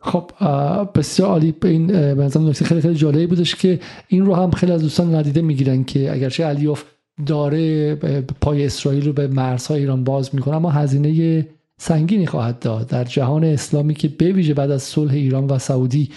خب 0.00 0.30
بسیار 0.94 1.28
عالی. 1.28 1.54
این 1.62 1.86
به 1.86 2.30
نکته 2.38 2.64
خیلی 2.64 2.80
خیلی 2.80 2.94
جالبی 2.94 3.26
بودش 3.26 3.54
که 3.54 3.80
این 4.08 4.26
رو 4.26 4.34
هم 4.34 4.50
خیلی 4.50 4.72
از 4.72 4.82
دوستان 4.82 5.14
ندیده 5.14 5.42
می‌گیرن 5.42 5.84
که 5.84 6.12
اگرچه 6.12 6.44
علیوف 6.44 6.84
داره 7.26 7.94
پای 8.40 8.66
اسرائیل 8.66 9.06
رو 9.06 9.12
به 9.12 9.26
مرزهای 9.26 9.80
ایران 9.80 10.04
باز 10.04 10.34
می‌کنه 10.34 10.56
اما 10.56 10.70
هزینه 10.70 11.48
سنگینی 11.78 12.26
خواهد 12.26 12.58
داد. 12.58 12.86
در 12.86 13.04
جهان 13.04 13.44
اسلامی 13.44 13.94
که 13.94 14.08
بویژه 14.08 14.54
بعد 14.54 14.70
از 14.70 14.82
صلح 14.82 15.12
ایران 15.12 15.46
و 15.46 15.58
سعودی 15.58 16.10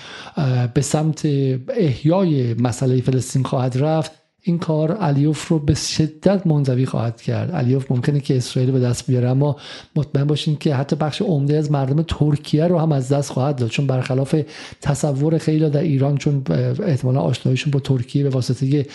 به 0.74 0.82
سمت 0.82 1.22
احیای 1.70 2.54
مسئله 2.54 3.02
فلسطین 3.02 3.44
خواهد 3.44 3.78
رفت 3.78 4.12
این 4.48 4.60
کار 4.60 4.92
علیوف 4.92 5.48
رو 5.48 5.60
به 5.60 5.74
شدت 5.74 6.48
منزوی 6.48 6.86
خواهد 6.86 7.22
کرد. 7.22 7.52
علیوف 7.52 7.92
ممکنه 7.92 8.20
که 8.20 8.38
اسرائیل 8.38 8.72
به 8.72 8.80
دست 8.80 9.08
بیاره 9.08 9.30
اما 9.30 9.56
مطمئن 9.96 10.24
باشین 10.24 10.56
که 10.56 10.76
حتی 10.76 10.96
بخش 10.96 11.22
عمده 11.22 11.58
از 11.58 11.72
مردم 11.72 12.02
ترکیه 12.08 12.68
رو 12.68 12.80
هم 12.80 12.92
از 12.92 13.10
دست 13.10 13.32
خواهد 13.32 13.56
داد 13.56 13.70
چون 13.70 13.88
برخلاف 13.88 14.36
تصور 14.82 15.38
خیلی 15.38 15.70
در 15.70 15.82
ایران 15.82 16.18
چون 16.18 16.44
احتمالا 16.84 17.20
آشناییشون 17.20 17.72
با 17.72 17.80
ترکیه 17.80 18.24
به 18.24 18.30
واسطه 18.30 18.86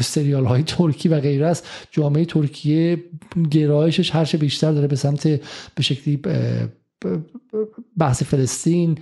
سریال 0.00 0.44
های 0.44 0.62
ترکی 0.62 1.08
و 1.08 1.20
غیره 1.20 1.46
است 1.46 1.68
جامعه 1.90 2.24
ترکیه 2.24 3.04
گرایشش 3.50 4.14
هرچه 4.14 4.38
بیشتر 4.38 4.72
داره 4.72 4.86
به 4.86 4.96
سمت 4.96 5.28
به 5.74 5.82
شکلی 5.82 6.20
بحث 7.98 8.22
فلسطین 8.22 8.98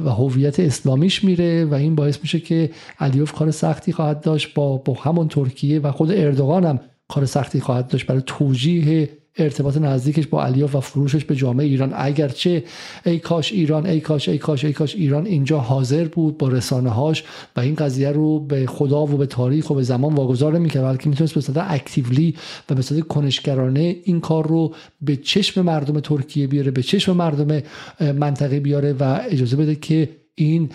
و 0.00 0.10
هویت 0.10 0.60
اسلامیش 0.60 1.24
میره 1.24 1.64
و 1.64 1.74
این 1.74 1.94
باعث 1.94 2.18
میشه 2.22 2.40
که 2.40 2.70
علیوف 2.98 3.32
کار 3.32 3.50
سختی 3.50 3.92
خواهد 3.92 4.20
داشت 4.20 4.54
با, 4.54 4.76
با 4.76 4.94
همون 4.94 5.28
ترکیه 5.28 5.80
و 5.80 5.92
خود 5.92 6.10
اردوغان 6.10 6.64
هم 6.64 6.80
کار 7.08 7.26
سختی 7.26 7.60
خواهد 7.60 7.88
داشت 7.88 8.06
برای 8.06 8.22
توجیه 8.26 9.08
ارتباط 9.36 9.76
نزدیکش 9.76 10.26
با 10.26 10.44
علیوف 10.44 10.74
و 10.74 10.80
فروشش 10.80 11.24
به 11.24 11.36
جامعه 11.36 11.66
ایران. 11.66 11.92
اگرچه 11.96 12.64
ای 13.06 13.18
کاش 13.18 13.52
ایران 13.52 13.86
ای 13.86 14.00
کاش 14.00 14.28
ای 14.28 14.38
کاش 14.38 14.64
ای 14.64 14.72
کاش 14.72 14.94
ایران 14.94 15.26
اینجا 15.26 15.58
حاضر 15.58 16.04
بود 16.04 16.38
با 16.38 16.48
رسانه 16.48 16.90
هاش 16.90 17.24
و 17.56 17.60
این 17.60 17.74
قضیه 17.74 18.10
رو 18.10 18.40
به 18.40 18.66
خدا 18.66 19.02
و 19.02 19.06
به 19.06 19.26
تاریخ 19.26 19.70
و 19.70 19.74
به 19.74 19.82
زمان 19.82 20.14
واگذار 20.14 20.58
نمی‌کرد 20.58 20.84
بلکه 20.84 21.08
می‌تونست 21.08 21.34
به 21.34 21.40
صورت 21.40 21.66
اکتیولی 21.68 22.34
و 22.70 22.74
به 22.74 22.82
صورت 22.82 23.00
کنشگرانه 23.00 23.96
این 24.04 24.20
کار 24.20 24.46
رو 24.46 24.74
به 25.02 25.16
چشم 25.16 25.62
مردم 25.62 26.00
ترکیه 26.00 26.46
بیاره 26.46 26.70
به 26.70 26.82
چشم 26.82 27.16
مردم 27.16 27.62
منطقه 28.00 28.60
بیاره 28.60 28.92
و 28.92 29.20
اجازه 29.30 29.56
بده 29.56 29.74
که 29.74 30.08
این 30.34 30.68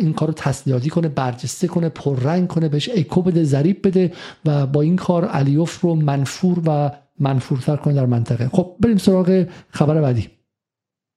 این 0.00 0.12
کار 0.12 0.28
رو 0.28 0.34
تسلیحاتی 0.34 0.90
کنه 0.90 1.08
برجسته 1.08 1.66
کنه 1.66 1.88
پررنگ 1.88 2.48
کنه 2.48 2.68
بهش 2.68 2.88
ایکو 2.88 3.22
بده 3.22 3.44
ضریب 3.44 3.86
بده 3.88 4.12
و 4.44 4.66
با 4.66 4.80
این 4.80 4.96
کار 4.96 5.24
علیوف 5.24 5.80
رو 5.80 5.94
منفور 5.94 6.62
و 6.66 6.90
منفورتر 7.20 7.76
کنه 7.76 7.94
در 7.94 8.06
منطقه. 8.06 8.48
خب 8.48 8.76
بریم 8.80 8.96
سراغ 8.96 9.46
خبر 9.70 10.00
بعدی. 10.00 10.28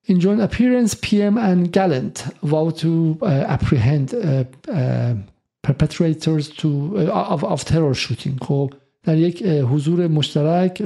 In 0.08 0.20
joint 0.20 0.40
appearance, 0.40 0.94
PM 0.94 1.36
and 1.38 1.72
Gallant 1.72 2.18
vow 2.44 2.70
to 2.70 3.18
uh, 3.22 3.56
apprehend 3.56 4.14
uh, 4.14 4.44
uh, 4.72 5.16
perpetrators 5.64 6.46
to, 6.62 6.70
uh, 6.98 7.34
of, 7.34 7.44
of 7.44 7.66
terror 7.66 7.94
shooting. 7.94 8.38
خب 8.42 8.74
در 9.04 9.18
یک 9.18 9.44
حضور 9.44 10.08
مشترک 10.08 10.84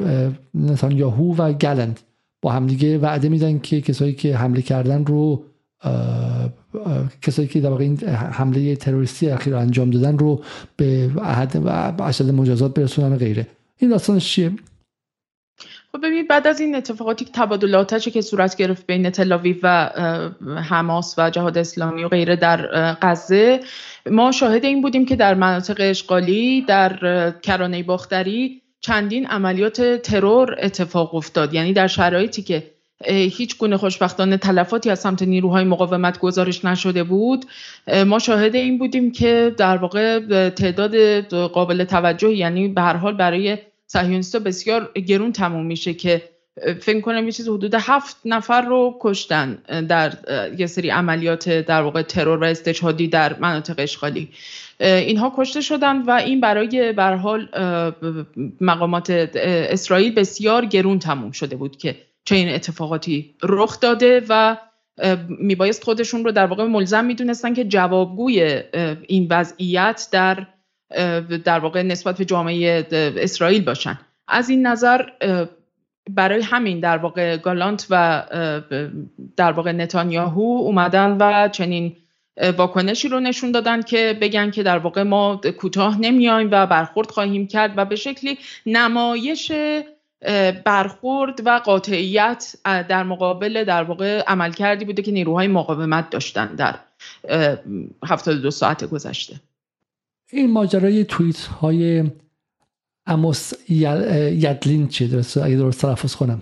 نتانیاهو 0.53 1.35
و 1.35 1.53
گلند 1.53 1.99
با 2.41 2.51
همدیگه 2.51 2.97
وعده 2.97 3.29
میدن 3.29 3.59
که 3.59 3.81
کسایی 3.81 4.13
که 4.13 4.37
حمله 4.37 4.61
کردن 4.61 5.05
رو 5.05 5.43
کسایی 7.21 7.47
که 7.47 7.61
در 7.61 7.69
واقع 7.69 7.83
این 7.83 7.97
حمله 8.07 8.75
تروریستی 8.75 9.29
اخیر 9.29 9.55
انجام 9.55 9.89
دادن 9.89 10.17
رو 10.17 10.43
به 10.77 11.11
عهد 11.17 11.61
و 11.65 11.93
اشد 12.03 12.29
مجازات 12.29 12.73
برسونن 12.73 13.13
و 13.13 13.17
غیره. 13.17 13.47
این 13.77 13.91
داستانش 13.91 14.33
چیه؟ 14.33 14.51
خب 15.91 15.97
ببینید 16.05 16.27
بعد 16.27 16.47
از 16.47 16.59
این 16.59 16.75
اتفاقاتی 16.75 17.25
که 17.25 17.31
تبادل 17.33 17.83
که 17.83 18.21
صورت 18.21 18.55
گرفت 18.55 18.85
بین 18.87 19.09
تلاویو 19.09 19.55
و 19.63 19.89
حماس 20.69 21.15
و 21.17 21.29
جهاد 21.29 21.57
اسلامی 21.57 22.03
و 22.03 22.07
غیره 22.07 22.35
در 22.35 22.69
غزه. 23.01 23.59
ما 24.05 24.31
شاهد 24.31 24.65
این 24.65 24.81
بودیم 24.81 25.05
که 25.05 25.15
در 25.15 25.33
مناطق 25.33 25.77
اشغالی 25.79 26.61
در 26.61 27.31
کرانه 27.41 27.83
باختری 27.83 28.61
چندین 28.81 29.27
عملیات 29.27 29.81
ترور 29.81 30.55
اتفاق 30.61 31.15
افتاد. 31.15 31.53
یعنی 31.53 31.73
در 31.73 31.87
شرایطی 31.87 32.41
که 32.41 32.71
هیچ 33.05 33.57
گونه 33.57 33.77
خوشبختانه 33.77 34.37
تلفاتی 34.37 34.89
از 34.89 34.99
سمت 34.99 35.21
نیروهای 35.21 35.63
مقاومت 35.63 36.19
گزارش 36.19 36.65
نشده 36.65 37.03
بود 37.03 37.45
ما 38.05 38.19
شاهد 38.19 38.55
این 38.55 38.77
بودیم 38.77 39.11
که 39.11 39.55
در 39.57 39.77
واقع 39.77 40.19
تعداد 40.49 40.95
قابل 41.33 41.83
توجه 41.83 42.33
یعنی 42.33 42.67
به 42.67 42.81
هر 42.81 42.95
حال 42.95 43.13
برای 43.13 43.57
صهیونیستا 43.91 44.39
بسیار 44.39 44.91
گرون 44.93 45.31
تموم 45.31 45.65
میشه 45.65 45.93
که 45.93 46.29
فکر 46.81 47.01
کنم 47.01 47.25
یه 47.25 47.31
چیز 47.31 47.47
حدود 47.47 47.73
هفت 47.73 48.17
نفر 48.25 48.61
رو 48.61 48.97
کشتن 49.01 49.55
در 49.89 50.13
یه 50.57 50.67
سری 50.67 50.89
عملیات 50.89 51.49
در 51.49 51.81
واقع 51.81 52.01
ترور 52.01 52.37
و 52.37 52.43
استشهادی 52.43 53.07
در 53.07 53.39
مناطق 53.39 53.75
اشغالی. 53.77 54.29
اینها 54.79 55.33
کشته 55.37 55.61
شدند 55.61 56.07
و 56.07 56.11
این 56.11 56.39
برای 56.39 56.91
بر 56.91 57.15
حال 57.15 57.49
مقامات 58.61 59.09
اسرائیل 59.35 60.15
بسیار 60.15 60.65
گرون 60.65 60.99
تموم 60.99 61.31
شده 61.31 61.55
بود 61.55 61.77
که 61.77 61.95
چه 62.25 62.35
این 62.35 62.49
اتفاقاتی 62.49 63.35
رخ 63.43 63.79
داده 63.79 64.21
و 64.29 64.57
میبایست 65.29 65.83
خودشون 65.83 66.23
رو 66.23 66.31
در 66.31 66.45
واقع 66.45 66.63
ملزم 66.63 67.05
می‌دونستن 67.05 67.53
که 67.53 67.63
جوابگوی 67.63 68.63
این 69.07 69.27
وضعیت 69.29 70.07
در 70.11 70.47
در 71.45 71.59
واقع 71.59 71.81
نسبت 71.81 72.17
به 72.17 72.25
جامعه 72.25 72.87
اسرائیل 73.17 73.63
باشن. 73.63 73.99
از 74.27 74.49
این 74.49 74.67
نظر 74.67 75.01
برای 76.09 76.41
همین 76.41 76.79
در 76.79 76.97
واقع 76.97 77.37
گالانت 77.37 77.87
و 77.89 78.23
در 79.37 79.51
واقع 79.51 79.71
نتانیاهو 79.71 80.57
اومدن 80.61 81.17
و 81.19 81.47
چنین 81.47 81.95
واکنشی 82.57 83.07
رو 83.07 83.19
نشون 83.19 83.51
دادن 83.51 83.81
که 83.81 84.17
بگن 84.21 84.51
که 84.51 84.63
در 84.63 84.77
واقع 84.77 85.03
ما 85.03 85.41
کوتاه 85.57 86.01
نمیایم 86.01 86.49
و 86.51 86.67
برخورد 86.67 87.11
خواهیم 87.11 87.47
کرد 87.47 87.73
و 87.77 87.85
به 87.85 87.95
شکلی 87.95 88.37
نمایش 88.65 89.51
برخورد 90.65 91.41
و 91.45 91.61
قاطعیت 91.65 92.55
در 92.63 93.03
مقابل 93.03 93.63
در 93.63 93.83
واقع 93.83 94.23
عمل 94.27 94.51
کردی 94.51 94.85
بوده 94.85 95.01
که 95.01 95.11
نیروهای 95.11 95.47
مقاومت 95.47 96.09
داشتن 96.09 96.55
در 96.55 96.75
72 98.05 98.51
ساعت 98.51 98.85
گذشته. 98.85 99.35
این 100.31 100.51
ماجرای 100.51 101.03
توییت 101.03 101.39
های 101.39 102.11
اموس 103.05 103.53
یدلین 103.69 104.87
چیه 104.87 105.07
درست؟ 105.07 105.37
اگه 105.37 105.55
درست 105.55 105.81
تلفظ 105.81 106.15
کنم. 106.15 106.41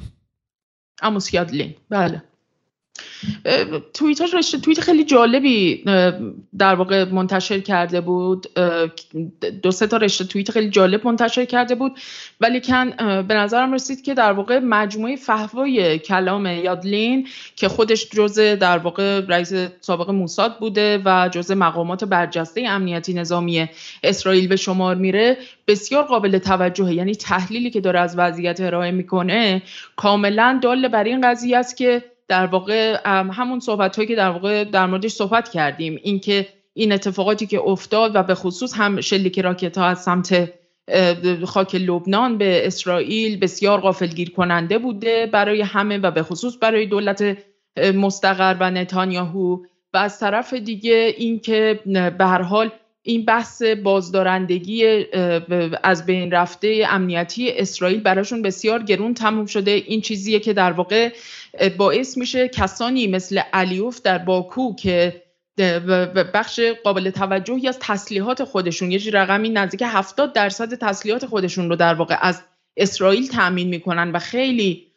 اموس 1.01 1.34
یدلین. 1.34 1.76
بله. 1.89 2.23
رشته 4.34 4.57
توییت 4.57 4.82
خیلی 4.82 5.03
جالبی 5.03 5.84
در 6.57 6.76
واقع 6.76 7.03
منتشر 7.03 7.60
کرده 7.60 8.02
بود. 8.02 8.48
دو 9.64 9.72
سه 9.72 9.88
تا 9.88 9.98
رشته 9.98 10.24
توییت 10.24 10.52
خیلی 10.52 10.69
جالب 10.69 11.07
منتشر 11.07 11.45
کرده 11.45 11.76
بود. 11.76 11.99
ولی 12.41 12.61
کن 12.61 12.90
به 13.22 13.34
نظرم 13.34 13.74
رسید 13.74 14.02
که 14.02 14.14
در 14.14 14.32
واقع 14.32 14.60
مجموعه 14.60 15.15
فهوای 15.15 15.99
کلام 15.99 16.45
یادلین 16.45 17.28
که 17.56 17.68
خودش 17.68 18.10
جزء 18.10 18.56
در 18.56 18.78
واقع 18.78 19.22
رئیس 19.28 19.53
سابق 19.82 20.10
موساد 20.10 20.60
بوده 20.60 21.02
و 21.06 21.30
جزء 21.32 21.56
مقامات 21.56 22.03
برجسته 22.03 22.61
امنیتی 22.68 23.14
نظامی 23.14 23.69
اسرائیل 24.03 24.48
به 24.48 24.56
شمار 24.56 24.95
میره 24.95 25.38
بسیار 25.68 26.03
قابل 26.03 26.38
توجهه. 26.38 26.94
یعنی 26.94 27.15
تحلیلی 27.15 27.69
که 27.69 27.82
داره 27.82 27.99
از 27.99 28.18
وضعیت 28.18 28.61
ارائه 28.61 28.91
می‌کنه 28.91 29.61
کاملا 29.95 30.60
دال 30.64 30.88
بر 30.88 31.03
این 31.03 31.22
قضیه 31.22 31.57
است 31.57 31.78
که 31.78 32.03
در 32.27 32.45
واقع 32.45 33.01
همون 33.05 33.59
صحبت 33.59 33.95
هایی 33.95 34.07
که 34.07 34.15
در 34.15 34.29
واقع 34.29 34.63
در 34.63 34.85
موردش 34.85 35.11
صحبت 35.11 35.49
کردیم. 35.49 35.99
اینکه 36.03 36.47
این 36.73 36.91
اتفاقاتی 36.91 37.47
که 37.47 37.61
افتاد 37.61 38.15
و 38.15 38.23
به 38.23 38.35
خصوص 38.35 38.73
هم 38.75 39.01
شلیک 39.01 39.39
راکت 39.39 39.77
ها 39.77 39.85
از 39.85 40.03
سمت 40.03 40.53
خاک 41.45 41.75
لبنان 41.75 42.37
به 42.37 42.67
اسرائیل 42.67 43.39
بسیار 43.39 43.79
غافلگیر 43.81 44.31
کننده 44.31 44.77
بوده 44.77 45.25
برای 45.25 45.61
همه 45.61 45.97
و 45.97 46.11
به 46.11 46.23
خصوص 46.23 46.57
برای 46.61 46.85
دولت 46.85 47.37
مستقر 47.95 48.57
و 48.59 48.71
نتانیاهو. 48.71 49.63
و 49.93 49.97
از 49.97 50.19
طرف 50.19 50.53
دیگه 50.53 51.13
اینکه 51.17 51.79
به 52.17 52.25
هر 52.25 52.41
حال 52.41 52.71
این 53.07 53.25
بحث 53.25 53.61
بازدارندگی 53.61 55.05
از 55.84 56.05
بین 56.05 56.31
رفته 56.31 56.88
امنیتی 56.89 57.51
اسرائیل 57.51 57.99
براشون 57.99 58.41
بسیار 58.41 58.84
گرون 58.84 59.13
تموم 59.13 59.45
شده. 59.45 59.71
این 59.71 60.01
چیزیه 60.01 60.39
که 60.39 60.53
در 60.53 60.71
واقع 60.71 61.13
باعث 61.77 62.17
میشه 62.17 62.47
کسانی 62.47 63.07
مثل 63.07 63.41
علیوف 63.53 64.01
در 64.01 64.17
باکو 64.17 64.75
که 64.75 65.23
بخش 66.34 66.59
قابل 66.84 67.09
توجهی 67.09 67.67
از 67.67 67.77
تسلیحات 67.81 68.43
خودشون 68.43 68.91
یه 68.91 68.99
رقمی 69.13 69.49
نزدیک 69.49 69.84
70 69.85 70.34
درصد 70.34 70.73
تسلیحات 70.73 71.25
خودشون 71.25 71.69
رو 71.69 71.75
در 71.75 71.93
واقع 71.93 72.17
از 72.21 72.41
اسرائیل 72.77 73.27
تأمین 73.27 73.67
می‌کنن 73.67 74.11
و 74.11 74.19
خیلی 74.19 74.88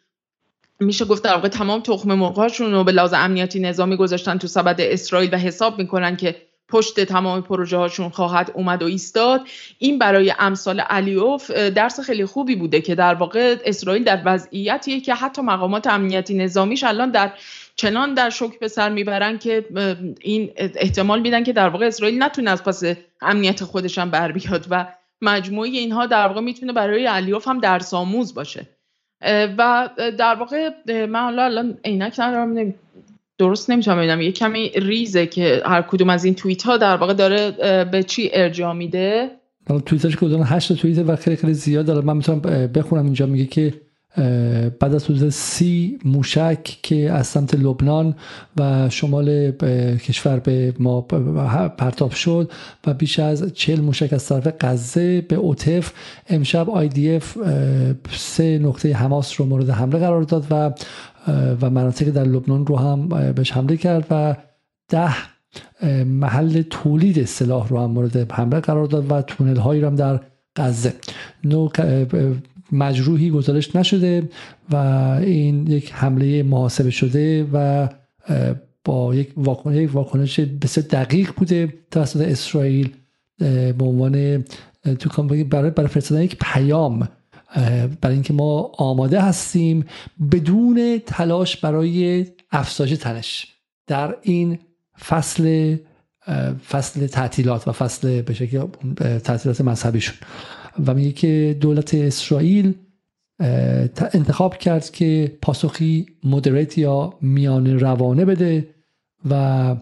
میشه 0.79 1.05
گفت 1.05 1.23
در 1.23 1.33
واقع 1.33 1.47
تمام 1.47 1.81
تخم 1.81 2.13
مرغاشون 2.13 2.71
رو 2.71 2.83
به 2.83 2.91
لحاظ 2.91 3.13
امنیتی 3.13 3.59
نظامی 3.59 3.95
گذاشتن 3.95 4.37
تو 4.37 4.47
سبد 4.47 4.81
اسرائیل 4.81 5.29
و 5.33 5.37
حساب 5.37 5.79
می‌کنن 5.79 6.15
که 6.15 6.50
پشت 6.71 6.99
تمام 6.99 7.41
پروژه 7.41 7.77
هاشون 7.77 8.09
خواهد 8.09 8.51
اومد 8.53 8.83
و 8.83 8.85
ایستاد. 8.85 9.41
این 9.77 9.99
برای 9.99 10.33
امثال 10.39 10.79
علیوف 10.79 11.51
درس 11.51 11.99
خیلی 11.99 12.25
خوبی 12.25 12.55
بوده 12.55 12.81
که 12.81 12.95
در 12.95 13.13
واقع 13.13 13.55
اسرائیل 13.65 14.03
در 14.03 14.21
وضعیتیه 14.25 15.01
که 15.01 15.13
حتی 15.13 15.41
مقامات 15.41 15.87
امنیتی 15.87 16.33
نظامیش 16.33 16.83
الان 16.83 17.11
در 17.11 17.31
چنان 17.75 18.13
در 18.13 18.29
شوک 18.29 18.59
به 18.59 18.67
سر 18.67 18.89
می‌برن 18.89 19.37
که 19.37 19.65
این 20.21 20.51
احتمال 20.55 21.21
میدن 21.21 21.43
که 21.43 21.53
در 21.53 21.69
واقع 21.69 21.87
اسرائیل 21.87 22.23
نتونه 22.23 22.51
از 22.51 22.63
پس 22.63 22.83
امنیت 23.21 23.63
خودش 23.63 23.97
هم 23.97 24.11
بر 24.11 24.31
بیاد 24.31 24.67
و 24.69 24.85
مجموعه 25.21 25.69
اینها 25.69 26.05
در 26.05 26.27
واقع 26.27 26.41
می‌تونه 26.41 26.73
برای 26.73 27.05
علیوف 27.05 27.47
هم 27.47 27.59
درس 27.59 27.93
آموز 27.93 28.33
باشه 28.33 28.67
و 29.57 29.89
در 30.17 30.35
واقع 30.35 30.69
من 30.87 31.39
الان 31.39 31.77
عینک 31.85 32.19
ندارم 32.19 32.73
درست 33.41 33.69
نمی‌تونم 33.69 33.97
ببینم. 33.97 34.21
یه 34.21 34.31
کمی 34.31 34.69
ریزه 34.75 35.25
که 35.25 35.61
هر 35.65 35.81
کدوم 35.81 36.09
از 36.09 36.23
این 36.23 36.35
توییت 36.35 36.63
ها 36.63 36.77
در 36.77 36.95
واقع 36.95 37.13
داره 37.13 37.51
به 37.91 38.03
چی 38.03 38.29
ارجاع 38.33 38.73
میده؟ 38.73 39.29
توییتش 39.85 40.15
کدوم 40.15 40.43
هشت 40.45 40.73
توییت 40.73 40.97
و 41.07 41.15
خیلی 41.15 41.35
خیلی 41.35 41.53
زیاد. 41.53 41.85
داره 41.85 42.05
من 42.05 42.17
می‌تونم 42.17 42.39
بخونم 42.67 43.05
اینجا. 43.05 43.25
میگه 43.25 43.45
که 43.45 43.73
بعد 44.79 44.95
از 44.95 45.05
حدود 45.05 45.29
سی 45.29 45.99
موشک 46.05 46.63
که 46.83 47.11
از 47.11 47.27
سمت 47.27 47.55
لبنان 47.55 48.15
و 48.57 48.89
شمال 48.89 49.51
کشور 49.97 50.39
به 50.39 50.73
ما 50.79 51.01
پرتاب 51.77 52.11
شد 52.11 52.51
و 52.87 52.93
بیش 52.93 53.19
از 53.19 53.53
چل 53.53 53.79
موشک 53.79 54.13
از 54.13 54.27
طرف 54.27 54.47
غزه 54.61 55.21
به 55.21 55.35
اوتف 55.35 55.91
امشب 56.29 56.69
اف 56.69 57.37
سه 58.11 58.59
نقطه 58.59 58.93
حماس 58.93 59.41
رو 59.41 59.45
مورد 59.47 59.69
حمله 59.69 59.99
قرار 59.99 60.21
داد 60.23 60.45
و 60.51 60.71
و 61.61 61.69
مناطق 61.69 62.09
در 62.09 62.23
لبنان 62.23 62.65
رو 62.65 62.77
هم 62.77 63.07
بهش 63.33 63.51
حمله 63.51 63.77
کرد 63.77 64.07
و 64.09 64.35
ده 64.89 65.13
محل 66.03 66.61
تولید 66.61 67.25
سلاح 67.25 67.67
رو 67.69 67.79
هم 67.79 67.91
مورد 67.91 68.31
حمله 68.31 68.59
قرار 68.59 68.85
داد 68.85 69.11
و 69.11 69.21
تونل 69.21 69.57
هایی 69.57 69.81
رو 69.81 69.87
هم 69.87 69.95
در 69.95 70.19
غزه. 70.55 70.93
نو 71.43 71.69
مجروحی 72.71 73.29
گزارش 73.29 73.75
نشده 73.75 74.29
و 74.71 74.75
این 75.21 75.67
یک 75.67 75.93
حمله 75.93 76.43
محاسبه 76.43 76.89
شده 76.89 77.47
و 77.53 77.87
با 78.85 79.15
یک 79.15 79.33
واکنش 79.35 80.39
بسیار 80.39 80.87
دقیق 80.89 81.31
بوده 81.35 81.73
توسط 81.91 82.21
اسرائیل 82.21 82.89
به 83.77 83.85
عنوان 83.85 84.43
تو 84.99 85.23
برای 85.23 85.69
برای 85.69 85.87
فرستادن 85.87 86.21
یک 86.21 86.37
پیام 86.41 87.07
برای 88.01 88.13
اینکه 88.13 88.33
ما 88.33 88.71
آماده 88.77 89.21
هستیم 89.21 89.85
بدون 90.31 91.01
تلاش 91.05 91.57
برای 91.57 92.25
افزایش 92.51 92.97
تنش 92.97 93.47
در 93.87 94.15
این 94.21 94.59
فصل 94.99 95.75
فصل 96.69 97.07
تعطیلات 97.07 97.67
و 97.67 97.71
فصل 97.71 98.21
به 98.21 98.33
شکل 98.33 98.67
تعطیلات 99.19 99.61
مذهبیشون. 99.61 100.15
و 100.85 100.93
میگه 100.93 101.11
که 101.11 101.57
دولت 101.61 101.93
اسرائیل 101.93 102.73
انتخاب 104.13 104.57
کرد 104.57 104.89
که 104.89 105.37
پاسخی 105.41 106.05
مدریت 106.23 106.77
یا 106.77 107.13
میان 107.21 107.79
روانه 107.79 108.25
بده 108.25 108.67
و 109.29 109.75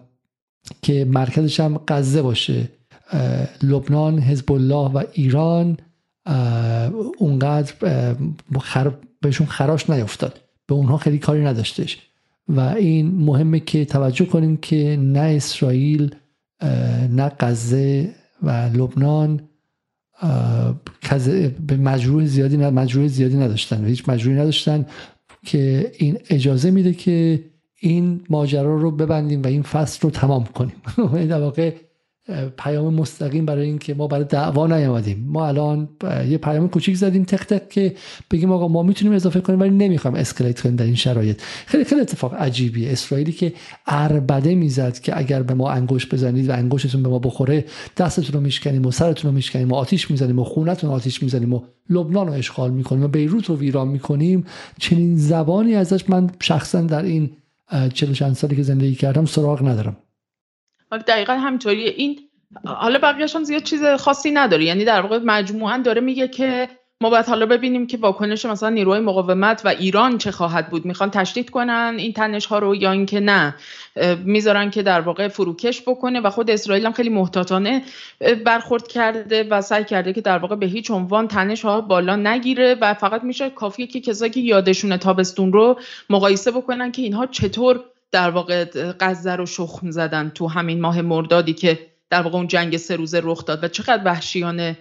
که 0.82 1.04
مرکزش 1.04 1.60
هم 1.60 1.80
غزه 1.88 2.22
باشه. 2.22 2.68
لبنان 3.62 4.18
حزب 4.18 4.52
الله 4.52 4.90
و 4.90 5.04
ایران 5.12 5.76
اونقدر 7.18 7.72
خر... 8.60 8.92
بهشون 9.20 9.46
خراش 9.46 9.90
نیفتاد 9.90 10.40
به 10.66 10.74
اونها 10.74 10.96
خیلی 10.96 11.18
کاری 11.18 11.44
نداشتش. 11.44 11.98
و 12.48 12.60
این 12.60 13.14
مهمه 13.14 13.60
که 13.60 13.84
توجه 13.84 14.24
کنیم 14.24 14.56
که 14.56 14.98
نه 15.00 15.20
اسرائیل 15.20 16.14
نه 17.10 17.32
غزه 17.40 18.14
و 18.42 18.50
لبنان 18.50 19.40
به 21.66 21.76
مجروح 21.76 22.24
زیادی 22.24 22.56
مجروح 22.56 23.06
زیادی 23.06 23.36
نداشتن. 23.36 23.84
هیچ 23.84 24.08
مجروحی 24.08 24.38
نداشتن 24.38 24.86
که 25.46 25.92
این 25.98 26.18
اجازه 26.30 26.70
میده 26.70 26.92
که 26.92 27.44
این 27.80 28.20
ماجرا 28.30 28.76
رو 28.76 28.90
ببندیم 28.90 29.42
و 29.42 29.46
این 29.46 29.62
فصل 29.62 29.98
رو 30.02 30.10
تمام 30.10 30.44
کنیم. 30.44 30.76
در 31.30 31.40
واقع 31.40 31.74
پیام 32.56 32.94
مستقیم 32.94 33.46
برای 33.46 33.66
اینکه 33.66 33.94
ما 33.94 34.06
برای 34.06 34.24
دعوا 34.24 34.66
نیامدیم. 34.66 35.24
ما 35.28 35.48
الان 35.48 35.88
یه 36.28 36.38
پیام 36.38 36.68
کوچیک 36.68 36.96
زدیم 36.96 37.24
تک 37.24 37.46
تک 37.46 37.68
که 37.68 37.94
بگیم 38.30 38.52
آقا 38.52 38.68
ما 38.68 38.82
می‌تونیم 38.82 39.14
اضافه 39.14 39.40
کنیم 39.40 39.60
ولی 39.60 39.70
نمی‌خوایم 39.70 40.16
اسکلیت 40.16 40.60
کنیم 40.60 40.76
در 40.76 40.84
این 40.84 40.94
شرایط. 40.94 41.40
خیلی 41.66 41.84
خیلی 41.84 42.00
اتفاق 42.00 42.34
عجیبی 42.34 42.88
اسرائیلی 42.88 43.32
که 43.32 43.52
اربده 43.86 44.54
می‌زد 44.54 44.98
که 44.98 45.18
اگر 45.18 45.42
به 45.42 45.54
ما 45.54 45.70
انگوش 45.70 46.06
بزنید 46.06 46.48
و 46.48 46.52
انگشتتون 46.52 47.02
به 47.02 47.08
ما 47.08 47.18
بخوره 47.18 47.64
دستتون 47.96 48.32
رو 48.32 48.40
میشکنیم 48.40 48.86
و 48.86 48.90
سرتون 48.90 49.30
رو 49.30 49.34
میشکنیم 49.34 49.70
و 49.70 49.74
آتیش 49.74 50.10
می‌زنیم 50.10 50.38
و 50.38 50.44
خونتون 50.44 50.90
آتیش 50.90 51.22
می‌زنیم 51.22 51.52
و 51.52 51.62
لبنان 51.90 52.26
رو 52.26 52.32
اشغال 52.32 52.70
می‌کنیم 52.70 53.04
و 53.04 53.08
بیروت 53.08 53.46
رو 53.46 53.56
ویران 53.56 53.88
می‌کنیم 53.88 54.44
چنین 54.78 55.16
زبانی 55.16 55.74
ازش 55.74 56.10
من 56.10 56.30
شخصا 56.40 56.80
در 56.80 57.02
این 57.02 57.30
چند 57.94 58.32
سالی 58.32 58.56
که 58.56 58.62
زندگی 58.62 58.94
کردم 58.94 59.24
سراغ 59.24 59.68
ندارم. 59.68 59.96
دقیقا 60.98 61.32
همینطوری. 61.32 61.88
این 61.88 62.18
حالا 62.66 62.98
بقیهش 62.98 63.36
هم 63.36 63.44
زیاد 63.44 63.62
چیز 63.62 63.84
خاصی 63.84 64.30
نداره. 64.30 64.64
یعنی 64.64 64.84
در 64.84 65.00
واقع 65.00 65.18
مجموعا 65.24 65.78
داره 65.78 66.00
میگه 66.00 66.28
که 66.28 66.68
ما 67.02 67.10
باید 67.10 67.26
حالا 67.26 67.46
ببینیم 67.46 67.86
که 67.86 67.96
واکنش 67.96 68.46
مثلا 68.46 68.68
نیروهای 68.68 69.00
مقاومت 69.00 69.62
و 69.64 69.68
ایران 69.68 70.18
چه 70.18 70.30
خواهد 70.30 70.70
بود. 70.70 70.84
می‌خوان 70.84 71.10
تشدید 71.10 71.50
کنن 71.50 71.94
این 71.98 72.12
تنش 72.12 72.46
ها 72.46 72.58
رو 72.58 72.74
یا 72.74 72.92
اینکه 72.92 73.20
نه. 73.20 73.54
می‌ذارن 74.24 74.70
که 74.70 74.82
در 74.82 75.00
واقع 75.00 75.28
فروکش 75.28 75.82
بکنه 75.82 76.20
و 76.20 76.30
خود 76.30 76.50
اسرائیل 76.50 76.86
هم 76.86 76.92
خیلی 76.92 77.08
محتاطانه 77.08 77.82
برخورد 78.44 78.88
کرده 78.88 79.44
و 79.50 79.60
سعی 79.60 79.84
کرده 79.84 80.12
که 80.12 80.20
در 80.20 80.38
واقع 80.38 80.56
به 80.56 80.66
هیچ 80.66 80.90
عنوان 80.90 81.28
تنش 81.28 81.64
ها 81.64 81.80
بالا 81.80 82.16
نگیره 82.16 82.76
و 82.80 82.94
فقط 82.94 83.24
میشه 83.24 83.50
کافیه 83.50 83.86
که 83.86 84.00
کسایی 84.00 84.30
که 84.30 84.40
یادشون 84.40 84.96
تابستون 84.96 85.52
رو 85.52 85.80
مقایسه 86.10 86.50
بکنن 86.50 86.92
که 86.92 87.02
اینها 87.02 87.26
چطور 87.26 87.84
در 88.12 88.30
واقع 88.30 88.64
غزه 89.00 89.36
رو 89.36 89.46
شخم 89.46 89.90
زدن 89.90 90.32
تو 90.34 90.48
همین 90.48 90.80
ماه 90.80 91.02
مردادی 91.02 91.52
که 91.52 91.78
در 92.10 92.22
واقع 92.22 92.36
اون 92.36 92.46
جنگ 92.46 92.76
سه 92.76 92.96
روزه 92.96 93.20
رخ 93.24 93.44
داد. 93.44 93.64
و 93.64 93.68
چقدر 93.68 94.02
وحشیانه 94.04 94.76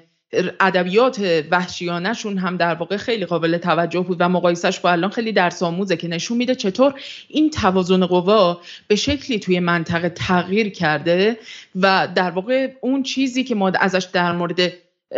ادبیات 0.59 1.45
وحشیانهشون 1.51 2.37
هم 2.37 2.57
در 2.57 2.75
واقع 2.75 2.97
خیلی 2.97 3.25
قابل 3.25 3.57
توجه 3.57 3.99
بود 3.99 4.17
و 4.19 4.29
مقایسش 4.29 4.79
با 4.79 4.91
الان 4.91 5.09
خیلی 5.09 5.31
درس 5.31 5.63
آموزه 5.63 5.97
که 5.97 6.07
نشون 6.07 6.37
میده 6.37 6.55
چطور 6.55 6.93
این 7.27 7.49
توازن 7.49 8.05
قوا 8.05 8.61
به 8.87 8.95
شکلی 8.95 9.39
توی 9.39 9.59
منطقه 9.59 10.09
تغییر 10.09 10.69
کرده 10.69 11.39
و 11.75 12.07
در 12.15 12.31
واقع 12.31 12.73
اون 12.81 13.03
چیزی 13.03 13.43
که 13.43 13.55
ما 13.55 13.71
ازش 13.79 14.03
در 14.13 14.31
مورد 14.31 14.73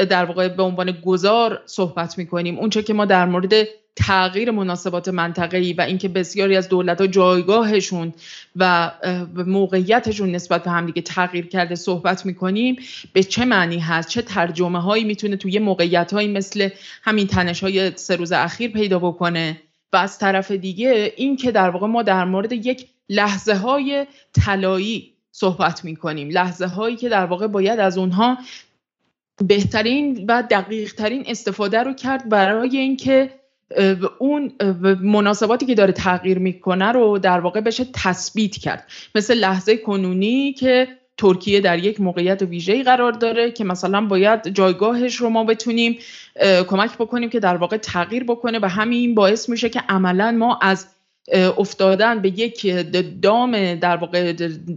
در 0.09 0.25
واقع 0.25 0.47
به 0.47 0.63
عنوان 0.63 0.91
گذار 0.91 1.61
صحبت 1.65 2.17
می‌کنیم 2.17 2.59
اونچه 2.59 2.83
که 2.83 2.93
ما 2.93 3.05
در 3.05 3.25
مورد 3.25 3.53
تغییر 3.95 4.51
مناسبات 4.51 5.07
منطقه‌ای 5.07 5.73
و 5.73 5.81
اینکه 5.81 6.07
بسیاری 6.09 6.55
از 6.55 6.69
دولت‌ها 6.69 7.07
جایگاهشون 7.07 8.13
و 8.55 8.91
موقعیتشون 9.35 10.31
نسبت 10.31 10.63
به 10.63 10.71
همدیگه 10.71 11.01
تغییر 11.01 11.47
کرده 11.47 11.75
صحبت 11.75 12.25
می‌کنیم 12.25 12.75
به 13.13 13.23
چه 13.23 13.45
معنی 13.45 13.79
هست؟ 13.79 14.09
چه 14.09 14.21
ترجمه 14.21 14.81
هایی 14.81 15.03
می‌تونه 15.03 15.35
توی 15.35 15.59
موقعیت 15.59 16.13
هایی 16.13 16.27
مثل 16.27 16.69
همین 17.03 17.27
تنش 17.27 17.63
های 17.63 17.91
سه 17.95 18.15
روز 18.15 18.31
اخیر 18.31 18.71
پیدا 18.71 18.99
بکنه؟ 18.99 19.61
و 19.93 19.97
از 19.97 20.19
طرف 20.19 20.51
دیگه 20.51 21.13
این 21.17 21.35
که 21.37 21.51
در 21.51 21.69
واقع 21.69 21.87
ما 21.87 22.03
در 22.03 22.25
مورد 22.25 22.51
یک 22.51 22.87
لحظه 23.09 23.55
های 23.55 24.07
طلایی 24.33 25.13
صحبت 25.31 25.85
می‌کنیم 25.85 26.29
لحظه 26.29 26.65
هایی 26.65 26.95
که 26.95 27.09
در 27.09 27.25
واقع 27.25 27.47
باید 27.47 27.79
از 27.79 27.97
اونها 27.97 28.37
بهترین 29.47 30.25
و 30.27 30.43
دقیق 30.51 30.93
ترین 30.93 31.23
استفاده 31.27 31.83
رو 31.83 31.93
کرد 31.93 32.29
برای 32.29 32.77
اینکه 32.77 33.40
اون 34.19 34.51
مناسباتی 35.01 35.65
که 35.65 35.75
داره 35.75 35.93
تغییر 35.93 36.39
می‌کنه 36.39 36.91
رو 36.91 37.17
در 37.17 37.39
واقع 37.39 37.61
بشه 37.61 37.85
تثبیت 37.93 38.57
کرد. 38.57 38.87
مثل 39.15 39.33
لحظه 39.33 39.77
کنونی 39.77 40.53
که 40.53 40.87
ترکیه 41.17 41.61
در 41.61 41.79
یک 41.79 42.01
موقعیت 42.01 42.41
ویژه‌ای 42.41 42.83
قرار 42.83 43.11
داره 43.11 43.51
که 43.51 43.63
مثلا 43.63 44.01
باید 44.01 44.47
جایگاهش 44.47 45.15
رو 45.15 45.29
ما 45.29 45.43
بتونیم 45.43 45.97
کمک 46.67 46.97
بکنیم 46.97 47.29
که 47.29 47.39
در 47.39 47.57
واقع 47.57 47.77
تغییر 47.77 48.23
بکنه 48.23 48.59
و 48.61 48.65
همین 48.65 49.15
باعث 49.15 49.49
میشه 49.49 49.69
که 49.69 49.81
عملا 49.89 50.31
ما 50.31 50.59
از 50.61 50.87
افتادن 51.57 52.21
به 52.21 52.29
یک 52.29 52.67
دام 53.21 53.75
در 53.75 53.97
واقع 53.97 54.33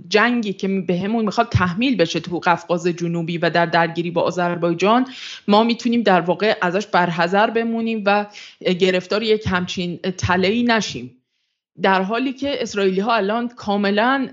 جنگی 0.08 0.52
که 0.52 0.68
به 0.68 0.98
همون 0.98 1.24
می‌خواد 1.24 1.48
تحمیل 1.48 1.96
بشه 1.96 2.20
تو 2.20 2.38
قفقاز 2.38 2.86
جنوبی 2.86 3.38
و 3.38 3.50
در 3.50 3.66
درگیری 3.66 4.10
با 4.10 4.22
آذربایجان. 4.22 5.06
ما 5.48 5.62
می‌تونیم 5.62 6.02
در 6.02 6.20
واقع 6.20 6.56
ازش 6.62 6.86
برحذر 6.86 7.50
بمونیم 7.50 8.02
و 8.06 8.26
گرفتار 8.60 9.22
یک 9.22 9.44
همچین 9.46 9.98
تلهی 9.98 10.62
نشیم. 10.62 11.22
در 11.82 12.02
حالی 12.02 12.32
که 12.32 12.62
اسرائیلی 12.62 13.00
ها 13.00 13.14
الان 13.14 13.48
کاملا 13.48 14.28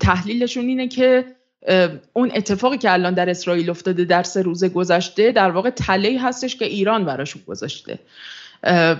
تحلیلشون 0.00 0.68
اینه 0.68 0.88
که 0.88 1.24
اون 2.12 2.30
اتفاقی 2.34 2.78
که 2.78 2.92
الان 2.92 3.14
در 3.14 3.30
اسرائیل 3.30 3.70
افتاده 3.70 4.04
در 4.04 4.22
سه 4.22 4.42
روز 4.42 4.64
گذشته 4.64 5.32
در 5.32 5.50
واقع 5.50 5.70
تلهی 5.70 6.16
هستش 6.16 6.56
که 6.56 6.64
ایران 6.64 7.04
براشون 7.04 7.42
گذاشته. 7.46 7.98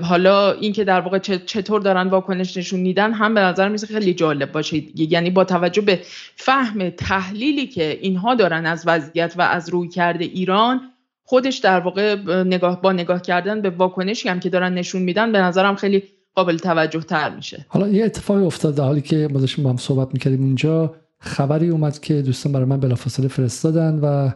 حالا 0.03 0.53
اینکه 0.53 0.85
در 0.85 1.01
واقع 1.01 1.19
چطور 1.19 1.81
دارن 1.81 2.09
واکنش 2.09 2.57
نشون 2.57 2.81
میدن 2.81 3.13
هم 3.13 3.35
به 3.35 3.41
نظر 3.41 3.69
میسه 3.69 3.87
خیلی 3.87 4.15
جالب 4.15 4.53
باشه. 4.53 4.83
یعنی 4.95 5.31
با 5.31 5.45
توجه 5.45 5.83
به 5.83 6.01
فهم 6.37 6.91
تحلیلی 6.91 7.67
که 7.67 7.99
اینها 8.01 8.35
دارن 8.35 8.67
از 8.67 8.85
وضعیت 8.87 9.35
و 9.39 9.43
از 9.43 9.69
روی 9.69 9.89
کرده 9.89 10.25
ایران 10.25 10.81
خودش 11.25 11.57
در 11.57 11.81
واقع 11.81 12.17
نگاه 12.43 12.83
با 12.83 12.93
نگاه 12.93 13.23
کردن 13.23 13.63
به 13.63 13.71
واکنشی 13.71 14.29
هم 14.29 14.41
که 14.41 14.49
دارن 14.49 14.75
نشون 14.75 15.03
میدن 15.03 15.33
به 15.33 15.39
نظرم 15.39 15.77
خیلی 15.77 16.03
قابل 16.35 16.57
توجه 16.57 17.01
تر 17.01 17.31
میشه. 17.31 17.67
حالا 17.69 17.89
یه 17.89 18.05
اتفاقی 18.05 18.45
افتاد 18.45 18.75
در 18.75 18.85
حالی 18.85 19.01
که 19.01 19.29
ما 19.33 19.41
داشتیم 19.41 19.65
با 19.65 19.71
هم 19.71 19.77
صحبت 19.77 20.09
می‌کردیم 20.13 20.43
اینجا. 20.43 20.95
خبری 21.21 21.69
اومد 21.69 22.01
که 22.01 22.23
دوستان 22.23 22.53
برای 22.53 22.67
من 22.67 22.81
بلافاصله 22.81 23.29
فرستادن 23.29 23.99
و 24.03 24.31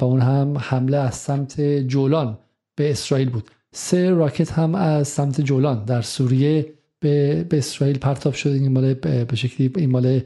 و 0.00 0.04
اون 0.04 0.20
هم 0.20 0.58
حمله 0.58 0.96
از 0.96 1.14
سمت 1.14 1.60
جولان 1.60 2.38
به 2.76 2.90
اسرائیل 2.90 3.30
بود. 3.30 3.50
سه 3.78 4.10
راکت 4.10 4.52
هم 4.52 4.74
از 4.74 5.08
سمت 5.08 5.40
جولان 5.40 5.84
در 5.84 6.02
سوریه 6.02 6.74
به, 7.00 7.44
به 7.48 7.58
اسرائیل 7.58 7.98
پرتاب 7.98 8.34
شده 8.34 8.52
این 8.52 8.72
مال 8.72 8.94
به 8.94 9.36
شکلی 9.36 9.72
این 9.76 9.90
مال 9.90 10.20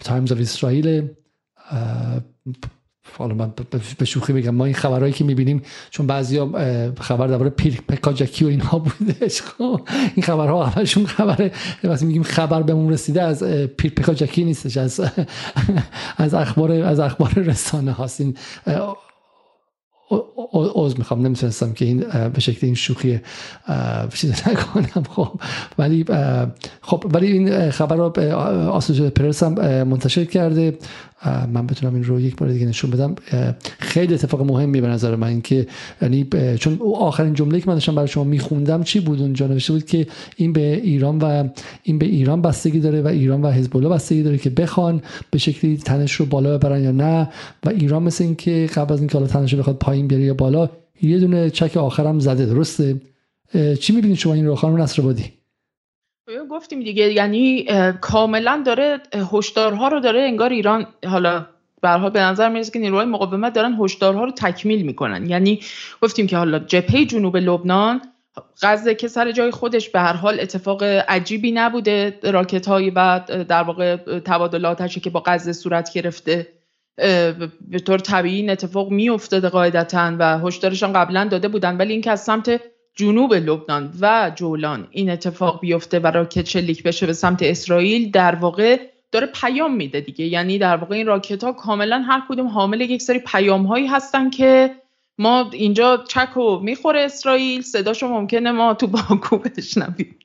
تایمز 0.00 0.32
آف 0.32 0.40
اسرائیل 0.40 1.08
حالا 3.18 3.34
من 3.34 3.52
به 3.98 4.04
شوخی 4.04 4.32
بگم. 4.32 4.50
ما 4.50 4.64
این 4.64 4.74
خبرهایی 4.74 5.12
که 5.12 5.24
می‌بینیم 5.24 5.62
چون 5.90 6.06
بعضیا 6.06 6.46
خبر 7.00 7.26
درباره 7.26 7.50
پیر 7.50 7.80
پکاجکی 7.88 8.44
و 8.44 8.48
اینها 8.48 8.78
بودش 8.98 9.42
خب 9.42 9.80
این 10.14 10.22
خبرها 10.22 10.66
همشون 10.66 11.06
خبر 11.06 11.50
وقتی 11.84 12.06
میگیم 12.06 12.22
خبر 12.22 12.62
بهمون 12.62 12.92
رسیده 12.92 13.22
از 13.22 13.42
پیر 13.44 13.90
پکاجکی 13.90 14.44
نیستش 14.44 14.76
از 14.76 15.00
از 16.16 16.34
اخبار 16.34 16.72
از 16.72 17.00
اخبار 17.00 17.30
رسانه 17.30 17.92
هاست. 17.92 18.20
این 18.20 18.36
عوض 20.52 20.98
می‌خوام 20.98 21.26
نمی‌تونستم 21.26 21.72
که 21.72 21.84
این 21.84 22.04
به 22.34 22.40
شکل 22.40 22.66
این 22.66 22.74
شوخی 22.74 23.20
چیز 24.14 24.30
نکنم. 24.48 25.04
خب 25.10 25.40
ولی 25.78 26.04
خب 26.80 27.04
ولی 27.12 27.26
این 27.26 27.70
خبر 27.70 27.96
رو 27.96 28.32
آسوسییتد 28.70 29.22
پرس 29.22 29.42
هم 29.42 29.52
منتشر 29.82 30.24
کرده. 30.24 30.78
من 31.52 31.66
بتونم 31.66 31.94
این 31.94 32.04
رو 32.04 32.20
یک 32.20 32.36
بار 32.36 32.48
دیگه 32.48 32.66
نشون 32.66 32.90
بدم. 32.90 33.14
خیلی 33.78 34.14
اتفاق 34.14 34.42
مهمی 34.42 34.80
به 34.80 34.88
نظر 34.88 35.16
من 35.16 35.40
که 35.40 35.66
یعنی 36.02 36.26
چون 36.60 36.80
آخرین 36.94 37.34
جمله 37.34 37.60
که 37.60 37.68
من 37.68 37.74
داشتم 37.74 37.94
برای 37.94 38.08
شما 38.08 38.24
میخوندم 38.24 38.82
چی 38.82 39.00
بود 39.00 39.20
اونجا؟ 39.20 39.46
نوشته 39.46 39.72
بود 39.72 39.84
که 39.84 40.06
این 40.36 40.52
به 40.52 40.74
ایران 40.74 41.18
و 41.18 41.48
این 41.82 41.98
به 41.98 42.06
ایران 42.06 42.42
بستگی 42.42 42.80
داره 42.80 43.02
و 43.02 43.06
ایران 43.06 43.42
و 43.42 43.50
حزب 43.50 43.76
الله 43.76 43.88
بستگی 43.88 44.22
داره 44.22 44.38
که 44.38 44.50
بخوان 44.50 45.02
به 45.30 45.38
شکلی 45.38 45.76
تنش 45.76 46.12
رو 46.12 46.26
بالا 46.26 46.58
ببرن 46.58 46.82
یا 46.82 46.92
نه. 46.92 47.28
و 47.66 47.68
ایران 47.68 48.02
مثل 48.02 48.24
اینکه 48.24 48.68
قبل 48.74 48.92
از 48.92 48.98
اینکه 48.98 49.18
حالا 49.18 49.26
تنش 49.26 49.52
رو 49.52 49.58
بخواد 49.58 49.76
پایین 49.76 50.06
بیاره 50.08 50.23
یا 50.24 50.34
بالا 50.34 50.68
یه 51.02 51.18
دونه 51.18 51.50
چک 51.50 51.76
آخرم 51.76 52.18
زده 52.18 52.46
درسته؟ 52.46 53.00
چی 53.80 53.92
می‌بینید 53.92 54.16
شما 54.16 54.34
این 54.34 54.46
رو 54.46 54.54
خانم 54.54 54.82
نصرآبادی؟ 54.82 55.32
گفتیم 56.50 56.80
دیگه 56.80 57.12
یعنی 57.12 57.66
کاملا 58.00 58.62
داره 58.66 59.00
هشدارها 59.32 59.88
رو 59.88 60.00
داره 60.00 60.20
انگار 60.20 60.50
ایران 60.50 60.86
حالا 61.06 61.46
برها 61.82 62.10
به 62.10 62.20
نظر 62.20 62.48
می‌رسه 62.48 62.72
که 62.72 62.78
نیروهای 62.78 63.06
مقاومت 63.06 63.52
دارن 63.52 63.76
هشدارها 63.80 64.24
رو 64.24 64.30
تکمیل 64.30 64.82
می‌کنن. 64.86 65.30
یعنی 65.30 65.60
گفتیم 66.02 66.26
که 66.26 66.36
حالا 66.36 66.58
جبهه 66.58 67.04
جنوب 67.04 67.36
لبنان 67.36 68.00
غزه 68.62 68.94
که 68.94 69.08
سر 69.08 69.32
جای 69.32 69.50
خودش 69.50 69.88
به 69.88 70.00
هر 70.00 70.12
حال 70.12 70.40
اتفاق 70.40 70.82
عجیبی 70.82 71.52
نبوده 71.52 72.18
راکت 72.22 72.68
هایی 72.68 72.90
و 72.90 73.20
در 73.48 73.62
واقع 73.62 73.96
تبادلاتش 74.18 74.98
که 74.98 75.10
با 75.10 75.22
غزه 75.26 75.52
صورت 75.52 75.92
گرفته. 75.92 76.48
به 76.96 77.78
طور 77.86 77.98
طبیعی 77.98 78.36
این 78.36 78.50
اتفاق 78.50 78.90
میافتاده 78.90 79.48
قاعدتا 79.48 80.16
و 80.18 80.38
هشدارشان 80.38 80.92
قبلا 80.92 81.24
داده 81.24 81.48
بودن 81.48 81.76
ولی 81.76 81.92
اینکه 81.92 82.10
از 82.10 82.24
سمت 82.24 82.60
جنوب 82.94 83.34
لبنان 83.34 83.92
و 84.00 84.32
جولان 84.34 84.88
این 84.90 85.10
اتفاق 85.10 85.60
بیفته 85.60 85.98
و 85.98 86.06
راکت 86.06 86.46
شلیک 86.46 86.82
بشه 86.82 87.06
به 87.06 87.12
سمت 87.12 87.42
اسرائیل 87.42 88.10
در 88.10 88.34
واقع 88.34 88.80
داره 89.12 89.26
پیام 89.26 89.74
میده 89.76 90.00
دیگه. 90.00 90.24
یعنی 90.24 90.58
در 90.58 90.76
واقع 90.76 90.94
این 90.94 91.06
راکت 91.06 91.44
ها 91.44 91.52
کاملا 91.52 92.00
هر 92.00 92.22
کدوم 92.28 92.46
حامل 92.46 92.80
یک 92.80 93.02
سری 93.02 93.18
پیام 93.18 93.66
هایی 93.66 93.86
هستن 93.86 94.30
که 94.30 94.74
ما 95.18 95.50
اینجا 95.52 96.04
چک 96.08 96.36
و 96.36 96.58
می‌خوره 96.58 97.00
اسرائیل 97.00 97.62
صداشو 97.62 98.08
ممکنه 98.08 98.52
ما 98.52 98.74
تو 98.74 98.86
باکو 98.86 99.38
بشنویم. 99.38 100.18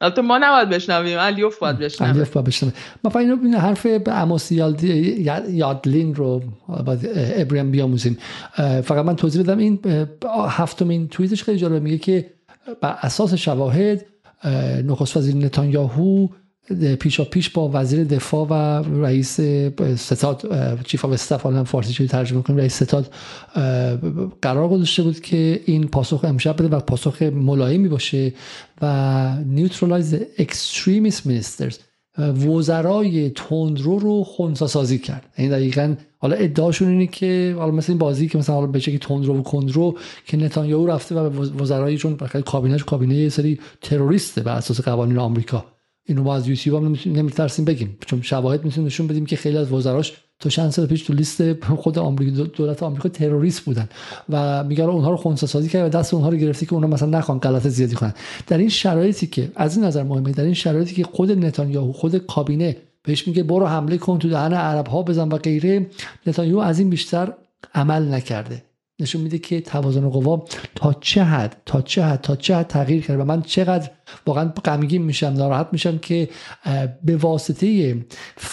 البته 0.00 0.22
ما 0.22 0.38
نباید 0.38 0.68
بشنویم 0.68 1.18
الیوف 1.18 1.58
باید 1.58 1.78
بشنویم 1.78 2.12
الیوف 2.12 2.30
باید 2.32 2.46
بشنویم 2.46 2.74
ما 3.04 3.20
اینو 3.20 3.36
این 3.42 3.54
حرف 3.54 3.86
به 3.86 4.18
اماس 4.18 4.52
یادلین 4.52 6.14
رو 6.14 6.42
باید 6.86 7.10
ابریم 7.14 7.70
بیاموزیم. 7.70 8.18
فقط 8.56 9.04
من 9.04 9.16
توضیح 9.16 9.42
بدم 9.42 9.58
این 9.58 9.78
هفتمین 10.48 11.08
توییتش 11.08 11.44
خیلی 11.44 11.58
جالبه 11.58 11.80
میگه 11.80 11.98
که 11.98 12.30
بر 12.80 12.98
اساس 13.02 13.34
شواهد 13.34 14.06
نخست 14.84 15.16
وزیر 15.16 15.36
نتانیاهو 15.36 16.28
پیشاپیش 17.00 17.50
با 17.50 17.70
وزیر 17.74 18.04
دفاع 18.04 18.46
و 18.50 18.54
رئیس 19.04 19.40
ستاد 19.96 20.48
chief 20.84 21.04
of 21.04 21.12
staff 21.12 21.42
حالا 21.42 21.64
فارسی 21.64 21.92
چه 21.92 22.06
ترجمه 22.06 22.42
کنیم 22.42 22.58
رئیس 22.58 22.82
ستاد 22.82 23.14
قرار 24.42 24.68
گذاشته 24.68 25.02
بود 25.02 25.20
که 25.20 25.60
این 25.64 25.88
پاسخ 25.88 26.24
امشب 26.24 26.62
بده 26.62 26.76
و 26.76 26.80
پاسخ 26.80 27.22
ملایمی 27.22 27.88
باشه 27.88 28.32
و 28.82 29.36
neutralize 29.46 30.16
extremist 30.38 31.26
ministers 31.26 31.78
وزرای 32.18 33.30
تندرو 33.30 33.98
رو 33.98 34.24
خونسا 34.24 34.66
سازی 34.66 34.98
کرد. 34.98 35.26
این 35.36 35.50
یعنی 35.50 35.60
دقیقا 35.60 35.94
حالا 36.18 36.36
ادعاشون 36.36 36.88
اینه 36.88 37.06
که 37.06 37.54
حالا 37.58 37.70
مثل 37.70 37.92
این 37.92 37.98
بازی 37.98 38.28
که 38.28 38.38
مثلا 38.38 38.54
حالا 38.54 38.66
بچه 38.66 38.92
که 38.92 38.98
تندرو 38.98 39.38
و 39.38 39.42
کندرو 39.42 39.98
که 40.26 40.36
نتانیاهو 40.36 40.86
رفته 40.86 41.14
و 41.14 41.44
وزرای 41.62 41.98
چون 41.98 42.16
کابینش 42.46 42.84
کابینه 42.84 43.14
یه 43.14 43.28
سری 43.28 43.60
تروریسته 43.82 44.40
بر 44.40 44.56
اساس 44.56 44.80
قوانین 44.80 45.18
آمریکا. 45.18 45.64
اینو 46.10 46.22
ما 46.22 46.34
از 46.34 46.48
یوتیوب 46.48 46.84
هم 46.84 46.96
نمیترسیم 47.06 47.64
بگیم. 47.64 47.96
چون 48.06 48.22
شواهد 48.22 48.64
می‌تونیم 48.64 48.86
نشون 48.86 49.06
بدیم 49.06 49.26
که 49.26 49.36
خیلی 49.36 49.56
از 49.56 49.72
وزراش 49.72 50.12
تا 50.40 50.50
چند 50.50 50.70
سال 50.70 50.86
پیش 50.86 51.02
تو 51.02 51.12
لیست 51.12 51.64
خود 51.64 51.98
آمریکا 51.98 52.42
دولت 52.42 52.82
آمریکا 52.82 53.08
تروریست 53.08 53.60
بودن 53.60 53.88
و 54.28 54.64
میگن 54.64 54.84
اونها 54.84 55.10
رو 55.10 55.16
خونسا 55.16 55.46
سازی 55.46 55.68
کرد 55.68 55.94
و 55.94 55.98
دست 55.98 56.14
اونها 56.14 56.28
رو 56.28 56.36
گرفتی 56.36 56.66
که 56.66 56.74
اونها 56.74 56.90
مثلا 56.90 57.18
نخوان 57.18 57.38
غلط 57.38 57.66
زیادی 57.66 57.94
کنن. 57.94 58.14
در 58.46 58.58
این 58.58 58.68
شرایطی 58.68 59.26
که 59.26 59.52
از 59.56 59.76
این 59.76 59.86
نظر 59.86 60.02
مهمه 60.02 60.32
در 60.32 60.44
این 60.44 60.54
شرایطی 60.54 60.94
که 60.94 61.04
خود 61.04 61.32
نتانیاهو 61.32 61.92
خود 61.92 62.18
کابینه 62.18 62.76
بهش 63.02 63.28
میگه 63.28 63.42
برو 63.42 63.66
حمله 63.66 63.98
کن 63.98 64.18
تو 64.18 64.28
دهن 64.28 64.52
عرب 64.52 64.86
ها 64.86 65.02
بزن 65.02 65.28
و 65.28 65.36
غیره 65.36 65.86
نتانیاهو 66.26 66.60
از 66.60 66.78
این 66.78 66.90
بیشتر 66.90 67.32
عمل 67.74 68.14
نکرده. 68.14 68.62
نشون 69.00 69.22
میده 69.22 69.38
که 69.38 69.60
توازن 69.60 70.08
قوا 70.08 70.44
تا 70.74 70.92
چه 71.00 71.22
حد 71.22 71.56
تا 71.66 71.82
چه 71.82 72.04
حد 72.04 72.20
تا 72.20 72.36
چه 72.36 72.56
حد 72.56 72.66
تغییر 72.66 73.02
کرده 73.02 73.22
و 73.22 73.24
من 73.24 73.42
چقدر 73.42 73.90
واقعا 74.26 74.44
غمگین 74.64 75.02
میشم 75.02 75.26
ناراحت 75.26 75.68
میشم 75.72 75.98
که 75.98 76.28
به 77.04 77.16
واسطه 77.16 77.96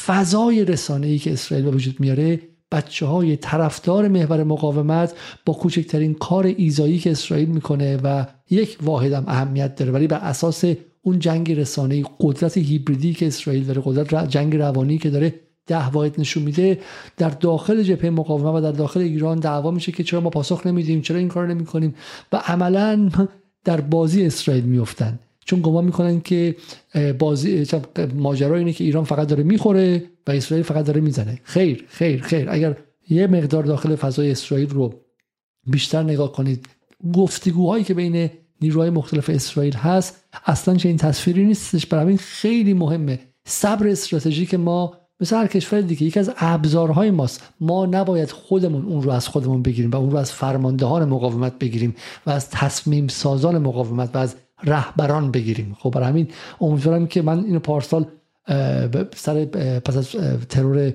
فضای 0.05 0.65
رسانه 0.65 1.07
ای 1.07 1.17
که 1.17 1.33
اسرائیل 1.33 1.65
به 1.65 1.71
وجود 1.71 1.99
میاره 1.99 2.39
بچه 2.71 3.05
های 3.05 3.35
طرفدار 3.35 4.07
محور 4.07 4.43
مقاومت 4.43 5.13
با 5.45 5.53
کوچکترین 5.53 6.13
کار 6.13 6.45
ایزایی 6.45 6.99
که 6.99 7.11
اسرائیل 7.11 7.49
می‌کنه 7.49 7.97
و 8.03 8.25
یک 8.49 8.77
واحدم 8.81 9.23
اهمیت 9.27 9.75
داره. 9.75 9.91
ولی 9.91 10.07
بر 10.07 10.17
اساس 10.17 10.63
اون 11.01 11.19
جنگ 11.19 11.51
رسانه 11.51 12.03
قدرت 12.19 12.57
هیبریدی 12.57 13.13
که 13.13 13.27
اسرائیل 13.27 13.63
داره 13.63 13.81
قدرت 13.85 14.29
جنگ 14.29 14.55
روانی 14.55 14.97
که 14.97 15.09
داره 15.09 15.33
ده 15.67 15.89
واحد 15.89 16.19
نشون 16.19 16.43
میده 16.43 16.79
در 17.17 17.29
داخل 17.29 17.83
جبهه 17.83 18.09
مقاومت 18.09 18.55
و 18.55 18.61
در 18.61 18.71
داخل 18.71 18.99
ایران 18.99 19.39
دعوا 19.39 19.71
میشه 19.71 19.91
که 19.91 20.03
چرا 20.03 20.21
ما 20.21 20.29
پاسخ 20.29 20.67
نمیدیم 20.67 21.01
چرا 21.01 21.17
این 21.17 21.27
کار 21.27 21.47
نمی‌کنیم 21.47 21.95
و 22.31 22.37
عملا 22.37 23.09
در 23.63 23.81
بازی 23.81 24.25
اسرائیل 24.25 24.63
میفتن 24.63 25.19
چون 25.45 25.61
گمان 25.61 25.85
می‌کنن 25.85 26.21
که 26.21 26.55
بازی 27.19 27.65
ماجرا 28.15 28.55
اینه 28.55 28.73
که 28.73 28.83
ایران 28.83 29.03
فقط 29.03 29.27
داره 29.27 29.43
می‌خوره 29.43 30.03
و 30.27 30.31
اسرائیل 30.31 30.65
فقط 30.65 30.85
داره 30.85 31.01
می‌زنه. 31.01 31.39
خیر 31.43 31.85
خیر 31.89 32.21
خیر. 32.21 32.49
اگر 32.49 32.77
یه 33.09 33.27
مقدار 33.27 33.63
داخل 33.63 33.95
فضای 33.95 34.31
اسرائیل 34.31 34.69
رو 34.69 34.93
بیشتر 35.67 36.03
نگاه 36.03 36.31
کنید 36.31 36.65
گفتگوهایی 37.13 37.83
که 37.83 37.93
بین 37.93 38.29
نیروهای 38.61 38.89
مختلف 38.89 39.29
اسرائیل 39.29 39.75
هست 39.75 40.23
اصلا 40.45 40.75
چه 40.75 40.89
این 40.89 40.97
تصویری 40.97 41.45
نیستش. 41.45 41.85
برای 41.85 42.03
همین 42.03 42.17
خیلی 42.17 42.73
مهمه 42.73 43.19
صبر 43.45 43.87
استراتژیک 43.87 44.53
ما 44.53 44.93
مثل 45.19 45.35
هر 45.35 45.47
کشور 45.47 45.81
دیگه 45.81 46.03
یکی 46.03 46.19
از 46.19 46.31
ابزارهای 46.37 47.11
ماست. 47.11 47.43
ما 47.59 47.85
نباید 47.85 48.31
خودمون 48.31 48.85
اون 48.85 49.01
رو 49.01 49.11
از 49.11 49.27
خودمون 49.27 49.61
بگیریم 49.61 49.91
و 49.91 49.95
اون 49.95 50.11
رو 50.11 50.17
از 50.17 50.31
فرماندهان 50.31 51.09
مقاومت 51.09 51.59
بگیریم 51.59 51.95
و 52.25 52.29
از 52.29 52.49
تصمیم 52.49 53.07
سازان 53.07 53.57
مقاومت 53.57 54.15
و 54.15 54.17
از 54.17 54.35
رهبران 54.63 55.31
بگیریم. 55.31 55.77
خب 55.79 55.91
برای 55.91 56.07
همین 56.07 56.27
امیدوارم 56.61 57.07
که 57.07 57.21
من 57.21 57.43
اینو 57.43 57.59
پارسال 57.59 58.05
سر 59.15 59.45
پس 59.79 59.97
از 59.97 60.09
ترور 60.49 60.93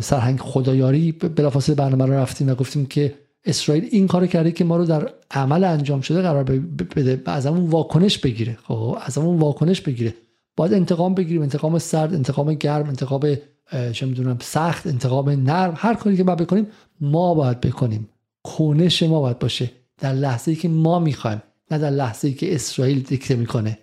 سرهنگ 0.00 0.38
خدایاری 0.40 1.12
بلافاصله 1.12 1.74
برنامه 1.74 2.06
رو 2.06 2.12
رفتیم 2.12 2.48
و 2.48 2.54
گفتیم 2.54 2.86
که 2.86 3.14
اسرائیل 3.44 3.88
این 3.90 4.06
کار 4.06 4.26
کرده 4.26 4.52
که 4.52 4.64
ما 4.64 4.76
رو 4.76 4.84
در 4.84 5.10
عمل 5.30 5.64
انجام 5.64 6.00
شده 6.00 6.22
قرار 6.22 6.44
بده 6.44 7.22
از 7.26 7.46
همون 7.46 7.70
واکنش 7.70 8.18
بگیره. 8.18 8.58
خب 8.62 8.98
از 9.04 9.18
همون 9.18 9.38
واکنش 9.38 9.80
بگیره. 9.80 10.14
باید 10.58 10.74
انتقام 10.74 11.14
بگیریم 11.14 11.42
انتقام 11.42 11.78
سرد 11.78 12.14
انتقام 12.14 12.54
گرم 12.54 12.88
انتقام 12.88 13.36
چه 13.92 14.06
می‌دونم 14.06 14.38
سخت 14.40 14.86
انتقام 14.86 15.30
نرم 15.30 15.74
هر 15.76 15.94
کاری 15.94 16.16
که 16.16 16.24
ما 16.24 16.34
بکنیم 16.34 16.66
ما 17.00 17.34
باید 17.34 17.60
بکنیم. 17.60 18.08
کنش 18.42 19.02
ما 19.02 19.20
باید 19.20 19.38
باشه 19.38 19.70
در 20.00 20.12
لحظه 20.12 20.50
ای 20.50 20.56
که 20.56 20.68
ما 20.68 20.98
می‌خوایم 20.98 21.42
نه 21.70 21.78
در 21.78 21.90
لحظه 21.90 22.28
ای 22.28 22.34
که 22.34 22.54
اسرائیل 22.54 23.02
دیکته 23.02 23.36
می‌کنه. 23.36 23.78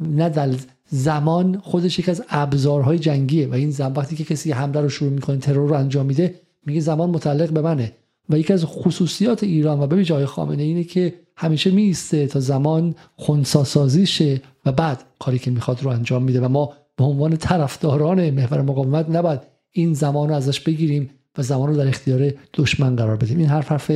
نه 0.00 0.28
در 0.28 0.50
زمان 0.88 1.58
خودش 1.58 1.98
یک 1.98 2.08
از 2.08 2.24
ابزارهای 2.28 2.98
جنگیه 2.98 3.48
و 3.48 3.54
این 3.54 3.70
زمان 3.70 3.92
وقتی 3.92 4.16
که 4.16 4.24
کسی 4.24 4.52
حمله 4.52 4.80
رو 4.80 4.88
شروع 4.88 5.10
می‌کنه 5.10 5.36
ترور 5.36 5.68
رو 5.68 5.74
انجام 5.74 6.06
میده 6.06 6.40
میگه 6.66 6.80
زمان 6.80 7.10
متعلق 7.10 7.50
به 7.50 7.60
منه. 7.60 7.92
و 8.30 8.38
یکی 8.38 8.52
از 8.52 8.64
خصوصیات 8.64 9.42
ایران 9.42 9.80
و 9.80 9.86
به 9.86 10.04
جای 10.04 10.26
خامنه 10.26 10.62
اینه 10.62 10.84
که 10.84 11.14
همیشه 11.36 11.70
میسته 11.70 12.26
تا 12.26 12.40
زمان 12.40 12.94
خونساسازی 13.16 14.06
شه 14.06 14.40
و 14.66 14.72
بعد 14.72 15.04
کاری 15.18 15.38
که 15.38 15.50
می‌خواد 15.50 15.82
رو 15.82 15.90
انجام 15.90 16.22
میده 16.22 16.40
و 16.40 16.48
ما 16.48 16.72
به 16.96 17.04
عنوان 17.04 17.36
طرفداران 17.36 18.30
محور 18.30 18.62
مقاومت 18.62 19.08
نباید 19.08 19.40
این 19.70 19.94
زمان 19.94 20.28
رو 20.28 20.34
ازش 20.34 20.60
بگیریم 20.60 21.10
و 21.38 21.42
زمان 21.42 21.68
رو 21.68 21.76
در 21.76 21.88
اختیار 21.88 22.32
دشمن 22.54 22.96
قرار 22.96 23.16
بدیم. 23.16 23.38
این 23.38 23.48
حرف 23.48 23.70
حرف 23.70 23.90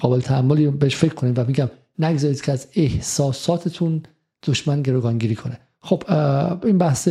قابل 0.00 0.20
تحملی 0.20 0.66
بهش 0.66 0.96
فکر 0.96 1.14
کنیم 1.14 1.34
و 1.36 1.44
میگم 1.44 1.70
نگذارید 1.98 2.42
که 2.42 2.52
از 2.52 2.68
احساساتتون 2.74 4.02
دشمن 4.46 4.82
گروگانگیری 4.82 5.34
کنه. 5.34 5.60
خب 5.80 6.02
این 6.64 6.78
بحث 6.78 7.08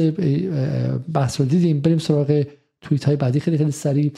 بحث 1.13 1.41
رو 1.41 1.45
دیدیم. 1.45 1.81
بریم 1.81 1.97
سراغ 1.97 2.45
توییت 2.81 3.03
های 3.05 3.15
بعدی. 3.15 3.39
خیلی 3.39 3.57
خیلی 3.57 3.71
سریع. 3.71 4.11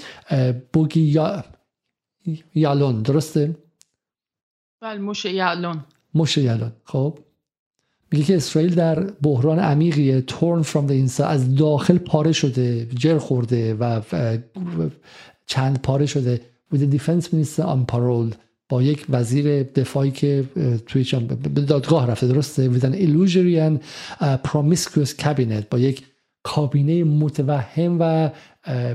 بوگی 0.73 1.01
یا 1.01 1.43
یالون 2.55 3.01
درسته؟ 3.01 3.55
بله 4.81 4.99
موش 4.99 5.25
یالون. 5.25 5.83
موش 6.13 6.37
یالون. 6.37 6.71
خب. 6.83 7.19
میگه 8.11 8.23
که 8.23 8.35
اسرائیل 8.35 8.75
در 8.75 8.99
بحران 9.03 9.59
عمیقی 9.59 10.21
torn 10.21 10.63
from 10.63 10.89
the 10.89 11.21
از 11.21 11.55
داخل 11.55 11.97
پاره 11.97 12.31
شده. 12.31 12.87
جر 12.95 13.17
خورده 13.17 13.73
و 13.73 14.01
چند 15.45 15.81
پاره 15.81 16.05
شده. 16.05 16.41
With 16.73 16.77
the 16.77 16.97
defense 16.97 17.25
minister 17.33 17.63
on 17.63 17.93
parole. 17.93 18.35
با 18.69 18.83
یک 18.83 19.05
وزیر 19.09 19.63
دفاعی 19.63 20.11
که 20.11 20.43
توی 20.85 21.05
به 21.53 21.61
دادگاه 21.61 22.07
رفته. 22.07 22.27
درسته؟ 22.27 22.71
With 22.71 22.83
an 22.83 22.93
illusory 22.93 23.57
and 23.69 23.79
promiscuous 24.47 25.23
cabinet. 25.23 25.65
با 25.69 25.79
یک 25.79 26.03
کابینه 26.43 27.03
متوهم 27.03 27.97
و 27.99 28.29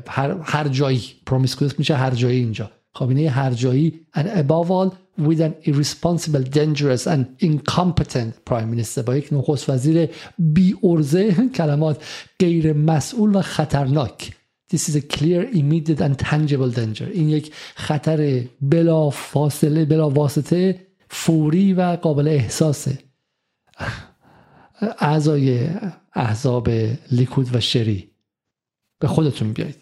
هر, 0.08 0.36
هر 0.42 0.68
جایی. 0.68 1.02
Promiscuous 1.30 1.78
میشه 1.78 1.94
هر 1.94 2.14
جایی 2.14 2.38
اینجا. 2.38 2.70
کابینه 2.94 3.30
هر 3.30 3.50
جایی. 3.50 4.00
And 4.16 4.20
above 4.20 4.68
all 4.70 5.01
with 5.18 5.40
an 5.40 5.54
irresponsible 5.64 6.42
dangerous 6.42 7.06
and 7.06 7.26
incompetent 7.38 8.44
prime 8.44 8.70
minister. 8.70 9.02
با 9.02 9.16
یک 9.16 9.32
نخست 9.32 9.70
وزیر 9.70 10.08
بی 10.38 10.76
ارزه 10.82 11.48
کلمات 11.54 12.02
غیر 12.40 12.72
مسئول 12.72 13.36
و 13.36 13.42
خطرناک. 13.42 14.32
This 14.72 14.88
is 14.88 14.96
a 14.96 15.02
clear, 15.16 15.42
immediate 15.52 16.00
and 16.00 16.18
tangible 16.18 16.70
danger. 16.70 17.08
این 17.12 17.28
یک 17.28 17.54
خطر 17.74 18.44
بلا 18.60 19.10
فاصله 19.10 19.84
بلا 19.84 20.10
واسطه 20.10 20.86
فوری 21.08 21.72
و 21.72 21.82
قابل 21.82 22.28
احساسه. 22.28 22.98
اعضای 24.98 25.68
احزاب 26.14 26.68
لیکود 27.10 27.54
و 27.56 27.60
شری 27.60 28.10
به 28.98 29.08
خودتون 29.08 29.52
بیایید. 29.52 29.76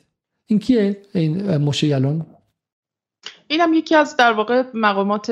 این 0.47 0.59
کیه؟ 0.59 1.03
این 1.15 1.57
مشه 1.57 1.87
یلون 1.87 2.27
این 3.51 3.61
هم 3.61 3.75
یکی 3.75 3.95
از 3.95 4.17
در 4.17 4.33
واقع 4.33 4.63
مقامات 4.75 5.31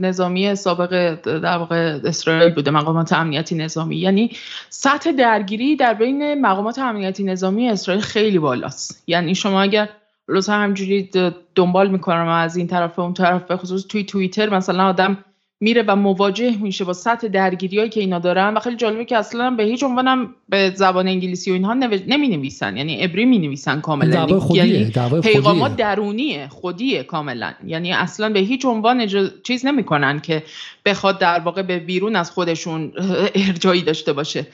نظامی 0.00 0.54
سابق 0.54 1.14
در 1.38 1.58
واقع 1.58 2.00
اسرائیل 2.04 2.54
بوده 2.54 2.70
مقامات 2.70 3.12
امنیتی 3.12 3.54
نظامی. 3.54 3.96
یعنی 3.96 4.30
سطح 4.68 5.12
درگیری 5.12 5.76
در 5.76 5.94
بین 5.94 6.40
مقامات 6.40 6.78
امنیتی 6.78 7.24
نظامی 7.24 7.68
اسرائیل 7.68 8.02
خیلی 8.02 8.38
بالاست. 8.38 9.04
یعنی 9.06 9.34
شما 9.34 9.62
اگر 9.62 9.88
لطفا 10.28 10.52
همجوری 10.52 11.10
دنبال 11.54 11.90
می‌کنم 11.90 12.28
از 12.28 12.56
این 12.56 12.66
طرف 12.66 12.98
اون 12.98 13.14
طرف 13.14 13.42
به 13.42 13.56
خصوص 13.56 13.86
توی 13.86 14.04
توییتر 14.04 14.48
مثلا 14.48 14.88
آدم 14.88 15.24
میره 15.60 15.84
و 15.86 15.96
مواجه 15.96 16.56
میشه 16.62 16.84
با 16.84 16.92
سطح 16.92 17.28
درگیری 17.28 17.88
که 17.88 18.00
اینا 18.00 18.18
دارن 18.18 18.54
و 18.54 18.60
خیلی 18.60 18.76
جالبه 18.76 19.04
که 19.04 19.16
اصلا 19.16 19.50
به 19.50 19.62
هیچ 19.62 19.82
عنوان 19.82 20.34
به 20.48 20.72
زبان 20.74 21.08
انگلیسی 21.08 21.50
و 21.50 21.54
اینها 21.54 21.74
نمی 22.06 22.28
نویسن 22.28 22.76
یعنی 22.76 22.94
عبری 22.94 23.24
می 23.24 23.38
نویسن 23.38 23.80
کاملا 23.80 24.26
یعنی 24.50 24.92
پیغامات 25.22 25.76
درونیه 25.76 26.48
خودیه 26.48 27.02
کاملا. 27.02 27.52
یعنی 27.66 27.92
اصلا 27.92 28.28
به 28.28 28.40
هیچ 28.40 28.64
عنوان 28.64 29.06
چیز 29.42 29.66
نمی‌کنن 29.66 30.20
که 30.20 30.42
بخواد 30.84 31.18
در 31.18 31.40
واقع 31.40 31.62
به 31.62 31.78
بیرون 31.78 32.16
از 32.16 32.30
خودشون 32.30 32.92
ارجایی 33.48 33.82
داشته 33.82 34.12
باشه. 34.12 34.46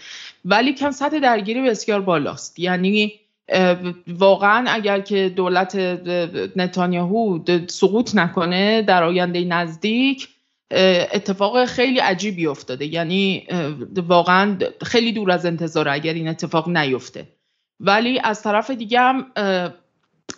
ولی 0.44 0.72
کم 0.72 0.90
سطح 0.90 1.18
درگیری 1.18 1.62
بسیار 1.62 2.00
بالاست. 2.00 2.58
یعنی 2.58 3.12
واقعا 4.08 4.64
اگر 4.68 5.00
که 5.00 5.28
دولت 5.28 5.76
نتانیاهو 6.56 7.38
سقوط 7.66 8.14
نکنه 8.14 8.82
در 8.82 9.04
آینده 9.04 9.44
نزدیک 9.44 10.28
اتفاق 10.72 11.64
خیلی 11.64 11.98
عجیبی 11.98 12.46
افتاده. 12.46 12.86
یعنی 12.86 13.46
واقعا 13.96 14.58
خیلی 14.82 15.12
دور 15.12 15.30
از 15.30 15.46
انتظار 15.46 15.88
اگر 15.88 16.14
این 16.14 16.28
اتفاق 16.28 16.68
نیفته. 16.68 17.28
ولی 17.80 18.20
از 18.24 18.42
طرف 18.42 18.70
دیگه 18.70 19.00
هم 19.00 19.26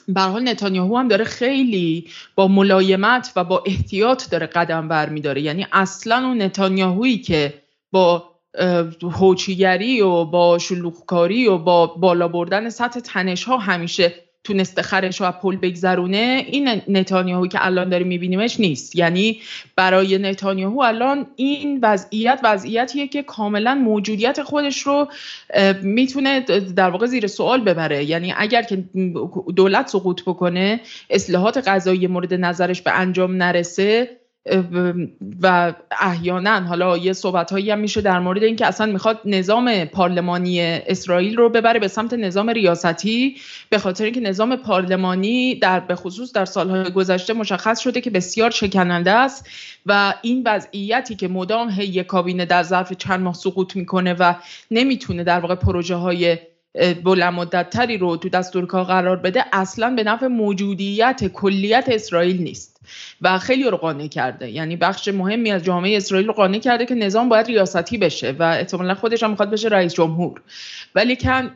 به 0.09 0.21
حال 0.21 0.49
نتانیاهو 0.49 0.99
هم 0.99 1.09
داره 1.09 1.25
خیلی 1.25 2.09
با 2.35 2.49
ملایمت 2.49 3.33
و 3.37 3.45
با 3.45 3.63
احتیاط 3.67 4.31
داره 4.31 4.47
قدم 4.47 4.89
برمیداره. 4.89 5.41
یعنی 5.41 5.67
اصلا 5.73 6.17
اون 6.17 6.43
نتانیاهویی 6.43 7.19
که 7.19 7.55
با 7.93 8.31
هوچیگری 9.03 10.01
و 10.01 10.25
با 10.25 10.59
شلوغکاری 10.59 11.47
و 11.47 11.59
با 11.59 11.87
بالا 11.87 12.29
بردن 12.29 12.71
سطح 12.71 13.01
تنش 13.01 13.45
ها 13.45 13.57
همیشه 13.57 14.24
تونسته 14.45 14.83
خرش 14.83 15.21
رو 15.21 15.31
پل 15.31 15.57
بگذرونه 15.57 16.45
این 16.47 16.83
نتانیاهو 16.89 17.47
که 17.47 17.67
الان 17.67 17.89
داریم 17.89 18.07
میبینیمش 18.07 18.61
نیست. 18.61 18.97
یعنی 18.97 19.41
برای 19.77 20.19
نتانیاهو 20.19 20.81
الان 20.81 21.27
این 21.37 21.79
وضعیت 21.83 22.41
وضعیتیه 22.45 23.09
که 23.09 23.23
کاملا 23.23 23.75
موجودیت 23.75 24.43
خودش 24.43 24.79
رو 24.79 25.09
می‌تونه 25.83 26.41
در 26.77 26.91
واقع 26.91 27.07
زیر 27.07 27.27
سوال 27.27 27.61
ببره. 27.61 28.05
یعنی 28.05 28.35
اگر 28.37 28.63
که 28.63 28.85
دولت 29.57 29.89
سقوط 29.89 30.23
بکنه 30.23 30.81
اصلاحات 31.11 31.69
غذایی 31.69 32.07
مورد 32.07 32.35
نظرش 32.35 32.83
به 32.83 32.91
انجام 32.91 33.43
نرسه 33.43 34.11
و 35.43 35.75
احیانا 36.01 36.61
حالا 36.61 36.97
یه 36.97 37.13
صحبت 37.13 37.53
هایی 37.53 37.71
هم 37.71 37.79
میشه 37.79 38.01
در 38.01 38.19
مورد 38.19 38.43
اینکه 38.43 38.67
اصلا 38.67 38.93
می‌خواد 38.93 39.21
نظام 39.25 39.85
پارلمانی 39.85 40.61
اسرائیل 40.61 41.37
رو 41.37 41.49
ببره 41.49 41.81
به 41.81 41.89
سمت 41.89 42.15
نظام 42.15 42.51
ریاستی 42.51 43.37
به 43.71 43.79
خاطر 43.79 44.05
اینکه 44.05 44.21
نظام 44.21 44.57
پارلمانی 44.57 45.55
در 45.55 45.81
به 45.81 45.95
خصوص 45.95 46.33
در 46.33 46.45
سالهای 46.45 46.91
گذشته 46.91 47.33
مشخص 47.33 47.81
شده 47.81 48.01
که 48.01 48.11
بسیار 48.11 48.51
شکننده 48.51 49.11
است 49.11 49.49
و 49.87 50.15
این 50.23 50.43
وضعیتی 50.47 51.15
که 51.15 51.29
مدام 51.29 51.71
هی 51.71 52.05
کابینه 52.05 52.45
در 52.45 52.63
ظرف 52.63 52.93
چند 52.93 53.21
ماه 53.21 53.35
سقوط 53.35 53.77
می‌کنه 53.77 54.15
و 54.15 54.35
نمی‌تونه 54.71 55.25
در 55.25 55.41
واقع 55.41 55.55
پروژه 55.55 55.95
های 55.95 56.39
بلند 57.05 57.35
مدت 57.35 57.71
تری 57.71 57.99
رو 57.99 58.17
تو 58.17 58.29
دستور 58.29 58.67
کار 58.67 58.85
قرار 58.85 59.17
بده 59.17 59.45
اصلا 59.53 59.91
به 59.91 60.05
نفع 60.05 60.27
موجودیت 60.27 61.29
کلیت 61.33 61.85
اسرائیل 61.89 62.43
نیست. 62.43 62.74
و 63.23 63.39
خیلی 63.39 63.65
رو 63.65 63.77
قانع 63.77 64.07
کرده. 64.07 64.51
یعنی 64.51 64.77
بخش 64.77 65.09
مهمی 65.09 65.51
از 65.51 65.65
جامعه 65.65 65.97
اسرائیل 65.97 66.27
رو 66.27 66.33
قانع 66.33 66.59
کرده 66.59 66.87
که 66.87 66.95
نظام 66.95 67.29
باید 67.29 67.47
ریاستی 67.47 67.99
بشه 67.99 68.35
و 68.39 68.43
احتمالا 68.43 68.95
خودش 68.95 69.23
هم 69.23 69.31
می‌خواد 69.31 69.51
بشه 69.51 69.69
رئیس 69.69 69.95
جمهور. 69.95 70.43
ولی 70.95 71.17
کن 71.17 71.51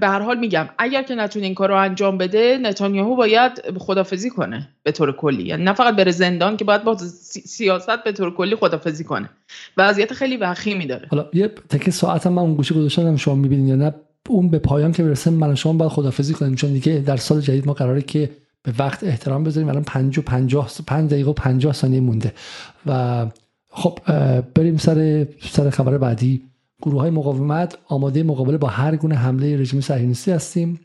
به 0.00 0.08
هر 0.08 0.20
حال 0.20 0.38
میگم 0.38 0.68
اگر 0.78 1.02
که 1.02 1.14
نتونه 1.14 1.46
این 1.46 1.54
کار 1.54 1.68
رو 1.68 1.76
انجام 1.76 2.18
بده 2.18 2.58
نتانیاهو 2.62 3.16
باید 3.16 3.52
خدافزی 3.78 4.30
کنه 4.30 4.68
به 4.82 4.92
طور 4.92 5.12
کلی. 5.12 5.42
یعنی 5.42 5.64
نه 5.64 5.72
فقط 5.72 5.96
بره 5.96 6.10
زندان 6.10 6.56
که 6.56 6.64
باید 6.64 6.84
با 6.84 6.96
سیاست 7.44 8.04
به 8.04 8.12
طور 8.12 8.34
کلی 8.34 8.56
خدافزی 8.56 9.04
کنه. 9.04 9.30
وضعیت 9.76 10.12
خیلی 10.12 10.36
وخیمی 10.36 10.86
داره. 10.86 11.08
حالا 11.10 11.28
یه 11.32 11.48
تک 11.48 11.90
ساعت 11.90 12.26
من 12.26 12.42
اون 12.42 12.54
گوشه 12.54 12.74
گذاشتم 12.74 13.16
شما 13.16 13.34
می‌بینید 13.34 13.68
یا 13.68 13.76
نه. 13.76 13.94
اون 14.28 14.50
به 14.50 14.58
پایان 14.58 14.92
که 14.92 15.02
برسه 15.02 15.30
من 15.30 15.54
شما 15.54 15.72
باید 15.72 15.90
خدافزی 15.90 16.34
کنیم. 16.34 16.54
چون 16.54 16.72
دیگه 16.72 17.02
در 17.06 17.16
سال 17.16 17.40
جدید 17.40 17.66
ما 17.66 17.72
قراره 17.72 18.02
که 18.02 18.30
به 18.62 18.72
وقت 18.78 19.04
احترام 19.04 19.44
بذاریم. 19.44 19.68
الان 19.68 19.84
5 19.84 20.18
و 20.18 20.22
50 20.22 20.70
5 20.86 21.10
دقیقه 21.10 21.30
و 21.30 21.32
50 21.32 21.72
ثانیه 21.72 22.00
مونده. 22.00 22.32
و 22.86 23.26
خب 23.70 23.98
بریم 24.54 24.76
سر 24.76 25.26
سر 25.40 25.70
خبر 25.70 25.98
بعدی. 25.98 26.42
گروه 26.82 27.00
های 27.00 27.10
مقاومت 27.10 27.78
آماده 27.88 28.22
مقابله 28.22 28.58
با 28.58 28.68
هر 28.68 28.96
گونه 28.96 29.14
حمله 29.14 29.56
رژیم 29.56 29.80
صهیونیستی 29.80 30.30
هستیم. 30.30 30.80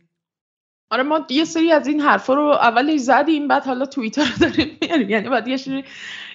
آره 0.91 1.03
ما 1.03 1.19
یه 1.29 1.45
سری 1.45 1.71
از 1.71 1.87
این 1.87 1.99
حرفا 1.99 2.33
رو 2.33 2.41
اولش 2.41 2.99
زدیم 2.99 3.47
بعد 3.47 3.63
حالا 3.63 3.85
توییتر 3.85 4.21
رو 4.21 4.47
داریم 4.47 4.67
میاریم. 4.81 5.09
یعنی 5.09 5.29
بعد 5.29 5.47
یه 5.47 5.57
سری 5.57 5.83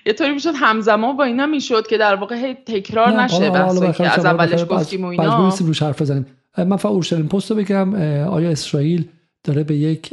یه 0.07 0.13
طوری 0.13 0.33
می‌شد 0.33 0.53
همزمان 0.57 1.17
با 1.17 1.25
اینا 1.25 1.47
می‌شد 1.47 1.87
که 1.87 1.99
در 1.99 2.15
واقع 2.15 2.37
هی 2.37 2.55
تکرار 2.55 3.23
نشه 3.23 3.51
بحثی 3.51 3.93
که 3.93 4.19
از 4.19 4.27
اولش 4.27 4.65
گفتیم 4.71 5.05
و 5.05 5.09
اینا. 5.09 5.53
روش 5.61 5.83
حرف 5.83 6.03
بزنیم. 6.03 6.27
من 6.59 6.77
فقط 6.77 6.93
اورشلیم 6.93 7.29
پست 7.29 7.51
رو 7.51 7.57
بگم. 7.57 7.95
آیا 8.25 8.51
اسرائیل 8.51 9.09
داره 9.45 9.65
به 9.65 9.77
یک 9.77 10.11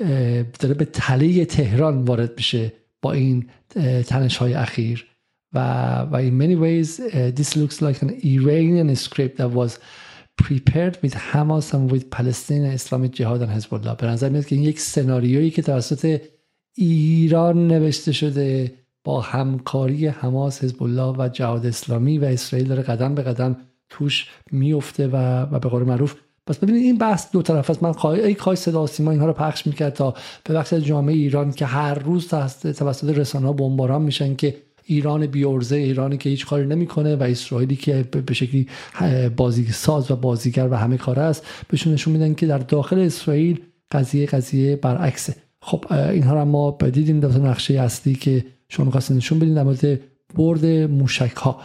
داره 0.60 0.74
به 0.74 0.86
تله 0.86 1.46
تهران 1.46 2.04
وارد 2.04 2.34
میشه 2.38 2.74
با 3.02 3.14
این 3.14 3.50
تنش 4.08 4.38
های 4.38 4.54
اخیر. 4.54 5.08
و 5.54 5.60
و 6.12 6.22
in 6.30 6.38
many 6.44 6.56
ways 6.56 7.00
uh, 7.00 7.32
this 7.40 7.56
looks 7.56 7.82
like 7.82 8.02
an 8.02 8.12
Iranian 8.36 8.96
script 8.96 9.38
that 9.38 9.52
was 9.52 9.80
prepared 10.46 10.96
with 11.04 11.14
Hamas 11.30 11.74
and 11.74 11.92
with 11.92 12.10
Palestine 12.18 12.66
Islamic 12.66 13.12
Jihad 13.14 13.42
and 13.42 13.52
Hezbollah. 13.52 13.96
به 13.96 14.08
نظر 14.08 14.30
میاد 14.30 14.46
که 14.46 14.56
این 14.56 14.64
یک 14.64 14.80
سناریویی 14.80 15.52
که 15.52 15.62
توسط 15.62 16.22
ایران 16.76 17.68
نوشته 17.68 18.12
شده 18.12 18.74
با 19.04 19.22
همکاری 19.22 20.08
حماس 20.08 20.64
حزب 20.64 20.84
الله 20.84 21.16
و 21.18 21.30
جهاد 21.30 21.66
اسلامی 21.66 22.18
و 22.18 22.26
اسرائیل 22.26 22.68
داره 22.68 22.84
قدم 22.84 23.16
به 23.16 23.22
قدم 23.22 23.58
توش 23.90 24.30
میفته 24.52 25.08
و, 25.08 25.42
و 25.42 25.60
به 25.60 25.70
قول 25.70 25.84
معروف 25.84 26.16
پس 26.48 26.58
ببینید 26.58 26.84
این 26.84 26.98
بحث 26.98 27.32
دو 27.32 27.42
طرف 27.42 27.70
است. 27.70 27.84
من 27.84 27.92
خواهی 27.92 28.22
ای 28.22 28.36
خواهی 28.36 28.56
صدا 28.56 28.86
سیما 28.88 29.12
اینها 29.12 29.26
رو 29.26 29.34
پخش 29.34 29.68
می‌کرد 29.68 29.94
تا 29.94 30.14
به 30.44 30.54
وقت 30.54 30.74
جامعه 30.74 31.16
ایران 31.16 31.52
که 31.52 31.66
هر 31.66 31.94
روز 31.94 32.28
توسط 32.28 33.18
رسانه 33.18 33.48
ها 33.48 33.54
بمباران 33.54 34.02
میشن 34.02 34.36
که 34.36 34.56
ایران 34.86 35.28
بیورزه 35.28 35.76
ایرانی 35.76 36.18
که 36.18 36.30
هیچ 36.30 36.46
کاری 36.46 36.68
نمی‌کنه 36.68 37.16
و 37.16 37.24
اسرائیلی 37.24 37.76
که 37.76 38.06
به 38.26 38.34
شکلی 38.34 38.68
بازی 39.38 39.66
ساز 39.66 40.12
و 40.12 40.16
بازیگر 40.16 40.68
و 40.72 40.74
همه 40.74 40.98
کاره 40.98 41.22
است 41.22 41.46
بهشون 41.70 41.94
نشون 41.94 42.14
میدن 42.14 42.34
که 42.34 42.48
در 42.48 42.58
داخل 42.58 43.00
اسرائیل 43.00 43.60
قضیه 43.92 44.26
قضیه 44.26 44.76
برعکسه. 44.76 45.36
خب 45.62 45.86
اینها 45.92 46.34
رو 46.34 46.46
ما 46.46 46.78
دیدیم 46.92 47.20
در 47.20 47.40
نقشه 47.40 47.74
اصلی 47.74 48.16
که 48.16 48.46
شما 48.70 48.86
می‌خواستین 48.86 49.18
نشون 49.18 49.40
بدین 49.40 49.54
در 49.54 49.64
مورد 49.64 50.00
برد 50.36 50.66
موشک 50.66 51.36
ها 51.36 51.60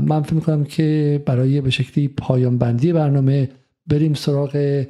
من 0.00 0.22
فکر 0.22 0.34
می‌کنم 0.34 0.64
که 0.64 1.22
برای 1.26 1.60
به 1.60 1.70
شکلی 1.70 2.08
پایان 2.08 2.58
بندی 2.58 2.92
برنامه 2.92 3.48
بریم 3.90 4.14
سراغ 4.14 4.84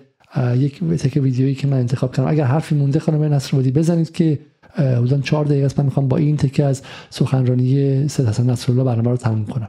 یک 0.57 0.85
تک 0.85 1.17
ویدیویی 1.17 1.55
که 1.55 1.67
من 1.67 1.77
انتخاب 1.77 2.17
کردم. 2.17 2.29
اگر 2.29 2.45
حرفی 2.45 2.75
مونده 2.75 2.99
خانم 2.99 3.35
نصرآبادی 3.35 3.71
بزنید 3.71 4.13
که 4.13 4.39
حدودا 4.77 5.21
چهار 5.21 5.45
دقیقه 5.45 5.67
است 5.67 5.79
من 5.79 5.85
می‌خوام 5.85 6.09
با 6.09 6.17
این 6.17 6.37
تکه 6.37 6.65
از 6.65 6.83
سخنرانی 7.11 8.09
سید 8.09 8.27
حسن 8.27 8.51
نصرالله 8.51 8.85
برنامه 8.85 9.11
رو 9.11 9.17
تموم 9.17 9.47
کنم. 9.47 9.69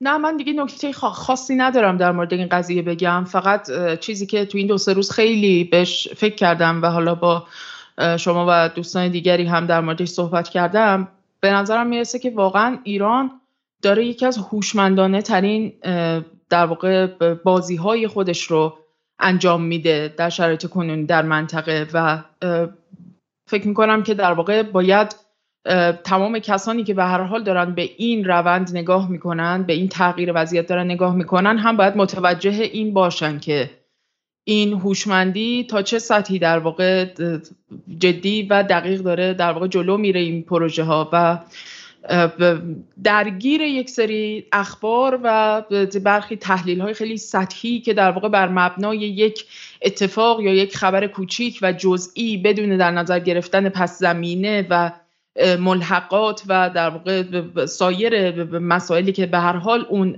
نه 0.00 0.18
من 0.18 0.36
دیگه 0.36 0.52
نکته 0.52 0.92
خاصی 0.92 1.54
ندارم 1.54 1.96
در 1.96 2.12
مورد 2.12 2.34
این 2.34 2.48
قضیه 2.48 2.82
بگم. 2.82 3.24
فقط 3.24 3.70
چیزی 3.98 4.26
که 4.26 4.44
تو 4.44 4.58
این 4.58 4.66
دو 4.66 4.78
سه 4.78 4.92
روز 4.92 5.10
خیلی 5.10 5.64
بهش 5.64 6.08
فکر 6.16 6.34
کردم 6.34 6.82
و 6.82 6.86
حالا 6.86 7.14
با 7.14 7.46
شما 8.16 8.46
و 8.48 8.68
دوستان 8.68 9.08
دیگری 9.08 9.44
هم 9.44 9.66
در 9.66 9.80
موردش 9.80 10.08
صحبت 10.08 10.48
کردم 10.48 11.08
به 11.40 11.52
نظرم 11.52 11.86
می‌رسه 11.86 12.18
که 12.18 12.30
واقعا 12.30 12.78
ایران 12.84 13.30
داره 13.82 14.06
یکی 14.06 14.26
از 14.26 14.38
هوشمندانه 14.38 15.22
ترین 15.22 15.72
در 16.50 16.66
واقع 16.66 17.06
بازی 17.34 17.76
های 17.76 18.08
خودش 18.08 18.42
رو 18.42 18.78
انجام 19.18 19.62
میده 19.62 20.14
در 20.16 20.28
شرایط 20.28 20.66
کنونی 20.66 21.04
در 21.06 21.22
منطقه 21.22 21.86
و 21.92 22.22
فکر 23.50 23.68
می‌کنم 23.68 24.02
که 24.02 24.14
در 24.14 24.32
واقع 24.32 24.62
باید 24.62 25.16
تمام 26.04 26.38
کسانی 26.38 26.84
که 26.84 26.94
به 26.94 27.04
هر 27.04 27.22
حال 27.22 27.42
دارن 27.42 27.74
به 27.74 27.90
این 27.96 28.24
روند 28.24 28.70
نگاه 28.76 29.10
می‌کنن 29.10 29.62
به 29.62 29.72
این 29.72 29.88
تغییر 29.88 30.32
وضعیت 30.34 30.66
دارن 30.66 30.84
نگاه 30.84 31.14
می‌کنن 31.14 31.58
هم 31.58 31.76
باید 31.76 31.96
متوجه 31.96 32.50
این 32.50 32.94
باشن 32.94 33.38
که 33.38 33.70
این 34.44 34.72
هوشمندی 34.72 35.64
تا 35.70 35.82
چه 35.82 35.98
سطحی 35.98 36.38
در 36.38 36.58
واقع 36.58 37.04
جدی 37.98 38.42
و 38.42 38.62
دقیق 38.62 39.00
داره 39.00 39.34
در 39.34 39.52
واقع 39.52 39.66
جلو 39.66 39.96
میره 39.96 40.20
این 40.20 40.42
پروژه 40.42 40.84
ها 40.84 41.10
و 41.12 41.38
درگیر 43.04 43.60
یک 43.60 43.90
سری 43.90 44.46
اخبار 44.52 45.20
و 45.22 45.62
برخی 46.04 46.36
تحلیل 46.36 46.80
های 46.80 46.94
خیلی 46.94 47.16
سطحی 47.16 47.80
که 47.80 47.94
در 47.94 48.10
واقع 48.10 48.28
بر 48.28 48.48
مبنای 48.48 48.98
یک 48.98 49.44
اتفاق 49.82 50.40
یا 50.40 50.54
یک 50.54 50.76
خبر 50.76 51.06
کوچیک 51.06 51.58
و 51.62 51.72
جزئی 51.72 52.36
بدون 52.36 52.76
در 52.76 52.90
نظر 52.90 53.18
گرفتن 53.18 53.68
پس 53.68 53.98
زمینه 53.98 54.66
و 54.70 54.92
ملحقات 55.58 56.42
و 56.48 56.70
در 56.74 56.90
واقع 56.90 57.22
سایر 57.66 58.44
مسائلی 58.44 59.12
که 59.12 59.26
به 59.26 59.38
هر 59.38 59.56
حال 59.56 59.86
اون 59.88 60.16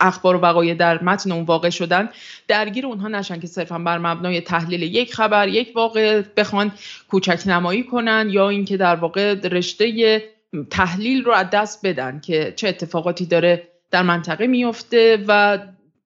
اخبار 0.00 0.36
و 0.36 0.38
وقایع 0.38 0.74
در 0.74 1.02
متن 1.02 1.32
اون 1.32 1.44
واقع 1.44 1.70
شدن 1.70 2.08
درگیر 2.48 2.86
اونها 2.86 3.08
نشن 3.08 3.40
که 3.40 3.46
صرفا 3.46 3.78
بر 3.78 3.98
مبنای 3.98 4.40
تحلیل 4.40 4.82
یک 4.82 5.14
خبر 5.14 5.48
یک 5.48 5.72
واقع 5.74 6.22
بخوان 6.36 6.72
کوچک 7.08 7.42
نمایی 7.46 7.84
کنن 7.84 8.28
یا 8.30 8.48
اینکه 8.48 8.76
در 8.76 8.96
واقع 8.96 9.34
رشته 9.34 10.22
تحلیل 10.70 11.24
رو 11.24 11.32
از 11.32 11.46
دست 11.52 11.86
بدن 11.86 12.20
که 12.20 12.52
چه 12.56 12.68
اتفاقاتی 12.68 13.26
داره 13.26 13.68
در 13.90 14.02
منطقه 14.02 14.46
میفته 14.46 15.24
و 15.28 15.58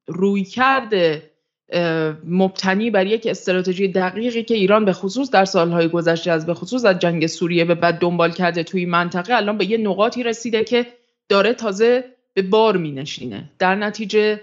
روی 0.06 0.44
کرده 0.44 1.30
مبتنی 2.24 2.90
بر 2.90 3.06
یک 3.06 3.26
استراتژی 3.26 3.88
دقیقی 3.88 4.42
که 4.42 4.54
ایران 4.54 4.84
به 4.84 4.92
خصوص 4.92 5.30
در 5.30 5.44
سالهای 5.44 5.88
گذشته 5.88 6.30
از 6.30 6.46
به 6.46 6.54
خصوص 6.54 6.84
از 6.84 6.98
جنگ 6.98 7.26
سوریه 7.26 7.64
به 7.64 7.74
بعد 7.74 7.98
دنبال 7.98 8.32
کرده 8.32 8.62
توی 8.62 8.86
منطقه 8.86 9.34
الان 9.34 9.58
به 9.58 9.70
یه 9.70 9.78
نقاطی 9.78 10.22
رسیده 10.22 10.64
که 10.64 10.86
داره 11.28 11.52
تازه 11.52 12.04
به 12.34 12.42
بار 12.42 12.76
می 12.76 12.90
نشینه 12.90 13.50
در 13.58 13.74
نتیجه 13.74 14.40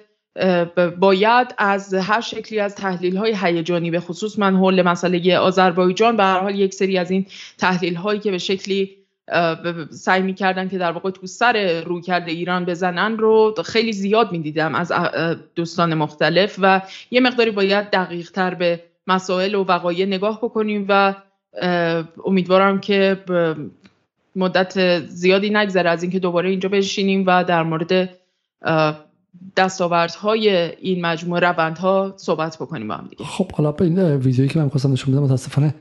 باید 1.00 1.56
از 1.58 1.94
هر 1.94 2.22
شکلی 2.22 2.60
از 2.60 2.76
تحلیل 2.76 3.18
های 3.18 3.36
هیجانی 3.42 3.92
به 3.92 4.00
خصوص 4.00 4.40
من 4.40 4.56
حول 4.56 4.82
مسئله 4.82 5.38
آذربایجان 5.38 6.18
به 6.18 6.24
هر 6.24 6.40
حال 6.40 6.56
یک 6.56 6.74
سری 6.74 6.98
از 6.98 7.12
این 7.12 7.26
تحلیل 7.58 7.96
هایی 7.96 8.20
که 8.20 8.32
به 8.32 8.38
شکلی 8.38 9.03
سعی 9.90 10.22
می‌کردن 10.22 10.70
که 10.70 10.78
در 10.78 10.92
واقع 10.92 11.10
تو 11.10 11.28
سر 11.28 11.82
روی 11.82 12.02
کرده 12.02 12.32
ایران 12.32 12.66
بزنن 12.66 13.18
رو 13.18 13.56
خیلی 13.66 13.94
زیاد 13.94 14.32
می‌دیدم 14.32 14.76
از 14.76 14.92
دوستان 15.56 15.94
مختلف 15.94 16.60
و 16.62 16.82
یه 17.12 17.20
مقداری 17.20 17.52
باید 17.52 17.90
دقیق 17.90 18.32
تر 18.32 18.54
به 18.54 18.84
مسائل 19.08 19.56
و 19.56 19.64
وقایع 19.64 20.06
نگاه 20.06 20.38
بکنیم 20.38 20.86
و 20.90 21.16
امیدوارم 22.26 22.80
که 22.80 23.24
مدت 24.36 25.00
زیادی 25.06 25.50
نگذره 25.50 25.90
از 25.90 26.04
اینکه 26.04 26.20
دوباره 26.20 26.50
اینجا 26.50 26.70
بشینیم 26.70 27.24
و 27.28 27.44
در 27.44 27.64
مورد 27.64 28.10
دستاوردهای 29.58 30.50
این 30.50 31.06
مجموعه 31.06 31.42
روندها 31.42 32.14
صحبت 32.18 32.58
بکنیم 32.58 32.88
با 32.88 32.96
هم 32.96 33.08
دیگه. 33.10 33.26
خب 33.26 33.52
حالا 33.52 33.76
این 33.80 34.00
ویدیویی 34.00 34.50
که 34.50 34.60
من 34.60 34.70
خواستم 34.70 34.92
نشون 34.92 35.14
بدم 35.14 35.24
متاسفانه 35.24 35.76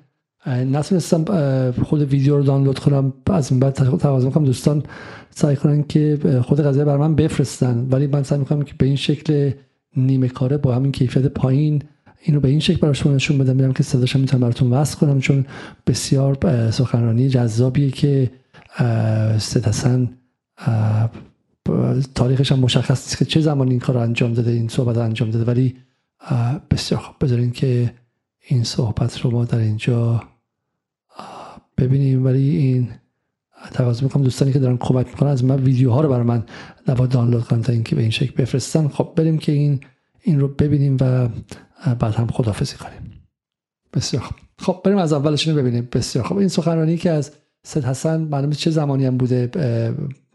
نتونستم 0.46 1.24
خود 1.70 2.02
ویدیو 2.02 2.36
رو 2.36 2.42
دانلود 2.42 2.78
کنم. 2.78 3.12
از 3.26 3.50
این 3.50 3.60
بعد 3.60 3.72
تقاضا 3.72 4.26
می‌کنم. 4.26 4.44
دوستان 4.44 4.82
سعی 5.30 5.56
کنن 5.56 5.82
که 5.82 6.18
خود 6.42 6.60
قضیه 6.60 6.84
بر 6.84 6.96
من 6.96 7.14
بفرستن. 7.14 7.86
ولی 7.90 8.06
من 8.06 8.22
سعی 8.22 8.38
می‌کنم 8.38 8.62
که 8.62 8.74
به 8.78 8.86
این 8.86 8.96
شکل 8.96 9.50
نیمه 9.96 10.28
کاره 10.28 10.56
با 10.56 10.74
همین 10.74 10.92
کیفیت 10.92 11.26
پایین 11.26 11.82
اینو 12.22 12.40
به 12.40 12.48
این 12.48 12.60
شکل 12.60 12.78
برای 12.78 12.94
شما 12.94 13.12
نشون 13.12 13.38
بدم. 13.38 13.56
میرم 13.56 13.72
که 13.72 13.82
صداشم 13.82 14.20
می‌تونم 14.20 14.40
براتون 14.40 14.70
وصل 14.70 14.98
کنم. 14.98 15.20
چون 15.20 15.46
بسیار 15.86 16.70
سخنرانی 16.70 17.28
جذابیه 17.28 17.90
که 17.90 18.30
سید 19.38 19.66
حسن 19.66 20.10
تاریخش 22.14 22.52
هم 22.52 22.58
مشخص 22.58 23.06
نیست 23.06 23.18
که 23.18 23.24
چه 23.24 23.40
زمان 23.40 23.68
این 23.68 23.78
کار 23.78 23.98
انجام 23.98 24.32
داده 24.32 24.50
این 24.50 24.68
صحبت 24.68 24.98
انجام 24.98 25.30
داده. 25.30 25.44
ولی 25.44 25.76
بسیار 26.70 27.00
خوب. 27.00 27.16
بذارین 27.20 27.50
که 27.50 27.92
این 28.48 28.64
صحبت 28.64 29.20
رو 29.20 29.30
ما 29.30 29.44
در 29.44 29.58
اینجا 29.58 30.22
ببینیم 31.82 32.24
ولی 32.24 32.56
این 32.56 32.88
تقاضا 33.72 34.02
می‌کنم. 34.02 34.22
دوستانی 34.22 34.52
که 34.52 34.58
دارن 34.58 34.76
کمک 34.76 35.06
می‌کنن 35.06 35.28
از 35.28 35.44
من 35.44 35.62
ویدیوها 35.62 36.00
رو 36.00 36.08
برای 36.08 36.26
من 36.26 36.44
نباید 36.88 37.10
دانلود 37.10 37.44
کنن 37.44 37.62
تا 37.62 37.72
اینکه 37.72 37.96
به 37.96 38.02
این 38.02 38.10
شکل 38.10 38.32
بفرستن. 38.42 38.88
خب 38.88 39.12
بریم 39.16 39.38
که 39.38 39.52
این 39.52 39.80
این 40.20 40.40
رو 40.40 40.48
ببینیم 40.48 40.96
و 41.00 41.28
بعد 41.94 42.14
هم 42.14 42.26
خدافظی 42.26 42.76
کنیم. 42.76 43.12
بسیار 43.94 44.22
خب 44.22 44.34
خب 44.58 44.80
بریم 44.84 44.98
از 44.98 45.12
اولش 45.12 45.48
رو 45.48 45.54
ببینیم. 45.54 45.88
بسیار 45.92 46.24
خب 46.24 46.36
این 46.36 46.48
سخنرانی 46.48 46.96
که 46.96 47.10
از 47.10 47.32
سید 47.64 47.84
حسن 47.84 48.20
معلومه 48.20 48.54
چه 48.54 48.70
زمانی 48.70 49.06
هم 49.06 49.16
بوده؟ 49.16 49.50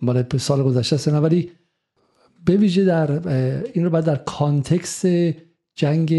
مال 0.01 0.25
سال 0.37 0.63
گذشته 0.63 0.95
است 0.95 1.07
ولی 1.07 1.51
به 2.45 2.57
ویژه 2.57 2.85
در 2.85 3.27
این 3.73 3.83
رو 3.83 3.89
بعد 3.89 4.05
در 4.05 4.15
context 4.15 5.05
جنگ 5.75 6.11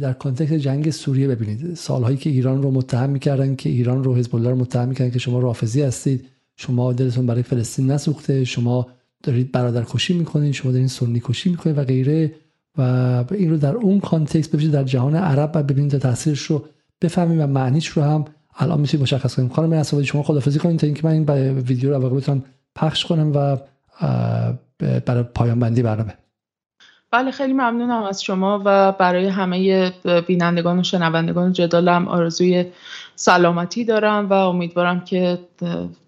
در 0.00 0.12
context 0.12 0.52
جنگ 0.52 0.90
سوریه 0.90 1.28
ببینید. 1.28 1.74
سالهایی 1.74 2.16
که 2.16 2.30
ایران 2.30 2.62
رو 2.62 2.70
متهم 2.70 3.10
می‌کردن 3.10 3.56
که 3.56 3.68
ایران 3.68 4.04
رو 4.04 4.14
حزب 4.16 4.36
الله 4.36 4.54
متهم 4.54 4.88
می‌کردن 4.88 5.10
که 5.10 5.18
شما 5.18 5.38
رافضی 5.38 5.82
هستید. 5.82 6.26
شما 6.56 6.92
دلتون 6.92 7.26
برای 7.26 7.42
فلسطین 7.42 7.90
نسوخته. 7.90 8.44
شما 8.44 8.86
دارید 9.22 9.52
برادر 9.52 9.84
کشی 9.84 10.14
می‌کنید. 10.14 10.52
شما 10.52 10.72
دارید 10.72 10.88
سنی 10.88 11.22
کشی 11.24 11.50
می‌کنید 11.50 11.78
و 11.78 11.84
غیره. 11.84 12.34
و 12.78 13.24
این 13.30 13.50
رو 13.50 13.56
در 13.56 13.74
اون 13.74 14.00
کانتکست 14.00 14.52
ببینید 14.52 14.72
در 14.72 14.84
جهان 14.84 15.16
عرب 15.16 15.50
و 15.54 15.62
ببینید 15.62 15.90
تا 15.90 15.98
تاثیرش 15.98 16.42
رو 16.42 16.64
بفهمیم 17.00 17.40
و 17.40 17.46
معنیش 17.46 17.88
رو 17.88 18.02
هم 18.02 18.24
الان 18.56 18.80
می‌تونید 18.80 19.02
مشخص 19.02 19.34
کنیم 19.34 19.48
خانم 19.48 19.72
اسوادی 19.72 20.06
شما 20.06 20.22
خدافظی 20.22 20.58
کنید 20.58 20.80
تا 20.80 20.86
اینکه 20.86 21.06
من 21.06 21.12
این 21.12 21.58
ویدیو 21.58 21.98
رو 21.98 22.10
بتونم 22.10 22.42
پخش 22.74 23.04
کنم 23.04 23.32
و 23.34 23.56
برای 25.06 25.22
پایان 25.34 25.60
بندی 25.60 25.82
برنامه. 25.82 26.14
بله 27.14 27.30
خیلی 27.30 27.52
ممنونم 27.52 28.02
از 28.02 28.22
شما 28.22 28.62
و 28.64 28.92
برای 28.92 29.26
همه 29.26 29.90
بینندگان 30.26 30.78
و 30.78 30.82
شنوندگان 30.82 31.52
جدالم 31.52 32.08
آرزوی 32.08 32.64
سلامتی 33.16 33.84
دارم 33.84 34.28
و 34.28 34.32
امیدوارم 34.32 35.00
که 35.00 35.38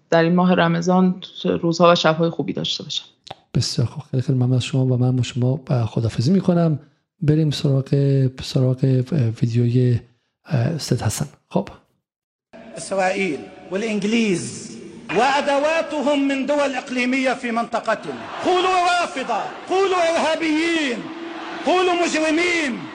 در 0.09 0.23
این 0.23 0.35
ماه 0.35 0.53
رمضان 0.53 1.23
روزها 1.61 1.91
و 1.91 1.95
شبهای 1.95 2.29
خوبی 2.29 2.53
داشته 2.53 2.83
باشم. 2.83 3.05
بسیار 3.53 3.87
خوب. 3.87 4.03
خیلی 4.11 4.23
خیلی 4.23 4.37
ممنون 4.37 4.53
از 4.53 4.63
شما 4.63 4.85
و 4.85 4.97
من 4.97 5.21
شما 5.21 5.59
خدافزی 5.85 6.31
می‌کنم. 6.31 6.79
بریم 7.21 7.51
سراغ 7.51 7.89
سراغ 8.41 9.03
ویدیوی 9.41 9.99
استاد 10.45 11.01
حسن. 11.01 11.25
خب. 11.49 11.69
اسرائیل 12.77 13.39
والانجليز 13.71 14.76
وأدواتهم 15.15 16.27
من 16.27 16.45
دول 16.45 16.75
إقليمية 16.75 17.33
في 17.33 17.51
منطقتنا. 17.51 18.21
قولوا 18.45 19.01
رافضة 19.01 19.41
قولوا 19.69 19.97
إرهابيين 20.09 21.03
قولوا 21.65 21.93
مجرمين 21.93 22.87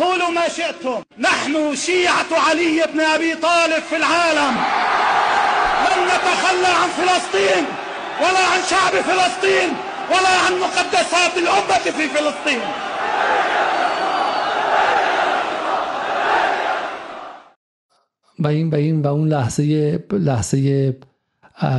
قولوا 0.00 0.30
ما 0.30 0.48
شئتم. 0.48 1.02
نحن 1.18 1.76
شيعة 1.76 2.26
علي 2.48 2.86
بن 2.92 3.00
أبي 3.00 3.34
طالب 3.34 3.82
في 3.90 3.96
العالم. 3.96 4.56
لن 5.84 6.04
نتخلى 6.06 6.66
عن 6.66 6.88
فلسطين 6.88 7.66
ولا 8.20 8.44
عن 8.52 8.60
شعب 8.70 8.92
فلسطين 8.92 9.76
ولا 10.10 10.28
عن 10.46 10.58
مقدسات 10.60 11.36
الأمة 11.36 11.78
في 11.96 12.08
فلسطين. 12.08 12.60
و 18.38 18.46
این 18.46 18.70
و 18.70 18.74
این 18.74 19.02
و 19.02 19.06
اون 19.06 19.28
لحظه 19.28 20.04
لحظه 20.12 20.96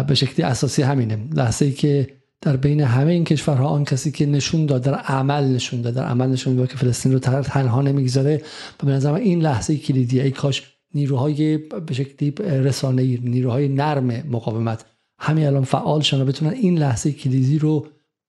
به 0.07 0.15
شکلی 0.15 0.45
اساسی 0.45 0.81
همینه. 0.81 1.17
لحظه 1.33 1.65
ای 1.65 1.71
که 1.71 2.07
در 2.41 2.57
بین 2.57 2.81
همه 2.81 3.11
این 3.11 3.23
کشورها 3.23 3.67
آن 3.67 3.83
کسی 3.83 4.11
که 4.11 4.25
نشون 4.25 4.65
داد 4.65 4.83
در 4.83 4.93
عمل 4.93 5.43
نشون 5.43 5.81
داد 5.81 5.93
در 5.93 6.03
عمل 6.03 6.29
نشون 6.29 6.55
داد 6.55 6.69
که 6.69 6.77
فلسطین 6.77 7.13
رو 7.13 7.19
تنها 7.19 7.81
نمی‌گذاره 7.81 8.41
و 8.83 8.85
به 8.85 8.91
نظر 8.91 9.13
این 9.13 9.41
لحظه 9.41 9.77
کلیدی 9.77 10.19
ای 10.19 10.31
کاش 10.31 10.63
نیروهای 10.93 11.57
به 11.57 11.93
شکلی 11.93 12.31
رسانه‌ای 12.47 13.19
نیروهای 13.23 13.67
نرم 13.67 14.05
مقاومت 14.05 14.85
همین 15.19 15.45
الان 15.45 15.63
فعال 15.63 16.01
شن 16.01 16.21
و 16.21 16.25
بتونن 16.25 16.51
این 16.51 16.77
لحظه 16.77 17.11
کلیدی 17.11 17.59
رو 17.59 17.87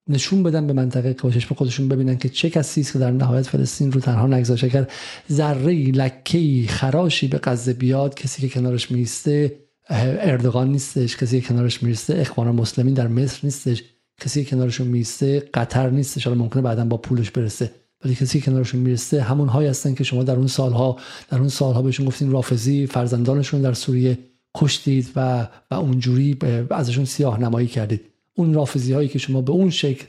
نشون 0.08 0.42
بدن 0.42 0.66
به 0.66 0.72
منطقه 0.72 1.14
که 1.14 1.46
به 1.48 1.54
خودشون 1.54 1.88
ببینن 1.88 2.18
که 2.18 2.28
چه 2.28 2.50
کسی 2.50 2.80
است 2.80 2.92
که 2.92 2.98
در 2.98 3.10
نهایت 3.10 3.46
فلسطین 3.46 3.92
رو 3.92 4.00
تنها 4.00 4.26
نگذاشت. 4.26 4.64
اگر 4.64 4.86
ذره 5.32 5.74
لکه 5.74 6.64
خراشی 6.68 7.28
به 7.28 7.40
غزه 7.42 7.72
بیاد 7.72 8.14
کسی 8.14 8.48
که 8.48 8.48
کنارش 8.48 8.90
میسته 8.90 9.56
اردوغان 9.90 10.72
نیستش 10.72 11.16
کسی 11.16 11.40
که 11.40 11.48
کنارش 11.48 11.82
میسته 11.82 12.14
اخوان 12.20 12.54
مسلمین 12.54 12.94
در 12.94 13.08
مصر 13.08 13.40
نیستش 13.42 13.82
کسی 14.20 14.44
که 14.44 14.50
کنارشون 14.50 14.86
میسته 14.86 15.40
قطر 15.54 15.90
نیستش. 15.90 16.26
حالا 16.26 16.38
ممکنه 16.38 16.62
بعدا 16.62 16.84
با 16.84 16.96
پولش 16.96 17.30
برسه 17.30 17.70
ولی 18.04 18.14
کسی 18.14 18.40
که 18.40 18.46
کنارشون 18.46 18.80
می‌رسه 18.80 19.22
همون 19.22 19.48
هایی 19.48 19.68
هستن 19.68 19.94
که 19.94 20.04
شما 20.04 20.24
در 20.24 20.36
اون 20.36 20.46
سالها 20.46 20.96
در 21.30 21.38
اون 21.38 21.48
سالها 21.48 21.82
بهشون 21.82 22.06
گفتین 22.06 22.30
رافضی 22.30 22.86
فرزندانشون 22.86 23.62
در 23.62 23.72
سوریه 23.72 24.18
کشتید 24.54 25.08
و 25.16 25.48
و 25.70 25.74
اونجوری 25.74 26.38
ازشون 26.70 27.04
سیاه 27.04 27.40
نمایی 27.40 27.66
کردید. 27.66 28.15
اون 28.36 28.54
رافضی 28.54 28.92
هایی 28.92 29.08
که 29.08 29.18
شما 29.18 29.40
به 29.42 29.52
اون 29.52 29.70
شکل 29.70 30.06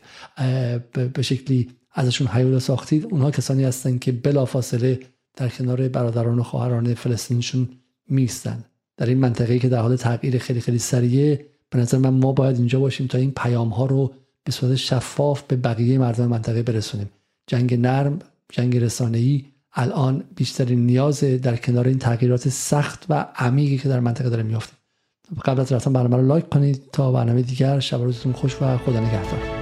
به 1.14 1.22
شکلی 1.22 1.70
ازشون 1.92 2.28
حیولا 2.28 2.60
ساختید 2.60 3.06
اونها 3.06 3.32
کسانی 3.32 3.64
هستند 3.64 4.00
که 4.00 4.12
بلافاصله 4.12 5.00
در 5.36 5.50
کنار 5.50 5.88
برادران 5.88 6.40
و 6.40 6.44
خواهران 6.44 6.94
فلسطینشون 6.94 7.70
میستن 8.10 8.64
در 8.98 9.06
این 9.06 9.18
منطقه 9.18 9.60
که 9.60 9.70
در 9.70 9.80
حال 9.80 9.96
تغییر 9.96 10.38
خیلی 10.38 10.62
خیلی 10.62 10.80
سریعه 10.80 11.46
به 11.70 11.80
نظر 11.80 11.98
من 11.98 12.10
ما 12.10 12.32
باید 12.32 12.58
اینجا 12.58 12.80
باشیم 12.80 13.08
تا 13.08 13.18
این 13.18 13.32
پیام 13.32 13.70
ها 13.70 13.86
رو 13.86 14.14
به 14.44 14.52
صورت 14.52 14.76
شفاف 14.76 15.44
به 15.44 15.56
بقیه 15.56 15.98
مردم 15.98 16.28
منطقه 16.28 16.64
برسونیم. 16.64 17.10
جنگ 17.48 17.74
نرم 17.74 18.20
جنگ 18.50 18.78
رسانه‌ای 18.78 19.46
الان 19.74 20.24
بیشترین 20.36 20.86
نیاز 20.86 21.24
در 21.24 21.56
کنار 21.56 21.88
این 21.88 22.00
تغییرات 22.00 22.50
سخت 22.50 23.06
و 23.10 23.26
عمیقی 23.36 23.78
که 23.78 23.90
در 23.90 24.00
منطقه 24.00 24.30
داره 24.30 24.44
میافته. 24.44 24.77
قبل 25.46 25.60
از 25.60 25.72
رفتن 25.72 25.94
برنامه 25.94 26.18
رو 26.18 26.28
لایک 26.28 26.50
کنید 26.50 26.82
تا 26.94 27.12
برنامه 27.12 27.42
دیگر 27.42 27.80
شب 27.80 28.02
روزتون 28.02 28.34
خوش 28.34 28.62
و 28.62 28.78
خدا 28.78 29.00
نگهدار. 29.00 29.57